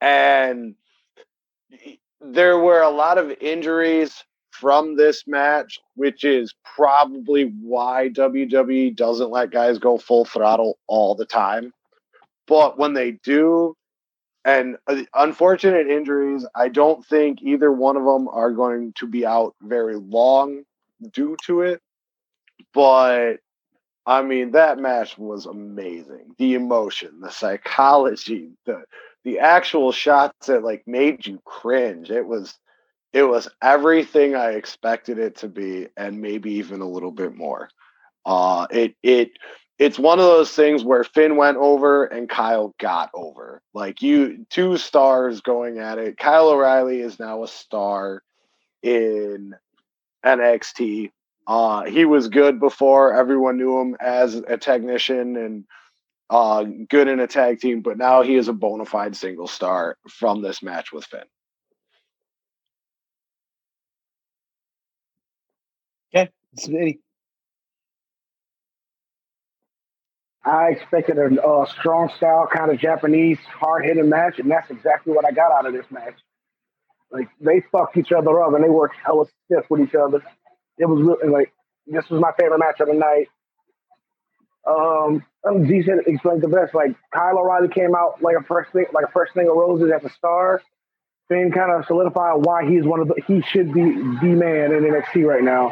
and 0.00 0.74
there 2.20 2.58
were 2.58 2.80
a 2.80 2.90
lot 2.90 3.18
of 3.18 3.30
injuries 3.40 4.24
from 4.60 4.96
this 4.96 5.26
match, 5.26 5.80
which 5.96 6.24
is 6.24 6.54
probably 6.76 7.44
why 7.60 8.08
WWE 8.10 8.94
doesn't 8.94 9.30
let 9.30 9.50
guys 9.50 9.78
go 9.78 9.98
full 9.98 10.24
throttle 10.24 10.78
all 10.86 11.14
the 11.14 11.26
time. 11.26 11.72
But 12.46 12.78
when 12.78 12.92
they 12.92 13.12
do, 13.12 13.76
and 14.44 14.76
uh, 14.86 15.02
unfortunate 15.14 15.88
injuries, 15.88 16.46
I 16.54 16.68
don't 16.68 17.04
think 17.04 17.42
either 17.42 17.72
one 17.72 17.96
of 17.96 18.04
them 18.04 18.28
are 18.28 18.52
going 18.52 18.92
to 18.98 19.06
be 19.06 19.26
out 19.26 19.54
very 19.62 19.96
long 19.96 20.64
due 21.12 21.36
to 21.46 21.62
it. 21.62 21.80
But 22.72 23.38
I 24.06 24.22
mean, 24.22 24.52
that 24.52 24.78
match 24.78 25.16
was 25.16 25.46
amazing. 25.46 26.34
The 26.38 26.54
emotion, 26.54 27.20
the 27.20 27.30
psychology, 27.30 28.50
the 28.66 28.84
the 29.24 29.38
actual 29.38 29.90
shots 29.90 30.46
that 30.46 30.62
like 30.62 30.84
made 30.86 31.26
you 31.26 31.40
cringe. 31.44 32.10
It 32.10 32.26
was 32.26 32.56
it 33.14 33.24
was 33.24 33.48
everything 33.62 34.36
I 34.36 34.52
expected 34.52 35.18
it 35.20 35.36
to 35.38 35.48
be, 35.48 35.88
and 35.96 36.20
maybe 36.20 36.54
even 36.54 36.82
a 36.82 36.88
little 36.90 37.12
bit 37.12 37.34
more. 37.36 37.70
Uh, 38.26 38.66
it 38.70 38.96
it 39.02 39.32
it's 39.78 39.98
one 39.98 40.20
of 40.20 40.26
those 40.26 40.52
things 40.52 40.84
where 40.84 41.04
Finn 41.04 41.36
went 41.36 41.58
over 41.58 42.06
and 42.06 42.28
Kyle 42.28 42.74
got 42.80 43.10
over. 43.14 43.62
Like 43.74 44.02
you, 44.02 44.46
two 44.50 44.78
stars 44.78 45.42
going 45.42 45.78
at 45.78 45.98
it. 45.98 46.18
Kyle 46.18 46.50
O'Reilly 46.50 47.00
is 47.00 47.20
now 47.20 47.44
a 47.44 47.48
star 47.48 48.22
in 48.82 49.54
NXT. 50.26 51.12
Uh, 51.46 51.84
he 51.84 52.04
was 52.06 52.28
good 52.28 52.60
before 52.60 53.14
everyone 53.14 53.58
knew 53.58 53.80
him 53.80 53.96
as 54.00 54.36
a 54.36 54.56
technician 54.58 55.36
and 55.36 55.64
uh, 56.30 56.64
good 56.88 57.08
in 57.08 57.20
a 57.20 57.28
tag 57.28 57.60
team, 57.60 57.82
but 57.82 57.98
now 57.98 58.22
he 58.22 58.36
is 58.36 58.48
a 58.48 58.52
bona 58.52 58.86
fide 58.86 59.16
single 59.16 59.48
star 59.48 59.98
from 60.08 60.42
this 60.42 60.62
match 60.62 60.92
with 60.92 61.04
Finn. 61.04 61.20
Okay, 66.14 66.30
Smitty. 66.56 66.98
I 70.44 70.68
expected 70.68 71.16
a 71.18 71.42
uh, 71.42 71.66
strong 71.66 72.10
style, 72.16 72.46
kind 72.52 72.70
of 72.70 72.78
Japanese, 72.78 73.38
hard 73.58 73.86
hitting 73.86 74.10
match, 74.10 74.38
and 74.38 74.50
that's 74.50 74.70
exactly 74.70 75.14
what 75.14 75.24
I 75.24 75.32
got 75.32 75.50
out 75.52 75.66
of 75.66 75.72
this 75.72 75.86
match. 75.90 76.14
Like 77.10 77.28
they 77.40 77.62
fucked 77.72 77.96
each 77.96 78.12
other 78.12 78.42
up 78.42 78.52
and 78.54 78.62
they 78.62 78.68
worked 78.68 78.96
hella 79.04 79.24
stiff 79.46 79.64
with 79.70 79.80
each 79.80 79.94
other. 79.94 80.22
It 80.78 80.86
was 80.86 81.00
really 81.00 81.32
like 81.32 81.52
this 81.86 82.04
was 82.10 82.20
my 82.20 82.32
favorite 82.38 82.58
match 82.58 82.80
of 82.80 82.88
the 82.88 82.94
night. 82.94 83.28
Um, 84.66 85.24
um 85.48 85.66
D 85.66 85.82
said 85.82 85.98
explained 86.06 86.42
the 86.42 86.48
best. 86.48 86.74
Like 86.74 86.96
Kyle 87.14 87.38
O'Reilly 87.38 87.68
came 87.68 87.94
out 87.94 88.20
like 88.20 88.36
a 88.38 88.42
first 88.42 88.72
thing, 88.72 88.86
like 88.92 89.04
a 89.06 89.12
first 89.12 89.32
thing 89.32 89.48
of 89.48 89.56
roses 89.56 89.92
as 89.94 90.04
a 90.04 90.12
star. 90.12 90.60
Finn 91.28 91.52
kind 91.52 91.70
of 91.72 91.86
solidified 91.86 92.44
why 92.44 92.68
he's 92.68 92.84
one 92.84 93.00
of 93.00 93.08
the 93.08 93.14
he 93.26 93.40
should 93.42 93.72
be 93.72 93.80
the 93.82 94.34
man 94.34 94.72
in 94.72 94.82
NXT 94.82 95.24
right 95.24 95.44
now. 95.44 95.70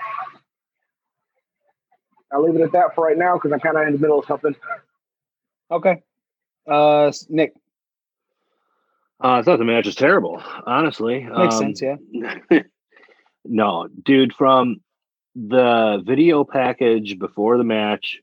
I'll 2.32 2.42
leave 2.42 2.56
it 2.56 2.62
at 2.62 2.72
that 2.72 2.94
for 2.94 3.04
right 3.04 3.18
now 3.18 3.34
because 3.34 3.52
I'm 3.52 3.60
kind 3.60 3.76
of 3.76 3.86
in 3.86 3.92
the 3.92 3.98
middle 3.98 4.18
of 4.18 4.26
something. 4.26 4.54
Okay. 5.70 6.02
Uh, 6.68 7.12
Nick. 7.28 7.54
Uh, 9.22 9.38
I 9.38 9.42
thought 9.42 9.58
the 9.58 9.64
match 9.64 9.86
was 9.86 9.94
terrible. 9.94 10.42
Honestly, 10.66 11.20
makes 11.20 11.54
um, 11.56 11.74
sense. 11.76 11.82
Yeah. 11.82 12.62
no, 13.44 13.88
dude, 14.02 14.34
from 14.34 14.80
the 15.34 16.02
video 16.04 16.44
package 16.44 17.18
before 17.18 17.56
the 17.56 17.64
match 17.64 18.18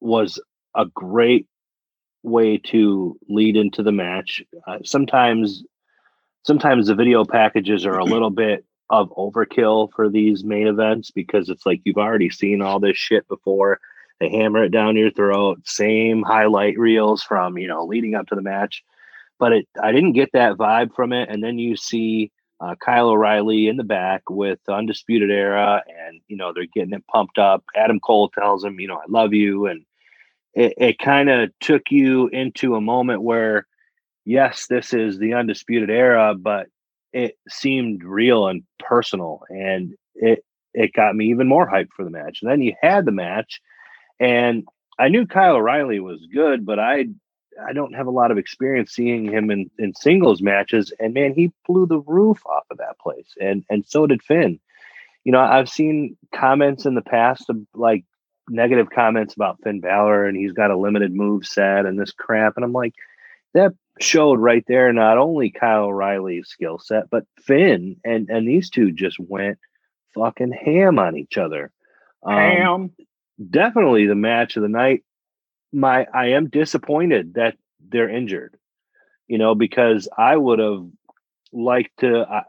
was 0.00 0.40
a 0.74 0.86
great 0.86 1.46
way 2.22 2.58
to 2.58 3.18
lead 3.28 3.56
into 3.56 3.82
the 3.82 3.92
match. 3.92 4.42
Uh, 4.66 4.78
sometimes, 4.84 5.62
sometimes 6.44 6.86
the 6.86 6.94
video 6.94 7.24
packages 7.24 7.84
are 7.84 7.98
a 7.98 8.04
little 8.04 8.30
bit 8.30 8.64
of 9.00 9.10
overkill 9.10 9.90
for 9.94 10.08
these 10.08 10.44
main 10.44 10.66
events 10.66 11.10
because 11.10 11.48
it's 11.48 11.66
like 11.66 11.80
you've 11.84 11.96
already 11.96 12.30
seen 12.30 12.62
all 12.62 12.80
this 12.80 12.96
shit 12.96 13.26
before. 13.28 13.80
They 14.20 14.30
hammer 14.30 14.64
it 14.64 14.70
down 14.70 14.96
your 14.96 15.10
throat, 15.10 15.60
same 15.64 16.22
highlight 16.22 16.78
reels 16.78 17.22
from 17.22 17.58
you 17.58 17.68
know 17.68 17.84
leading 17.84 18.14
up 18.14 18.26
to 18.28 18.34
the 18.34 18.42
match. 18.42 18.82
But 19.38 19.52
it, 19.52 19.68
I 19.82 19.92
didn't 19.92 20.12
get 20.12 20.30
that 20.32 20.56
vibe 20.56 20.94
from 20.94 21.12
it. 21.12 21.28
And 21.28 21.42
then 21.42 21.58
you 21.58 21.76
see 21.76 22.30
uh, 22.60 22.74
Kyle 22.76 23.08
O'Reilly 23.08 23.68
in 23.68 23.76
the 23.76 23.84
back 23.84 24.22
with 24.30 24.58
Undisputed 24.68 25.30
Era, 25.30 25.82
and 25.88 26.20
you 26.28 26.36
know 26.36 26.52
they're 26.52 26.66
getting 26.72 26.94
it 26.94 27.06
pumped 27.08 27.38
up. 27.38 27.64
Adam 27.74 28.00
Cole 28.00 28.30
tells 28.30 28.64
him, 28.64 28.80
you 28.80 28.88
know, 28.88 28.96
I 28.96 29.04
love 29.08 29.34
you, 29.34 29.66
and 29.66 29.84
it, 30.54 30.74
it 30.78 30.98
kind 30.98 31.28
of 31.28 31.50
took 31.60 31.82
you 31.90 32.28
into 32.28 32.76
a 32.76 32.80
moment 32.80 33.22
where, 33.22 33.66
yes, 34.24 34.66
this 34.68 34.94
is 34.94 35.18
the 35.18 35.34
Undisputed 35.34 35.90
Era, 35.90 36.34
but 36.34 36.68
it 37.14 37.38
seemed 37.48 38.02
real 38.02 38.48
and 38.48 38.64
personal, 38.80 39.44
and 39.48 39.94
it 40.16 40.44
it 40.74 40.92
got 40.92 41.14
me 41.14 41.30
even 41.30 41.46
more 41.46 41.70
hyped 41.70 41.92
for 41.96 42.04
the 42.04 42.10
match. 42.10 42.40
And 42.42 42.50
then 42.50 42.60
you 42.60 42.74
had 42.82 43.06
the 43.06 43.12
match, 43.12 43.60
and 44.18 44.66
I 44.98 45.08
knew 45.08 45.24
Kyle 45.24 45.54
O'Reilly 45.54 46.00
was 46.00 46.26
good, 46.34 46.66
but 46.66 46.80
I 46.80 47.06
I 47.64 47.72
don't 47.72 47.94
have 47.94 48.08
a 48.08 48.12
lot 48.12 48.32
of 48.32 48.38
experience 48.38 48.92
seeing 48.92 49.24
him 49.24 49.48
in, 49.52 49.70
in 49.78 49.94
singles 49.94 50.42
matches, 50.42 50.92
and 50.98 51.14
man, 51.14 51.34
he 51.34 51.52
blew 51.66 51.86
the 51.86 52.00
roof 52.00 52.44
off 52.46 52.64
of 52.70 52.78
that 52.78 52.98
place, 52.98 53.32
and 53.40 53.64
and 53.70 53.86
so 53.86 54.06
did 54.08 54.22
Finn. 54.22 54.58
You 55.22 55.32
know, 55.32 55.40
I've 55.40 55.68
seen 55.68 56.16
comments 56.34 56.84
in 56.84 56.96
the 56.96 57.00
past 57.00 57.48
of 57.48 57.58
like 57.74 58.04
negative 58.50 58.90
comments 58.90 59.34
about 59.34 59.62
Finn 59.62 59.80
Balor, 59.80 60.26
and 60.26 60.36
he's 60.36 60.52
got 60.52 60.72
a 60.72 60.76
limited 60.76 61.14
move 61.14 61.46
set 61.46 61.86
and 61.86 61.98
this 61.98 62.10
crap, 62.10 62.54
and 62.56 62.64
I'm 62.64 62.72
like, 62.72 62.94
that 63.54 63.72
showed 64.00 64.40
right 64.40 64.64
there 64.66 64.92
not 64.92 65.18
only 65.18 65.50
Kyle 65.50 65.84
O'Reilly's 65.84 66.48
skill 66.48 66.78
set, 66.78 67.10
but 67.10 67.24
Finn 67.40 67.96
and 68.04 68.28
and 68.28 68.46
these 68.46 68.70
two 68.70 68.92
just 68.92 69.18
went 69.18 69.58
fucking 70.14 70.52
ham 70.52 70.98
on 70.98 71.16
each 71.16 71.38
other. 71.38 71.70
Um, 72.22 72.36
ham. 72.36 72.90
Definitely 73.50 74.06
the 74.06 74.14
match 74.14 74.56
of 74.56 74.62
the 74.62 74.68
night. 74.68 75.04
My 75.72 76.06
I 76.12 76.28
am 76.28 76.48
disappointed 76.48 77.34
that 77.34 77.56
they're 77.80 78.10
injured. 78.10 78.56
You 79.26 79.38
know, 79.38 79.54
because 79.54 80.08
I 80.16 80.36
would 80.36 80.58
have 80.58 80.86
liked 81.52 82.00
to. 82.00 82.26
I 82.28 82.42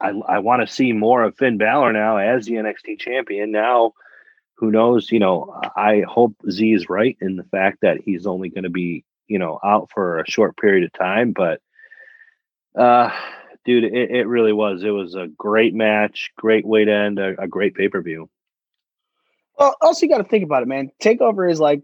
I, 0.00 0.10
I 0.28 0.38
want 0.40 0.66
to 0.66 0.72
see 0.72 0.92
more 0.92 1.22
of 1.22 1.36
Finn 1.36 1.56
Balor 1.56 1.92
now 1.92 2.18
as 2.18 2.44
the 2.44 2.54
NXT 2.54 2.98
champion. 2.98 3.50
Now, 3.50 3.92
who 4.56 4.70
knows? 4.70 5.10
You 5.10 5.18
know, 5.18 5.58
I 5.74 6.02
hope 6.06 6.34
Z 6.50 6.70
is 6.70 6.90
right 6.90 7.16
in 7.20 7.36
the 7.36 7.44
fact 7.44 7.78
that 7.80 7.98
he's 8.04 8.26
only 8.26 8.50
going 8.50 8.64
to 8.64 8.70
be 8.70 9.05
you 9.28 9.38
know 9.38 9.58
out 9.64 9.90
for 9.92 10.20
a 10.20 10.30
short 10.30 10.56
period 10.56 10.84
of 10.84 10.92
time 10.92 11.32
but 11.32 11.60
uh 12.78 13.10
dude 13.64 13.84
it, 13.84 14.10
it 14.10 14.26
really 14.26 14.52
was 14.52 14.82
it 14.82 14.90
was 14.90 15.14
a 15.14 15.26
great 15.36 15.74
match 15.74 16.30
great 16.36 16.66
way 16.66 16.84
to 16.84 16.92
end 16.92 17.18
a, 17.18 17.40
a 17.40 17.48
great 17.48 17.74
pay-per-view. 17.74 18.28
Well 19.58 19.76
also 19.80 20.06
you 20.06 20.10
got 20.10 20.18
to 20.18 20.24
think 20.24 20.44
about 20.44 20.62
it 20.62 20.68
man 20.68 20.90
takeover 21.02 21.50
is 21.50 21.60
like 21.60 21.82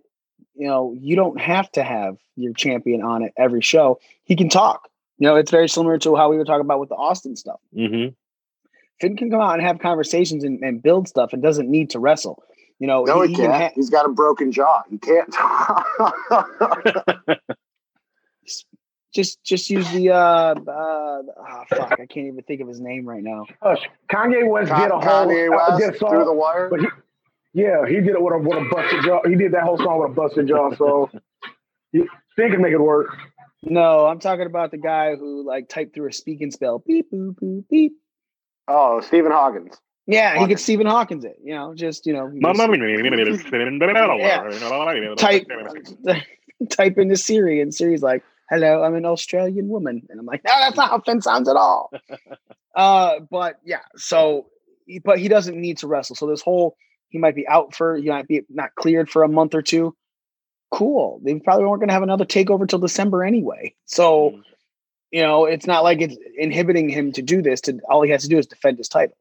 you 0.54 0.66
know 0.66 0.94
you 0.98 1.16
don't 1.16 1.40
have 1.40 1.70
to 1.72 1.82
have 1.82 2.16
your 2.36 2.52
champion 2.52 3.02
on 3.02 3.22
it 3.22 3.32
every 3.36 3.60
show 3.60 3.98
he 4.24 4.36
can 4.36 4.48
talk 4.48 4.88
you 5.18 5.26
know 5.26 5.36
it's 5.36 5.50
very 5.50 5.68
similar 5.68 5.98
to 5.98 6.16
how 6.16 6.30
we 6.30 6.36
were 6.36 6.44
talking 6.44 6.64
about 6.64 6.80
with 6.80 6.88
the 6.88 6.94
austin 6.94 7.36
stuff. 7.36 7.60
Mm-hmm. 7.76 8.12
finn 9.00 9.16
can 9.16 9.30
come 9.30 9.40
out 9.40 9.54
and 9.54 9.62
have 9.62 9.78
conversations 9.78 10.44
and, 10.44 10.62
and 10.62 10.82
build 10.82 11.08
stuff 11.08 11.32
and 11.32 11.42
doesn't 11.42 11.70
need 11.70 11.90
to 11.90 11.98
wrestle 11.98 12.42
you 12.82 12.88
know, 12.88 13.04
no, 13.04 13.22
he, 13.22 13.28
he 13.28 13.36
can't. 13.36 13.52
Ha- 13.52 13.70
He's 13.76 13.90
got 13.90 14.06
a 14.06 14.08
broken 14.08 14.50
jaw. 14.50 14.82
He 14.90 14.98
can't. 14.98 15.32
just, 19.14 19.40
just 19.44 19.70
use 19.70 19.88
the. 19.92 20.10
uh, 20.10 20.16
uh 20.16 20.54
oh, 20.66 21.62
fuck! 21.68 21.92
I 21.92 22.06
can't 22.06 22.26
even 22.26 22.42
think 22.42 22.60
of 22.60 22.66
his 22.66 22.80
name 22.80 23.08
right 23.08 23.22
now. 23.22 23.46
Hush. 23.62 23.88
Kanye 24.10 24.50
West 24.50 24.72
Con- 24.72 24.80
did 24.80 24.90
a 24.90 24.94
whole 24.94 25.28
Kanye 25.28 25.48
West 25.48 25.78
did 25.78 25.94
a 25.94 25.98
song, 25.98 26.10
through 26.10 26.24
the 26.24 26.32
wire. 26.32 26.68
But 26.68 26.80
he, 26.80 26.86
yeah, 27.54 27.86
he 27.86 28.00
did 28.00 28.16
it 28.16 28.20
with 28.20 28.34
a 28.34 28.38
with 28.38 28.58
a 28.58 28.68
busted 28.68 29.04
jaw. 29.04 29.20
He 29.24 29.36
did 29.36 29.52
that 29.52 29.62
whole 29.62 29.78
song 29.78 30.00
with 30.00 30.10
a 30.10 30.14
busted 30.14 30.48
jaw. 30.48 30.74
So 30.74 31.08
you 31.92 32.08
think 32.34 32.50
can 32.50 32.62
make 32.62 32.72
it 32.72 32.80
work. 32.80 33.16
No, 33.62 34.06
I'm 34.06 34.18
talking 34.18 34.46
about 34.46 34.72
the 34.72 34.78
guy 34.78 35.14
who 35.14 35.46
like 35.46 35.68
typed 35.68 35.94
through 35.94 36.08
a 36.08 36.12
speaking 36.12 36.50
spell. 36.50 36.82
Beep 36.84 37.12
boop 37.12 37.36
boop 37.36 37.62
beep. 37.70 37.92
Oh, 38.66 39.00
Stephen 39.02 39.30
Hawkins. 39.30 39.76
Yeah, 40.06 40.40
he 40.40 40.46
could 40.48 40.58
Stephen 40.58 40.86
Hawkins 40.86 41.24
it. 41.24 41.38
You 41.42 41.54
know, 41.54 41.74
just 41.74 42.06
you 42.06 42.12
know. 42.12 42.30
Yeah. 44.18 44.42
type 45.16 45.46
type 46.70 46.98
into 46.98 47.16
Siri, 47.16 47.60
and 47.60 47.72
Siri's 47.72 48.02
like, 48.02 48.24
"Hello, 48.50 48.82
I'm 48.82 48.94
an 48.94 49.06
Australian 49.06 49.68
woman," 49.68 50.02
and 50.10 50.18
I'm 50.18 50.26
like, 50.26 50.42
"No, 50.44 50.52
that's 50.58 50.76
not 50.76 50.90
how 50.90 51.00
Finn 51.00 51.22
sounds 51.22 51.48
at 51.48 51.56
all." 51.56 51.92
uh, 52.74 53.20
but 53.30 53.60
yeah, 53.64 53.82
so 53.96 54.46
but 55.04 55.18
he 55.18 55.28
doesn't 55.28 55.60
need 55.60 55.78
to 55.78 55.86
wrestle. 55.86 56.16
So 56.16 56.26
this 56.26 56.42
whole 56.42 56.76
he 57.10 57.18
might 57.18 57.36
be 57.36 57.46
out 57.46 57.74
for 57.74 57.96
he 57.96 58.08
might 58.08 58.26
be 58.26 58.42
not 58.48 58.74
cleared 58.74 59.08
for 59.08 59.22
a 59.22 59.28
month 59.28 59.54
or 59.54 59.62
two. 59.62 59.94
Cool. 60.72 61.20
They 61.22 61.38
probably 61.38 61.66
weren't 61.66 61.80
going 61.80 61.88
to 61.88 61.94
have 61.94 62.02
another 62.02 62.24
takeover 62.24 62.66
till 62.66 62.78
December 62.78 63.24
anyway. 63.24 63.74
So. 63.84 64.40
You 65.14 65.20
know, 65.20 65.44
it's 65.44 65.66
not 65.66 65.84
like 65.84 66.00
it's 66.00 66.16
inhibiting 66.38 66.88
him 66.88 67.12
to 67.12 67.20
do 67.20 67.42
this. 67.42 67.60
To 67.60 67.78
all 67.90 68.00
he 68.00 68.10
has 68.10 68.22
to 68.22 68.30
do 68.30 68.38
is 68.38 68.46
defend 68.46 68.78
his 68.78 68.88
title. 68.88 69.14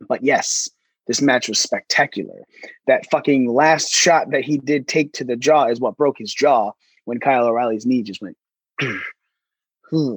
But 0.00 0.22
yes, 0.22 0.68
this 1.06 1.20
match 1.20 1.48
was 1.48 1.58
spectacular. 1.58 2.42
That 2.86 3.08
fucking 3.10 3.52
last 3.52 3.90
shot 3.90 4.30
that 4.30 4.44
he 4.44 4.58
did 4.58 4.88
take 4.88 5.12
to 5.14 5.24
the 5.24 5.36
jaw 5.36 5.66
is 5.66 5.80
what 5.80 5.96
broke 5.96 6.18
his 6.18 6.32
jaw 6.32 6.72
when 7.04 7.20
Kyle 7.20 7.46
O'Reilly's 7.46 7.86
knee 7.86 8.02
just 8.02 8.22
went. 8.22 8.36
Hmm. 9.90 10.16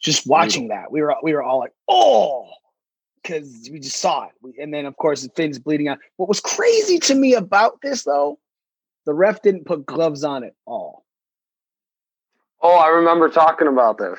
just 0.00 0.26
watching 0.26 0.68
that, 0.68 0.92
we 0.92 1.02
were 1.02 1.14
we 1.22 1.34
were 1.34 1.42
all 1.42 1.58
like, 1.58 1.72
oh, 1.88 2.48
because 3.20 3.68
we 3.70 3.80
just 3.80 3.98
saw 3.98 4.26
it. 4.26 4.54
And 4.58 4.72
then 4.72 4.86
of 4.86 4.96
course 4.96 5.28
Finn's 5.34 5.58
bleeding 5.58 5.88
out. 5.88 5.98
What 6.16 6.28
was 6.28 6.40
crazy 6.40 6.98
to 7.00 7.14
me 7.14 7.34
about 7.34 7.82
this 7.82 8.04
though, 8.04 8.38
the 9.04 9.12
ref 9.12 9.42
didn't 9.42 9.66
put 9.66 9.84
gloves 9.84 10.24
on 10.24 10.44
at 10.44 10.54
all. 10.64 11.04
Oh, 12.62 12.76
I 12.76 12.88
remember 12.88 13.28
talking 13.28 13.66
about 13.66 13.98
this. 13.98 14.18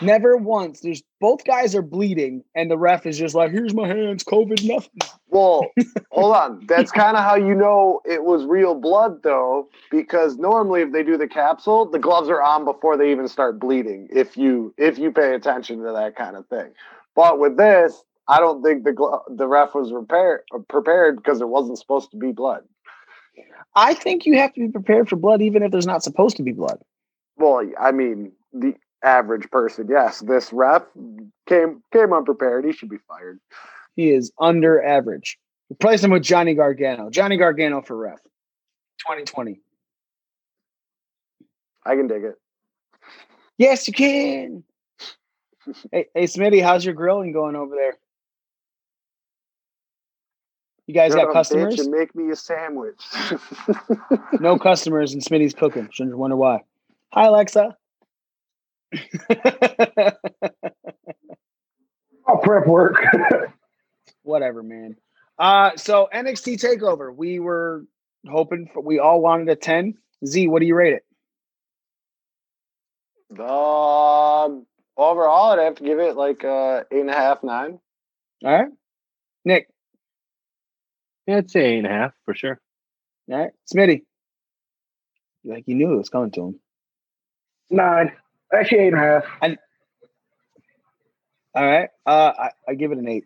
Never 0.00 0.36
once. 0.36 0.80
There's 0.80 1.02
both 1.20 1.44
guys 1.44 1.74
are 1.74 1.82
bleeding, 1.82 2.44
and 2.54 2.70
the 2.70 2.78
ref 2.78 3.06
is 3.06 3.18
just 3.18 3.34
like, 3.34 3.50
"Here's 3.50 3.74
my 3.74 3.88
hands, 3.88 4.24
COVID, 4.24 4.64
nothing." 4.64 5.00
Well, 5.28 5.66
hold 6.10 6.36
on. 6.36 6.66
That's 6.66 6.92
kind 6.92 7.16
of 7.16 7.24
how 7.24 7.34
you 7.34 7.54
know 7.54 8.00
it 8.04 8.24
was 8.24 8.44
real 8.44 8.74
blood, 8.74 9.22
though, 9.22 9.68
because 9.90 10.36
normally 10.36 10.82
if 10.82 10.92
they 10.92 11.02
do 11.02 11.16
the 11.16 11.28
capsule, 11.28 11.86
the 11.86 11.98
gloves 11.98 12.28
are 12.28 12.42
on 12.42 12.64
before 12.64 12.96
they 12.96 13.10
even 13.10 13.28
start 13.28 13.58
bleeding. 13.58 14.08
If 14.10 14.36
you 14.36 14.74
if 14.78 14.98
you 14.98 15.10
pay 15.12 15.34
attention 15.34 15.78
to 15.78 15.92
that 15.92 16.16
kind 16.16 16.36
of 16.36 16.46
thing, 16.46 16.72
but 17.14 17.38
with 17.38 17.56
this, 17.56 18.02
I 18.28 18.40
don't 18.40 18.62
think 18.62 18.84
the 18.84 18.92
glo- 18.92 19.24
the 19.28 19.48
ref 19.48 19.74
was 19.74 19.90
prepared 19.90 20.42
prepared 20.68 21.16
because 21.16 21.40
it 21.40 21.48
wasn't 21.48 21.78
supposed 21.78 22.10
to 22.12 22.16
be 22.16 22.32
blood. 22.32 22.62
I 23.74 23.94
think 23.94 24.26
you 24.26 24.36
have 24.38 24.52
to 24.54 24.60
be 24.60 24.68
prepared 24.68 25.08
for 25.08 25.16
blood, 25.16 25.40
even 25.42 25.62
if 25.62 25.70
there's 25.70 25.86
not 25.86 26.02
supposed 26.02 26.36
to 26.38 26.42
be 26.42 26.52
blood. 26.52 26.80
Well, 27.36 27.62
I 27.78 27.92
mean, 27.92 28.32
the 28.52 28.74
average 29.02 29.50
person, 29.50 29.86
yes. 29.88 30.20
This 30.20 30.52
ref 30.52 30.82
came 31.46 31.82
came 31.92 32.12
unprepared. 32.12 32.64
He 32.64 32.72
should 32.72 32.90
be 32.90 32.98
fired. 33.08 33.40
He 33.96 34.10
is 34.10 34.32
under 34.40 34.82
average. 34.82 35.38
Replace 35.70 36.02
him 36.02 36.10
with 36.10 36.22
Johnny 36.22 36.54
Gargano. 36.54 37.10
Johnny 37.10 37.36
Gargano 37.36 37.82
for 37.82 37.96
ref. 37.96 38.18
2020. 39.00 39.60
I 41.84 41.94
can 41.94 42.06
dig 42.06 42.24
it. 42.24 42.34
Yes, 43.58 43.86
you 43.86 43.94
can. 43.94 44.64
hey, 45.92 46.06
hey, 46.14 46.24
Smitty, 46.24 46.62
how's 46.62 46.84
your 46.84 46.94
grilling 46.94 47.32
going 47.32 47.56
over 47.56 47.74
there? 47.74 47.94
You 50.86 50.94
guys 50.94 51.14
got 51.14 51.32
customers? 51.32 51.76
Bitch 51.76 51.90
make 51.90 52.14
me 52.14 52.30
a 52.30 52.36
sandwich. 52.36 53.02
no 54.40 54.58
customers, 54.58 55.12
and 55.12 55.22
Smitty's 55.22 55.52
cooking. 55.52 55.88
Shouldn't 55.92 56.16
wonder 56.16 56.36
why. 56.36 56.62
Hi, 57.12 57.26
Alexa. 57.26 57.76
Oh, 62.28 62.36
prep 62.42 62.66
work. 62.66 63.02
Whatever, 64.22 64.62
man. 64.62 64.96
Uh, 65.38 65.70
so 65.76 66.08
NXT 66.12 66.62
Takeover. 66.62 67.14
We 67.14 67.40
were 67.40 67.84
hoping 68.28 68.68
for. 68.72 68.82
We 68.82 68.98
all 68.98 69.22
wanted 69.22 69.48
a 69.48 69.56
ten. 69.56 69.94
Z, 70.26 70.48
what 70.48 70.60
do 70.60 70.66
you 70.66 70.74
rate 70.74 70.94
it? 70.94 71.04
um, 73.40 74.66
overall, 74.96 75.52
I'd 75.52 75.58
have 75.62 75.76
to 75.76 75.84
give 75.84 75.98
it 75.98 76.16
like 76.16 76.44
uh, 76.44 76.84
eight 76.90 77.00
and 77.00 77.10
a 77.10 77.14
half, 77.14 77.42
nine. 77.42 77.78
All 78.44 78.52
right, 78.52 78.68
Nick. 79.44 79.68
Yeah, 81.26 81.38
I'd 81.38 81.50
say 81.50 81.64
eight 81.74 81.78
and 81.78 81.86
a 81.86 81.90
half 81.90 82.12
for 82.24 82.34
sure. 82.34 82.60
All 83.30 83.38
right, 83.38 83.52
Smitty. 83.72 84.02
Like 85.44 85.64
you 85.66 85.76
knew 85.76 85.92
it 85.94 85.98
was 85.98 86.10
coming 86.10 86.30
to 86.32 86.40
him. 86.48 86.60
Nine. 87.70 88.12
Actually, 88.52 88.78
eight 88.78 88.92
and 88.92 88.96
a 88.96 89.00
half. 89.00 89.24
And 89.42 89.58
all 91.54 91.66
right, 91.66 91.88
uh, 92.06 92.32
I, 92.38 92.50
I 92.68 92.74
give 92.74 92.92
it 92.92 92.98
an 92.98 93.08
eight. 93.08 93.24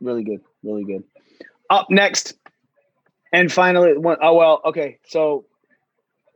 Really 0.00 0.24
good, 0.24 0.40
really 0.62 0.84
good. 0.84 1.04
Up 1.68 1.86
next, 1.90 2.34
and 3.32 3.52
finally, 3.52 3.96
one. 3.96 4.16
Oh 4.22 4.34
well, 4.34 4.60
okay. 4.64 4.98
So, 5.06 5.44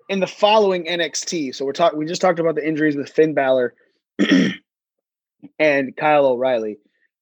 in 0.09 0.20
the 0.20 0.26
following 0.26 0.84
NXT, 0.84 1.55
so 1.55 1.64
we're 1.64 1.72
talking. 1.72 1.98
We 1.98 2.06
just 2.06 2.20
talked 2.20 2.38
about 2.38 2.55
the 2.55 2.66
injuries 2.66 2.96
with 2.96 3.09
Finn 3.09 3.34
Balor 3.34 3.74
and 5.59 5.96
Kyle 5.96 6.26
O'Reilly. 6.26 6.78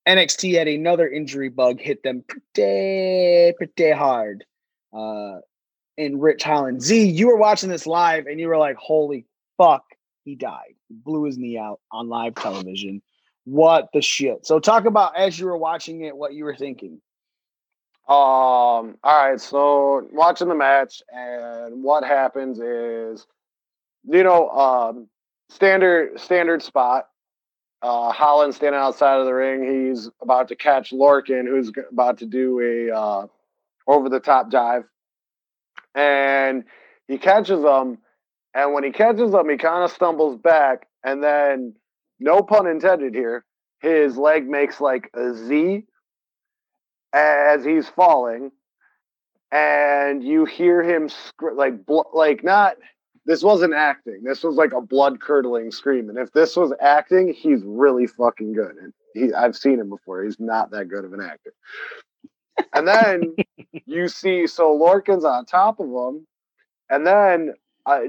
NXT 0.07 0.55
had 0.57 0.67
another 0.67 1.09
injury 1.09 1.49
bug 1.49 1.79
hit 1.79 2.03
them 2.03 2.23
pretty 2.27 3.53
pretty 3.57 3.91
hard. 3.91 4.43
Uh, 4.93 5.39
in 5.97 6.19
Ridge 6.19 6.43
Holland. 6.43 6.81
Z, 6.81 7.09
you 7.09 7.27
were 7.27 7.37
watching 7.37 7.69
this 7.69 7.85
live 7.85 8.25
and 8.25 8.39
you 8.39 8.47
were 8.47 8.57
like, 8.57 8.75
"Holy 8.77 9.25
fuck, 9.57 9.83
he 10.23 10.35
died! 10.35 10.75
He 10.89 10.95
blew 10.95 11.23
his 11.25 11.37
knee 11.37 11.57
out 11.57 11.79
on 11.91 12.09
live 12.09 12.35
television." 12.35 13.01
What 13.45 13.89
the 13.93 14.01
shit? 14.01 14.45
So 14.45 14.59
talk 14.59 14.85
about 14.85 15.17
as 15.17 15.37
you 15.37 15.47
were 15.47 15.57
watching 15.57 16.01
it, 16.01 16.15
what 16.15 16.33
you 16.33 16.45
were 16.45 16.55
thinking. 16.55 17.01
Um. 18.07 18.15
All 18.15 18.97
right. 19.03 19.39
So 19.39 20.07
watching 20.11 20.47
the 20.47 20.55
match, 20.55 21.01
and 21.13 21.83
what 21.83 22.03
happens 22.03 22.59
is, 22.59 23.25
you 24.05 24.23
know, 24.23 24.49
um, 24.49 25.07
standard 25.49 26.19
standard 26.19 26.61
spot. 26.61 27.07
Uh, 27.81 28.13
Holland 28.13 28.55
standing 28.55 28.79
outside 28.79 29.19
of 29.19 29.25
the 29.25 29.33
ring. 29.33 29.89
He's 29.89 30.09
about 30.21 30.47
to 30.47 30.55
catch 30.55 30.91
Lorcan, 30.91 31.45
who's 31.45 31.69
about 31.91 32.17
to 32.19 32.25
do 32.25 32.61
a 32.61 32.95
uh, 32.95 33.27
over 33.87 34.07
the 34.07 34.21
top 34.21 34.49
dive, 34.49 34.85
and 35.93 36.63
he 37.09 37.17
catches 37.17 37.61
him. 37.61 37.97
And 38.53 38.73
when 38.73 38.83
he 38.83 38.91
catches 38.91 39.33
him, 39.33 39.49
he 39.49 39.57
kind 39.57 39.83
of 39.83 39.91
stumbles 39.91 40.37
back, 40.37 40.87
and 41.03 41.23
then, 41.23 41.73
no 42.19 42.41
pun 42.41 42.67
intended 42.67 43.15
here, 43.15 43.45
his 43.79 44.17
leg 44.17 44.47
makes 44.47 44.79
like 44.79 45.09
a 45.13 45.33
Z 45.33 45.85
as 47.13 47.65
he's 47.65 47.89
falling, 47.89 48.51
and 49.51 50.23
you 50.23 50.45
hear 50.45 50.81
him 50.81 51.09
scr- 51.09 51.51
like 51.51 51.85
bl- 51.85 52.01
like 52.13 52.43
not. 52.43 52.77
This 53.25 53.41
wasn't 53.41 53.73
acting. 53.73 54.21
This 54.23 54.43
was 54.43 54.55
like 54.55 54.73
a 54.73 54.81
blood 54.81 55.21
curdling 55.21 55.71
scream. 55.71 56.09
And 56.09 56.17
if 56.17 56.33
this 56.33 56.57
was 56.57 56.73
acting, 56.81 57.33
he's 57.33 57.61
really 57.63 58.05
fucking 58.05 58.51
good. 58.51 58.75
And 58.75 58.93
he, 59.13 59.33
I've 59.33 59.55
seen 59.55 59.79
him 59.79 59.89
before. 59.89 60.23
He's 60.23 60.39
not 60.41 60.71
that 60.71 60.89
good 60.89 61.05
of 61.05 61.13
an 61.13 61.21
actor. 61.21 61.53
And 62.73 62.85
then 62.85 63.35
you 63.85 64.09
see, 64.09 64.45
so 64.47 64.73
Lorcan's 64.73 65.23
on 65.23 65.45
top 65.45 65.79
of 65.79 65.87
him, 65.87 66.27
and 66.89 67.07
then 67.07 67.53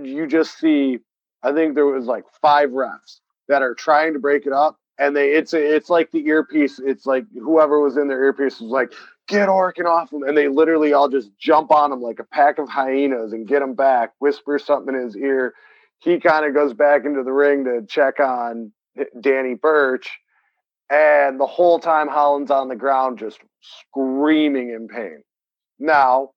you 0.03 0.27
just 0.27 0.59
see. 0.59 0.99
I 1.43 1.53
think 1.53 1.75
there 1.75 1.87
was 1.87 2.07
like 2.07 2.25
five 2.41 2.71
refs 2.71 3.21
that 3.49 3.63
are 3.63 3.75
trying 3.75 4.15
to 4.15 4.19
break 4.19 4.47
it 4.47 4.53
up, 4.53 4.79
and 4.99 5.15
they 5.17 5.31
it's 5.33 5.53
it's 5.53 5.91
like 5.91 6.11
the 6.11 6.27
earpiece. 6.27 6.79
It's 6.79 7.07
like 7.07 7.25
whoever 7.33 7.81
was 7.81 7.97
in 7.97 8.09
their 8.09 8.23
earpiece 8.25 8.61
was 8.61 8.71
like, 8.71 8.93
"Get 9.29 9.49
Orkin 9.49 9.87
off 9.87 10.13
him," 10.13 10.23
and 10.23 10.37
they 10.37 10.49
literally 10.49 10.93
all 10.93 11.09
just 11.09 11.31
jump 11.39 11.71
on 11.71 11.93
him 11.93 12.01
like 12.01 12.19
a 12.19 12.25
pack 12.25 12.59
of 12.59 12.69
hyenas 12.69 13.33
and 13.33 13.47
get 13.49 13.63
him 13.63 13.75
back. 13.75 14.13
Whisper 14.19 14.59
something 14.59 14.95
in 14.95 15.03
his 15.03 15.17
ear. 15.17 15.55
He 15.99 16.21
kind 16.21 16.45
of 16.45 16.55
goes 16.55 16.75
back 16.75 17.05
into 17.05 17.23
the 17.23 17.33
ring 17.33 17.65
to 17.65 17.85
check 17.89 18.21
on 18.21 18.73
Danny 19.21 19.55
Burch, 19.55 20.11
and 20.91 21.41
the 21.41 21.47
whole 21.47 21.79
time 21.79 22.09
Holland's 22.09 22.51
on 22.51 22.69
the 22.69 22.77
ground 22.77 23.19
just 23.19 23.41
screaming 23.61 24.71
in 24.71 24.89
pain. 24.89 25.23
Now, 25.79 26.31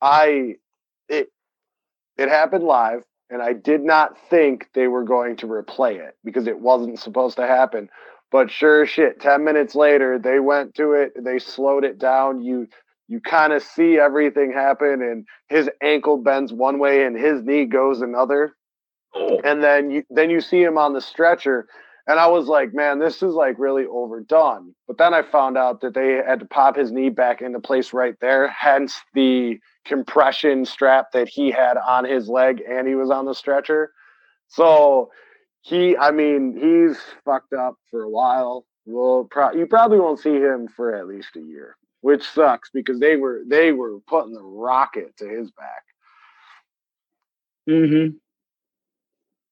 I 0.00 0.54
it 1.08 1.28
it 2.16 2.28
happened 2.28 2.64
live 2.64 3.04
and 3.30 3.42
I 3.42 3.52
did 3.52 3.82
not 3.82 4.16
think 4.30 4.68
they 4.74 4.86
were 4.86 5.04
going 5.04 5.36
to 5.36 5.46
replay 5.46 5.96
it 5.96 6.16
because 6.24 6.46
it 6.46 6.60
wasn't 6.60 6.98
supposed 6.98 7.36
to 7.36 7.46
happen. 7.46 7.88
But 8.30 8.50
sure 8.50 8.82
as 8.82 8.90
shit, 8.90 9.20
10 9.20 9.44
minutes 9.44 9.74
later, 9.74 10.18
they 10.18 10.40
went 10.40 10.74
to 10.76 10.92
it, 10.92 11.12
they 11.22 11.38
slowed 11.38 11.84
it 11.84 11.98
down. 11.98 12.42
You 12.42 12.68
you 13.08 13.20
kind 13.20 13.52
of 13.52 13.62
see 13.62 14.00
everything 14.00 14.52
happen, 14.52 15.00
and 15.00 15.26
his 15.48 15.70
ankle 15.80 16.16
bends 16.16 16.52
one 16.52 16.80
way 16.80 17.04
and 17.04 17.16
his 17.16 17.40
knee 17.44 17.64
goes 17.64 18.00
another. 18.00 18.56
Oh. 19.14 19.40
And 19.44 19.62
then 19.62 19.90
you 19.90 20.02
then 20.10 20.28
you 20.28 20.40
see 20.40 20.62
him 20.62 20.76
on 20.76 20.92
the 20.92 21.00
stretcher. 21.00 21.68
And 22.08 22.20
I 22.20 22.28
was 22.28 22.46
like, 22.46 22.72
man, 22.72 23.00
this 23.00 23.22
is 23.22 23.34
like 23.34 23.58
really 23.58 23.84
overdone. 23.84 24.74
But 24.86 24.98
then 24.98 25.12
I 25.12 25.22
found 25.22 25.56
out 25.56 25.80
that 25.80 25.94
they 25.94 26.20
had 26.24 26.38
to 26.38 26.46
pop 26.46 26.76
his 26.76 26.92
knee 26.92 27.08
back 27.10 27.42
into 27.42 27.58
place 27.58 27.92
right 27.92 28.14
there, 28.20 28.48
hence 28.48 29.00
the 29.12 29.58
compression 29.86 30.64
strap 30.64 31.12
that 31.12 31.28
he 31.28 31.50
had 31.50 31.76
on 31.76 32.04
his 32.04 32.28
leg 32.28 32.62
and 32.68 32.86
he 32.86 32.94
was 32.94 33.10
on 33.10 33.24
the 33.24 33.34
stretcher. 33.34 33.92
So 34.48 35.10
he, 35.62 35.96
I 35.96 36.10
mean, 36.10 36.54
he's 36.54 36.98
fucked 37.24 37.52
up 37.52 37.76
for 37.90 38.02
a 38.02 38.10
while. 38.10 38.64
Well, 38.84 39.26
pro- 39.30 39.52
you 39.52 39.66
probably 39.66 39.98
won't 39.98 40.20
see 40.20 40.34
him 40.34 40.68
for 40.68 40.94
at 40.94 41.08
least 41.08 41.36
a 41.36 41.40
year, 41.40 41.76
which 42.02 42.22
sucks 42.22 42.70
because 42.70 43.00
they 43.00 43.16
were 43.16 43.42
they 43.46 43.72
were 43.72 43.98
putting 44.06 44.32
the 44.32 44.42
rocket 44.42 45.16
to 45.18 45.28
his 45.28 45.50
back. 45.50 45.82
Mm-hmm. 47.68 48.16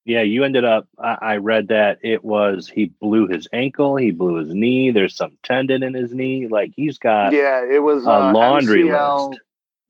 Yeah, 0.04 0.22
you 0.22 0.44
ended 0.44 0.64
up. 0.64 0.86
I, 0.98 1.16
I 1.20 1.36
read 1.38 1.68
that 1.68 1.98
it 2.02 2.22
was 2.22 2.68
he 2.68 2.86
blew 3.00 3.26
his 3.26 3.48
ankle, 3.52 3.96
he 3.96 4.12
blew 4.12 4.36
his 4.36 4.54
knee. 4.54 4.90
There's 4.90 5.16
some 5.16 5.36
tendon 5.42 5.82
in 5.82 5.94
his 5.94 6.12
knee. 6.12 6.46
Like 6.46 6.72
he's 6.76 6.98
got 6.98 7.32
yeah, 7.32 7.64
it 7.68 7.82
was 7.82 8.06
a 8.06 8.10
uh, 8.10 8.32
laundry 8.32 8.84
MCL, 8.84 9.30
list. 9.30 9.40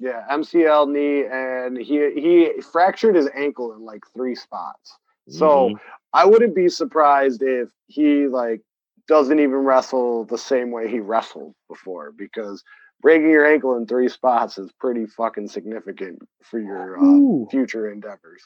Yeah, 0.04 0.22
MCL 0.30 0.90
knee, 0.92 1.24
and 1.32 1.78
he 1.78 2.10
he 2.14 2.60
fractured 2.60 3.16
his 3.16 3.26
ankle 3.34 3.72
in 3.72 3.80
like 3.86 4.02
three 4.14 4.34
spots. 4.34 4.98
So 5.30 5.70
Mhm. 5.70 5.80
I 6.12 6.26
wouldn't 6.26 6.54
be 6.54 6.68
surprised 6.68 7.42
if 7.42 7.70
he 7.86 8.26
like 8.28 8.60
doesn't 9.08 9.38
even 9.40 9.56
wrestle 9.64 10.24
the 10.26 10.36
same 10.36 10.70
way 10.70 10.88
he 10.88 11.00
wrestled 11.00 11.54
before 11.70 12.12
because 12.12 12.62
breaking 13.00 13.30
your 13.30 13.46
ankle 13.46 13.76
in 13.76 13.86
three 13.86 14.10
spots 14.10 14.58
is 14.58 14.70
pretty 14.72 15.06
fucking 15.06 15.48
significant 15.48 16.18
for 16.42 16.58
your 16.58 16.98
uh, 16.98 17.48
future 17.50 17.90
endeavors. 17.90 18.42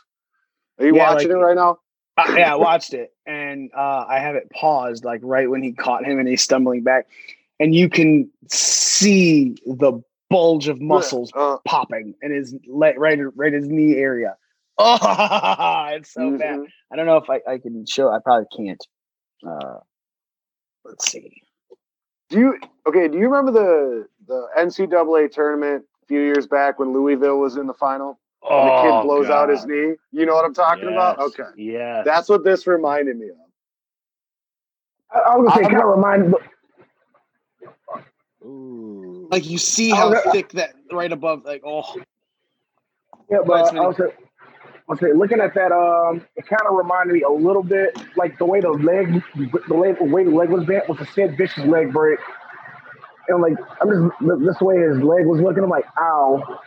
Are 0.79 0.87
you 0.87 0.95
Yeah, 0.95 1.13
watching 1.13 1.31
like- 1.31 1.39
it 1.39 1.41
right 1.41 1.57
now? 1.57 1.79
Uh, 2.17 2.35
yeah, 2.37 2.53
I 2.53 2.57
watched 2.57 2.95
it 2.95 3.13
and 3.27 3.71
uh, 3.77 4.05
I 4.09 4.21
have 4.21 4.37
it 4.37 4.49
paused 4.51 5.05
like 5.05 5.21
right 5.25 5.51
when 5.51 5.63
he 5.65 5.73
caught 5.73 6.05
him 6.05 6.21
and 6.21 6.29
he's 6.29 6.43
stumbling 6.43 6.85
back, 6.85 7.09
and 7.59 7.75
you 7.75 7.89
can 7.89 8.31
see 8.49 9.57
the 9.67 10.01
bulge 10.31 10.69
of 10.69 10.81
muscles 10.81 11.31
Uh, 11.35 11.57
popping 11.65 12.15
in 12.23 12.31
his 12.33 12.55
leg, 12.67 12.99
right, 12.99 13.19
right 13.37 13.53
his 13.53 13.69
knee 13.69 13.97
area. 13.97 14.37
Oh, 14.81 15.87
it's 15.93 16.13
so 16.13 16.39
bad. 16.39 16.61
mhm. 16.61 16.67
I 16.93 16.97
don't 16.97 17.07
know 17.07 17.17
if 17.17 17.29
I, 17.29 17.41
I 17.51 17.59
can 17.59 17.85
show. 17.85 18.11
I 18.11 18.19
probably 18.23 18.47
can't. 18.57 18.87
Uh, 19.45 19.79
let's 20.85 21.11
see. 21.11 21.43
Do 22.31 22.39
you 22.39 22.59
okay? 22.87 23.09
Do 23.09 23.19
you 23.19 23.25
remember 23.29 23.51
the 23.51 24.07
the 24.29 24.47
NCAA 24.57 25.33
tournament 25.33 25.85
a 26.03 26.07
few 26.07 26.21
years 26.21 26.47
back 26.47 26.79
when 26.79 26.93
Louisville 26.93 27.39
was 27.41 27.57
in 27.57 27.67
the 27.67 27.75
final? 27.75 28.21
and 28.49 28.69
the 28.69 28.73
Oh, 28.73 28.83
kid 28.83 29.03
blows 29.03 29.31
out 29.31 29.49
his 29.49 29.67
knee. 29.67 29.95
You 30.13 30.25
know 30.27 30.35
what 30.35 30.45
I'm 30.45 30.55
talking 30.55 30.89
about? 30.89 31.19
Okay, 31.19 31.43
Yeah. 31.57 32.03
that's 32.05 32.29
what 32.29 32.45
this 32.45 32.69
reminded 32.69 33.19
me 33.19 33.31
of. 33.31 33.37
I, 35.11 35.33
I 35.33 35.37
was 35.37 35.49
gonna 35.49 35.61
say, 35.61 35.65
I'm 35.67 35.71
kind 35.73 35.83
of 35.83 35.89
remind. 35.97 36.35
Like 39.31 39.49
you 39.49 39.59
see 39.59 39.93
Oh, 39.93 39.97
how 39.97 40.33
thick 40.33 40.51
that 40.53 40.75
right 40.91 41.13
above, 41.13 41.45
like 41.45 41.63
oh, 41.65 41.83
Yeah, 43.31 43.39
but 43.47 43.75
I 43.75 43.87
was, 43.87 44.01
I 44.01 44.93
was 44.93 45.01
saying, 45.01 45.15
looking 45.19 45.41
at 45.41 45.55
that, 45.55 45.71
um, 45.71 46.25
it 46.37 46.47
kind 46.47 46.63
of 46.69 46.75
reminded 46.77 47.13
me 47.13 47.23
a 47.23 47.31
little 47.31 47.63
bit 47.63 47.99
like 48.17 48.39
the 48.39 48.47
way 48.47 48.61
the 48.61 48.71
leg, 48.71 49.23
the 49.69 49.75
way, 49.75 49.93
the 49.93 50.05
way 50.05 50.25
the 50.25 50.31
leg 50.31 50.49
was 50.49 50.65
bent 50.65 50.89
was 50.89 50.99
a 51.01 51.07
Sid 51.13 51.37
Vicious 51.37 51.65
leg 51.67 51.93
break. 51.93 52.19
And 53.29 53.43
like, 53.43 53.53
I'm 53.83 53.91
just 53.91 54.45
this 54.47 54.61
way 54.61 54.79
his 54.81 55.03
leg 55.03 55.27
was 55.27 55.41
looking. 55.43 55.63
I'm 55.63 55.69
like, 55.69 55.85
ow. 55.99 56.61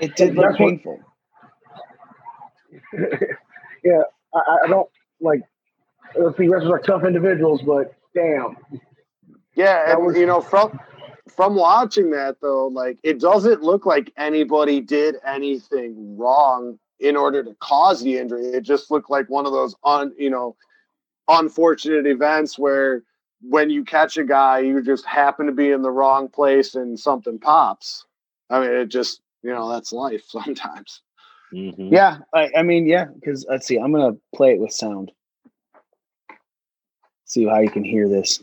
It 0.00 0.16
did 0.16 0.34
look 0.34 0.56
painful. 0.56 1.00
yeah, 3.84 4.02
I, 4.34 4.56
I 4.64 4.68
don't 4.68 4.88
like. 5.20 5.42
Let's 6.18 6.36
see, 6.38 6.48
wrestlers 6.48 6.72
are 6.72 6.78
tough 6.78 7.04
individuals, 7.06 7.62
but 7.62 7.94
damn. 8.14 8.56
Yeah, 9.54 9.92
and 9.92 10.06
was, 10.06 10.16
you 10.16 10.26
know, 10.26 10.40
from 10.40 10.78
from 11.28 11.54
watching 11.54 12.10
that 12.10 12.40
though, 12.40 12.68
like 12.68 12.98
it 13.02 13.20
doesn't 13.20 13.62
look 13.62 13.86
like 13.86 14.12
anybody 14.16 14.80
did 14.80 15.16
anything 15.26 16.16
wrong 16.16 16.78
in 17.00 17.16
order 17.16 17.42
to 17.42 17.54
cause 17.60 18.02
the 18.02 18.18
injury. 18.18 18.46
It 18.46 18.62
just 18.62 18.90
looked 18.90 19.10
like 19.10 19.28
one 19.28 19.46
of 19.46 19.52
those 19.52 19.74
un, 19.84 20.12
you 20.16 20.30
know, 20.30 20.56
unfortunate 21.28 22.06
events 22.06 22.58
where 22.58 23.02
when 23.42 23.70
you 23.70 23.84
catch 23.84 24.16
a 24.16 24.24
guy, 24.24 24.60
you 24.60 24.82
just 24.82 25.04
happen 25.04 25.46
to 25.46 25.52
be 25.52 25.70
in 25.70 25.82
the 25.82 25.90
wrong 25.90 26.28
place 26.28 26.74
and 26.74 26.98
something 26.98 27.38
pops. 27.38 28.06
I 28.50 28.60
mean, 28.60 28.70
it 28.70 28.86
just, 28.86 29.20
you 29.42 29.50
know, 29.50 29.68
that's 29.68 29.92
life 29.92 30.24
sometimes. 30.28 31.02
Mm-hmm. 31.52 31.92
Yeah, 31.92 32.18
I, 32.32 32.50
I 32.56 32.62
mean, 32.62 32.86
yeah, 32.86 33.06
because 33.06 33.44
let's 33.48 33.66
see, 33.66 33.78
I'm 33.78 33.92
gonna 33.92 34.16
play 34.34 34.52
it 34.52 34.60
with 34.60 34.72
sound. 34.72 35.12
See 37.26 37.46
how 37.46 37.60
you 37.60 37.70
can 37.70 37.84
hear 37.84 38.08
this. 38.08 38.42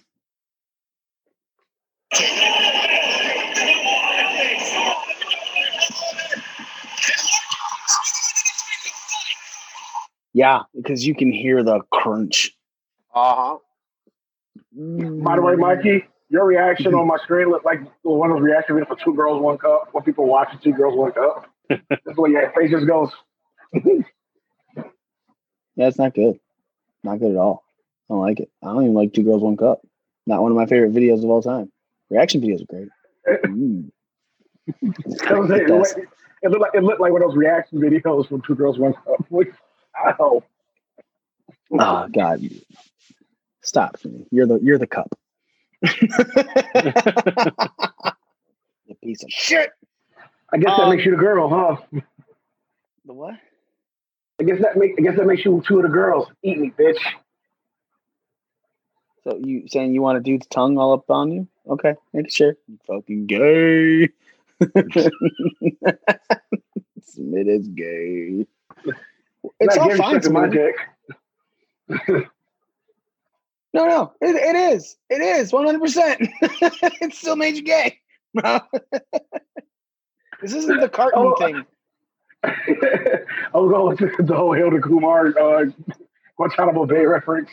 Yeah, 10.34 10.64
because 10.76 11.06
you 11.06 11.16
can 11.16 11.32
hear 11.32 11.64
the 11.64 11.82
crunch. 11.92 12.56
Uh 13.14 13.36
huh. 13.36 13.58
By 14.72 15.36
the 15.36 15.42
way, 15.42 15.56
Mikey, 15.56 16.06
your 16.30 16.46
reaction 16.46 16.94
on 16.94 17.08
my 17.08 17.18
screen 17.24 17.50
looked 17.50 17.66
like 17.66 17.80
one 18.04 18.30
of 18.30 18.38
those 18.38 18.44
reaction 18.44 18.84
for 18.86 18.96
Two 19.04 19.16
Girls 19.16 19.42
One 19.42 19.58
Cup. 19.58 19.90
When 19.92 20.04
people 20.04 20.28
watching 20.28 20.60
Two 20.60 20.74
Girls 20.74 20.96
One 20.96 21.12
Cup, 21.12 21.50
that's 21.68 22.04
the 22.06 22.22
way 22.22 22.32
your 22.32 22.52
face 22.52 22.72
just 22.72 22.88
goes. 22.88 23.10
yeah, 23.74 24.04
it's 25.88 25.98
not 25.98 26.14
good. 26.14 26.40
Not 27.04 27.20
good 27.20 27.32
at 27.32 27.38
all. 27.38 27.64
I 28.10 28.14
don't 28.14 28.22
like 28.22 28.40
it. 28.40 28.50
I 28.64 28.68
don't 28.68 28.84
even 28.84 28.94
like 28.94 29.14
Two 29.14 29.24
Girls 29.24 29.42
One 29.42 29.58
Cup. 29.58 29.82
Not 30.28 30.42
one 30.42 30.52
of 30.52 30.58
my 30.58 30.68
favorite 30.68 30.94
videos 30.94 31.24
of 31.24 31.30
all 31.30 31.42
time. 31.42 31.72
Reaction 32.10 32.42
videos 32.42 32.62
are 32.62 32.66
great. 32.66 32.90
Mm. 33.46 33.90
it, 34.82 35.30
looked 35.32 35.50
like, 35.50 35.62
it, 35.62 35.70
looked 36.50 36.62
like, 36.62 36.74
it 36.74 36.84
looked 36.84 37.02
like 37.02 37.12
one 37.12 37.22
of 37.24 37.30
those 37.30 37.38
reaction 37.38 37.80
videos 37.80 38.28
from 38.28 38.42
Two 38.42 38.56
Girls 38.56 38.78
One 38.80 38.94
Cup. 38.94 39.26
Oh. 40.20 40.44
Oh 41.78 42.08
God. 42.08 42.42
Stop. 43.62 43.98
You're 44.32 44.48
the 44.48 44.60
you're 44.64 44.78
the 44.78 44.88
cup. 44.88 45.14
you 48.86 48.96
piece 49.04 49.24
of 49.24 49.30
shit. 49.30 49.72
I 50.54 50.58
guess 50.58 50.78
that 50.78 50.84
Um, 50.84 50.90
makes 50.92 51.06
you 51.06 51.12
the 51.12 51.18
girl, 51.18 51.50
huh? 51.50 51.76
The 53.06 53.14
what? 53.14 53.36
I 54.40 54.44
guess 54.44 54.62
that 54.62 54.78
make 54.78 54.94
I 54.98 55.02
guess 55.02 55.18
that 55.18 55.26
makes 55.28 55.44
you 55.44 55.62
two 55.68 55.78
of 55.78 55.84
the 55.84 55.90
girls. 55.90 56.28
Eat 56.44 56.60
me, 56.60 56.72
bitch. 56.80 56.98
So 59.24 59.38
you 59.44 59.68
saying 59.68 59.94
you 59.94 60.02
want 60.02 60.18
a 60.18 60.22
dude's 60.22 60.48
tongue 60.48 60.78
all 60.78 60.94
up 60.94 61.10
on 61.10 61.32
you? 61.32 61.48
Okay, 61.68 61.96
make 62.14 62.32
sure. 62.32 62.56
You 62.68 62.78
fucking 62.88 63.26
gay. 63.28 64.10
Smith 67.04 67.48
is 67.48 67.68
gay. 67.70 68.46
It's 69.60 69.78
all 69.78 69.96
fine 69.96 70.22
to 70.22 70.30
my 70.30 70.48
dick. 70.48 70.76
No, 73.72 73.86
no, 73.86 74.14
it, 74.20 74.36
it 74.36 74.56
is. 74.74 74.98
It 75.12 75.22
is 75.22 75.52
100%. 75.52 76.16
it 77.02 77.14
still 77.14 77.36
made 77.36 77.56
you 77.56 77.62
gay. 77.62 78.00
this 80.42 80.56
isn't 80.56 80.80
the 80.80 80.90
carton 80.90 81.20
Oh. 81.22 81.36
thing. 81.36 81.64
I 82.44 83.22
was 83.54 83.70
going 83.70 83.96
with 84.18 84.26
the 84.28 84.36
whole 84.36 84.54
Hilda 84.54 84.80
Kumar 84.82 85.28
uh, 85.40 85.66
Guantanamo 86.36 86.88
Bay 86.88 87.06
reference. 87.06 87.52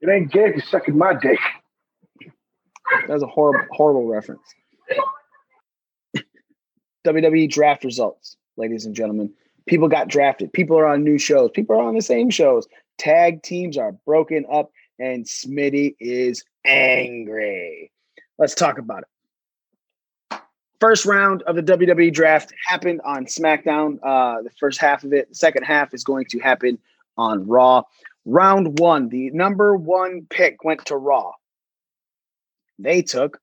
It 0.00 0.08
ain't 0.08 0.30
gay 0.30 0.46
if 0.48 0.56
you're 0.56 0.64
sucking 0.64 0.96
my 0.96 1.14
dick. 1.14 1.38
That 3.06 3.14
was 3.14 3.22
a 3.22 3.26
horrible, 3.26 3.66
horrible 3.72 4.06
reference. 4.06 4.42
WWE 7.06 7.50
draft 7.50 7.84
results, 7.84 8.36
ladies 8.56 8.86
and 8.86 8.94
gentlemen. 8.94 9.32
People 9.66 9.88
got 9.88 10.08
drafted. 10.08 10.52
People 10.52 10.78
are 10.78 10.86
on 10.86 11.04
new 11.04 11.18
shows. 11.18 11.50
People 11.52 11.76
are 11.76 11.82
on 11.82 11.94
the 11.94 12.02
same 12.02 12.30
shows. 12.30 12.66
Tag 12.96 13.42
teams 13.42 13.76
are 13.76 13.92
broken 13.92 14.46
up, 14.50 14.70
and 14.98 15.24
Smitty 15.24 15.96
is 16.00 16.44
angry. 16.64 17.90
Let's 18.38 18.54
talk 18.54 18.78
about 18.78 19.02
it. 19.02 20.40
First 20.80 21.06
round 21.06 21.42
of 21.42 21.56
the 21.56 21.62
WWE 21.62 22.12
draft 22.12 22.52
happened 22.66 23.00
on 23.04 23.26
SmackDown. 23.26 23.98
Uh, 24.02 24.42
the 24.42 24.50
first 24.58 24.80
half 24.80 25.02
of 25.02 25.12
it. 25.12 25.28
The 25.28 25.34
second 25.34 25.64
half 25.64 25.92
is 25.92 26.04
going 26.04 26.26
to 26.26 26.38
happen 26.38 26.78
on 27.16 27.46
Raw. 27.46 27.82
Round 28.30 28.78
one, 28.78 29.08
the 29.08 29.30
number 29.30 29.74
one 29.74 30.26
pick 30.28 30.62
went 30.62 30.84
to 30.86 30.96
Raw. 30.98 31.32
They 32.78 33.00
took 33.00 33.40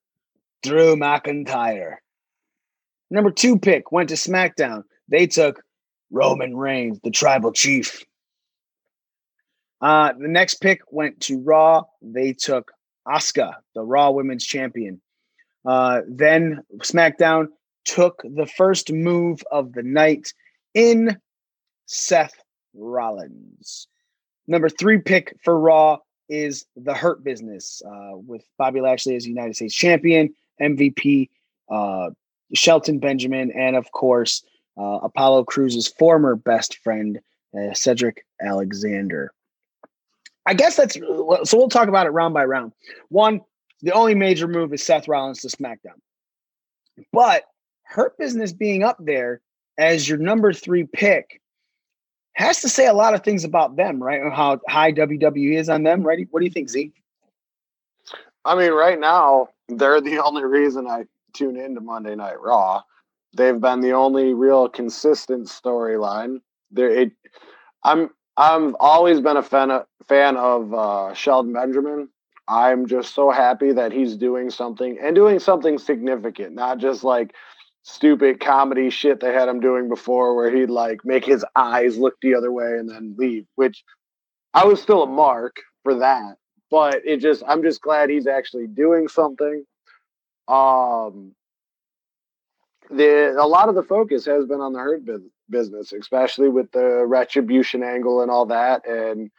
Drew 0.61 0.95
McIntyre. 0.95 1.95
Number 3.09 3.31
two 3.31 3.57
pick 3.57 3.91
went 3.91 4.09
to 4.09 4.15
SmackDown. 4.15 4.83
They 5.09 5.25
took 5.25 5.63
Roman 6.11 6.55
Reigns, 6.55 6.99
the 7.03 7.09
tribal 7.09 7.51
chief. 7.51 8.03
Uh, 9.81 10.13
the 10.19 10.27
next 10.27 10.61
pick 10.61 10.81
went 10.91 11.19
to 11.21 11.41
Raw. 11.41 11.85
They 12.03 12.33
took 12.33 12.71
Asuka, 13.07 13.55
the 13.73 13.81
Raw 13.81 14.11
Women's 14.11 14.45
Champion. 14.45 15.01
Uh, 15.65 16.01
then 16.07 16.61
SmackDown 16.77 17.47
took 17.85 18.21
the 18.23 18.45
first 18.45 18.91
move 18.91 19.41
of 19.51 19.73
the 19.73 19.81
night 19.81 20.31
in 20.75 21.19
Seth 21.87 22.35
Rollins. 22.75 23.87
Number 24.47 24.69
three 24.69 24.99
pick 24.99 25.37
for 25.43 25.59
Raw 25.59 25.99
is 26.29 26.65
the 26.75 26.93
Hurt 26.93 27.23
Business 27.23 27.81
uh, 27.85 28.17
with 28.17 28.43
Bobby 28.57 28.81
Lashley 28.81 29.15
as 29.15 29.27
United 29.27 29.55
States 29.55 29.73
Champion, 29.73 30.33
MVP, 30.61 31.29
uh, 31.69 32.11
Shelton 32.53 32.99
Benjamin, 32.99 33.51
and 33.51 33.75
of 33.75 33.91
course, 33.91 34.43
uh, 34.77 34.99
Apollo 35.03 35.45
Crews's 35.45 35.87
former 35.87 36.35
best 36.35 36.77
friend, 36.79 37.19
uh, 37.57 37.73
Cedric 37.73 38.25
Alexander. 38.41 39.31
I 40.45 40.53
guess 40.53 40.75
that's 40.75 40.93
so. 40.95 41.57
We'll 41.57 41.69
talk 41.69 41.87
about 41.87 42.05
it 42.05 42.11
round 42.11 42.33
by 42.33 42.45
round. 42.45 42.73
One, 43.09 43.41
the 43.81 43.93
only 43.93 44.13
major 44.13 44.47
move 44.47 44.73
is 44.73 44.83
Seth 44.83 45.07
Rollins 45.07 45.41
to 45.41 45.47
SmackDown, 45.47 45.99
but 47.11 47.45
Hurt 47.83 48.17
Business 48.17 48.53
being 48.53 48.83
up 48.83 48.97
there 48.99 49.41
as 49.77 50.07
your 50.07 50.19
number 50.19 50.53
three 50.53 50.83
pick 50.83 51.41
has 52.35 52.61
to 52.61 52.69
say 52.69 52.85
a 52.85 52.93
lot 52.93 53.13
of 53.13 53.23
things 53.23 53.43
about 53.43 53.75
them, 53.75 54.01
right? 54.01 54.21
And 54.21 54.33
How 54.33 54.59
high 54.69 54.91
WWE 54.91 55.57
is 55.57 55.69
on 55.69 55.83
them, 55.83 56.03
right? 56.03 56.27
What 56.31 56.41
do 56.41 56.45
you 56.45 56.51
think, 56.51 56.69
Z? 56.69 56.91
I 58.43 58.55
mean, 58.55 58.71
right 58.71 58.99
now 58.99 59.49
they're 59.67 60.01
the 60.01 60.19
only 60.23 60.43
reason 60.43 60.87
I 60.87 61.05
tune 61.33 61.57
into 61.57 61.81
Monday 61.81 62.15
Night 62.15 62.39
Raw. 62.39 62.83
They've 63.35 63.59
been 63.59 63.81
the 63.81 63.91
only 63.91 64.33
real 64.33 64.69
consistent 64.69 65.47
storyline. 65.47 66.41
There, 66.71 66.89
it. 66.89 67.11
I'm. 67.83 68.09
I've 68.37 68.75
always 68.81 69.21
been 69.21 69.37
a 69.37 69.43
fan 69.43 69.71
of, 69.71 69.85
fan 70.09 70.35
of 70.35 70.73
uh, 70.73 71.13
Shelton 71.13 71.53
Benjamin. 71.53 72.09
I'm 72.49 72.85
just 72.85 73.15
so 73.15 73.31
happy 73.31 73.71
that 73.71 73.93
he's 73.93 74.17
doing 74.17 74.49
something 74.49 74.97
and 75.01 75.15
doing 75.15 75.39
something 75.39 75.77
significant, 75.77 76.53
not 76.53 76.77
just 76.79 77.05
like 77.05 77.33
stupid 77.85 78.39
comedy 78.39 78.89
shit 78.89 79.19
they 79.19 79.31
had 79.31 79.47
him 79.47 79.59
doing 79.59 79.87
before, 79.87 80.35
where 80.35 80.53
he'd 80.53 80.71
like 80.71 81.05
make 81.05 81.23
his 81.23 81.45
eyes 81.55 81.97
look 81.97 82.15
the 82.21 82.33
other 82.35 82.51
way 82.51 82.77
and 82.77 82.89
then 82.89 83.15
leave. 83.17 83.45
Which 83.55 83.83
I 84.53 84.65
was 84.65 84.81
still 84.81 85.03
a 85.03 85.07
mark 85.07 85.57
for 85.83 85.95
that, 85.95 86.37
but 86.71 87.01
it 87.05 87.17
just 87.17 87.43
I'm 87.47 87.61
just 87.61 87.81
glad 87.81 88.09
he's 88.09 88.27
actually 88.27 88.67
doing 88.67 89.07
something. 89.07 89.63
Um, 90.47 91.33
the 92.89 93.35
a 93.39 93.47
lot 93.47 93.69
of 93.69 93.75
the 93.75 93.83
focus 93.83 94.25
has 94.25 94.45
been 94.45 94.61
on 94.61 94.73
the 94.73 94.79
hurt 94.79 95.05
bus- 95.05 95.21
business, 95.49 95.93
especially 95.93 96.49
with 96.49 96.71
the 96.71 97.05
retribution 97.05 97.83
angle 97.83 98.21
and 98.21 98.31
all 98.31 98.47
that, 98.47 98.87
and 98.87 99.29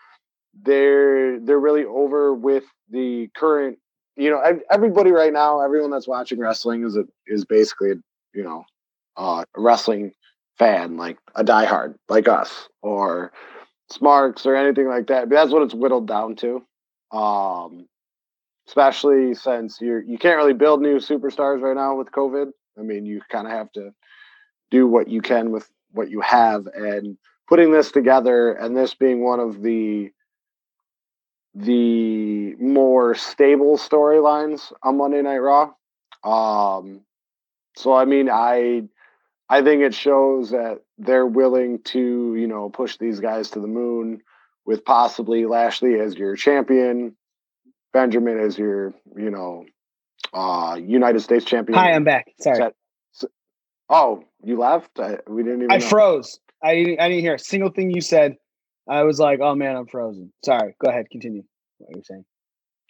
they're 0.62 1.40
they're 1.40 1.58
really 1.58 1.84
over 1.84 2.32
with 2.32 2.64
the 2.90 3.28
current. 3.36 3.78
You 4.18 4.30
know, 4.30 4.60
everybody 4.70 5.10
right 5.10 5.32
now, 5.32 5.60
everyone 5.60 5.90
that's 5.90 6.08
watching 6.08 6.38
wrestling 6.38 6.86
is 6.86 6.96
a, 6.96 7.04
is 7.26 7.44
basically 7.44 7.92
you 8.34 8.42
know 8.42 8.64
uh, 9.16 9.44
a 9.54 9.60
wrestling 9.60 10.12
fan, 10.58 10.96
like 10.96 11.18
a 11.34 11.44
diehard, 11.44 11.94
like 12.08 12.28
us, 12.28 12.68
or 12.82 13.32
Smarks 13.90 14.46
or 14.46 14.56
anything 14.56 14.88
like 14.88 15.06
that. 15.08 15.28
But 15.28 15.36
that's 15.36 15.52
what 15.52 15.62
it's 15.62 15.74
whittled 15.74 16.08
down 16.08 16.36
to. 16.36 16.64
Um, 17.12 17.86
especially 18.66 19.34
since 19.34 19.80
you're 19.80 20.02
you 20.02 20.18
can't 20.18 20.36
really 20.36 20.52
build 20.52 20.80
new 20.82 20.96
superstars 20.96 21.60
right 21.60 21.76
now 21.76 21.96
with 21.96 22.10
COVID. 22.10 22.50
I 22.78 22.82
mean, 22.82 23.06
you 23.06 23.20
kind 23.30 23.46
of 23.46 23.52
have 23.52 23.70
to 23.72 23.92
do 24.70 24.86
what 24.86 25.08
you 25.08 25.22
can 25.22 25.50
with 25.52 25.68
what 25.92 26.10
you 26.10 26.20
have 26.20 26.66
and 26.66 27.16
putting 27.48 27.70
this 27.70 27.92
together 27.92 28.52
and 28.52 28.76
this 28.76 28.94
being 28.94 29.22
one 29.22 29.40
of 29.40 29.62
the 29.62 30.10
the 31.54 32.54
more 32.56 33.14
stable 33.14 33.78
storylines 33.78 34.72
on 34.82 34.98
Monday 34.98 35.22
Night 35.22 35.38
Raw. 35.38 35.70
Um, 36.22 37.02
so 37.76 37.94
I 37.94 38.04
mean, 38.06 38.28
I 38.30 38.82
I 39.48 39.62
think 39.62 39.82
it 39.82 39.94
shows 39.94 40.50
that 40.50 40.80
they're 40.98 41.26
willing 41.26 41.82
to 41.84 42.34
you 42.34 42.46
know 42.46 42.70
push 42.70 42.96
these 42.96 43.20
guys 43.20 43.50
to 43.50 43.60
the 43.60 43.68
moon 43.68 44.22
with 44.64 44.84
possibly 44.84 45.46
Lashley 45.46 46.00
as 46.00 46.16
your 46.16 46.34
champion, 46.36 47.16
Benjamin 47.92 48.40
as 48.40 48.58
your 48.58 48.94
you 49.16 49.30
know 49.30 49.66
uh 50.32 50.78
United 50.82 51.20
States 51.20 51.44
champion. 51.44 51.78
Hi, 51.78 51.92
I'm 51.92 52.04
back. 52.04 52.32
Sorry. 52.40 52.72
S- 53.14 53.24
oh, 53.90 54.24
you 54.42 54.58
left? 54.58 54.98
I, 54.98 55.18
we 55.28 55.42
didn't 55.42 55.62
even. 55.62 55.70
I 55.70 55.76
know. 55.78 55.88
froze. 55.88 56.40
I 56.62 56.74
didn't, 56.74 57.00
I 57.00 57.08
didn't 57.08 57.20
hear 57.20 57.34
a 57.34 57.38
single 57.38 57.70
thing 57.70 57.90
you 57.90 58.00
said. 58.00 58.36
I 58.88 59.02
was 59.02 59.20
like, 59.20 59.40
oh 59.40 59.54
man, 59.54 59.76
I'm 59.76 59.86
frozen. 59.86 60.32
Sorry. 60.44 60.74
Go 60.80 60.88
ahead. 60.88 61.10
Continue. 61.10 61.42
What 61.78 61.94
you're 61.94 62.04
saying. 62.04 62.24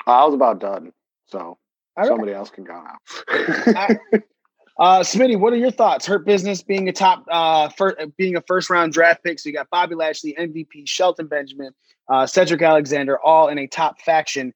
I 0.07 0.25
was 0.25 0.35
about 0.35 0.61
done, 0.61 0.93
so 1.27 1.39
All 1.39 1.59
right. 1.97 2.07
somebody 2.07 2.33
else 2.33 2.51
can 2.51 2.65
go 2.65 2.81
now. 2.81 3.89
Uh, 4.78 5.01
Smitty, 5.01 5.39
what 5.39 5.53
are 5.53 5.57
your 5.57 5.70
thoughts? 5.70 6.07
Hurt 6.07 6.27
Business 6.27 6.62
being 6.62 6.89
a 6.89 6.93
top, 6.93 7.24
uh, 7.31 7.69
first, 7.70 7.97
being 8.19 8.36
a 8.36 8.43
first 8.43 8.69
round 8.69 8.93
draft 8.93 9.24
pick. 9.24 9.39
So 9.39 9.48
you 9.48 9.55
got 9.55 9.70
Bobby 9.70 9.94
Lashley, 9.94 10.35
MVP, 10.39 10.86
Shelton 10.86 11.27
Benjamin, 11.28 11.73
uh, 12.09 12.27
Cedric 12.27 12.61
Alexander, 12.61 13.19
all 13.19 13.48
in 13.48 13.59
a 13.59 13.66
top 13.66 14.01
faction, 14.03 14.53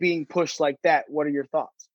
being 0.00 0.24
pushed 0.24 0.58
like 0.58 0.76
that. 0.84 1.04
What 1.08 1.26
are 1.26 1.30
your 1.30 1.44
thoughts? 1.44 1.88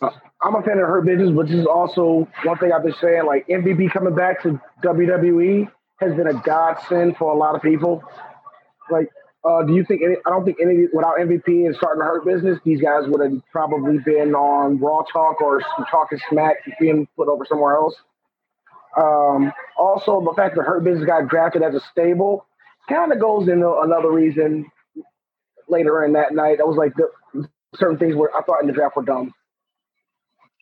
I'm 0.00 0.54
a 0.54 0.62
fan 0.62 0.78
of 0.78 0.86
Hurt 0.86 1.06
business, 1.06 1.30
but 1.30 1.48
this 1.48 1.56
is 1.56 1.66
also 1.66 2.28
one 2.44 2.58
thing 2.58 2.70
I've 2.72 2.84
been 2.84 2.94
saying. 3.00 3.24
Like 3.24 3.46
MVP 3.48 3.90
coming 3.90 4.14
back 4.14 4.42
to 4.42 4.60
WWE 4.84 5.70
has 6.00 6.14
been 6.14 6.28
a 6.28 6.34
godsend 6.34 7.16
for 7.16 7.32
a 7.32 7.36
lot 7.36 7.56
of 7.56 7.62
people. 7.62 8.02
Like, 8.90 9.08
uh, 9.44 9.62
do 9.62 9.74
you 9.74 9.84
think? 9.84 10.02
Any, 10.02 10.16
I 10.26 10.30
don't 10.30 10.44
think 10.44 10.58
any 10.60 10.86
without 10.92 11.16
MVP 11.18 11.66
and 11.66 11.74
starting 11.76 12.00
to 12.00 12.04
hurt 12.04 12.24
business, 12.24 12.58
these 12.64 12.80
guys 12.80 13.04
would 13.06 13.20
have 13.20 13.40
probably 13.52 13.98
been 13.98 14.34
on 14.34 14.78
Raw 14.78 15.02
Talk 15.12 15.40
or 15.40 15.62
talking 15.90 16.18
smack, 16.28 16.56
being 16.80 17.06
put 17.16 17.28
over 17.28 17.44
somewhere 17.44 17.76
else. 17.76 17.94
Um, 18.96 19.52
also, 19.78 20.20
the 20.24 20.32
fact 20.34 20.56
that 20.56 20.62
Hurt 20.62 20.82
Business 20.82 21.06
got 21.06 21.28
drafted 21.28 21.62
as 21.62 21.74
a 21.74 21.80
stable 21.92 22.46
kind 22.88 23.12
of 23.12 23.20
goes 23.20 23.48
into 23.48 23.80
another 23.80 24.10
reason 24.10 24.66
later 25.68 26.04
in 26.04 26.14
that 26.14 26.34
night. 26.34 26.58
I 26.60 26.64
was 26.64 26.76
like, 26.76 26.94
the, 26.96 27.48
certain 27.76 27.98
things 27.98 28.16
were 28.16 28.34
I 28.36 28.42
thought 28.42 28.60
in 28.60 28.66
the 28.66 28.72
draft 28.72 28.96
were 28.96 29.04
dumb. 29.04 29.32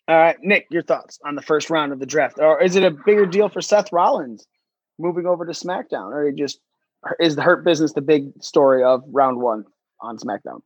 All 0.09 0.17
right, 0.17 0.37
Nick, 0.43 0.67
your 0.71 0.83
thoughts 0.83 1.19
on 1.25 1.35
the 1.35 1.43
first 1.43 1.71
round 1.71 1.93
of 1.93 1.99
the 1.99 2.07
draft, 2.07 2.39
or 2.39 2.63
is 2.63 2.77
it 2.77 2.85
a 2.85 2.91
bigger 2.91 3.27
deal 3.27 3.49
for 3.49 3.61
Seth 3.61 3.93
Rollins 3.93 4.47
moving 4.99 5.27
over 5.27 5.45
to 5.45 5.53
SmackDown, 5.53 6.13
or 6.13 6.31
just 6.31 6.61
is 7.19 7.37
the 7.37 7.43
Hurt 7.43 7.65
Business 7.65 7.93
the 7.93 8.01
big 8.01 8.31
story 8.43 8.83
of 8.83 9.03
round 9.09 9.39
one 9.39 9.65
on 10.01 10.19
SmackDown? 10.19 10.61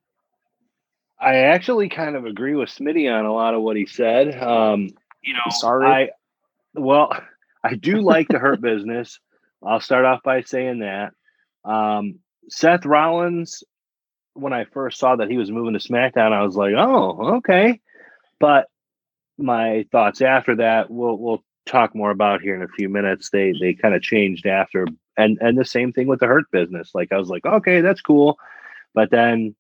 I 1.21 1.37
actually 1.37 1.89
kind 1.89 2.17
of 2.17 2.25
agree 2.25 2.55
with 2.55 2.71
Smitty 2.71 3.12
on 3.12 3.27
a 3.27 3.33
lot 3.33 3.55
of 3.55 3.62
what 3.62 3.77
he 3.77 3.87
said. 3.87 4.41
Um, 4.43 4.89
you 5.23 5.35
know, 5.35 5.41
Sorry. 5.51 5.87
I 5.87 6.11
well, 6.75 7.12
I 7.65 7.75
do 7.75 8.01
like 8.01 8.29
the 8.29 8.39
Hurt 8.39 8.61
Business. 8.61 9.19
I'll 9.62 9.81
start 9.81 10.07
off 10.07 10.23
by 10.23 10.41
saying 10.43 10.79
that 10.79 11.12
um, 11.65 12.21
Seth 12.49 12.87
Rollins. 12.87 13.62
When 14.35 14.53
I 14.53 14.65
first 14.65 14.99
saw 14.99 15.17
that 15.17 15.29
he 15.29 15.37
was 15.37 15.51
moving 15.51 15.79
to 15.79 15.81
SmackDown, 15.81 16.33
I 16.33 16.43
was 16.43 16.55
like, 16.55 16.73
"Oh, 16.77 17.37
okay." 17.39 17.81
But 18.39 18.69
my 19.37 19.87
thoughts 19.91 20.23
after 20.23 20.57
that, 20.57 20.91
we'll 20.91 21.19
we'll 21.19 21.45
talk 21.67 21.95
more 21.95 22.11
about 22.11 22.41
here 22.41 22.55
in 22.55 22.62
a 22.62 22.69
few 22.69 22.89
minutes. 22.89 23.31
They 23.31 23.53
they 23.61 23.75
kind 23.75 23.95
of 23.95 24.03
changed 24.03 24.47
after, 24.47 24.87
and 25.21 25.39
and 25.41 25.59
the 25.59 25.65
same 25.65 25.93
thing 25.93 26.07
with 26.07 26.21
the 26.21 26.27
Hurt 26.27 26.51
Business. 26.51 26.91
Like 26.95 27.13
I 27.13 27.19
was 27.19 27.29
like, 27.29 27.45
"Okay, 27.47 27.81
that's 27.81 28.01
cool," 28.01 28.39
but 28.95 29.11
then 29.11 29.55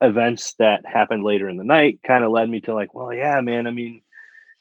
events 0.00 0.54
that 0.58 0.86
happened 0.86 1.24
later 1.24 1.48
in 1.48 1.56
the 1.56 1.64
night 1.64 2.00
kind 2.06 2.24
of 2.24 2.30
led 2.30 2.48
me 2.48 2.60
to 2.60 2.74
like, 2.74 2.94
well, 2.94 3.12
yeah, 3.12 3.40
man. 3.40 3.66
I 3.66 3.70
mean, 3.70 4.02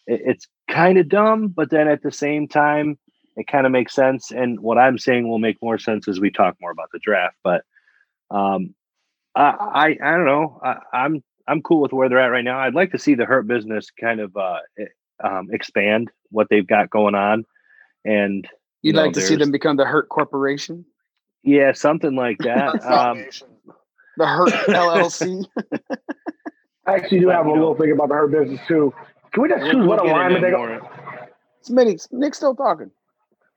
it, 0.06 0.22
it's 0.26 0.48
kind 0.69 0.98
of 0.98 1.10
dumb, 1.10 1.49
but 1.49 1.69
then 1.69 1.88
at 1.88 2.02
the 2.02 2.11
same 2.11 2.48
time, 2.48 2.98
it 3.36 3.48
kind 3.48 3.65
of 3.65 3.72
makes 3.72 3.94
sense. 3.94 4.32
And 4.32 4.60
what 4.60 4.78
I'm 4.78 4.98
saying 4.98 5.28
will 5.28 5.40
make 5.40 5.61
more 5.61 5.78
sense 5.78 6.07
as 6.07 6.19
we 6.19 6.32
talk 6.32 6.56
more 6.60 6.72
about 6.72 6.90
the 6.91 6.99
draft. 6.99 7.36
But 7.44 7.64
um, 8.32 8.74
I, 9.36 9.44
I, 9.44 9.86
I 10.02 10.11
don't 10.18 10.26
know. 10.26 10.60
I, 10.64 10.78
I'm 10.94 11.24
I'm 11.49 11.61
cool 11.61 11.82
with 11.82 11.94
where 11.94 12.10
they're 12.10 12.19
at 12.19 12.28
right 12.28 12.44
now. 12.44 12.60
I'd 12.60 12.74
like 12.74 12.91
to 12.91 12.99
see 12.99 13.15
the 13.15 13.26
Hurt 13.26 13.48
Business 13.48 13.90
kind 13.91 14.19
of 14.19 14.36
uh, 14.36 14.60
um, 15.24 15.48
expand 15.52 16.11
what 16.30 16.48
they've 16.49 16.68
got 16.68 16.90
going 16.90 17.15
on, 17.15 17.45
and 18.03 18.45
You'd 18.82 18.91
you 18.91 18.94
know, 18.94 19.04
like 19.06 19.14
to 19.14 19.22
see 19.22 19.36
them 19.36 19.52
become 19.52 19.76
the 19.78 19.86
Hurt 19.86 20.08
Corporation, 20.10 20.86
yeah, 21.44 21.72
something 21.74 22.16
like 22.16 22.38
that. 22.40 22.84
um, 22.86 23.26
the 24.18 24.26
Hurt 24.28 24.49
LLC. 24.68 25.45
I 26.88 26.94
actually 26.95 27.20
do 27.20 27.30
have 27.30 27.45
a 27.48 27.52
little 27.52 27.76
thing 27.76 27.91
about 27.91 28.08
the 28.10 28.16
Hurt 28.16 28.32
business 28.32 28.60
too. 28.68 28.94
Can 29.34 29.44
we 29.44 29.49
just 29.49 29.62
We'll- 29.62 29.72
choose 29.72 29.80
we'll 29.80 29.88
what 29.88 30.04
get 30.04 30.16
alignment 30.16 30.45
into 30.45 30.48
they 30.52 30.58
more- 30.58 30.80
go? 30.80 30.90
Smitty, 31.68 32.08
Nick's 32.14 32.38
still 32.38 32.56
talking. 32.56 32.91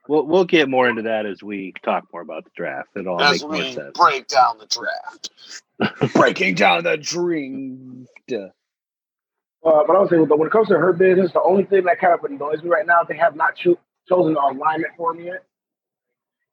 We'll 0.09 0.25
we'll 0.25 0.43
get 0.45 0.67
more 0.67 0.89
into 0.89 1.03
that 1.03 1.25
as 1.25 1.41
we 1.43 1.73
talk 1.83 2.05
more 2.11 2.21
about 2.23 2.43
the 2.43 2.49
draft. 2.55 2.89
It'll 2.95 3.13
all 3.13 3.21
As 3.21 3.41
make 3.43 3.51
more 3.51 3.51
we 3.61 3.71
sense. 3.73 3.97
break 3.97 4.27
down 4.27 4.57
the 4.57 4.65
draft. 4.65 6.13
Breaking 6.15 6.55
down 6.55 6.83
the 6.83 6.97
dream. 6.97 8.07
Uh, 8.31 8.49
but 9.63 9.95
I 9.95 9.99
would 9.99 10.09
say 10.09 10.17
when 10.17 10.47
it 10.47 10.51
comes 10.51 10.67
to 10.69 10.77
Hurt 10.77 10.97
business, 10.97 11.31
the 11.31 11.41
only 11.41 11.63
thing 11.63 11.83
that 11.85 11.99
kind 11.99 12.13
of 12.13 12.23
annoys 12.23 12.61
me 12.63 12.69
right 12.69 12.85
now, 12.85 13.03
they 13.07 13.15
have 13.17 13.35
not 13.35 13.55
cho- 13.55 13.77
chosen 14.11 14.33
the 14.33 14.39
alignment 14.39 14.93
for 14.97 15.13
me 15.13 15.25
yet. 15.25 15.43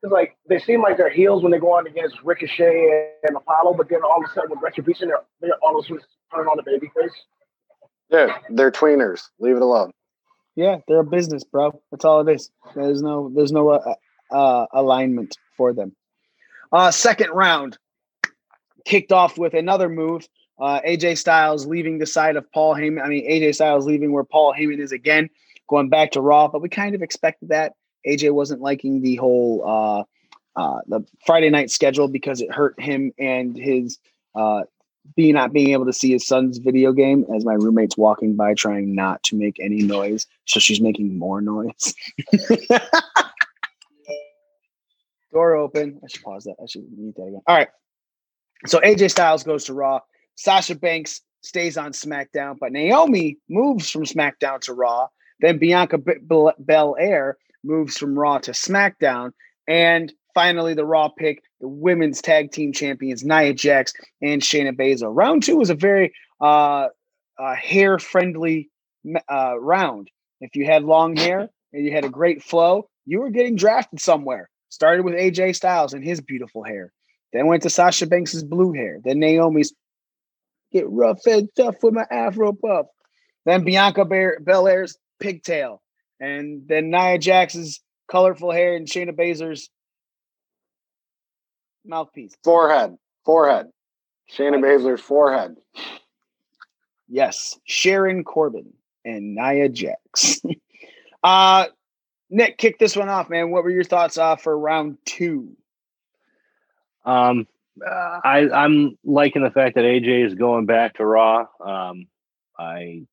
It's 0.02 0.12
like 0.12 0.36
they 0.48 0.60
seem 0.60 0.80
like 0.80 0.96
they're 0.96 1.10
heels 1.10 1.42
when 1.42 1.50
they 1.50 1.58
go 1.58 1.72
on 1.72 1.86
against 1.86 2.22
Ricochet 2.22 3.12
and 3.26 3.36
Apollo, 3.36 3.74
but 3.74 3.88
then 3.88 4.00
all 4.02 4.22
of 4.22 4.30
a 4.30 4.34
sudden 4.34 4.50
with 4.50 4.60
Retribution, 4.62 5.08
they're, 5.08 5.22
they're 5.40 5.58
all 5.62 5.78
of 5.78 5.84
a 5.84 5.88
sudden 5.88 6.02
turn 6.32 6.46
on 6.46 6.56
the 6.56 6.70
babyface. 6.70 7.10
Yeah, 8.10 8.38
they're 8.50 8.70
tweeners. 8.70 9.22
Leave 9.40 9.56
it 9.56 9.62
alone. 9.62 9.92
Yeah, 10.54 10.78
they're 10.86 11.00
a 11.00 11.04
business, 11.04 11.44
bro. 11.44 11.80
That's 11.90 12.04
all 12.04 12.26
it 12.26 12.32
is. 12.32 12.50
There's 12.74 13.02
no, 13.02 13.30
there's 13.34 13.52
no 13.52 13.70
uh, 13.70 13.94
uh, 14.30 14.66
alignment 14.72 15.36
for 15.56 15.72
them. 15.72 15.94
Uh, 16.72 16.90
second 16.90 17.30
round 17.30 17.78
kicked 18.84 19.12
off 19.12 19.38
with 19.38 19.54
another 19.54 19.88
move. 19.88 20.28
Uh, 20.60 20.80
AJ 20.80 21.18
Styles 21.18 21.66
leaving 21.66 21.98
the 21.98 22.06
side 22.06 22.36
of 22.36 22.50
Paul 22.52 22.74
Heyman. 22.74 23.02
I 23.04 23.08
mean, 23.08 23.30
AJ 23.30 23.54
Styles 23.56 23.86
leaving 23.86 24.12
where 24.12 24.24
Paul 24.24 24.52
Heyman 24.52 24.80
is 24.80 24.92
again, 24.92 25.30
going 25.68 25.88
back 25.88 26.12
to 26.12 26.20
Raw. 26.20 26.48
But 26.48 26.62
we 26.62 26.68
kind 26.68 26.94
of 26.94 27.02
expected 27.02 27.50
that. 27.50 27.74
AJ 28.06 28.32
wasn't 28.32 28.60
liking 28.60 29.02
the 29.02 29.16
whole 29.16 29.62
uh, 29.66 30.04
uh, 30.60 30.80
the 30.86 31.04
Friday 31.26 31.50
night 31.50 31.70
schedule 31.70 32.08
because 32.08 32.40
it 32.40 32.52
hurt 32.52 32.80
him 32.80 33.12
and 33.18 33.56
his 33.56 33.98
uh, 34.34 34.62
be 35.16 35.32
not 35.32 35.52
being 35.52 35.70
able 35.70 35.86
to 35.86 35.92
see 35.92 36.12
his 36.12 36.26
son's 36.26 36.58
video 36.58 36.92
game 36.92 37.24
as 37.34 37.44
my 37.44 37.54
roommate's 37.54 37.96
walking 37.96 38.36
by 38.36 38.54
trying 38.54 38.94
not 38.94 39.22
to 39.24 39.36
make 39.36 39.58
any 39.60 39.82
noise. 39.82 40.26
So 40.44 40.60
she's 40.60 40.80
making 40.80 41.18
more 41.18 41.40
noise. 41.40 41.94
Door 45.32 45.56
open. 45.56 46.00
I 46.02 46.08
should 46.08 46.22
pause 46.22 46.44
that. 46.44 46.56
I 46.62 46.66
should 46.66 46.84
mute 46.96 47.14
that 47.16 47.24
again. 47.24 47.42
All 47.46 47.56
right. 47.56 47.68
So 48.66 48.80
AJ 48.80 49.10
Styles 49.10 49.44
goes 49.44 49.64
to 49.64 49.74
Raw. 49.74 50.00
Sasha 50.34 50.74
Banks 50.74 51.20
stays 51.42 51.76
on 51.76 51.92
SmackDown, 51.92 52.58
but 52.58 52.72
Naomi 52.72 53.38
moves 53.48 53.90
from 53.90 54.04
SmackDown 54.04 54.60
to 54.62 54.72
Raw. 54.72 55.08
Then 55.40 55.58
Bianca 55.58 55.98
B- 55.98 56.14
Bel- 56.22 56.54
Belair 56.58 57.36
moves 57.64 57.96
from 57.98 58.18
Raw 58.18 58.38
to 58.38 58.52
SmackDown. 58.52 59.32
And 59.66 60.12
finally, 60.34 60.74
the 60.74 60.84
Raw 60.84 61.08
pick, 61.08 61.42
the 61.60 61.68
women's 61.68 62.22
tag 62.22 62.52
team 62.52 62.72
champions, 62.72 63.24
Nia 63.24 63.54
Jax 63.54 63.92
and 64.22 64.42
Shayna 64.42 64.76
Baszler. 64.76 65.14
Round 65.14 65.42
two 65.42 65.56
was 65.56 65.70
a 65.70 65.74
very 65.74 66.12
uh, 66.40 66.88
uh, 67.38 67.54
hair 67.54 67.98
friendly 67.98 68.70
uh, 69.30 69.58
round. 69.58 70.10
If 70.40 70.54
you 70.56 70.64
had 70.66 70.84
long 70.84 71.16
hair 71.16 71.48
and 71.72 71.84
you 71.84 71.92
had 71.92 72.04
a 72.04 72.10
great 72.10 72.42
flow, 72.42 72.88
you 73.06 73.20
were 73.20 73.30
getting 73.30 73.56
drafted 73.56 74.00
somewhere. 74.00 74.48
Started 74.70 75.04
with 75.04 75.14
AJ 75.14 75.56
Styles 75.56 75.94
and 75.94 76.04
his 76.04 76.20
beautiful 76.20 76.62
hair. 76.62 76.92
Then 77.32 77.46
went 77.46 77.62
to 77.62 77.70
Sasha 77.70 78.06
Banks's 78.06 78.44
blue 78.44 78.72
hair. 78.72 79.00
Then 79.02 79.18
Naomi's 79.18 79.72
get 80.72 80.88
rough 80.88 81.20
and 81.26 81.48
tough 81.56 81.76
with 81.82 81.94
my 81.94 82.06
afro 82.10 82.52
puff. 82.52 82.86
Then 83.44 83.64
Bianca 83.64 84.04
Belair's 84.04 84.98
pigtail. 85.20 85.82
And 86.20 86.66
then 86.66 86.90
Nia 86.90 87.18
Jax's 87.18 87.80
colorful 88.10 88.50
hair 88.50 88.74
and 88.74 88.86
Shayna 88.86 89.12
Baszler's 89.12 89.70
mouthpiece. 91.84 92.36
Forehead. 92.42 92.96
Forehead. 93.24 93.66
Shayna 94.30 94.60
Baszler's 94.60 95.00
forehead. 95.00 95.56
Yes, 97.08 97.58
Sharon 97.64 98.24
Corbin 98.24 98.72
and 99.04 99.34
Nia 99.34 99.68
Jax. 99.68 100.40
uh 101.22 101.66
Nick, 102.30 102.58
kick 102.58 102.78
this 102.78 102.94
one 102.94 103.08
off, 103.08 103.30
man. 103.30 103.50
What 103.50 103.64
were 103.64 103.70
your 103.70 103.84
thoughts 103.84 104.18
uh, 104.18 104.36
for 104.36 104.58
round 104.58 104.98
two? 105.06 105.56
Um, 107.04 107.46
uh, 107.84 108.20
I 108.22 108.50
I'm 108.50 108.98
liking 109.02 109.42
the 109.42 109.50
fact 109.50 109.76
that 109.76 109.84
AJ 109.84 110.26
is 110.26 110.34
going 110.34 110.66
back 110.66 110.96
to 110.96 111.06
Raw. 111.06 111.46
Um, 111.58 112.06
I 112.58 113.06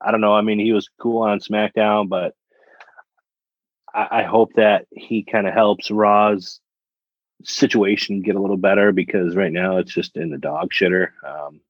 I 0.00 0.10
don't 0.10 0.20
know. 0.20 0.34
I 0.34 0.42
mean, 0.42 0.58
he 0.58 0.72
was 0.72 0.88
cool 1.00 1.22
on 1.22 1.40
SmackDown, 1.40 2.08
but 2.08 2.34
I, 3.94 4.20
I 4.20 4.22
hope 4.24 4.52
that 4.54 4.86
he 4.90 5.22
kind 5.22 5.46
of 5.46 5.54
helps 5.54 5.90
Raw's 5.90 6.60
situation 7.42 8.22
get 8.22 8.36
a 8.36 8.40
little 8.40 8.56
better 8.56 8.92
because 8.92 9.36
right 9.36 9.52
now 9.52 9.78
it's 9.78 9.92
just 9.92 10.16
in 10.16 10.30
the 10.30 10.38
dog 10.38 10.70
shitter. 10.70 11.08
Um, 11.24 11.60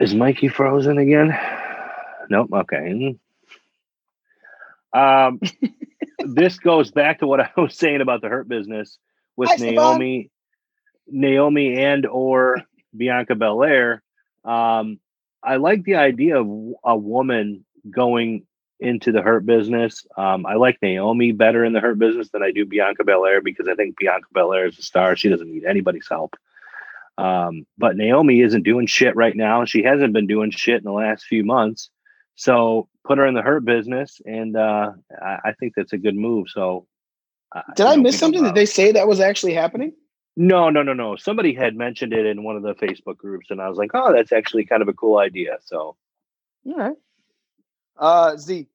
is 0.00 0.14
Mikey 0.14 0.48
frozen 0.48 0.98
again? 0.98 1.38
Nope. 2.28 2.50
Okay. 2.52 3.16
Um, 4.92 5.40
this 6.18 6.58
goes 6.58 6.90
back 6.90 7.20
to 7.20 7.26
what 7.26 7.40
I 7.40 7.50
was 7.56 7.76
saying 7.76 8.00
about 8.00 8.20
the 8.20 8.28
hurt 8.28 8.48
business 8.48 8.98
with 9.36 9.50
Hi, 9.50 9.56
Naomi, 9.56 10.30
Naomi 11.06 11.76
and 11.78 12.06
or 12.06 12.62
Bianca 12.96 13.34
Belair. 13.34 14.02
Um, 14.44 14.98
I 15.42 15.56
like 15.56 15.84
the 15.84 15.96
idea 15.96 16.40
of 16.40 16.46
a 16.84 16.96
woman 16.96 17.64
going 17.90 18.46
into 18.80 19.12
the 19.12 19.22
hurt 19.22 19.46
business. 19.46 20.04
Um, 20.16 20.44
I 20.44 20.54
like 20.54 20.78
Naomi 20.82 21.32
better 21.32 21.64
in 21.64 21.72
the 21.72 21.80
hurt 21.80 21.98
business 21.98 22.30
than 22.30 22.42
I 22.42 22.50
do 22.50 22.66
Bianca 22.66 23.04
Belair 23.04 23.40
because 23.40 23.68
I 23.68 23.74
think 23.74 23.96
Bianca 23.96 24.26
Belair 24.32 24.66
is 24.66 24.78
a 24.78 24.82
star. 24.82 25.14
She 25.16 25.28
doesn't 25.28 25.50
need 25.50 25.64
anybody's 25.64 26.08
help. 26.08 26.36
Um, 27.18 27.66
but 27.78 27.96
Naomi 27.96 28.40
isn't 28.40 28.62
doing 28.64 28.86
shit 28.86 29.14
right 29.14 29.36
now. 29.36 29.64
She 29.64 29.82
hasn't 29.82 30.12
been 30.12 30.26
doing 30.26 30.50
shit 30.50 30.78
in 30.78 30.84
the 30.84 30.92
last 30.92 31.24
few 31.24 31.44
months. 31.44 31.90
So 32.34 32.88
put 33.04 33.18
her 33.18 33.26
in 33.26 33.34
the 33.34 33.42
hurt 33.42 33.64
business, 33.64 34.20
and 34.24 34.56
uh, 34.56 34.92
I, 35.20 35.38
I 35.44 35.52
think 35.60 35.74
that's 35.76 35.92
a 35.92 35.98
good 35.98 36.16
move. 36.16 36.48
So, 36.48 36.86
uh, 37.54 37.62
Did 37.76 37.86
I 37.86 37.96
miss 37.96 38.18
something? 38.18 38.42
Did 38.42 38.54
they 38.54 38.66
say 38.66 38.92
that 38.92 39.06
was 39.06 39.20
actually 39.20 39.54
happening? 39.54 39.92
No, 40.36 40.70
no, 40.70 40.82
no, 40.82 40.94
no. 40.94 41.16
Somebody 41.16 41.54
had 41.54 41.76
mentioned 41.76 42.12
it 42.12 42.24
in 42.24 42.42
one 42.42 42.56
of 42.56 42.62
the 42.62 42.74
Facebook 42.74 43.18
groups, 43.18 43.50
and 43.50 43.60
I 43.60 43.68
was 43.68 43.76
like, 43.76 43.90
"Oh, 43.92 44.12
that's 44.12 44.32
actually 44.32 44.64
kind 44.64 44.80
of 44.82 44.88
a 44.88 44.92
cool 44.94 45.18
idea." 45.18 45.58
So, 45.64 45.96
All 46.66 46.74
right. 46.74 46.96
Uh, 47.98 48.36
Z. 48.36 48.66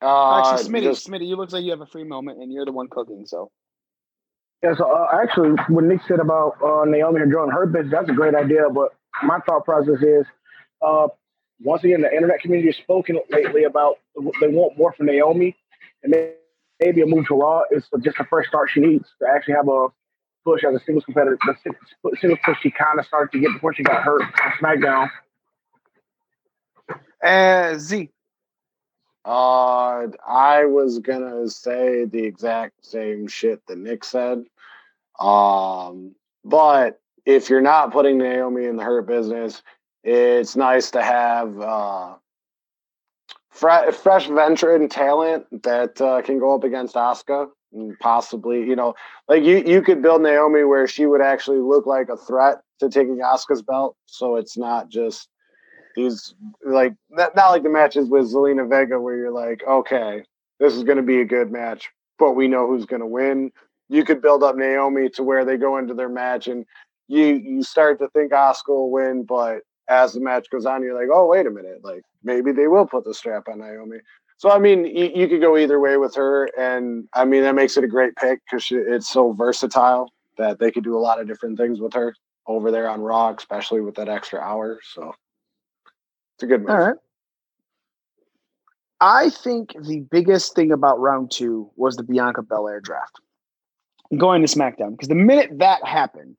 Uh, 0.00 0.52
Actually, 0.52 0.80
Smitty, 0.80 0.82
just- 0.84 1.08
Smitty, 1.08 1.26
you 1.26 1.36
look 1.36 1.50
like 1.52 1.64
you 1.64 1.70
have 1.70 1.80
a 1.80 1.86
free 1.86 2.04
moment, 2.04 2.38
and 2.40 2.52
you're 2.52 2.64
the 2.66 2.72
one 2.72 2.86
cooking. 2.88 3.24
So 3.26 3.50
Yeah, 4.62 4.74
so 4.76 4.90
uh, 4.90 5.08
actually, 5.22 5.50
what 5.68 5.84
Nick 5.84 6.00
said 6.06 6.20
about 6.20 6.56
uh, 6.62 6.84
Naomi 6.84 7.20
and 7.22 7.30
drawing 7.30 7.50
her 7.50 7.66
business, 7.66 7.92
that's 7.92 8.08
a 8.10 8.12
great 8.12 8.34
idea. 8.34 8.68
But 8.72 8.90
my 9.22 9.38
thought 9.40 9.64
process 9.64 10.00
is, 10.02 10.26
uh, 10.82 11.08
once 11.60 11.82
again, 11.82 12.02
the 12.02 12.12
internet 12.12 12.40
community 12.40 12.68
has 12.68 12.76
spoken 12.76 13.18
lately 13.30 13.64
about 13.64 13.96
they 14.40 14.48
want 14.48 14.78
more 14.78 14.92
from 14.92 15.06
Naomi, 15.06 15.56
and 16.02 16.14
maybe 16.80 17.00
a 17.00 17.06
move 17.06 17.26
to 17.28 17.34
Raw 17.34 17.62
is 17.70 17.88
just 18.02 18.18
the 18.18 18.24
first 18.24 18.48
start 18.50 18.70
she 18.70 18.80
needs 18.80 19.08
to 19.20 19.26
actually 19.28 19.54
have 19.54 19.68
a 19.68 19.88
push 20.46 20.64
as 20.64 20.74
a 20.74 20.84
singles 20.84 21.04
competitor. 21.04 21.36
The 21.44 21.54
si- 21.62 22.18
singles 22.20 22.38
push 22.44 22.58
she 22.62 22.70
kind 22.70 22.98
of 22.98 23.04
started 23.04 23.32
to 23.32 23.40
get 23.40 23.52
before 23.52 23.74
she 23.74 23.82
got 23.82 24.02
hurt 24.02 24.22
on 24.22 24.52
SmackDown. 24.60 25.10
Uh, 27.22 27.76
Z. 27.78 28.10
Uh, 29.24 30.06
I 30.26 30.64
was 30.66 31.00
gonna 31.00 31.50
say 31.50 32.04
the 32.04 32.22
exact 32.22 32.86
same 32.86 33.26
shit 33.26 33.60
that 33.66 33.76
Nick 33.76 34.04
said. 34.04 34.44
Um, 35.18 36.14
but 36.44 37.00
if 37.24 37.50
you're 37.50 37.60
not 37.60 37.92
putting 37.92 38.18
Naomi 38.18 38.66
in 38.66 38.76
the 38.76 38.84
hurt 38.84 39.08
business, 39.08 39.62
it's 40.04 40.54
nice 40.54 40.92
to 40.92 41.02
have 41.02 41.60
uh, 41.60 42.14
fre- 43.50 43.90
fresh 43.90 44.28
veteran 44.28 44.88
talent 44.88 45.64
that 45.64 46.00
uh, 46.00 46.22
can 46.22 46.38
go 46.38 46.54
up 46.54 46.62
against 46.62 46.94
Asuka 46.94 47.48
and 47.65 47.65
possibly, 48.00 48.58
you 48.64 48.76
know, 48.76 48.94
like 49.28 49.42
you 49.42 49.62
you 49.66 49.82
could 49.82 50.02
build 50.02 50.22
Naomi 50.22 50.64
where 50.64 50.86
she 50.86 51.06
would 51.06 51.20
actually 51.20 51.60
look 51.60 51.86
like 51.86 52.08
a 52.08 52.16
threat 52.16 52.60
to 52.80 52.88
taking 52.88 53.18
Asuka's 53.18 53.62
belt, 53.62 53.96
so 54.06 54.36
it's 54.36 54.56
not 54.56 54.88
just 54.88 55.28
these 55.94 56.34
like 56.64 56.94
not, 57.10 57.34
not 57.34 57.50
like 57.50 57.62
the 57.62 57.70
matches 57.70 58.08
with 58.08 58.32
Zelina 58.32 58.68
Vega 58.68 59.00
where 59.00 59.16
you're 59.16 59.32
like, 59.32 59.62
okay, 59.66 60.22
this 60.60 60.74
is 60.74 60.84
going 60.84 60.98
to 60.98 61.02
be 61.02 61.20
a 61.20 61.24
good 61.24 61.50
match, 61.50 61.90
but 62.18 62.32
we 62.32 62.48
know 62.48 62.66
who's 62.66 62.86
going 62.86 63.00
to 63.00 63.06
win. 63.06 63.50
You 63.88 64.04
could 64.04 64.20
build 64.20 64.42
up 64.42 64.56
Naomi 64.56 65.08
to 65.10 65.22
where 65.22 65.44
they 65.44 65.56
go 65.56 65.78
into 65.78 65.94
their 65.94 66.08
match 66.08 66.48
and 66.48 66.64
you 67.08 67.24
you 67.26 67.62
start 67.62 67.98
to 68.00 68.08
think 68.08 68.32
Oscar 68.32 68.72
will 68.74 68.90
win, 68.90 69.24
but 69.24 69.60
as 69.88 70.12
the 70.12 70.20
match 70.20 70.50
goes 70.50 70.66
on, 70.66 70.82
you're 70.82 70.98
like, 70.98 71.08
oh 71.12 71.26
wait 71.26 71.46
a 71.46 71.50
minute, 71.50 71.80
like 71.82 72.02
maybe 72.22 72.52
they 72.52 72.66
will 72.66 72.86
put 72.86 73.04
the 73.04 73.14
strap 73.14 73.48
on 73.48 73.58
Naomi. 73.58 73.98
So 74.38 74.50
I 74.50 74.58
mean, 74.58 74.84
you, 74.84 75.10
you 75.14 75.28
could 75.28 75.40
go 75.40 75.56
either 75.56 75.80
way 75.80 75.96
with 75.96 76.14
her, 76.14 76.46
and 76.58 77.08
I 77.14 77.24
mean 77.24 77.42
that 77.42 77.54
makes 77.54 77.76
it 77.76 77.84
a 77.84 77.88
great 77.88 78.16
pick 78.16 78.40
because 78.44 78.66
it's 78.70 79.08
so 79.08 79.32
versatile 79.32 80.12
that 80.38 80.58
they 80.58 80.70
could 80.70 80.84
do 80.84 80.96
a 80.96 81.00
lot 81.00 81.20
of 81.20 81.26
different 81.26 81.58
things 81.58 81.80
with 81.80 81.94
her 81.94 82.14
over 82.46 82.70
there 82.70 82.88
on 82.88 83.00
Raw, 83.00 83.34
especially 83.36 83.80
with 83.80 83.94
that 83.96 84.08
extra 84.08 84.40
hour. 84.40 84.78
So 84.94 85.14
it's 86.36 86.42
a 86.42 86.46
good 86.46 86.60
move. 86.60 86.70
All 86.70 86.78
right. 86.78 86.96
I 89.00 89.30
think 89.30 89.74
the 89.82 90.00
biggest 90.00 90.54
thing 90.54 90.72
about 90.72 91.00
round 91.00 91.30
two 91.30 91.70
was 91.76 91.96
the 91.96 92.02
Bianca 92.02 92.42
Belair 92.42 92.80
draft. 92.80 93.20
Going 94.16 94.46
to 94.46 94.48
SmackDown 94.48 94.92
because 94.92 95.08
the 95.08 95.14
minute 95.14 95.50
that 95.58 95.84
happened, 95.84 96.38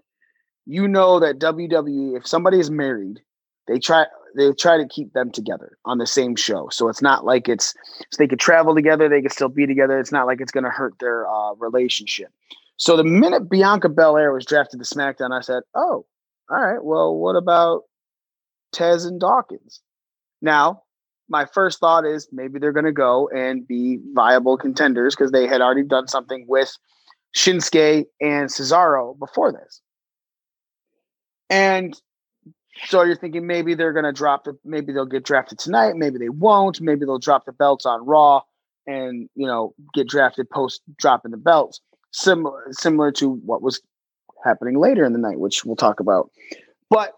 you 0.65 0.88
know 0.88 1.19
that 1.19 1.40
WWE, 1.40 2.18
if 2.18 2.26
somebody 2.26 2.60
is 2.60 2.72
married, 2.72 3.19
they 3.68 3.80
try 3.80 4.06
they 4.35 4.51
try 4.53 4.77
to 4.77 4.87
keep 4.87 5.13
them 5.13 5.31
together 5.31 5.77
on 5.85 5.97
the 5.97 6.07
same 6.07 6.35
show. 6.35 6.69
So 6.69 6.89
it's 6.89 7.01
not 7.01 7.25
like 7.25 7.47
it's 7.47 7.73
so 8.11 8.17
they 8.17 8.27
could 8.27 8.39
travel 8.39 8.75
together, 8.75 9.09
they 9.09 9.21
could 9.21 9.31
still 9.31 9.49
be 9.49 9.65
together. 9.65 9.99
It's 9.99 10.11
not 10.11 10.27
like 10.27 10.41
it's 10.41 10.51
going 10.51 10.63
to 10.63 10.69
hurt 10.69 10.95
their 10.99 11.27
uh, 11.27 11.53
relationship. 11.55 12.29
So 12.77 12.95
the 12.95 13.03
minute 13.03 13.49
Bianca 13.49 13.89
Belair 13.89 14.31
was 14.31 14.45
drafted 14.45 14.79
to 14.79 14.85
SmackDown, 14.85 15.31
I 15.31 15.41
said, 15.41 15.63
"Oh, 15.73 16.05
all 16.49 16.61
right. 16.61 16.83
Well, 16.83 17.15
what 17.15 17.35
about 17.35 17.83
Tez 18.71 19.05
and 19.05 19.19
Dawkins?" 19.19 19.81
Now, 20.41 20.83
my 21.29 21.45
first 21.45 21.79
thought 21.79 22.05
is 22.05 22.27
maybe 22.31 22.59
they're 22.59 22.71
going 22.71 22.85
to 22.85 22.91
go 22.91 23.29
and 23.29 23.67
be 23.67 23.99
viable 24.13 24.57
contenders 24.57 25.15
because 25.15 25.31
they 25.31 25.47
had 25.47 25.61
already 25.61 25.83
done 25.83 26.07
something 26.07 26.45
with 26.47 26.75
Shinsuke 27.35 28.05
and 28.21 28.49
Cesaro 28.49 29.17
before 29.17 29.51
this. 29.51 29.81
And 31.49 31.99
so 32.85 33.03
you're 33.03 33.15
thinking 33.15 33.47
maybe 33.47 33.73
they're 33.73 33.93
going 33.93 34.05
to 34.05 34.13
drop 34.13 34.45
the, 34.45 34.57
maybe 34.63 34.93
they'll 34.93 35.05
get 35.05 35.23
drafted 35.23 35.59
tonight, 35.59 35.95
maybe 35.95 36.17
they 36.17 36.29
won't, 36.29 36.79
maybe 36.81 37.05
they'll 37.05 37.19
drop 37.19 37.45
the 37.45 37.51
belts 37.51 37.85
on 37.85 38.05
Raw 38.05 38.41
and, 38.85 39.29
you 39.35 39.47
know, 39.47 39.73
get 39.93 40.07
drafted 40.07 40.49
post 40.49 40.81
dropping 40.97 41.31
the 41.31 41.37
belts. 41.37 41.81
Similar, 42.11 42.67
similar 42.71 43.11
to 43.13 43.31
what 43.31 43.61
was 43.61 43.81
happening 44.43 44.79
later 44.79 45.03
in 45.05 45.13
the 45.13 45.19
night, 45.19 45.39
which 45.39 45.65
we'll 45.65 45.75
talk 45.75 45.99
about. 45.99 46.31
But 46.89 47.13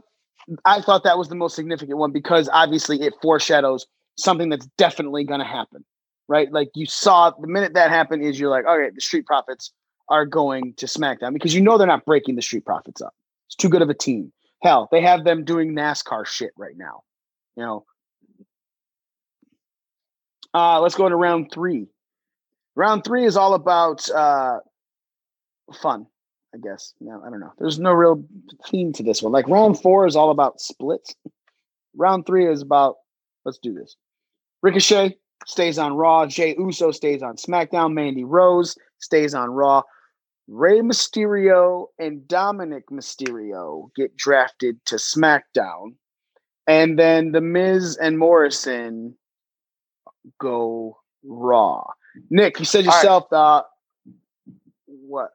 I 0.65 0.81
thought 0.81 1.03
that 1.03 1.17
was 1.17 1.29
the 1.29 1.35
most 1.35 1.55
significant 1.55 1.97
one 1.97 2.11
because 2.11 2.49
obviously 2.51 3.01
it 3.01 3.13
foreshadows 3.21 3.85
something 4.17 4.49
that's 4.49 4.67
definitely 4.77 5.23
going 5.23 5.39
to 5.39 5.45
happen, 5.45 5.85
right? 6.27 6.51
Like 6.51 6.69
you 6.75 6.85
saw 6.85 7.31
the 7.31 7.47
minute 7.47 7.73
that 7.73 7.91
happened 7.91 8.23
is 8.23 8.39
you're 8.39 8.49
like, 8.49 8.65
okay, 8.65 8.89
the 8.93 9.01
Street 9.01 9.25
Profits 9.25 9.71
are 10.09 10.25
going 10.25 10.73
to 10.75 10.87
SmackDown 10.87 11.33
because 11.33 11.53
you 11.53 11.61
know 11.61 11.77
they're 11.77 11.87
not 11.87 12.05
breaking 12.05 12.35
the 12.35 12.41
Street 12.41 12.65
Profits 12.65 13.01
up. 13.01 13.13
It's 13.47 13.55
too 13.55 13.69
good 13.69 13.81
of 13.81 13.89
a 13.89 13.93
team. 13.93 14.31
Hell, 14.61 14.89
they 14.91 15.01
have 15.01 15.23
them 15.23 15.45
doing 15.45 15.73
NASCAR 15.73 16.25
shit 16.25 16.51
right 16.57 16.75
now. 16.77 17.03
You 17.55 17.63
know. 17.63 17.85
Uh, 20.53 20.81
let's 20.81 20.95
go 20.95 21.05
into 21.05 21.15
round 21.15 21.51
three. 21.53 21.87
Round 22.75 23.03
three 23.03 23.25
is 23.25 23.37
all 23.37 23.53
about 23.53 24.09
uh, 24.09 24.59
fun. 25.81 26.07
I 26.53 26.57
guess. 26.57 26.93
No, 26.99 27.21
I 27.25 27.29
don't 27.29 27.39
know. 27.39 27.53
There's 27.59 27.79
no 27.79 27.91
real 27.91 28.23
theme 28.67 28.91
to 28.93 29.03
this 29.03 29.21
one. 29.21 29.31
Like 29.31 29.47
round 29.47 29.79
four 29.79 30.07
is 30.07 30.15
all 30.15 30.31
about 30.31 30.59
splits. 30.59 31.15
Round 31.95 32.25
three 32.25 32.51
is 32.51 32.61
about 32.61 32.95
let's 33.45 33.59
do 33.59 33.73
this. 33.73 33.95
Ricochet 34.61 35.17
stays 35.45 35.77
on 35.77 35.93
Raw. 35.93 36.25
Jey 36.25 36.55
Uso 36.57 36.91
stays 36.91 37.21
on 37.21 37.35
SmackDown. 37.35 37.93
Mandy 37.93 38.23
Rose 38.23 38.75
stays 38.99 39.33
on 39.33 39.51
Raw. 39.51 39.83
Rey 40.49 40.79
Mysterio 40.79 41.87
and 41.99 42.27
Dominic 42.27 42.89
Mysterio 42.89 43.89
get 43.95 44.17
drafted 44.17 44.83
to 44.85 44.95
SmackDown. 44.95 45.93
And 46.65 46.97
then 46.97 47.31
The 47.31 47.41
Miz 47.41 47.97
and 47.97 48.17
Morrison 48.17 49.15
go 50.39 50.97
Raw. 51.23 51.85
Nick, 52.29 52.59
you 52.59 52.65
said 52.65 52.85
All 52.85 52.91
right. 52.91 52.95
yourself, 52.95 53.31
uh, 53.31 53.61
what? 54.87 55.29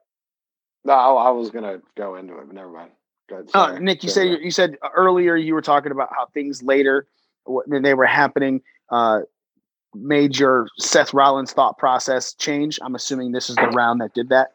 No, 0.83 0.93
I, 0.93 1.27
I 1.27 1.29
was 1.31 1.49
gonna 1.49 1.81
go 1.95 2.15
into 2.15 2.37
it, 2.37 2.47
but 2.47 2.55
never 2.55 2.69
mind. 2.69 2.91
Ahead, 3.31 3.45
Oh, 3.47 3.67
sorry. 3.67 3.79
Nick, 3.79 4.03
you 4.03 4.09
said 4.09 4.39
you 4.41 4.51
said 4.51 4.77
earlier 4.95 5.35
you 5.35 5.53
were 5.55 5.61
talking 5.61 5.91
about 5.91 6.09
how 6.15 6.27
things 6.27 6.61
later 6.61 7.07
when 7.45 7.81
they 7.81 7.93
were 7.93 8.05
happening 8.05 8.61
uh, 8.91 9.21
made 9.95 10.37
your 10.37 10.67
Seth 10.77 11.13
Rollins 11.13 11.53
thought 11.53 11.77
process 11.77 12.33
change. 12.33 12.77
I'm 12.83 12.95
assuming 12.95 13.31
this 13.31 13.49
is 13.49 13.55
the 13.55 13.69
round 13.69 14.01
that 14.01 14.13
did 14.13 14.29
that. 14.29 14.51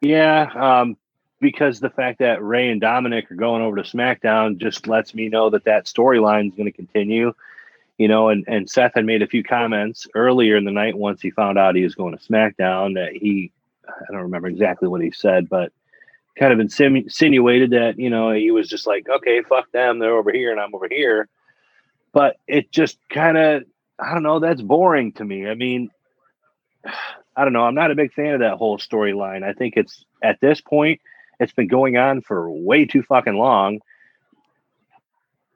Yeah, 0.00 0.50
um, 0.54 0.96
because 1.40 1.80
the 1.80 1.90
fact 1.90 2.18
that 2.20 2.42
Rey 2.42 2.70
and 2.70 2.80
Dominic 2.80 3.30
are 3.30 3.36
going 3.36 3.62
over 3.62 3.76
to 3.76 3.82
SmackDown 3.82 4.58
just 4.58 4.86
lets 4.86 5.14
me 5.14 5.28
know 5.28 5.50
that 5.50 5.64
that 5.64 5.86
storyline 5.86 6.48
is 6.48 6.54
going 6.54 6.70
to 6.70 6.76
continue. 6.76 7.32
You 7.98 8.06
know, 8.08 8.28
and, 8.28 8.44
and 8.46 8.70
Seth 8.70 8.92
had 8.94 9.04
made 9.06 9.22
a 9.22 9.26
few 9.26 9.42
comments 9.42 10.06
earlier 10.14 10.56
in 10.56 10.64
the 10.64 10.70
night 10.70 10.96
once 10.96 11.20
he 11.20 11.30
found 11.30 11.58
out 11.58 11.74
he 11.74 11.82
was 11.82 11.96
going 11.96 12.16
to 12.16 12.24
SmackDown 12.24 12.94
that 12.94 13.12
he, 13.12 13.50
I 13.88 14.12
don't 14.12 14.22
remember 14.22 14.46
exactly 14.48 14.88
what 14.88 15.00
he 15.00 15.10
said, 15.10 15.48
but 15.48 15.72
kind 16.38 16.52
of 16.52 16.60
insinu- 16.64 17.02
insinuated 17.04 17.70
that, 17.70 17.98
you 17.98 18.08
know, 18.10 18.30
he 18.30 18.52
was 18.52 18.68
just 18.68 18.86
like, 18.86 19.08
okay, 19.08 19.42
fuck 19.42 19.70
them. 19.72 19.98
They're 19.98 20.16
over 20.16 20.32
here 20.32 20.52
and 20.52 20.60
I'm 20.60 20.74
over 20.74 20.86
here. 20.88 21.28
But 22.12 22.36
it 22.46 22.70
just 22.70 22.98
kind 23.10 23.36
of 23.36 23.64
I 23.98 24.14
don't 24.14 24.22
know. 24.22 24.38
That's 24.38 24.62
boring 24.62 25.12
to 25.14 25.24
me. 25.24 25.48
I 25.48 25.54
mean, 25.54 25.90
I 27.38 27.44
don't 27.44 27.52
know. 27.52 27.62
I'm 27.62 27.74
not 27.76 27.92
a 27.92 27.94
big 27.94 28.12
fan 28.12 28.34
of 28.34 28.40
that 28.40 28.56
whole 28.56 28.78
storyline. 28.78 29.44
I 29.44 29.52
think 29.52 29.74
it's 29.76 30.04
at 30.24 30.40
this 30.40 30.60
point, 30.60 31.00
it's 31.38 31.52
been 31.52 31.68
going 31.68 31.96
on 31.96 32.20
for 32.20 32.50
way 32.50 32.84
too 32.84 33.04
fucking 33.04 33.34
long. 33.36 33.78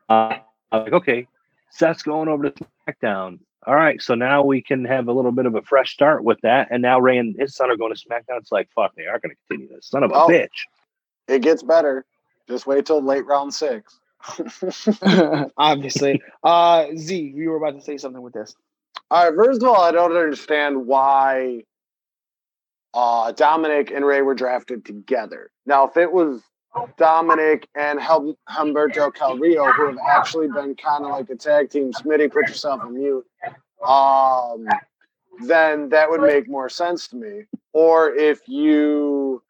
Uh, 0.09 0.37
I'm 0.71 0.85
like, 0.85 0.93
okay, 0.93 1.27
Seth's 1.71 2.05
going 2.05 2.29
over 2.29 2.51
to 2.51 2.67
SmackDown. 2.87 3.41
All 3.67 3.75
right, 3.75 4.01
so 4.01 4.15
now 4.15 4.45
we 4.45 4.63
can 4.63 4.85
have 4.85 5.09
a 5.09 5.13
little 5.13 5.33
bit 5.33 5.45
of 5.45 5.57
a 5.57 5.63
fresh 5.63 5.93
start 5.93 6.23
with 6.23 6.41
that. 6.43 6.69
And 6.71 6.83
now 6.83 7.01
Rey 7.01 7.19
and 7.19 7.35
his 7.37 7.57
son 7.57 7.69
are 7.69 7.77
going 7.77 7.93
to 7.93 8.01
SmackDown. 8.01 8.39
It's 8.39 8.53
like, 8.53 8.69
fuck, 8.77 8.95
they 8.95 9.07
are 9.07 9.19
going 9.19 9.35
to 9.35 9.37
continue 9.49 9.75
this. 9.75 9.87
Son 9.87 10.05
of 10.05 10.13
a 10.13 10.15
bitch. 10.15 10.47
It 11.27 11.43
gets 11.43 11.65
better. 11.65 12.05
Just 12.49 12.65
wait 12.65 12.87
till 12.87 13.03
late 13.03 13.27
round 13.27 13.53
six. 13.53 13.99
Obviously. 15.57 16.23
Uh 16.45 16.87
Z, 16.97 17.33
you 17.35 17.51
were 17.51 17.57
about 17.57 17.77
to 17.77 17.85
say 17.85 17.99
something 17.99 18.23
with 18.23 18.35
this. 18.35 18.55
All 19.11 19.25
right, 19.25 19.35
first 19.37 19.63
of 19.63 19.69
all, 19.69 19.83
I 19.83 19.91
don't 19.91 20.17
understand 20.17 20.87
why 20.87 21.65
uh, 22.95 23.33
Dominic 23.33 23.91
and 23.91 24.05
Rey 24.05 24.23
were 24.23 24.35
drafted 24.35 24.85
together. 24.85 25.51
Now, 25.67 25.87
if 25.87 25.97
it 25.97 26.13
was 26.13 26.43
Dominic 26.97 27.69
and 27.75 28.01
Hum- 28.01 28.37
Humberto 28.49 29.13
Carrillo, 29.15 29.73
who 29.73 29.87
have 29.87 29.99
actually 30.11 30.49
been 30.49 30.75
kind 30.75 31.05
of 31.05 31.11
like 31.11 31.31
a 31.31 31.37
tag 31.37 31.71
team, 31.71 31.93
Smitty, 31.93 32.31
put 32.31 32.49
yourself 32.49 32.83
on 32.83 32.95
mute, 32.95 33.25
um, 33.87 34.69
then 35.47 35.89
that 35.91 36.11
would 36.11 36.21
make 36.21 36.49
more 36.49 36.69
sense 36.69 37.09
to 37.09 37.17
me. 37.17 37.45
Or 37.73 38.15
if 38.15 38.41
you 38.49 39.43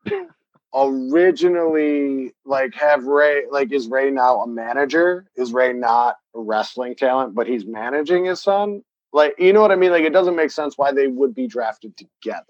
originally 0.74 2.32
like 2.44 2.74
have 2.74 3.04
Rey, 3.04 3.44
like 3.50 3.72
is 3.72 3.88
Rey 3.88 4.10
now 4.10 4.40
a 4.40 4.46
manager? 4.46 5.26
Is 5.36 5.52
Rey 5.52 5.72
not 5.72 6.16
a 6.34 6.40
wrestling 6.40 6.94
talent, 6.94 7.34
but 7.34 7.46
he's 7.46 7.66
managing 7.66 8.24
his 8.24 8.42
son? 8.42 8.82
Like, 9.12 9.34
you 9.38 9.52
know 9.52 9.60
what 9.60 9.72
I 9.72 9.76
mean? 9.76 9.90
Like, 9.90 10.04
it 10.04 10.12
doesn't 10.12 10.36
make 10.36 10.50
sense 10.50 10.78
why 10.78 10.92
they 10.92 11.06
would 11.06 11.34
be 11.34 11.46
drafted 11.46 11.94
together. 11.96 12.44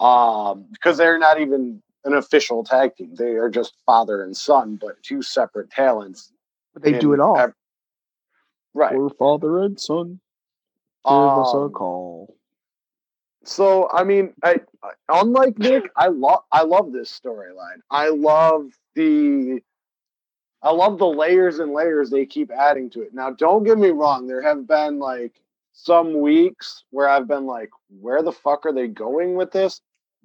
Um, 0.00 0.66
because 0.72 0.98
they're 0.98 1.18
not 1.18 1.40
even 1.40 1.82
an 2.04 2.14
official 2.14 2.64
tag 2.64 2.94
team. 2.96 3.14
They 3.14 3.32
are 3.32 3.48
just 3.50 3.74
father 3.86 4.22
and 4.22 4.36
son, 4.36 4.78
but 4.80 5.02
two 5.02 5.22
separate 5.22 5.70
talents. 5.70 6.32
But 6.74 6.82
they 6.82 6.92
do 6.92 7.12
it 7.12 7.20
all. 7.20 7.38
ev- 7.38 7.54
right. 8.74 8.94
We're 8.94 9.10
father 9.10 9.60
and 9.60 9.78
son. 9.80 10.20
Give 11.06 11.14
us 11.14 11.54
a 11.54 11.58
Um, 11.58 11.72
call. 11.72 12.36
So 13.44 13.88
I 13.92 14.04
mean, 14.04 14.34
I, 14.42 14.60
I 14.82 14.90
unlike 15.08 15.58
Nick, 15.58 15.90
I 15.96 16.08
love 16.08 16.42
I 16.50 16.62
love 16.62 16.92
this 16.92 17.18
storyline. 17.18 17.80
I 17.90 18.08
love 18.08 18.72
the 18.94 19.60
I 20.62 20.70
love 20.70 20.98
the 20.98 21.06
layers 21.06 21.60
and 21.60 21.72
layers 21.72 22.10
they 22.10 22.26
keep 22.26 22.50
adding 22.50 22.90
to 22.90 23.02
it. 23.02 23.14
Now, 23.14 23.30
don't 23.30 23.62
get 23.62 23.78
me 23.78 23.90
wrong, 23.90 24.26
there 24.26 24.42
have 24.42 24.66
been 24.66 24.98
like 24.98 25.40
some 25.76 26.20
weeks 26.20 26.84
where 26.90 27.08
I've 27.08 27.28
been 27.28 27.46
like, 27.46 27.68
where 28.00 28.22
the 28.22 28.32
fuck 28.32 28.64
are 28.64 28.72
they 28.72 28.88
going 28.88 29.36
with 29.36 29.52
this? 29.52 29.82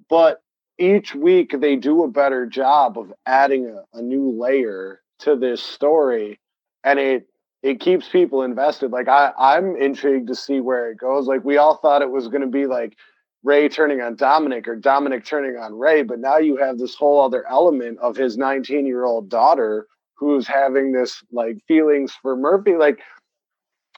But 0.08 0.42
each 0.78 1.14
week 1.14 1.54
they 1.60 1.76
do 1.76 2.02
a 2.02 2.08
better 2.08 2.46
job 2.46 2.98
of 2.98 3.12
adding 3.26 3.66
a, 3.66 3.98
a 3.98 4.02
new 4.02 4.30
layer 4.30 5.02
to 5.20 5.36
this 5.36 5.62
story 5.62 6.40
and 6.82 6.98
it 6.98 7.28
it 7.62 7.78
keeps 7.78 8.08
people 8.08 8.42
invested. 8.42 8.90
Like 8.90 9.08
I, 9.08 9.32
I'm 9.38 9.76
intrigued 9.76 10.26
to 10.28 10.34
see 10.34 10.58
where 10.58 10.90
it 10.90 10.98
goes. 10.98 11.28
Like 11.28 11.44
we 11.44 11.58
all 11.58 11.76
thought 11.76 12.02
it 12.02 12.10
was 12.10 12.26
going 12.26 12.40
to 12.40 12.48
be 12.48 12.66
like 12.66 12.96
Rey 13.44 13.68
turning 13.68 14.00
on 14.00 14.16
Dominic 14.16 14.66
or 14.66 14.74
Dominic 14.74 15.24
turning 15.24 15.56
on 15.56 15.78
Rey, 15.78 16.02
but 16.02 16.18
now 16.18 16.38
you 16.38 16.56
have 16.56 16.78
this 16.78 16.96
whole 16.96 17.20
other 17.20 17.46
element 17.48 17.98
of 18.00 18.16
his 18.16 18.36
19 18.36 18.86
year 18.86 19.04
old 19.04 19.28
daughter 19.28 19.86
who's 20.14 20.46
having 20.46 20.92
this 20.92 21.22
like 21.30 21.58
feelings 21.68 22.12
for 22.20 22.34
Murphy. 22.34 22.74
Like 22.74 23.00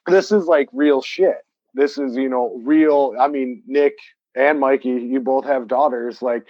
this 0.06 0.32
is 0.32 0.46
like 0.46 0.68
real 0.72 1.02
shit. 1.02 1.38
This 1.74 1.98
is 1.98 2.16
you 2.16 2.28
know 2.28 2.60
real. 2.64 3.14
I 3.18 3.28
mean, 3.28 3.62
Nick 3.66 3.94
and 4.36 4.60
Mikey, 4.60 4.88
you 4.88 5.20
both 5.20 5.44
have 5.44 5.68
daughters. 5.68 6.22
Like 6.22 6.44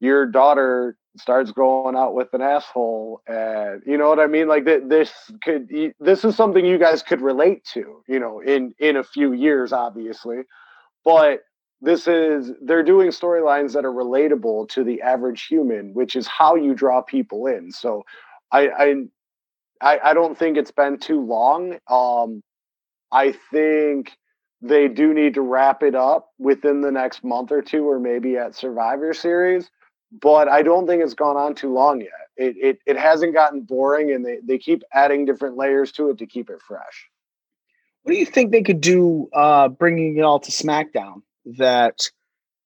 your 0.00 0.26
daughter 0.26 0.96
starts 1.16 1.52
going 1.52 1.96
out 1.96 2.14
with 2.14 2.32
an 2.34 2.42
asshole 2.42 3.22
and 3.26 3.82
you 3.86 3.96
know 3.96 4.08
what 4.08 4.18
i 4.18 4.26
mean 4.26 4.48
like 4.48 4.64
th- 4.64 4.82
this 4.86 5.12
could 5.42 5.68
this 6.00 6.24
is 6.24 6.34
something 6.34 6.66
you 6.66 6.78
guys 6.78 7.02
could 7.02 7.20
relate 7.20 7.64
to 7.64 8.02
you 8.08 8.18
know 8.18 8.40
in 8.40 8.74
in 8.80 8.96
a 8.96 9.04
few 9.04 9.32
years 9.32 9.72
obviously 9.72 10.38
but 11.04 11.40
this 11.80 12.08
is 12.08 12.50
they're 12.62 12.82
doing 12.82 13.08
storylines 13.10 13.72
that 13.72 13.84
are 13.84 13.92
relatable 13.92 14.68
to 14.68 14.82
the 14.82 15.00
average 15.02 15.46
human 15.46 15.94
which 15.94 16.16
is 16.16 16.26
how 16.26 16.56
you 16.56 16.74
draw 16.74 17.00
people 17.00 17.46
in 17.46 17.70
so 17.70 18.02
i 18.50 18.68
i 18.68 18.94
i, 19.80 20.10
I 20.10 20.14
don't 20.14 20.36
think 20.36 20.56
it's 20.56 20.72
been 20.72 20.98
too 20.98 21.20
long 21.20 21.78
um 21.88 22.42
i 23.14 23.32
think 23.50 24.12
they 24.60 24.88
do 24.88 25.14
need 25.14 25.34
to 25.34 25.40
wrap 25.42 25.82
it 25.82 25.94
up 25.94 26.30
within 26.38 26.82
the 26.82 26.90
next 26.90 27.24
month 27.24 27.50
or 27.50 27.62
two 27.62 27.88
or 27.88 27.98
maybe 27.98 28.36
at 28.36 28.54
survivor 28.54 29.14
series 29.14 29.70
but 30.20 30.48
I 30.48 30.62
don't 30.62 30.86
think 30.86 31.02
it's 31.02 31.14
gone 31.14 31.36
on 31.36 31.54
too 31.54 31.72
long 31.72 32.00
yet. 32.00 32.10
It 32.36 32.56
it, 32.56 32.78
it 32.86 32.96
hasn't 32.96 33.34
gotten 33.34 33.62
boring, 33.62 34.12
and 34.12 34.24
they, 34.24 34.38
they 34.42 34.58
keep 34.58 34.82
adding 34.92 35.24
different 35.24 35.56
layers 35.56 35.92
to 35.92 36.10
it 36.10 36.18
to 36.18 36.26
keep 36.26 36.50
it 36.50 36.60
fresh. 36.66 37.08
What 38.02 38.12
do 38.12 38.18
you 38.18 38.26
think 38.26 38.52
they 38.52 38.62
could 38.62 38.80
do 38.80 39.28
uh, 39.32 39.68
bringing 39.68 40.18
it 40.18 40.22
all 40.22 40.38
to 40.40 40.50
SmackDown 40.50 41.22
that 41.58 42.00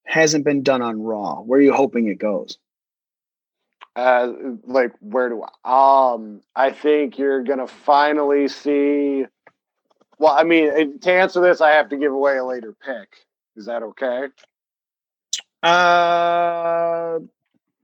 hasn't 0.05 0.43
been 0.43 0.63
done 0.63 0.81
on 0.81 1.01
Raw? 1.01 1.35
Where 1.35 1.59
are 1.59 1.63
you 1.63 1.73
hoping 1.73 2.07
it 2.07 2.19
goes? 2.19 2.57
Uh, 3.95 4.33
like 4.65 4.91
where 4.99 5.29
do 5.29 5.43
I? 5.43 6.13
Um, 6.13 6.41
I 6.55 6.71
think 6.71 7.17
you're 7.17 7.43
gonna 7.43 7.67
finally 7.67 8.47
see. 8.47 9.25
Well, 10.19 10.35
I 10.37 10.43
mean, 10.43 10.99
to 10.99 11.11
answer 11.11 11.41
this, 11.41 11.61
I 11.61 11.71
have 11.71 11.89
to 11.89 11.97
give 11.97 12.11
away 12.11 12.37
a 12.37 12.45
later 12.45 12.75
pick. 12.85 13.25
Is 13.55 13.65
that 13.65 13.83
okay? 13.83 14.27
Uh, 15.63 17.19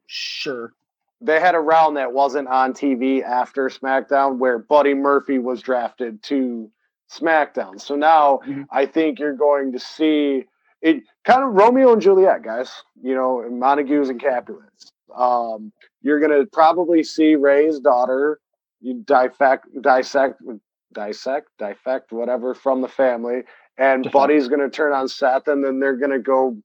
sure. 0.05 0.73
They 1.21 1.39
had 1.39 1.55
a 1.55 1.59
round 1.59 1.97
that 1.97 2.11
wasn't 2.11 2.49
on 2.49 2.73
TV 2.73 3.23
after 3.23 3.69
SmackDown 3.69 4.37
where 4.37 4.59
Buddy 4.59 4.93
Murphy 4.93 5.39
was 5.39 5.61
drafted 5.61 6.21
to 6.23 6.69
SmackDown. 7.09 7.79
So 7.79 7.95
now 7.95 8.41
I 8.69 8.85
think 8.85 9.17
you're 9.17 9.35
going 9.35 9.71
to 9.71 9.79
see 9.79 10.45
it 10.81 11.03
kind 11.23 11.41
of 11.41 11.53
Romeo 11.53 11.93
and 11.93 12.01
Juliet, 12.01 12.43
guys. 12.43 12.83
You 13.01 13.15
know, 13.15 13.49
Montagues 13.49 14.09
and 14.09 14.19
Capulets. 14.19 14.91
Um, 15.15 15.71
you're 16.01 16.19
going 16.19 16.37
to 16.37 16.45
probably 16.51 17.01
see 17.03 17.35
Rey's 17.35 17.79
daughter 17.79 18.39
you 18.81 19.01
dissect, 19.03 19.65
dissect, 19.81 20.41
dissect, 20.95 21.49
defect, 21.59 22.11
whatever 22.11 22.55
from 22.55 22.81
the 22.81 22.87
family, 22.87 23.43
and 23.77 24.09
Buddy's 24.11 24.47
going 24.47 24.61
to 24.61 24.69
turn 24.69 24.93
on 24.93 25.07
Seth, 25.07 25.47
and 25.47 25.63
then 25.63 25.79
they're 25.79 25.97
going 25.97 26.11
to 26.11 26.19
go 26.19 26.57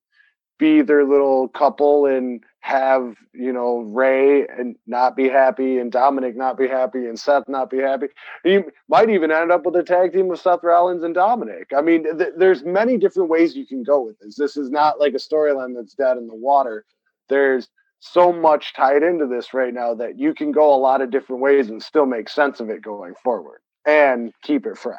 be 0.61 0.83
their 0.83 1.05
little 1.05 1.49
couple 1.49 2.07
and 2.07 2.45
have 2.61 3.17
you 3.33 3.51
know 3.51 3.79
Rey 3.79 4.47
and 4.47 4.77
not 4.87 5.17
be 5.17 5.29
happy 5.29 5.79
and 5.79 5.91
Dominic 5.91 6.37
not 6.37 6.59
be 6.59 6.69
happy 6.69 7.07
and 7.07 7.19
Seth 7.19 7.49
not 7.49 7.71
be 7.71 7.79
happy. 7.79 8.09
You 8.45 8.71
might 8.87 9.09
even 9.09 9.33
end 9.33 9.51
up 9.51 9.65
with 9.65 9.75
a 9.77 9.83
tag 9.83 10.13
team 10.13 10.29
with 10.29 10.41
Seth 10.41 10.63
Rollins 10.63 11.03
and 11.03 11.15
Dominic. 11.15 11.71
I 11.75 11.81
mean, 11.81 12.05
th- 12.19 12.35
there's 12.37 12.63
many 12.63 12.99
different 12.99 13.31
ways 13.31 13.57
you 13.57 13.67
can 13.67 13.83
go 13.83 14.03
with 14.03 14.19
this. 14.19 14.37
This 14.37 14.59
is 14.59 14.71
not 14.71 15.01
like 15.01 15.15
a 15.15 15.17
storyline 15.17 15.75
that's 15.75 15.95
dead 15.95 16.19
in 16.19 16.29
the 16.29 16.35
water. 16.35 16.85
There's 17.31 17.69
so 18.01 18.31
much 18.31 18.75
tied 18.75 19.03
into 19.03 19.27
this 19.27 19.55
right 19.55 19.73
now 19.73 19.95
that 19.95 20.19
you 20.19 20.35
can 20.35 20.53
go 20.53 20.75
a 20.75 20.77
lot 20.77 21.01
of 21.01 21.11
different 21.11 21.41
ways 21.41 21.71
and 21.71 21.83
still 21.83 22.07
make 22.07 22.29
sense 22.29 22.61
of 22.61 22.69
it 22.69 22.83
going 22.83 23.15
forward 23.25 23.61
and 23.87 24.33
keep 24.43 24.67
it 24.67 24.77
fresh. 24.77 24.99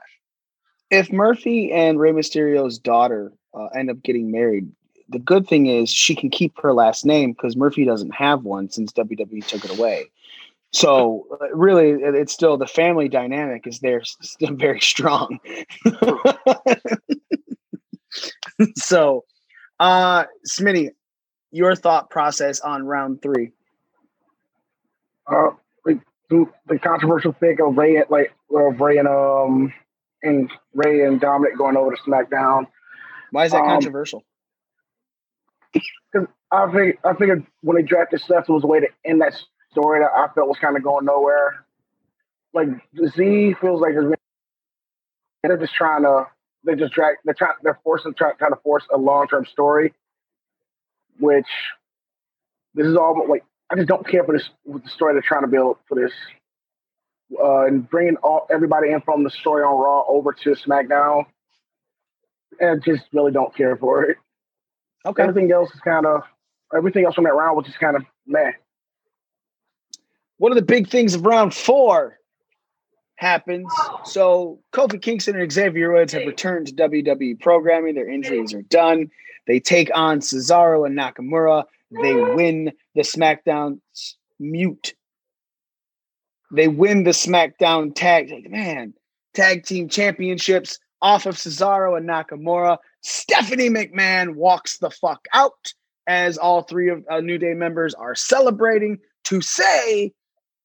If 0.89 1.11
Murphy 1.11 1.71
and 1.71 1.99
Rey 1.99 2.11
Mysterio's 2.11 2.77
daughter 2.77 3.31
uh, 3.53 3.67
end 3.67 3.89
up 3.89 4.01
getting 4.03 4.31
married, 4.31 4.69
the 5.09 5.19
good 5.19 5.47
thing 5.47 5.67
is 5.67 5.89
she 5.89 6.15
can 6.15 6.29
keep 6.29 6.59
her 6.61 6.73
last 6.73 7.05
name 7.05 7.33
because 7.33 7.55
Murphy 7.55 7.85
doesn't 7.85 8.13
have 8.13 8.43
one 8.43 8.69
since 8.69 8.91
WWE 8.93 9.45
took 9.45 9.65
it 9.65 9.77
away. 9.77 10.09
So 10.71 11.27
uh, 11.41 11.53
really, 11.53 11.91
it's 11.91 12.33
still 12.33 12.57
the 12.57 12.67
family 12.67 13.09
dynamic 13.09 13.67
is 13.67 13.79
there, 13.79 14.01
still 14.03 14.53
very 14.55 14.79
strong. 14.79 15.39
so, 18.75 19.25
uh, 19.79 20.25
Smitty, 20.47 20.91
your 21.51 21.75
thought 21.75 22.09
process 22.09 22.61
on 22.61 22.85
round 22.85 23.21
three? 23.21 23.51
Uh, 25.27 25.51
the, 26.67 26.79
controversial 26.79 27.33
pick 27.33 27.59
of 27.59 27.77
Rey, 27.77 28.03
like 28.09 28.33
of 28.55 28.79
Rey 28.79 28.97
and 28.97 29.07
um 29.07 29.73
and 30.23 30.51
Rey 30.73 31.05
and 31.05 31.19
Dominic 31.19 31.57
going 31.57 31.77
over 31.77 31.95
to 31.95 32.01
SmackDown. 32.01 32.67
Why 33.31 33.45
is 33.45 33.51
that 33.51 33.61
Um, 33.61 33.67
controversial? 33.67 34.23
Because 35.73 36.27
I 36.51 36.71
think 36.71 36.97
I 37.05 37.13
figured 37.13 37.45
when 37.61 37.77
they 37.77 37.83
drafted 37.83 38.21
Seth, 38.21 38.49
it 38.49 38.51
was 38.51 38.63
a 38.63 38.67
way 38.67 38.79
to 38.79 38.87
end 39.05 39.21
that 39.21 39.33
story 39.71 39.99
that 40.01 40.11
I 40.11 40.27
felt 40.33 40.47
was 40.47 40.57
kind 40.59 40.75
of 40.75 40.83
going 40.83 41.05
nowhere. 41.05 41.65
Like 42.53 42.67
Z 43.15 43.55
feels 43.61 43.81
like 43.81 43.93
they're 45.43 45.57
just 45.57 45.73
trying 45.73 46.03
to 46.03 46.25
they 46.63 46.75
just 46.75 46.93
drag 46.93 47.15
they're 47.23 47.33
trying 47.33 47.53
they're 47.63 47.79
forcing 47.83 48.13
trying, 48.13 48.35
trying 48.37 48.51
to 48.51 48.59
force 48.63 48.85
a 48.93 48.97
long 48.97 49.27
term 49.27 49.45
story, 49.45 49.93
which 51.19 51.47
this 52.73 52.85
is 52.85 52.95
all 52.95 53.25
like 53.29 53.43
I 53.71 53.75
just 53.75 53.87
don't 53.87 54.05
care 54.05 54.23
for 54.25 54.37
this 54.37 54.49
with 54.65 54.83
the 54.83 54.89
story 54.89 55.13
they're 55.13 55.21
trying 55.21 55.43
to 55.43 55.47
build 55.47 55.77
for 55.87 55.95
this. 55.95 56.11
Uh, 57.41 57.65
and 57.65 57.89
bringing 57.89 58.17
all 58.17 58.45
everybody 58.51 58.91
in 58.91 58.99
from 58.99 59.23
the 59.23 59.29
story 59.29 59.63
on 59.63 59.79
Raw 59.79 60.03
over 60.05 60.33
to 60.33 60.49
SmackDown, 60.49 61.25
and 62.59 62.83
just 62.83 63.03
really 63.13 63.31
don't 63.31 63.55
care 63.55 63.77
for 63.77 64.03
it. 64.03 64.17
Okay. 65.05 65.23
Everything 65.23 65.49
else 65.49 65.73
is 65.73 65.79
kind 65.79 66.05
of 66.05 66.23
everything 66.75 67.05
else 67.05 67.15
from 67.15 67.23
that 67.23 67.33
round 67.33 67.55
was 67.55 67.65
just 67.65 67.79
kind 67.79 67.95
of 67.95 68.03
meh. 68.27 68.51
One 70.37 70.51
of 70.51 70.57
the 70.57 70.61
big 70.61 70.89
things 70.89 71.15
of 71.15 71.25
round 71.25 71.53
four 71.53 72.19
happens. 73.15 73.71
So 74.03 74.59
Kofi 74.73 75.01
Kingston 75.01 75.39
and 75.39 75.51
Xavier 75.51 75.93
Woods 75.93 76.11
have 76.11 76.25
returned 76.25 76.67
to 76.67 76.73
WWE 76.73 77.39
programming. 77.39 77.95
Their 77.95 78.09
injuries 78.09 78.53
are 78.53 78.63
done. 78.63 79.09
They 79.47 79.59
take 79.59 79.89
on 79.93 80.19
Cesaro 80.19 80.85
and 80.85 80.97
Nakamura. 80.97 81.65
They 82.01 82.15
win 82.15 82.71
the 82.95 83.01
SmackDown 83.01 83.79
mute. 84.39 84.93
They 86.51 86.67
win 86.67 87.03
the 87.03 87.11
SmackDown 87.11 87.93
tag. 87.95 88.49
Man, 88.49 88.93
tag 89.33 89.65
team 89.65 89.89
championships 89.89 90.79
off 91.01 91.25
of 91.25 91.35
Cesaro 91.35 91.97
and 91.97 92.07
Nakamura. 92.07 92.77
Stephanie 93.01 93.69
McMahon 93.69 94.35
walks 94.35 94.77
the 94.77 94.89
fuck 94.89 95.25
out 95.33 95.73
as 96.07 96.37
all 96.37 96.63
three 96.63 96.89
of 96.89 97.03
uh, 97.09 97.19
New 97.19 97.37
Day 97.37 97.53
members 97.53 97.93
are 97.93 98.15
celebrating 98.15 98.99
to 99.25 99.41
say 99.41 100.11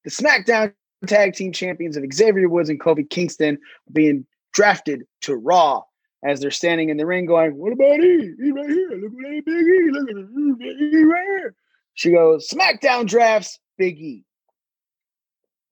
the 0.05 0.11
SmackDown 0.11 0.73
tag 1.07 1.35
team 1.35 1.53
champions 1.53 1.97
of 1.97 2.05
Xavier 2.13 2.49
Woods 2.49 2.69
and 2.69 2.81
Kofi 2.81 3.09
Kingston 3.09 3.55
are 3.55 3.93
being 3.93 4.27
drafted 4.53 5.05
to 5.23 5.37
Raw 5.37 5.83
as 6.25 6.41
they're 6.41 6.51
standing 6.51 6.89
in 6.89 6.97
the 6.97 7.07
ring 7.07 7.27
going, 7.27 7.57
What 7.57 7.73
about 7.73 8.01
E? 8.01 8.33
He's 8.39 8.53
right 8.53 8.69
here. 8.69 8.91
Look 8.91 9.13
at 9.13 9.45
Big 9.45 9.67
E. 9.67 9.91
Look 9.91 10.09
at 10.11 10.67
E 10.67 11.05
right 11.05 11.27
here. 11.39 11.55
She 11.95 12.11
goes, 12.11 12.49
SmackDown 12.49 13.07
drafts 13.07 13.59
Big 13.79 13.99
E. 13.99 14.25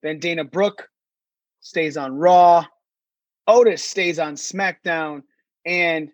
Then 0.01 0.19
Dana 0.19 0.43
Brooke 0.43 0.89
stays 1.61 1.97
on 1.97 2.15
Raw. 2.15 2.65
Otis 3.47 3.83
stays 3.83 4.19
on 4.19 4.35
SmackDown. 4.35 5.23
And 5.65 6.09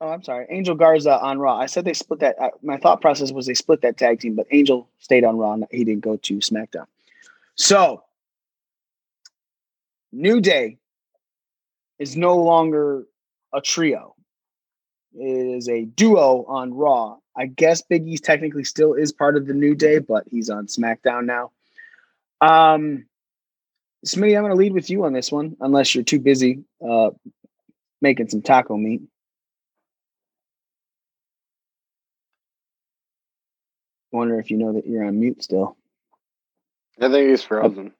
oh, 0.00 0.08
I'm 0.08 0.22
sorry, 0.22 0.46
Angel 0.50 0.74
Garza 0.74 1.20
on 1.20 1.38
Raw. 1.38 1.56
I 1.56 1.66
said 1.66 1.84
they 1.84 1.94
split 1.94 2.20
that. 2.20 2.36
Uh, 2.40 2.50
my 2.62 2.76
thought 2.76 3.00
process 3.00 3.32
was 3.32 3.46
they 3.46 3.54
split 3.54 3.82
that 3.82 3.96
tag 3.96 4.20
team, 4.20 4.34
but 4.34 4.46
Angel 4.50 4.88
stayed 4.98 5.24
on 5.24 5.36
Raw. 5.36 5.56
He 5.70 5.84
didn't 5.84 6.02
go 6.02 6.16
to 6.16 6.34
SmackDown. 6.38 6.86
So, 7.56 8.02
New 10.12 10.40
Day 10.40 10.78
is 11.98 12.16
no 12.16 12.36
longer 12.36 13.06
a 13.54 13.60
trio. 13.60 14.14
It 15.14 15.56
is 15.56 15.68
a 15.68 15.84
duo 15.84 16.44
on 16.44 16.74
Raw. 16.74 17.16
I 17.36 17.46
guess 17.46 17.82
Big 17.82 18.06
E's 18.06 18.20
technically 18.20 18.64
still 18.64 18.94
is 18.94 19.12
part 19.12 19.36
of 19.36 19.46
the 19.46 19.54
New 19.54 19.74
Day, 19.74 19.98
but 19.98 20.24
he's 20.30 20.50
on 20.50 20.66
SmackDown 20.66 21.24
now. 21.24 21.50
Um, 22.40 23.06
Smitty, 24.04 24.36
I'm 24.36 24.42
going 24.42 24.50
to 24.50 24.58
lead 24.58 24.72
with 24.72 24.90
you 24.90 25.04
on 25.04 25.12
this 25.12 25.32
one, 25.32 25.56
unless 25.60 25.94
you're 25.94 26.04
too 26.04 26.20
busy 26.20 26.64
uh, 26.86 27.10
making 28.02 28.28
some 28.28 28.42
taco 28.42 28.76
meat. 28.76 29.02
Wonder 34.12 34.38
if 34.38 34.50
you 34.50 34.58
know 34.58 34.74
that 34.74 34.86
you're 34.86 35.04
on 35.04 35.18
mute 35.18 35.42
still. 35.42 35.76
I 37.00 37.08
think 37.08 37.30
he's 37.30 37.42
frozen. 37.42 37.92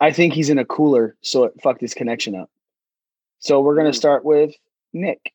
I 0.00 0.12
think 0.12 0.34
he's 0.34 0.50
in 0.50 0.58
a 0.58 0.64
cooler, 0.64 1.16
so 1.22 1.44
it 1.44 1.54
fucked 1.62 1.80
his 1.80 1.94
connection 1.94 2.34
up. 2.34 2.50
So 3.38 3.60
we're 3.60 3.74
going 3.74 3.90
to 3.90 3.96
start 3.96 4.24
with 4.24 4.54
Nick. 5.00 5.32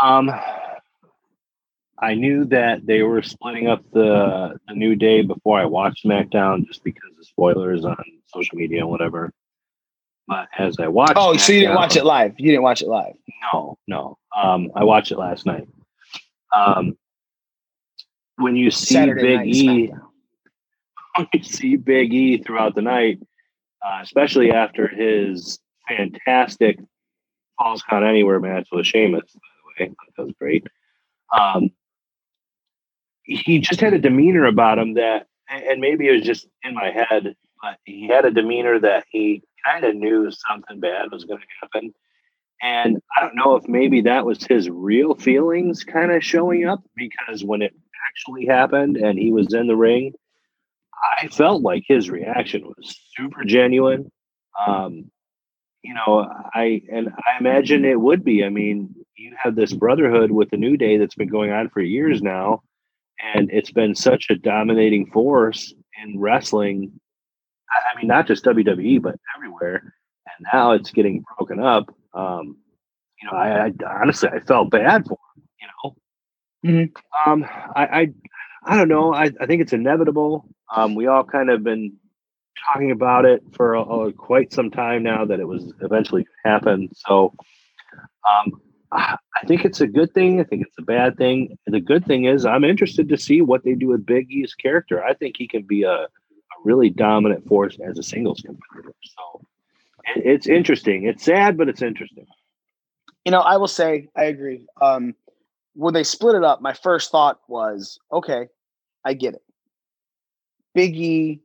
Um, 0.00 0.30
I 2.00 2.14
knew 2.14 2.44
that 2.46 2.86
they 2.86 3.02
were 3.02 3.22
splitting 3.22 3.66
up 3.66 3.82
the 3.92 4.58
the 4.68 4.74
new 4.74 4.94
day 4.94 5.22
before 5.22 5.58
I 5.58 5.64
watched 5.64 6.04
SmackDown, 6.04 6.66
just 6.66 6.84
because 6.84 7.10
of 7.18 7.26
spoilers 7.26 7.84
on 7.84 7.96
social 8.26 8.56
media 8.56 8.80
and 8.80 8.88
whatever. 8.88 9.32
But 10.28 10.48
as 10.58 10.76
I 10.78 10.88
watched, 10.88 11.14
oh, 11.16 11.36
so 11.36 11.52
you 11.52 11.60
didn't 11.60 11.74
watch 11.74 11.96
it 11.96 12.04
live? 12.04 12.34
You 12.38 12.50
didn't 12.52 12.62
watch 12.62 12.82
it 12.82 12.88
live? 12.88 13.14
No, 13.52 13.78
no. 13.88 14.18
Um, 14.36 14.70
I 14.76 14.84
watched 14.84 15.10
it 15.10 15.18
last 15.18 15.46
night. 15.46 15.66
Um, 16.54 16.96
when 18.36 18.54
you 18.54 18.70
see 18.70 18.94
Saturday 18.94 19.22
Big 19.22 19.36
night 19.38 19.46
E, 19.46 19.92
when 21.16 21.26
you 21.32 21.42
see 21.42 21.76
Big 21.76 22.12
E 22.12 22.38
throughout 22.38 22.74
the 22.74 22.82
night, 22.82 23.20
uh, 23.84 24.00
especially 24.02 24.52
after 24.52 24.86
his 24.86 25.58
fantastic 25.88 26.78
Falls 27.58 27.82
Count 27.82 28.04
Anywhere 28.04 28.40
match 28.40 28.68
with 28.70 28.86
Sheamus, 28.86 29.32
by 29.32 29.40
the 29.78 29.84
way, 29.86 29.94
that 30.16 30.22
was 30.22 30.32
great. 30.38 30.66
Um, 31.36 31.70
he 33.24 33.58
just 33.58 33.80
had 33.80 33.92
a 33.92 33.98
demeanor 33.98 34.46
about 34.46 34.78
him 34.78 34.94
that, 34.94 35.26
and 35.48 35.80
maybe 35.80 36.08
it 36.08 36.12
was 36.12 36.22
just 36.22 36.46
in 36.62 36.74
my 36.74 36.90
head, 36.90 37.34
but 37.62 37.78
he 37.84 38.06
had 38.06 38.24
a 38.24 38.30
demeanor 38.30 38.78
that 38.80 39.04
he 39.10 39.42
kind 39.66 39.84
of 39.84 39.94
knew 39.96 40.30
something 40.30 40.80
bad 40.80 41.10
was 41.10 41.24
going 41.24 41.40
to 41.40 41.46
happen. 41.60 41.92
And 42.62 43.00
I 43.16 43.20
don't 43.20 43.36
know 43.36 43.56
if 43.56 43.68
maybe 43.68 44.00
that 44.02 44.24
was 44.24 44.44
his 44.44 44.68
real 44.70 45.14
feelings 45.14 45.84
kind 45.84 46.10
of 46.10 46.24
showing 46.24 46.66
up 46.66 46.82
because 46.96 47.44
when 47.44 47.62
it 47.62 47.74
actually 48.10 48.46
happened 48.46 48.96
and 48.96 49.18
he 49.18 49.30
was 49.30 49.52
in 49.52 49.66
the 49.66 49.76
ring, 49.76 50.14
I 51.20 51.28
felt 51.28 51.62
like 51.62 51.84
his 51.86 52.10
reaction 52.10 52.64
was 52.64 52.98
super 53.16 53.44
genuine. 53.44 54.10
Um, 54.66 55.10
you 55.82 55.94
know, 55.94 56.28
I 56.54 56.82
and 56.92 57.08
I 57.10 57.38
imagine 57.38 57.84
it 57.84 58.00
would 58.00 58.24
be. 58.24 58.44
I 58.44 58.48
mean, 58.48 58.94
you 59.16 59.34
have 59.42 59.54
this 59.54 59.72
brotherhood 59.72 60.30
with 60.30 60.50
the 60.50 60.56
New 60.56 60.76
Day 60.76 60.96
that's 60.96 61.14
been 61.14 61.28
going 61.28 61.50
on 61.52 61.68
for 61.70 61.80
years 61.80 62.22
now, 62.22 62.62
and 63.34 63.50
it's 63.52 63.70
been 63.70 63.94
such 63.94 64.26
a 64.30 64.34
dominating 64.36 65.06
force 65.10 65.72
in 66.02 66.18
wrestling. 66.18 66.92
I 67.70 67.94
I 67.94 67.98
mean, 67.98 68.08
not 68.08 68.26
just 68.26 68.44
WWE, 68.44 69.00
but 69.02 69.16
everywhere. 69.36 69.94
And 70.26 70.46
now 70.52 70.72
it's 70.72 70.90
getting 70.90 71.24
broken 71.36 71.60
up. 71.60 71.94
Um, 72.14 72.56
you 73.22 73.30
know, 73.30 73.36
I, 73.36 73.66
I 73.66 73.72
honestly 74.02 74.28
I 74.28 74.40
felt 74.40 74.70
bad 74.70 75.06
for 75.06 75.18
him. 75.36 75.42
You 75.60 75.66
know, 75.84 75.96
Mm-hmm. 76.66 77.30
um, 77.30 77.44
I, 77.44 77.84
I, 77.86 78.08
I 78.64 78.76
don't 78.76 78.88
know. 78.88 79.14
I, 79.14 79.30
I 79.40 79.46
think 79.46 79.62
it's 79.62 79.72
inevitable. 79.72 80.44
Um, 80.74 80.94
we 80.96 81.06
all 81.06 81.24
kind 81.24 81.50
of 81.50 81.62
been 81.62 81.96
talking 82.72 82.90
about 82.90 83.24
it 83.24 83.42
for 83.52 83.76
uh, 83.76 84.10
quite 84.12 84.52
some 84.52 84.70
time 84.70 85.02
now 85.02 85.24
that 85.24 85.40
it 85.40 85.46
was 85.46 85.72
eventually 85.80 86.22
going 86.22 86.36
to 86.44 86.50
happen. 86.50 86.88
So, 86.94 87.34
um, 88.28 88.60
I 88.90 89.18
think 89.46 89.64
it's 89.64 89.80
a 89.82 89.86
good 89.86 90.14
thing. 90.14 90.40
I 90.40 90.44
think 90.44 90.66
it's 90.66 90.78
a 90.78 90.82
bad 90.82 91.16
thing. 91.18 91.58
The 91.66 91.80
good 91.80 92.06
thing 92.06 92.24
is, 92.24 92.46
I'm 92.46 92.64
interested 92.64 93.08
to 93.10 93.18
see 93.18 93.42
what 93.42 93.62
they 93.64 93.74
do 93.74 93.88
with 93.88 94.06
Big 94.06 94.30
E's 94.30 94.54
character. 94.54 95.04
I 95.04 95.14
think 95.14 95.36
he 95.36 95.46
can 95.46 95.62
be 95.62 95.82
a, 95.82 95.92
a 95.92 96.08
really 96.64 96.88
dominant 96.88 97.46
force 97.46 97.76
as 97.86 97.98
a 97.98 98.02
singles 98.02 98.40
competitor. 98.40 98.94
So, 99.02 99.46
it, 100.04 100.22
it's 100.24 100.46
interesting. 100.46 101.04
It's 101.04 101.24
sad, 101.24 101.58
but 101.58 101.68
it's 101.68 101.82
interesting. 101.82 102.26
You 103.24 103.32
know, 103.32 103.40
I 103.40 103.58
will 103.58 103.68
say 103.68 104.08
I 104.16 104.24
agree. 104.24 104.66
Um, 104.80 105.14
when 105.74 105.92
they 105.94 106.04
split 106.04 106.34
it 106.34 106.44
up, 106.44 106.62
my 106.62 106.72
first 106.72 107.10
thought 107.10 107.40
was, 107.46 107.98
okay, 108.10 108.48
I 109.04 109.14
get 109.14 109.34
it. 109.34 109.42
Biggie 110.76 111.40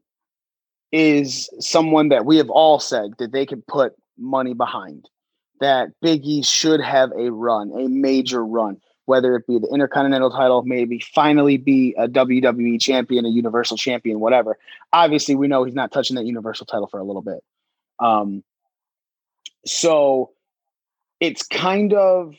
is 0.93 1.49
someone 1.59 2.09
that 2.09 2.23
we 2.23 2.37
have 2.37 2.51
all 2.51 2.79
said 2.79 3.15
that 3.17 3.31
they 3.31 3.47
can 3.47 3.63
put 3.63 3.95
money 4.17 4.53
behind. 4.53 5.09
That 5.59 5.89
Biggie 6.03 6.45
should 6.45 6.81
have 6.81 7.11
a 7.17 7.31
run, 7.31 7.71
a 7.71 7.89
major 7.89 8.45
run, 8.45 8.77
whether 9.05 9.35
it 9.35 9.47
be 9.47 9.57
the 9.57 9.67
Intercontinental 9.73 10.29
title, 10.29 10.61
maybe 10.63 10.99
finally 10.99 11.57
be 11.57 11.95
a 11.97 12.07
WWE 12.07 12.79
champion, 12.79 13.25
a 13.25 13.29
Universal 13.29 13.77
champion, 13.77 14.19
whatever. 14.19 14.57
Obviously, 14.93 15.35
we 15.35 15.47
know 15.47 15.63
he's 15.63 15.73
not 15.73 15.91
touching 15.91 16.15
that 16.15 16.25
Universal 16.25 16.67
title 16.67 16.87
for 16.87 16.99
a 16.99 17.03
little 17.03 17.23
bit. 17.23 17.43
Um, 17.99 18.43
so 19.65 20.31
it's 21.19 21.43
kind 21.47 21.93
of 21.93 22.35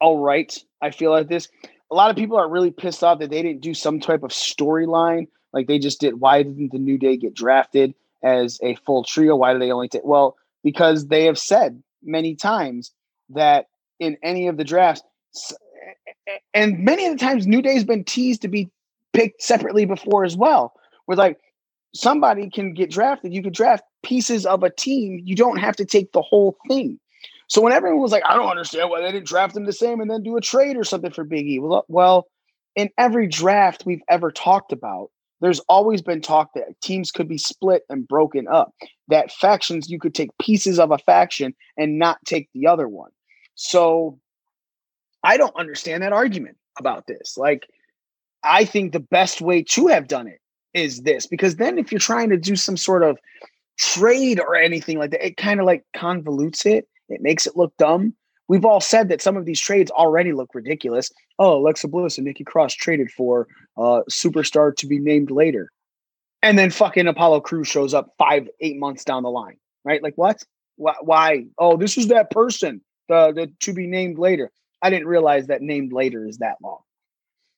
all 0.00 0.18
right. 0.18 0.54
I 0.82 0.90
feel 0.90 1.12
like 1.12 1.28
this. 1.28 1.48
A 1.90 1.94
lot 1.94 2.10
of 2.10 2.16
people 2.16 2.36
are 2.36 2.48
really 2.48 2.70
pissed 2.70 3.04
off 3.04 3.18
that 3.18 3.30
they 3.30 3.42
didn't 3.42 3.60
do 3.60 3.74
some 3.74 4.00
type 4.00 4.22
of 4.22 4.30
storyline 4.30 5.28
like 5.52 5.66
they 5.66 5.78
just 5.78 6.00
did. 6.00 6.20
Why 6.20 6.42
didn't 6.42 6.72
the 6.72 6.78
New 6.78 6.98
Day 6.98 7.16
get 7.16 7.34
drafted 7.34 7.94
as 8.22 8.58
a 8.62 8.74
full 8.76 9.04
trio? 9.04 9.36
Why 9.36 9.52
do 9.52 9.58
they 9.58 9.70
only 9.70 9.88
take? 9.88 10.04
Well, 10.04 10.36
because 10.62 11.08
they 11.08 11.24
have 11.24 11.38
said 11.38 11.82
many 12.02 12.34
times 12.34 12.92
that 13.30 13.66
in 14.00 14.16
any 14.22 14.48
of 14.48 14.56
the 14.56 14.64
drafts, 14.64 15.02
and 16.52 16.78
many 16.78 17.06
of 17.06 17.12
the 17.12 17.24
times 17.24 17.46
New 17.46 17.62
Day's 17.62 17.84
been 17.84 18.04
teased 18.04 18.42
to 18.42 18.48
be 18.48 18.70
picked 19.12 19.42
separately 19.42 19.84
before 19.84 20.24
as 20.24 20.36
well. 20.36 20.74
With 21.06 21.18
like 21.18 21.38
somebody 21.94 22.50
can 22.50 22.74
get 22.74 22.90
drafted, 22.90 23.32
you 23.32 23.42
could 23.42 23.52
draft 23.52 23.84
pieces 24.02 24.46
of 24.46 24.62
a 24.62 24.70
team. 24.70 25.20
You 25.24 25.36
don't 25.36 25.58
have 25.58 25.76
to 25.76 25.84
take 25.84 26.12
the 26.12 26.22
whole 26.22 26.56
thing. 26.68 26.98
So 27.48 27.60
when 27.60 27.72
everyone 27.72 28.00
was 28.00 28.12
like, 28.12 28.22
I 28.26 28.34
don't 28.34 28.48
understand 28.48 28.90
why 28.90 29.00
they 29.00 29.12
didn't 29.12 29.26
draft 29.26 29.56
him 29.56 29.64
the 29.64 29.72
same 29.72 30.00
and 30.00 30.10
then 30.10 30.22
do 30.22 30.36
a 30.36 30.40
trade 30.40 30.76
or 30.76 30.84
something 30.84 31.10
for 31.10 31.24
Big 31.24 31.46
E. 31.46 31.58
Well, 31.58 31.84
well, 31.88 32.26
in 32.74 32.90
every 32.98 33.26
draft 33.26 33.84
we've 33.86 34.02
ever 34.08 34.32
talked 34.32 34.72
about, 34.72 35.10
there's 35.40 35.60
always 35.60 36.00
been 36.00 36.20
talk 36.20 36.50
that 36.54 36.80
teams 36.80 37.10
could 37.10 37.28
be 37.28 37.38
split 37.38 37.82
and 37.88 38.08
broken 38.08 38.48
up. 38.48 38.72
That 39.08 39.30
factions 39.30 39.90
you 39.90 39.98
could 39.98 40.14
take 40.14 40.30
pieces 40.40 40.78
of 40.78 40.90
a 40.90 40.98
faction 40.98 41.54
and 41.76 41.98
not 41.98 42.18
take 42.24 42.48
the 42.54 42.66
other 42.66 42.88
one. 42.88 43.10
So 43.54 44.18
I 45.22 45.36
don't 45.36 45.54
understand 45.56 46.02
that 46.02 46.12
argument 46.12 46.56
about 46.78 47.06
this. 47.06 47.36
Like, 47.36 47.66
I 48.42 48.64
think 48.64 48.92
the 48.92 49.00
best 49.00 49.40
way 49.40 49.62
to 49.62 49.88
have 49.88 50.08
done 50.08 50.26
it 50.26 50.40
is 50.72 51.02
this 51.02 51.26
because 51.26 51.56
then 51.56 51.78
if 51.78 51.92
you're 51.92 51.98
trying 51.98 52.30
to 52.30 52.36
do 52.36 52.56
some 52.56 52.76
sort 52.76 53.02
of 53.02 53.18
trade 53.78 54.40
or 54.40 54.54
anything 54.54 54.98
like 54.98 55.10
that. 55.10 55.24
It 55.24 55.36
kind 55.36 55.60
of 55.60 55.66
like 55.66 55.84
convolutes 55.96 56.66
it. 56.66 56.88
It 57.08 57.20
makes 57.20 57.46
it 57.46 57.56
look 57.56 57.76
dumb. 57.76 58.14
We've 58.48 58.64
all 58.64 58.80
said 58.80 59.08
that 59.08 59.22
some 59.22 59.36
of 59.36 59.46
these 59.46 59.60
trades 59.60 59.90
already 59.90 60.32
look 60.32 60.54
ridiculous. 60.54 61.10
Oh, 61.38 61.56
Alexa 61.56 61.88
Bliss 61.88 62.18
and 62.18 62.26
Nikki 62.26 62.44
Cross 62.44 62.74
traded 62.74 63.10
for 63.10 63.46
uh 63.76 64.02
superstar 64.10 64.74
to 64.76 64.86
be 64.86 64.98
named 64.98 65.30
later. 65.30 65.70
And 66.42 66.58
then 66.58 66.70
fucking 66.70 67.06
Apollo 67.06 67.40
Crews 67.40 67.68
shows 67.68 67.94
up 67.94 68.14
five, 68.18 68.48
eight 68.60 68.76
months 68.78 69.02
down 69.02 69.22
the 69.22 69.30
line, 69.30 69.56
right? 69.84 70.02
Like 70.02 70.14
what? 70.16 70.42
Why? 70.76 71.46
Oh, 71.58 71.76
this 71.76 71.96
is 71.96 72.08
that 72.08 72.30
person, 72.30 72.82
the, 73.08 73.32
the 73.32 73.52
to 73.60 73.72
be 73.72 73.86
named 73.86 74.18
later. 74.18 74.50
I 74.82 74.90
didn't 74.90 75.06
realize 75.06 75.46
that 75.46 75.62
named 75.62 75.92
later 75.92 76.26
is 76.26 76.38
that 76.38 76.56
long, 76.62 76.80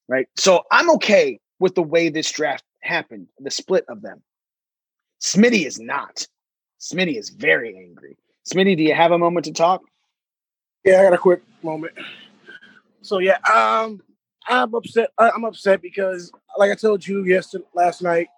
right? 0.09 0.28
So 0.36 0.62
I'm 0.70 0.90
okay 0.93 1.40
with 1.59 1.74
the 1.74 1.82
way 1.82 2.09
this 2.10 2.31
draft 2.31 2.62
happened, 2.81 3.27
the 3.40 3.51
split 3.51 3.85
of 3.89 4.02
them. 4.02 4.23
Smitty 5.20 5.66
is 5.66 5.81
not. 5.81 6.27
Smitty 6.78 7.18
is 7.18 7.31
very 7.31 7.77
angry. 7.77 8.16
Smitty, 8.48 8.77
do 8.77 8.82
you 8.82 8.94
have 8.94 9.12
a 9.12 9.18
moment 9.18 9.47
to 9.47 9.52
talk? 9.52 9.82
Yeah, 10.85 11.01
I 11.01 11.05
got 11.05 11.14
a 11.14 11.18
quick 11.18 11.43
moment. 11.62 11.94
So 13.02 13.18
yeah, 13.18 13.39
um, 13.52 14.01
I'm 14.47 14.74
upset. 14.74 15.10
I- 15.18 15.31
I'm 15.31 15.44
upset 15.44 15.82
because, 15.82 16.31
like 16.59 16.70
I 16.70 16.74
told 16.77 17.06
you 17.06 17.24
yesterday, 17.24 17.64
last 17.74 18.02
night, 18.02 18.28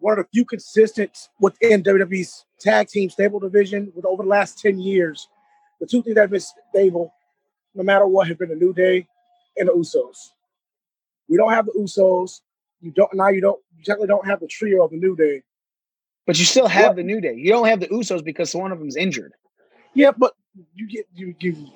one 0.00 0.18
of 0.18 0.24
the 0.24 0.28
few 0.32 0.44
consistent 0.44 1.28
within 1.40 1.82
WWE's 1.82 2.44
tag 2.60 2.88
team 2.88 3.10
stable 3.10 3.40
division 3.40 3.92
with 3.94 4.04
over 4.04 4.22
the 4.22 4.28
last 4.28 4.58
ten 4.58 4.78
years, 4.78 5.28
the 5.80 5.86
two 5.86 6.02
things 6.02 6.16
that 6.16 6.22
have 6.22 6.30
been 6.30 6.42
stable, 6.70 7.12
no 7.74 7.82
matter 7.84 8.06
what, 8.06 8.28
have 8.28 8.38
been 8.38 8.48
the 8.50 8.56
New 8.56 8.72
Day 8.74 9.06
and 9.56 9.68
the 9.68 9.72
Usos. 9.72 10.16
We 11.28 11.36
don't 11.36 11.52
have 11.52 11.66
the 11.66 11.72
Usos. 11.78 12.40
You 12.80 12.90
don't 12.92 13.14
now. 13.14 13.28
You 13.28 13.40
don't. 13.40 13.60
You 13.76 13.84
technically 13.84 14.08
don't 14.08 14.26
have 14.26 14.40
the 14.40 14.48
trio 14.48 14.84
of 14.84 14.90
the 14.90 14.96
New 14.96 15.16
Day. 15.16 15.42
But 16.28 16.38
you 16.38 16.44
still 16.44 16.68
have 16.68 16.94
the 16.94 17.02
New 17.02 17.22
Day. 17.22 17.32
You 17.36 17.48
don't 17.48 17.66
have 17.68 17.80
the 17.80 17.88
Usos 17.88 18.22
because 18.22 18.54
one 18.54 18.70
of 18.70 18.78
them's 18.78 18.96
injured. 18.96 19.32
Yeah, 19.94 20.10
but 20.10 20.34
you 20.74 20.86
get 20.86 21.06
you 21.14 21.34
you. 21.40 21.70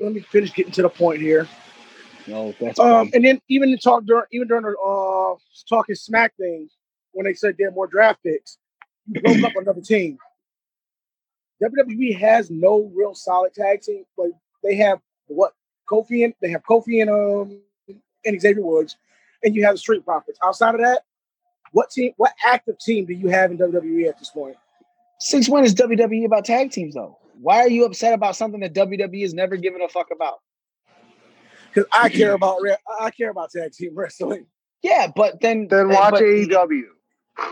Let 0.00 0.14
me 0.14 0.20
finish 0.20 0.54
getting 0.54 0.72
to 0.72 0.82
the 0.82 0.88
point 0.88 1.20
here. 1.20 1.46
No, 2.26 2.54
that's 2.58 2.78
Um, 2.78 3.10
and 3.12 3.22
then 3.22 3.38
even 3.50 3.70
the 3.70 3.76
talk 3.76 4.06
during 4.06 4.24
even 4.32 4.48
during 4.48 4.62
the 4.62 4.74
uh 4.78 5.36
talking 5.68 5.94
smack 5.94 6.34
thing 6.38 6.70
when 7.12 7.26
they 7.26 7.34
said 7.34 7.56
they 7.58 7.64
had 7.64 7.74
more 7.74 7.86
draft 7.86 8.22
picks, 8.22 8.56
you 9.12 9.20
broke 9.24 9.42
up 9.42 9.52
another 9.56 9.82
team. 9.82 10.16
WWE 11.62 12.18
has 12.18 12.50
no 12.50 12.90
real 12.94 13.14
solid 13.14 13.52
tag 13.52 13.82
team. 13.82 14.04
Like 14.16 14.32
they 14.64 14.76
have 14.76 15.00
what 15.26 15.52
Kofi 15.86 16.24
and 16.24 16.32
they 16.40 16.48
have 16.48 16.62
Kofi 16.64 17.02
and 17.02 17.10
um 17.10 17.60
and 18.24 18.40
Xavier 18.40 18.64
Woods, 18.64 18.96
and 19.44 19.54
you 19.54 19.66
have 19.66 19.74
the 19.74 19.78
Street 19.78 20.02
Profits. 20.06 20.38
Outside 20.42 20.76
of 20.76 20.80
that, 20.80 21.02
what 21.72 21.90
team? 21.90 22.12
What 22.16 22.32
active 22.46 22.78
team 22.78 23.06
do 23.06 23.12
you 23.12 23.28
have 23.28 23.50
in 23.50 23.58
WWE 23.58 24.08
at 24.08 24.18
this 24.18 24.30
point? 24.30 24.56
Since 25.20 25.48
when 25.48 25.64
is 25.64 25.74
WWE 25.74 26.24
about 26.26 26.44
tag 26.44 26.70
teams 26.70 26.94
though? 26.94 27.18
Why 27.40 27.58
are 27.60 27.68
you 27.68 27.84
upset 27.84 28.14
about 28.14 28.36
something 28.36 28.60
that 28.60 28.74
WWE 28.74 29.22
has 29.22 29.34
never 29.34 29.56
given 29.56 29.80
a 29.82 29.88
fuck 29.88 30.08
about? 30.12 30.38
Because 31.72 31.88
I 31.92 32.08
care 32.10 32.32
about 32.34 32.58
I 33.00 33.10
care 33.10 33.30
about 33.30 33.50
tag 33.50 33.72
team 33.72 33.92
wrestling. 33.96 34.46
Yeah, 34.82 35.08
but 35.14 35.40
then 35.40 35.68
Then 35.68 35.86
uh, 35.86 35.94
watch 35.94 36.10
but- 36.12 36.22
AEW. 36.22 36.82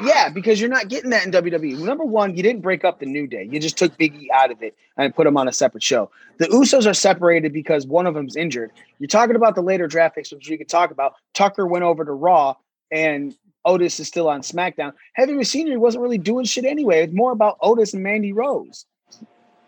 Yeah, 0.03 0.29
because 0.31 0.61
you're 0.61 0.69
not 0.69 0.89
getting 0.89 1.11
that 1.11 1.25
in 1.25 1.31
WWE. 1.31 1.79
Number 1.79 2.05
one, 2.05 2.37
you 2.37 2.43
didn't 2.43 2.61
break 2.61 2.85
up 2.85 2.99
the 2.99 3.07
New 3.07 3.29
Day. 3.29 3.49
You 3.49 3.61
just 3.61 3.79
took 3.79 3.97
Big 3.97 4.17
E 4.17 4.29
out 4.35 4.51
of 4.51 4.61
it 4.61 4.75
and 4.97 5.15
put 5.15 5.29
him 5.29 5.37
on 5.37 5.47
a 5.47 5.53
separate 5.53 5.85
show. 5.85 6.11
The 6.39 6.47
Usos 6.47 6.91
are 6.91 6.93
separated 6.93 7.53
because 7.53 7.87
one 7.87 8.05
of 8.05 8.15
them's 8.15 8.35
injured. 8.35 8.73
You're 8.99 9.07
talking 9.07 9.37
about 9.37 9.55
the 9.55 9.63
later 9.63 9.87
draft 9.87 10.17
picks, 10.17 10.33
which 10.33 10.51
we 10.51 10.57
could 10.57 10.69
talk 10.69 10.91
about. 10.91 11.15
Tucker 11.35 11.69
went 11.69 11.85
over 11.85 12.05
to 12.05 12.11
Raw, 12.11 12.57
and 12.91 13.33
Otis 13.67 14.01
is 14.01 14.09
still 14.09 14.29
on 14.29 14.41
SmackDown. 14.41 14.93
Heavy 15.15 15.35
Machinery 15.35 15.77
wasn't 15.77 16.03
really 16.03 16.19
doing 16.19 16.47
shit 16.47 16.65
anyway. 16.65 17.03
It's 17.03 17.13
more 17.13 17.33
about 17.33 17.59
Otis 17.61 17.93
and 17.93 18.03
Mandy 18.03 18.33
Rose. 18.33 18.87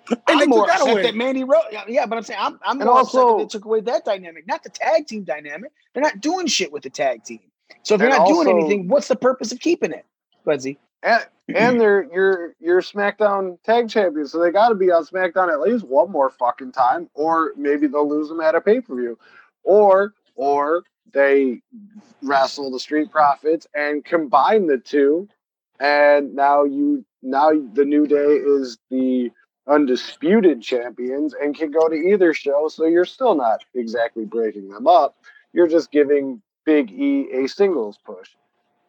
they 0.08 0.16
I'm 0.28 0.38
took 0.38 0.48
more 0.48 0.66
that 0.66 0.76
upset 0.76 0.92
away. 0.92 1.02
that 1.02 1.14
Mandy 1.16 1.44
Rose. 1.44 1.64
Yeah, 1.86 2.06
but 2.06 2.16
I'm 2.16 2.22
saying 2.24 2.40
I'm, 2.40 2.58
I'm 2.64 2.80
And 2.80 2.88
more 2.88 3.00
upset 3.00 3.26
that 3.26 3.38
they 3.38 3.46
took 3.46 3.64
away 3.66 3.80
that 3.82 4.04
dynamic, 4.04 4.46
not 4.46 4.62
the 4.62 4.70
tag 4.70 5.06
team 5.06 5.24
dynamic. 5.24 5.72
They're 5.92 6.02
not 6.02 6.20
doing 6.20 6.46
shit 6.46 6.72
with 6.72 6.84
the 6.84 6.90
tag 6.90 7.24
team. 7.24 7.40
So 7.82 7.94
if 7.94 8.00
you're 8.00 8.08
And 8.10 8.18
not 8.18 8.28
doing 8.28 8.48
anything, 8.48 8.88
what's 8.88 9.08
the 9.08 9.16
purpose 9.16 9.52
of 9.52 9.60
keeping 9.60 9.92
it, 9.92 10.06
Buzzy? 10.44 10.78
And, 11.02 11.26
and 11.54 11.80
they're 11.80 12.04
your 12.12 12.54
your 12.60 12.80
SmackDown 12.80 13.60
tag 13.64 13.88
champions, 13.90 14.32
so 14.32 14.38
they 14.38 14.50
got 14.50 14.68
to 14.68 14.74
be 14.74 14.90
on 14.90 15.04
SmackDown 15.04 15.52
at 15.52 15.60
least 15.60 15.84
one 15.84 16.10
more 16.10 16.30
fucking 16.30 16.72
time, 16.72 17.10
or 17.14 17.52
maybe 17.56 17.86
they'll 17.88 18.08
lose 18.08 18.28
them 18.28 18.40
at 18.40 18.54
a 18.54 18.60
pay 18.60 18.80
per 18.80 18.94
view, 18.94 19.18
or 19.64 20.14
or 20.36 20.84
they 21.12 21.60
wrestle 22.22 22.70
the 22.70 22.80
Street 22.80 23.10
Profits 23.10 23.66
and 23.74 24.05
combine 24.05 24.66
the 24.66 24.78
two, 24.78 25.28
and 25.80 26.35
now 26.35 26.64
you 26.64 27.05
now 27.22 27.51
the 27.72 27.85
New 27.85 28.06
Day 28.06 28.16
is 28.16 28.78
the 28.90 29.30
undisputed 29.66 30.62
champions 30.62 31.35
and 31.35 31.55
can 31.55 31.70
go 31.70 31.89
to 31.89 31.94
either 31.94 32.32
show, 32.32 32.68
so 32.68 32.86
you're 32.86 33.05
still 33.05 33.35
not 33.35 33.64
exactly 33.74 34.24
breaking 34.24 34.68
them 34.68 34.86
up. 34.86 35.16
You're 35.52 35.68
just 35.68 35.90
giving 35.90 36.43
Big 36.64 36.90
E 36.90 37.28
a 37.32 37.47
singles 37.48 37.98
push. 38.05 38.30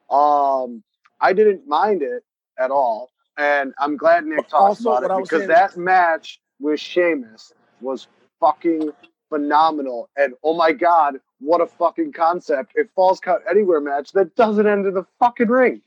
Um, 0.10 0.84
I 1.22 1.34
didn't 1.34 1.68
mind 1.68 2.02
it 2.02 2.24
at 2.58 2.72
all, 2.72 3.12
and 3.38 3.74
I'm 3.80 3.98
glad 3.98 4.26
Nick 4.26 4.48
talked 4.50 4.54
Also, 4.54 4.94
about 4.94 5.20
it 5.20 5.24
because 5.24 5.48
that 5.48 5.78
match 5.78 6.40
with 6.60 6.80
Sheamus 6.80 7.54
was 7.82 8.08
fucking 8.40 8.92
phenomenal. 9.30 10.10
And 10.18 10.34
oh 10.44 10.56
my 10.56 10.72
god, 10.72 11.20
what 11.40 11.62
a 11.62 11.66
fucking 11.66 12.14
concept! 12.14 12.74
It 12.76 12.90
falls 12.96 13.20
count 13.20 13.42
anywhere 13.50 13.82
match 13.82 14.12
that 14.14 14.36
doesn't 14.36 14.68
end 14.68 14.86
in 14.86 14.94
the 14.94 15.06
fucking 15.20 15.48
ring. 15.48 15.82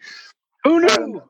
Who 0.64 0.80
knew? 0.80 1.22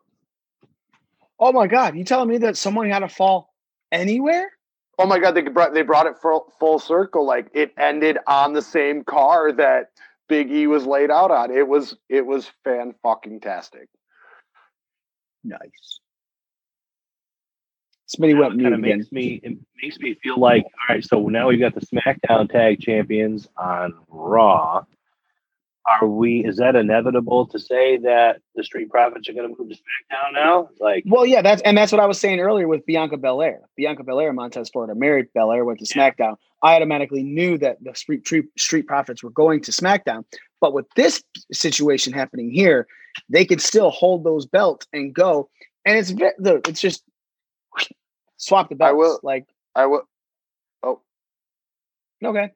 Oh 1.38 1.52
my 1.52 1.66
god, 1.66 1.96
you 1.96 2.04
telling 2.04 2.28
me 2.28 2.38
that 2.38 2.56
someone 2.56 2.88
had 2.88 3.00
to 3.00 3.08
fall 3.08 3.52
anywhere? 3.90 4.50
Oh 4.98 5.06
my 5.06 5.18
god, 5.18 5.32
they 5.32 5.42
brought 5.42 5.74
they 5.74 5.82
brought 5.82 6.06
it 6.06 6.18
full, 6.18 6.52
full 6.60 6.78
circle. 6.78 7.26
Like 7.26 7.48
it 7.52 7.72
ended 7.78 8.18
on 8.26 8.52
the 8.52 8.62
same 8.62 9.02
car 9.02 9.50
that 9.52 9.90
Big 10.28 10.50
E 10.50 10.66
was 10.66 10.86
laid 10.86 11.10
out 11.10 11.30
on. 11.30 11.50
It 11.50 11.66
was 11.66 11.96
it 12.08 12.24
was 12.24 12.50
fan 12.62 12.94
fucking 13.02 13.40
tastic. 13.40 13.88
Nice. 15.42 16.00
Smitty 18.16 18.38
went 18.38 18.56
mute 18.56 18.64
kind 18.64 18.74
of 18.74 18.80
again. 18.80 18.98
makes 18.98 19.12
me 19.12 19.40
it 19.42 19.58
makes 19.82 19.98
me 19.98 20.14
feel 20.22 20.38
like 20.38 20.64
all 20.64 20.94
right. 20.94 21.04
So 21.04 21.28
now 21.28 21.48
we've 21.48 21.60
got 21.60 21.74
the 21.74 21.80
SmackDown 21.80 22.50
Tag 22.50 22.80
Champions 22.80 23.48
on 23.56 23.94
Raw. 24.08 24.84
Are 26.00 26.06
we? 26.06 26.44
Is 26.44 26.58
that 26.58 26.76
inevitable 26.76 27.46
to 27.48 27.58
say 27.58 27.96
that 27.98 28.40
the 28.54 28.62
Street 28.62 28.88
Profits 28.88 29.28
are 29.28 29.32
going 29.32 29.52
to 29.52 29.56
move 29.58 29.68
to 29.70 29.74
SmackDown 29.74 30.32
now? 30.32 30.68
Like, 30.78 31.02
Well, 31.06 31.26
yeah, 31.26 31.42
that's 31.42 31.60
and 31.62 31.76
that's 31.76 31.90
what 31.90 32.00
I 32.00 32.06
was 32.06 32.20
saying 32.20 32.38
earlier 32.38 32.68
with 32.68 32.86
Bianca 32.86 33.16
Belair. 33.16 33.62
Bianca 33.76 34.04
Belair, 34.04 34.32
Montez 34.32 34.70
Ford, 34.70 34.96
married 34.96 35.26
Belair, 35.34 35.64
went 35.64 35.80
to 35.80 35.84
SmackDown. 35.84 36.36
I 36.62 36.76
automatically 36.76 37.24
knew 37.24 37.58
that 37.58 37.78
the 37.82 37.94
Street 37.94 38.24
Street, 38.24 38.44
Street 38.56 38.86
Profits 38.86 39.24
were 39.24 39.30
going 39.30 39.60
to 39.62 39.72
SmackDown. 39.72 40.24
But 40.60 40.72
with 40.72 40.86
this 40.94 41.20
situation 41.52 42.12
happening 42.12 42.52
here, 42.52 42.86
they 43.28 43.44
could 43.44 43.60
still 43.60 43.90
hold 43.90 44.22
those 44.22 44.46
belts 44.46 44.86
and 44.92 45.12
go. 45.12 45.50
And 45.84 45.98
it's 45.98 46.12
the 46.12 46.60
it's 46.68 46.80
just 46.80 47.02
swap 48.42 48.68
the 48.68 48.74
belts. 48.74 48.90
I 48.90 48.92
will- 48.94 49.20
like 49.22 49.46
I 49.74 49.86
will. 49.86 50.02
Oh, 50.82 51.00
okay. 52.24 52.50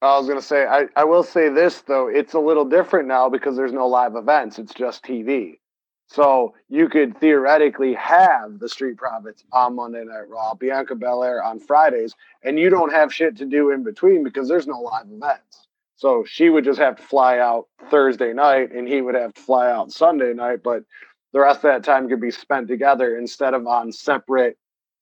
I 0.00 0.16
was 0.16 0.28
gonna 0.28 0.42
say 0.42 0.64
I, 0.64 0.86
I 0.94 1.04
will 1.04 1.24
say 1.24 1.48
this 1.48 1.80
though 1.82 2.06
it's 2.08 2.34
a 2.34 2.38
little 2.38 2.64
different 2.64 3.08
now 3.08 3.28
because 3.28 3.56
there's 3.56 3.72
no 3.72 3.86
live 3.88 4.14
events 4.14 4.58
it's 4.58 4.72
just 4.72 5.04
TV 5.04 5.58
so 6.06 6.54
you 6.68 6.88
could 6.88 7.18
theoretically 7.18 7.94
have 7.94 8.60
the 8.60 8.68
Street 8.68 8.96
Profits 8.96 9.42
on 9.52 9.74
Monday 9.74 10.04
Night 10.04 10.28
Raw 10.28 10.54
Bianca 10.54 10.94
Belair 10.94 11.42
on 11.42 11.58
Fridays 11.58 12.14
and 12.44 12.58
you 12.60 12.70
don't 12.70 12.92
have 12.92 13.12
shit 13.12 13.36
to 13.38 13.44
do 13.44 13.72
in 13.72 13.82
between 13.82 14.22
because 14.22 14.48
there's 14.48 14.68
no 14.68 14.80
live 14.80 15.06
events 15.10 15.66
so 15.96 16.24
she 16.24 16.48
would 16.48 16.64
just 16.64 16.78
have 16.78 16.96
to 16.96 17.02
fly 17.02 17.38
out 17.40 17.66
Thursday 17.90 18.32
night 18.32 18.70
and 18.70 18.86
he 18.86 19.00
would 19.00 19.16
have 19.16 19.34
to 19.34 19.42
fly 19.42 19.68
out 19.68 19.90
Sunday 19.90 20.32
night 20.32 20.62
but 20.62 20.84
the 21.32 21.40
rest 21.40 21.58
of 21.58 21.62
that 21.72 21.82
time 21.82 22.08
could 22.08 22.20
be 22.20 22.30
spent 22.30 22.68
together 22.68 23.18
instead 23.18 23.52
of 23.52 23.66
on 23.66 23.90
separate 23.90 24.56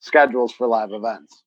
schedules 0.07 0.53
for 0.53 0.66
live 0.66 0.93
events 0.93 1.43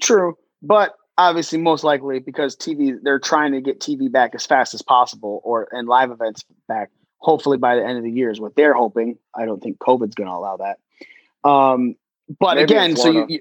True, 0.00 0.36
but 0.62 0.94
obviously, 1.16 1.58
most 1.58 1.82
likely 1.84 2.18
because 2.18 2.56
TV, 2.56 2.98
they're 3.02 3.18
trying 3.18 3.52
to 3.52 3.60
get 3.60 3.80
TV 3.80 4.12
back 4.12 4.34
as 4.34 4.44
fast 4.44 4.74
as 4.74 4.82
possible, 4.82 5.40
or 5.42 5.68
and 5.72 5.88
live 5.88 6.10
events 6.10 6.44
back. 6.68 6.90
Hopefully 7.18 7.56
by 7.56 7.76
the 7.76 7.84
end 7.84 7.96
of 7.96 8.04
the 8.04 8.10
year 8.10 8.30
is 8.30 8.38
what 8.40 8.54
they're 8.54 8.74
hoping. 8.74 9.18
I 9.34 9.46
don't 9.46 9.62
think 9.62 9.78
COVID's 9.78 10.14
going 10.14 10.28
to 10.28 10.34
allow 10.34 10.58
that. 10.58 11.48
Um, 11.48 11.96
but 12.38 12.56
Maybe 12.56 12.64
again, 12.74 12.96
so 12.96 13.10
you, 13.10 13.26
you 13.28 13.40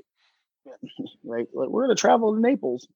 right, 1.25 1.47
like, 1.53 1.69
we're 1.69 1.85
going 1.85 1.95
to 1.95 1.99
travel 1.99 2.33
to 2.33 2.39
Naples. 2.39 2.87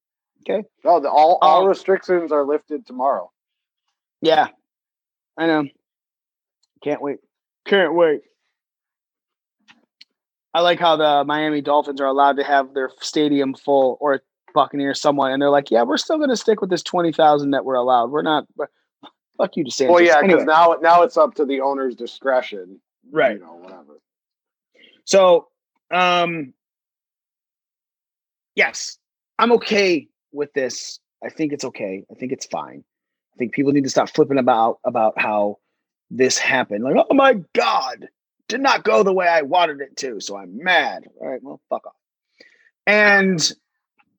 Okay, 0.50 0.66
no 0.86 1.02
the, 1.02 1.10
all 1.10 1.38
all 1.42 1.64
Um, 1.64 1.68
restrictions 1.68 2.32
are 2.32 2.46
lifted 2.46 2.86
tomorrow 2.88 3.30
yeah, 4.22 4.48
I 5.38 5.48
know. 5.48 5.66
Can't 6.84 7.02
wait. 7.02 7.20
Can't 7.66 7.94
wait. 7.94 8.22
I 10.54 10.62
like 10.62 10.80
how 10.80 10.96
the 10.96 11.24
Miami 11.26 11.62
Dolphins 11.62 12.02
are 12.02 12.08
allowed 12.08 12.38
to 12.38 12.44
have 12.44 12.74
their 12.74 12.92
stadium 13.00 13.54
full 13.54 13.98
or 14.02 14.22
Buccaneers 14.54 15.00
someone, 15.00 15.32
and 15.32 15.42
they're 15.42 15.50
like, 15.50 15.70
"Yeah, 15.70 15.84
we're 15.84 15.98
still 15.98 16.18
going 16.18 16.30
to 16.30 16.38
stick 16.38 16.62
with 16.62 16.70
this 16.70 16.84
twenty 16.84 17.12
thousand 17.12 17.52
that 17.52 17.66
we're 17.66 17.76
allowed. 17.76 18.12
We're 18.12 18.24
not." 18.24 18.48
Fuck 19.38 19.56
you, 19.56 19.64
DeSantis. 19.64 19.90
Well, 19.90 20.02
yeah, 20.02 20.22
because 20.22 20.42
Anyway, 20.42 20.46
now 20.46 20.76
now 20.82 21.02
it's 21.04 21.18
up 21.18 21.36
to 21.36 21.46
the 21.46 21.62
owner's 21.62 21.96
discretion. 21.96 22.82
Right. 23.12 23.34
You 23.34 23.40
know, 23.40 23.56
whatever. 23.56 24.00
So, 25.06 25.48
um, 25.92 26.54
yes, 28.56 28.98
I'm 29.40 29.54
okay 29.54 30.08
with 30.32 30.52
this. 30.54 31.00
I 31.24 31.30
think 31.30 31.54
it's 31.54 31.64
okay. 31.66 32.04
I 32.12 32.14
think 32.16 32.32
it's 32.32 32.46
fine. 32.46 32.84
I 33.34 33.38
think 33.38 33.54
people 33.54 33.72
need 33.72 33.86
to 33.86 33.90
stop 33.90 34.10
flipping 34.10 34.38
about 34.38 34.80
about 34.84 35.20
how 35.20 35.60
this 36.10 36.38
happened. 36.38 36.84
Like, 36.84 36.96
oh 37.10 37.14
my 37.14 37.36
god, 37.56 38.10
did 38.50 38.60
not 38.60 38.84
go 38.84 39.04
the 39.04 39.14
way 39.14 39.28
I 39.28 39.44
wanted 39.44 39.80
it 39.80 39.96
to, 39.98 40.20
so 40.20 40.36
I'm 40.36 40.58
mad. 40.62 41.06
All 41.22 41.28
right, 41.28 41.42
well, 41.42 41.62
fuck 41.70 41.88
off. 41.88 41.94
And 42.86 43.40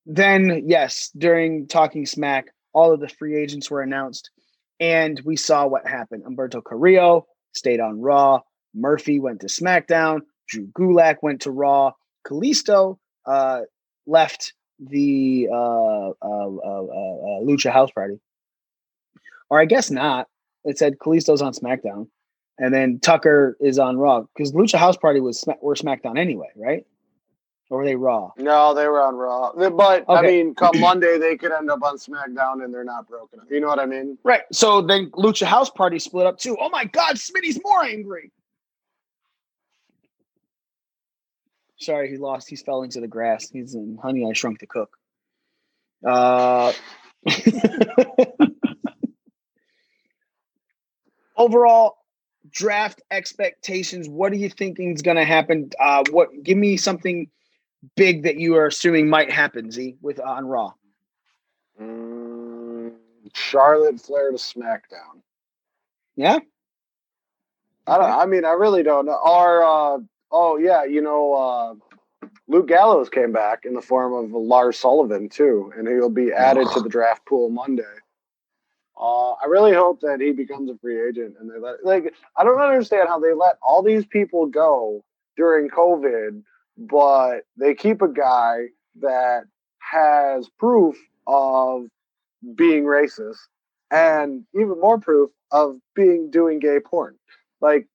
then, 0.06 0.64
yes, 0.66 1.10
during 1.18 1.66
talking 1.66 2.06
smack, 2.06 2.46
all 2.72 2.94
of 2.94 3.00
the 3.00 3.08
free 3.08 3.36
agents 3.36 3.70
were 3.70 3.82
announced, 3.82 4.30
and 4.78 5.20
we 5.24 5.36
saw 5.36 5.66
what 5.66 5.86
happened. 5.86 6.22
Umberto 6.24 6.62
Carrillo 6.62 7.26
stayed 7.52 7.80
on 7.80 8.00
Raw. 8.00 8.40
Murphy 8.74 9.18
went 9.18 9.40
to 9.40 9.48
SmackDown. 9.48 10.20
Drew 10.48 10.68
Gulak 10.68 11.16
went 11.22 11.42
to 11.42 11.50
Raw. 11.50 11.92
Kalisto 12.26 12.98
uh, 13.26 13.62
left 14.06 14.54
the 14.78 15.48
uh, 15.52 15.56
uh, 15.56 16.10
uh, 16.22 17.40
Lucha 17.42 17.70
House 17.72 17.90
Party, 17.90 18.20
or 19.50 19.60
I 19.60 19.64
guess 19.64 19.90
not. 19.90 20.28
It 20.64 20.78
said 20.78 20.98
Kalisto's 20.98 21.42
on 21.42 21.52
SmackDown, 21.52 22.08
and 22.60 22.72
then 22.74 23.00
Tucker 23.00 23.56
is 23.58 23.78
on 23.78 23.96
Raw 23.96 24.20
because 24.20 24.52
Lucha 24.52 24.78
House 24.78 24.96
Party 24.96 25.18
was 25.18 25.44
were 25.62 25.74
SmackDown 25.74 26.18
anyway, 26.18 26.50
right? 26.54 26.86
Or 27.70 27.78
were 27.78 27.84
they 27.84 27.96
Raw? 27.96 28.32
No, 28.36 28.74
they 28.74 28.86
were 28.86 29.00
on 29.00 29.14
Raw. 29.16 29.52
But 29.70 30.02
okay. 30.08 30.12
I 30.12 30.22
mean, 30.22 30.54
come 30.54 30.78
Monday, 30.78 31.18
they 31.18 31.36
could 31.36 31.52
end 31.52 31.70
up 31.70 31.82
on 31.82 31.96
SmackDown 31.96 32.62
and 32.62 32.74
they're 32.74 32.84
not 32.84 33.08
broken. 33.08 33.40
You 33.48 33.60
know 33.60 33.68
what 33.68 33.78
I 33.78 33.86
mean? 33.86 34.18
Right. 34.24 34.42
So 34.52 34.82
then 34.82 35.10
Lucha 35.12 35.46
House 35.46 35.70
Party 35.70 35.98
split 35.98 36.26
up 36.26 36.38
too. 36.38 36.56
Oh 36.60 36.68
my 36.68 36.84
God, 36.84 37.16
Smitty's 37.16 37.58
more 37.64 37.82
angry. 37.82 38.30
Sorry, 41.78 42.10
he 42.10 42.18
lost. 42.18 42.50
He's 42.50 42.60
fell 42.60 42.82
into 42.82 43.00
the 43.00 43.08
grass. 43.08 43.48
He's 43.48 43.74
in 43.74 43.98
Honey, 44.02 44.28
I 44.28 44.34
Shrunk 44.34 44.58
the 44.58 44.66
Cook. 44.66 44.98
Uh, 46.06 46.72
overall 51.36 51.99
draft 52.50 53.02
expectations. 53.10 54.08
What 54.08 54.32
are 54.32 54.36
you 54.36 54.48
thinking 54.48 54.94
is 54.94 55.02
going 55.02 55.16
to 55.16 55.24
happen? 55.24 55.70
Uh, 55.78 56.04
what? 56.10 56.28
Give 56.42 56.58
me 56.58 56.76
something 56.76 57.28
big 57.96 58.24
that 58.24 58.36
you 58.36 58.56
are 58.56 58.66
assuming 58.66 59.08
might 59.08 59.30
happen. 59.30 59.70
Z 59.70 59.96
with 60.00 60.20
uh, 60.20 60.24
on 60.24 60.46
Raw. 60.46 60.72
Mm, 61.80 62.92
Charlotte 63.34 64.00
Flair 64.00 64.30
to 64.30 64.36
SmackDown. 64.36 65.22
Yeah. 66.16 66.40
I 67.86 67.98
don't. 67.98 68.10
I 68.10 68.26
mean, 68.26 68.44
I 68.44 68.52
really 68.52 68.82
don't 68.82 69.06
know. 69.06 69.18
Or 69.24 69.62
uh, 69.62 69.98
oh 70.30 70.58
yeah, 70.58 70.84
you 70.84 71.00
know, 71.00 71.34
uh, 71.34 72.26
Luke 72.46 72.68
Gallows 72.68 73.08
came 73.08 73.32
back 73.32 73.64
in 73.64 73.74
the 73.74 73.82
form 73.82 74.12
of 74.12 74.32
Lars 74.32 74.78
Sullivan 74.78 75.28
too, 75.28 75.72
and 75.76 75.88
he'll 75.88 76.10
be 76.10 76.32
added 76.32 76.68
to 76.74 76.80
the 76.80 76.88
draft 76.88 77.24
pool 77.26 77.48
Monday. 77.48 77.82
Uh, 79.00 79.30
I 79.30 79.46
really 79.48 79.72
hope 79.72 80.00
that 80.02 80.20
he 80.20 80.32
becomes 80.32 80.70
a 80.70 80.76
free 80.76 81.08
agent 81.08 81.36
and 81.40 81.50
they 81.50 81.58
let 81.58 81.84
like 81.84 82.14
I 82.36 82.44
don't 82.44 82.60
understand 82.60 83.08
how 83.08 83.18
they 83.18 83.32
let 83.32 83.56
all 83.62 83.82
these 83.82 84.04
people 84.04 84.46
go 84.46 85.02
during 85.36 85.70
COVID, 85.70 86.42
but 86.76 87.40
they 87.56 87.74
keep 87.74 88.02
a 88.02 88.08
guy 88.08 88.66
that 89.00 89.44
has 89.78 90.50
proof 90.58 90.96
of 91.26 91.86
being 92.54 92.84
racist 92.84 93.38
and 93.90 94.44
even 94.54 94.78
more 94.78 94.98
proof 94.98 95.30
of 95.50 95.78
being 95.94 96.30
doing 96.30 96.58
gay 96.58 96.78
porn. 96.78 97.16
Like 97.62 97.88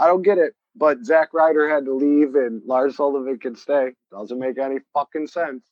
I 0.00 0.08
don't 0.08 0.22
get 0.22 0.38
it, 0.38 0.54
but 0.74 1.04
Zack 1.04 1.32
Ryder 1.32 1.68
had 1.68 1.84
to 1.84 1.94
leave 1.94 2.34
and 2.34 2.62
Lars 2.66 2.96
Sullivan 2.96 3.38
can 3.38 3.54
stay. 3.54 3.92
Doesn't 4.10 4.40
make 4.40 4.58
any 4.58 4.78
fucking 4.92 5.28
sense. 5.28 5.62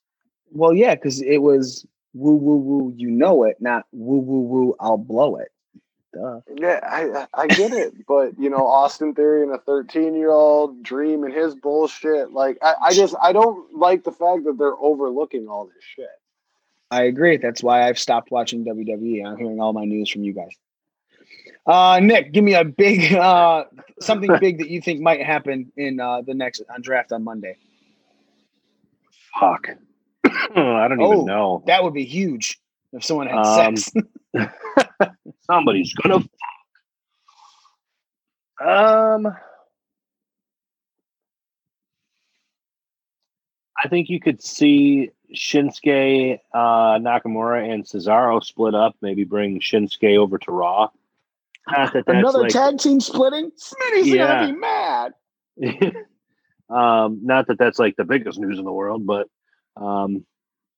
Well, 0.49 0.73
yeah, 0.73 0.95
because 0.95 1.21
it 1.21 1.39
was 1.39 1.85
woo 2.17 2.35
woo 2.35 2.57
woo, 2.57 2.93
you 2.95 3.09
know 3.09 3.43
it, 3.43 3.57
not 3.59 3.85
woo 3.91 4.19
woo 4.19 4.41
woo, 4.41 4.75
I'll 4.79 4.97
blow 4.97 5.37
it. 5.37 5.51
Duh. 6.13 6.41
Yeah, 6.55 6.79
I 6.83 7.27
I 7.33 7.47
get 7.47 7.73
it, 7.73 8.07
but 8.07 8.39
you 8.39 8.49
know, 8.49 8.65
Austin 8.65 9.13
Theory 9.13 9.43
and 9.43 9.51
a 9.51 9.59
13 9.59 10.15
year 10.15 10.31
old 10.31 10.81
dream 10.81 11.23
and 11.23 11.33
his 11.33 11.53
bullshit. 11.53 12.31
Like, 12.31 12.57
I, 12.61 12.75
I 12.81 12.93
just 12.93 13.15
I 13.21 13.33
don't 13.33 13.75
like 13.75 14.03
the 14.03 14.11
fact 14.11 14.45
that 14.45 14.57
they're 14.57 14.77
overlooking 14.79 15.47
all 15.47 15.65
this 15.65 15.83
shit. 15.95 16.07
I 16.89 17.03
agree. 17.03 17.37
That's 17.37 17.61
why 17.61 17.87
I've 17.87 17.99
stopped 17.99 18.31
watching 18.31 18.65
WWE. 18.65 19.25
I'm 19.25 19.37
hearing 19.37 19.59
all 19.59 19.73
my 19.73 19.83
news 19.83 20.09
from 20.09 20.23
you 20.23 20.33
guys. 20.33 20.55
Uh, 21.65 21.99
Nick, 22.01 22.31
give 22.31 22.43
me 22.43 22.53
a 22.53 22.63
big 22.63 23.13
uh, 23.13 23.65
something 23.99 24.31
big 24.39 24.59
that 24.59 24.69
you 24.69 24.81
think 24.81 25.01
might 25.01 25.21
happen 25.21 25.71
in 25.75 25.99
uh, 25.99 26.21
the 26.21 26.33
next 26.33 26.63
on 26.73 26.81
draft 26.81 27.11
on 27.11 27.23
Monday. 27.23 27.57
Fuck. 29.39 29.69
I 30.55 30.87
don't 30.87 31.01
oh, 31.01 31.13
even 31.13 31.25
know. 31.25 31.63
That 31.67 31.83
would 31.83 31.93
be 31.93 32.05
huge 32.05 32.59
if 32.93 33.03
someone 33.03 33.27
had 33.27 33.45
um, 33.45 33.75
sex. 33.75 33.91
somebody's 35.49 35.93
gonna. 35.93 36.23
Um, 38.59 39.27
I 43.77 43.87
think 43.87 44.09
you 44.09 44.19
could 44.19 44.41
see 44.41 45.11
Shinsuke 45.33 46.39
uh, 46.53 46.57
Nakamura 46.99 47.71
and 47.71 47.85
Cesaro 47.85 48.43
split 48.43 48.73
up. 48.73 48.95
Maybe 49.01 49.23
bring 49.23 49.59
Shinsuke 49.59 50.17
over 50.17 50.37
to 50.39 50.51
Raw. 50.51 50.89
That 51.67 52.03
Another 52.07 52.43
like, 52.43 52.51
tag 52.51 52.77
team 52.79 52.99
splitting. 53.01 53.51
Smitty's 53.51 54.07
yeah. 54.07 54.27
gonna 54.27 54.53
be 54.53 54.59
mad. 54.59 55.13
um, 56.69 57.19
not 57.23 57.47
that 57.47 57.57
that's 57.59 57.77
like 57.77 57.95
the 57.97 58.05
biggest 58.05 58.39
news 58.39 58.57
in 58.57 58.65
the 58.65 58.71
world, 58.71 59.05
but 59.05 59.27
um, 59.81 60.25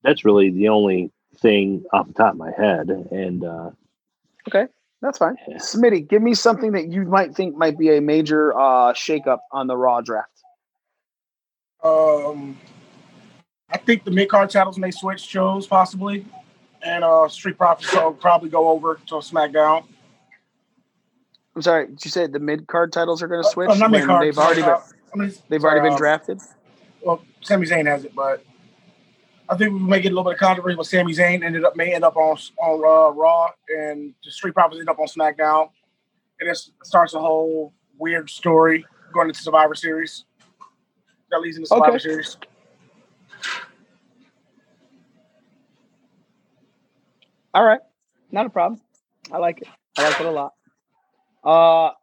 that's 0.03 0.25
really 0.25 0.51
the 0.51 0.69
only 0.69 1.11
thing 1.37 1.83
off 1.93 2.07
the 2.07 2.13
top 2.13 2.33
of 2.33 2.37
my 2.37 2.51
head. 2.51 2.89
And 2.89 3.43
uh, 3.43 3.71
okay, 4.47 4.67
that's 5.01 5.17
fine. 5.17 5.35
Yeah. 5.47 5.57
Smitty, 5.57 6.07
give 6.07 6.21
me 6.21 6.33
something 6.33 6.71
that 6.73 6.89
you 6.89 7.03
might 7.03 7.35
think 7.35 7.55
might 7.55 7.77
be 7.77 7.95
a 7.95 8.01
major 8.01 8.57
uh, 8.57 8.93
shakeup 8.93 9.39
on 9.51 9.67
the 9.67 9.77
Raw 9.77 10.01
draft. 10.01 10.31
Um, 11.83 12.57
I 13.71 13.77
think 13.77 14.03
the 14.03 14.11
mid 14.11 14.29
card 14.29 14.49
titles 14.49 14.77
may 14.77 14.91
switch 14.91 15.21
shows 15.21 15.67
possibly, 15.67 16.25
and 16.81 17.03
uh, 17.03 17.27
Street 17.29 17.57
Profits 17.57 17.93
will 17.93 18.13
probably 18.13 18.49
go 18.49 18.69
over 18.69 18.99
to 19.07 19.15
SmackDown. 19.15 19.85
I'm 21.55 21.61
sorry. 21.61 21.87
Did 21.87 22.05
you 22.05 22.11
say 22.11 22.27
the 22.27 22.39
mid 22.39 22.67
card 22.67 22.91
titles 22.91 23.21
are 23.23 23.27
going 23.27 23.43
to 23.43 23.49
switch? 23.49 23.69
Uh, 23.69 23.75
not 23.75 23.91
mid 23.91 24.05
card. 24.05 24.23
They've 24.23 24.37
already 24.37 24.61
been. 24.61 24.71
I 24.71 25.17
mean, 25.17 25.33
they've 25.49 25.61
sorry, 25.61 25.79
already 25.79 25.89
been 25.89 25.93
uh, 25.93 25.97
drafted. 25.97 26.39
Well, 27.01 27.23
Sami 27.41 27.65
Zayn 27.65 27.85
has 27.87 28.05
it, 28.05 28.13
but 28.13 28.43
I 29.49 29.57
think 29.57 29.73
we 29.73 29.79
may 29.79 29.99
get 29.99 30.11
a 30.11 30.15
little 30.15 30.23
bit 30.25 30.33
of 30.33 30.39
controversy, 30.39 30.75
but 30.75 30.85
Sami 30.85 31.11
Zayn 31.11 31.43
ended 31.43 31.65
up 31.65 31.75
may 31.75 31.93
end 31.93 32.03
up 32.03 32.15
on 32.15 32.37
on 32.59 32.79
uh, 32.85 33.11
Raw, 33.13 33.49
and 33.75 34.13
the 34.23 34.29
Street 34.29 34.53
Profits 34.53 34.79
end 34.79 34.89
up 34.89 34.99
on 34.99 35.07
SmackDown, 35.07 35.69
and 36.39 36.49
it 36.49 36.57
starts 36.83 37.15
a 37.15 37.19
whole 37.19 37.73
weird 37.97 38.29
story 38.29 38.85
going 39.11 39.27
into 39.27 39.41
Survivor 39.41 39.73
Series. 39.73 40.25
That 41.31 41.41
leads 41.41 41.57
into 41.57 41.67
Survivor 41.67 41.93
okay. 41.93 41.99
Series. 41.99 42.37
All 47.55 47.65
right, 47.65 47.81
not 48.31 48.45
a 48.45 48.49
problem. 48.51 48.79
I 49.31 49.39
like 49.39 49.63
it. 49.63 49.67
I 49.97 50.03
like 50.03 50.19
it 50.19 50.25
a 50.27 50.31
lot. 50.31 50.53
Uh, 51.43 51.93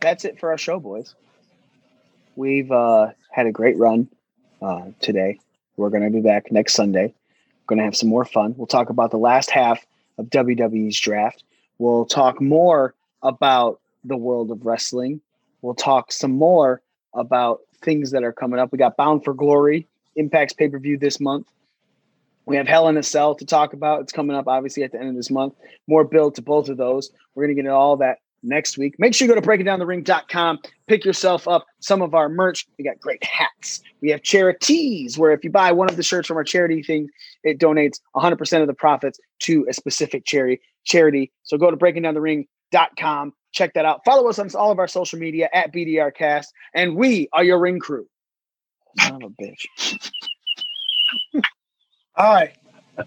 that's 0.00 0.26
it 0.26 0.38
for 0.38 0.50
our 0.50 0.58
show, 0.58 0.78
boys. 0.78 1.14
We've 2.36 2.70
uh, 2.70 3.12
had 3.30 3.46
a 3.46 3.52
great 3.52 3.78
run 3.78 4.08
uh, 4.60 4.88
today. 5.00 5.40
We're 5.78 5.90
going 5.90 6.02
to 6.02 6.10
be 6.10 6.20
back 6.20 6.50
next 6.50 6.74
Sunday. 6.74 7.06
We're 7.06 7.66
going 7.76 7.78
to 7.78 7.84
have 7.84 7.96
some 7.96 8.08
more 8.08 8.24
fun. 8.24 8.54
We'll 8.56 8.66
talk 8.66 8.90
about 8.90 9.12
the 9.12 9.16
last 9.16 9.48
half 9.48 9.86
of 10.18 10.26
WWE's 10.26 10.98
draft. 10.98 11.44
We'll 11.78 12.04
talk 12.04 12.40
more 12.40 12.94
about 13.22 13.80
the 14.04 14.16
world 14.16 14.50
of 14.50 14.66
wrestling. 14.66 15.20
We'll 15.62 15.74
talk 15.74 16.10
some 16.10 16.32
more 16.32 16.82
about 17.14 17.60
things 17.80 18.10
that 18.10 18.24
are 18.24 18.32
coming 18.32 18.58
up. 18.58 18.72
We 18.72 18.78
got 18.78 18.96
Bound 18.96 19.22
for 19.22 19.34
Glory, 19.34 19.86
Impact's 20.16 20.52
pay 20.52 20.68
per 20.68 20.80
view 20.80 20.98
this 20.98 21.20
month. 21.20 21.46
We 22.44 22.56
have 22.56 22.66
Hell 22.66 22.88
in 22.88 22.96
a 22.96 23.02
Cell 23.02 23.36
to 23.36 23.44
talk 23.44 23.72
about. 23.72 24.00
It's 24.00 24.12
coming 24.12 24.34
up, 24.34 24.48
obviously, 24.48 24.82
at 24.82 24.90
the 24.90 24.98
end 24.98 25.10
of 25.10 25.14
this 25.14 25.30
month. 25.30 25.54
More 25.86 26.02
build 26.02 26.34
to 26.36 26.42
both 26.42 26.68
of 26.68 26.76
those. 26.76 27.12
We're 27.34 27.44
going 27.44 27.56
to 27.56 27.62
get 27.62 27.66
into 27.66 27.76
all 27.76 27.98
that 27.98 28.18
next 28.42 28.78
week. 28.78 28.94
Make 28.98 29.14
sure 29.14 29.26
you 29.26 29.34
go 29.34 29.40
to 29.40 29.46
breakingdownthering.com, 29.46 30.58
pick 30.86 31.04
yourself 31.04 31.48
up 31.48 31.66
some 31.80 32.02
of 32.02 32.14
our 32.14 32.28
merch. 32.28 32.66
We 32.78 32.84
got 32.84 32.98
great 33.00 33.22
hats. 33.24 33.80
We 34.00 34.10
have 34.10 34.22
charities 34.22 35.18
where 35.18 35.32
if 35.32 35.42
you 35.44 35.50
buy 35.50 35.72
one 35.72 35.88
of 35.88 35.96
the 35.96 36.02
shirts 36.02 36.28
from 36.28 36.36
our 36.36 36.44
charity 36.44 36.82
thing, 36.82 37.08
it 37.42 37.58
donates 37.58 38.00
100% 38.16 38.60
of 38.60 38.66
the 38.66 38.74
profits 38.74 39.18
to 39.40 39.66
a 39.68 39.72
specific 39.72 40.24
charity. 40.24 40.60
Charity. 40.84 41.32
So 41.42 41.58
go 41.58 41.70
to 41.70 41.76
breakingdownthering.com, 41.76 43.32
check 43.52 43.74
that 43.74 43.84
out. 43.84 44.04
Follow 44.04 44.28
us 44.28 44.38
on 44.38 44.48
all 44.54 44.70
of 44.70 44.78
our 44.78 44.88
social 44.88 45.18
media 45.18 45.48
at 45.52 45.72
BDRcast, 45.72 46.46
and 46.74 46.96
we 46.96 47.28
are 47.32 47.44
your 47.44 47.58
ring 47.58 47.78
crew. 47.78 48.06
Son 49.00 49.22
of 49.22 49.32
a 49.38 49.42
bitch. 49.42 50.10
Hi. 52.16 52.52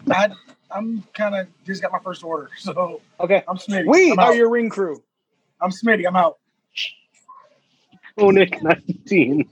I, 0.09 0.29
I'm 0.69 1.03
kind 1.13 1.35
of 1.35 1.47
just 1.65 1.81
got 1.81 1.91
my 1.91 1.99
first 1.99 2.23
order, 2.23 2.49
so 2.57 3.01
okay. 3.19 3.43
I'm 3.47 3.57
Smitty. 3.57 3.87
We 3.87 4.11
I'm 4.11 4.19
are 4.19 4.29
out. 4.29 4.35
your 4.35 4.49
ring 4.49 4.69
crew. 4.69 5.03
I'm 5.61 5.69
Smitty. 5.69 6.07
I'm 6.07 6.15
out. 6.15 6.37
Nick, 8.17 8.61
19. 8.61 9.49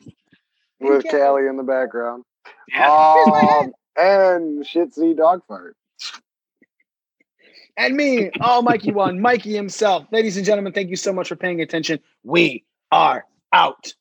with 0.80 1.04
Callie. 1.04 1.20
Callie 1.20 1.48
in 1.48 1.58
the 1.58 1.64
background. 1.64 2.24
Yeah. 2.68 3.14
Here's 3.14 3.28
my 3.28 3.40
hat. 3.40 3.66
Um, 3.66 3.74
and 3.98 4.66
shit 4.68 4.94
see 4.94 5.14
dog 5.14 5.42
fart. 5.48 5.76
And 7.78 7.96
me, 7.96 8.32
oh 8.42 8.62
Mikey 8.62 8.92
one, 8.92 9.22
Mikey 9.22 9.56
himself. 9.56 10.06
Ladies 10.12 10.36
and 10.36 10.46
gentlemen, 10.46 10.74
thank 10.74 10.90
you 10.90 10.96
so 10.96 11.14
much 11.14 11.30
for 11.30 11.36
paying 11.36 11.62
attention. 11.62 12.00
We 12.24 12.66
are 12.92 13.26
out. 13.54 13.94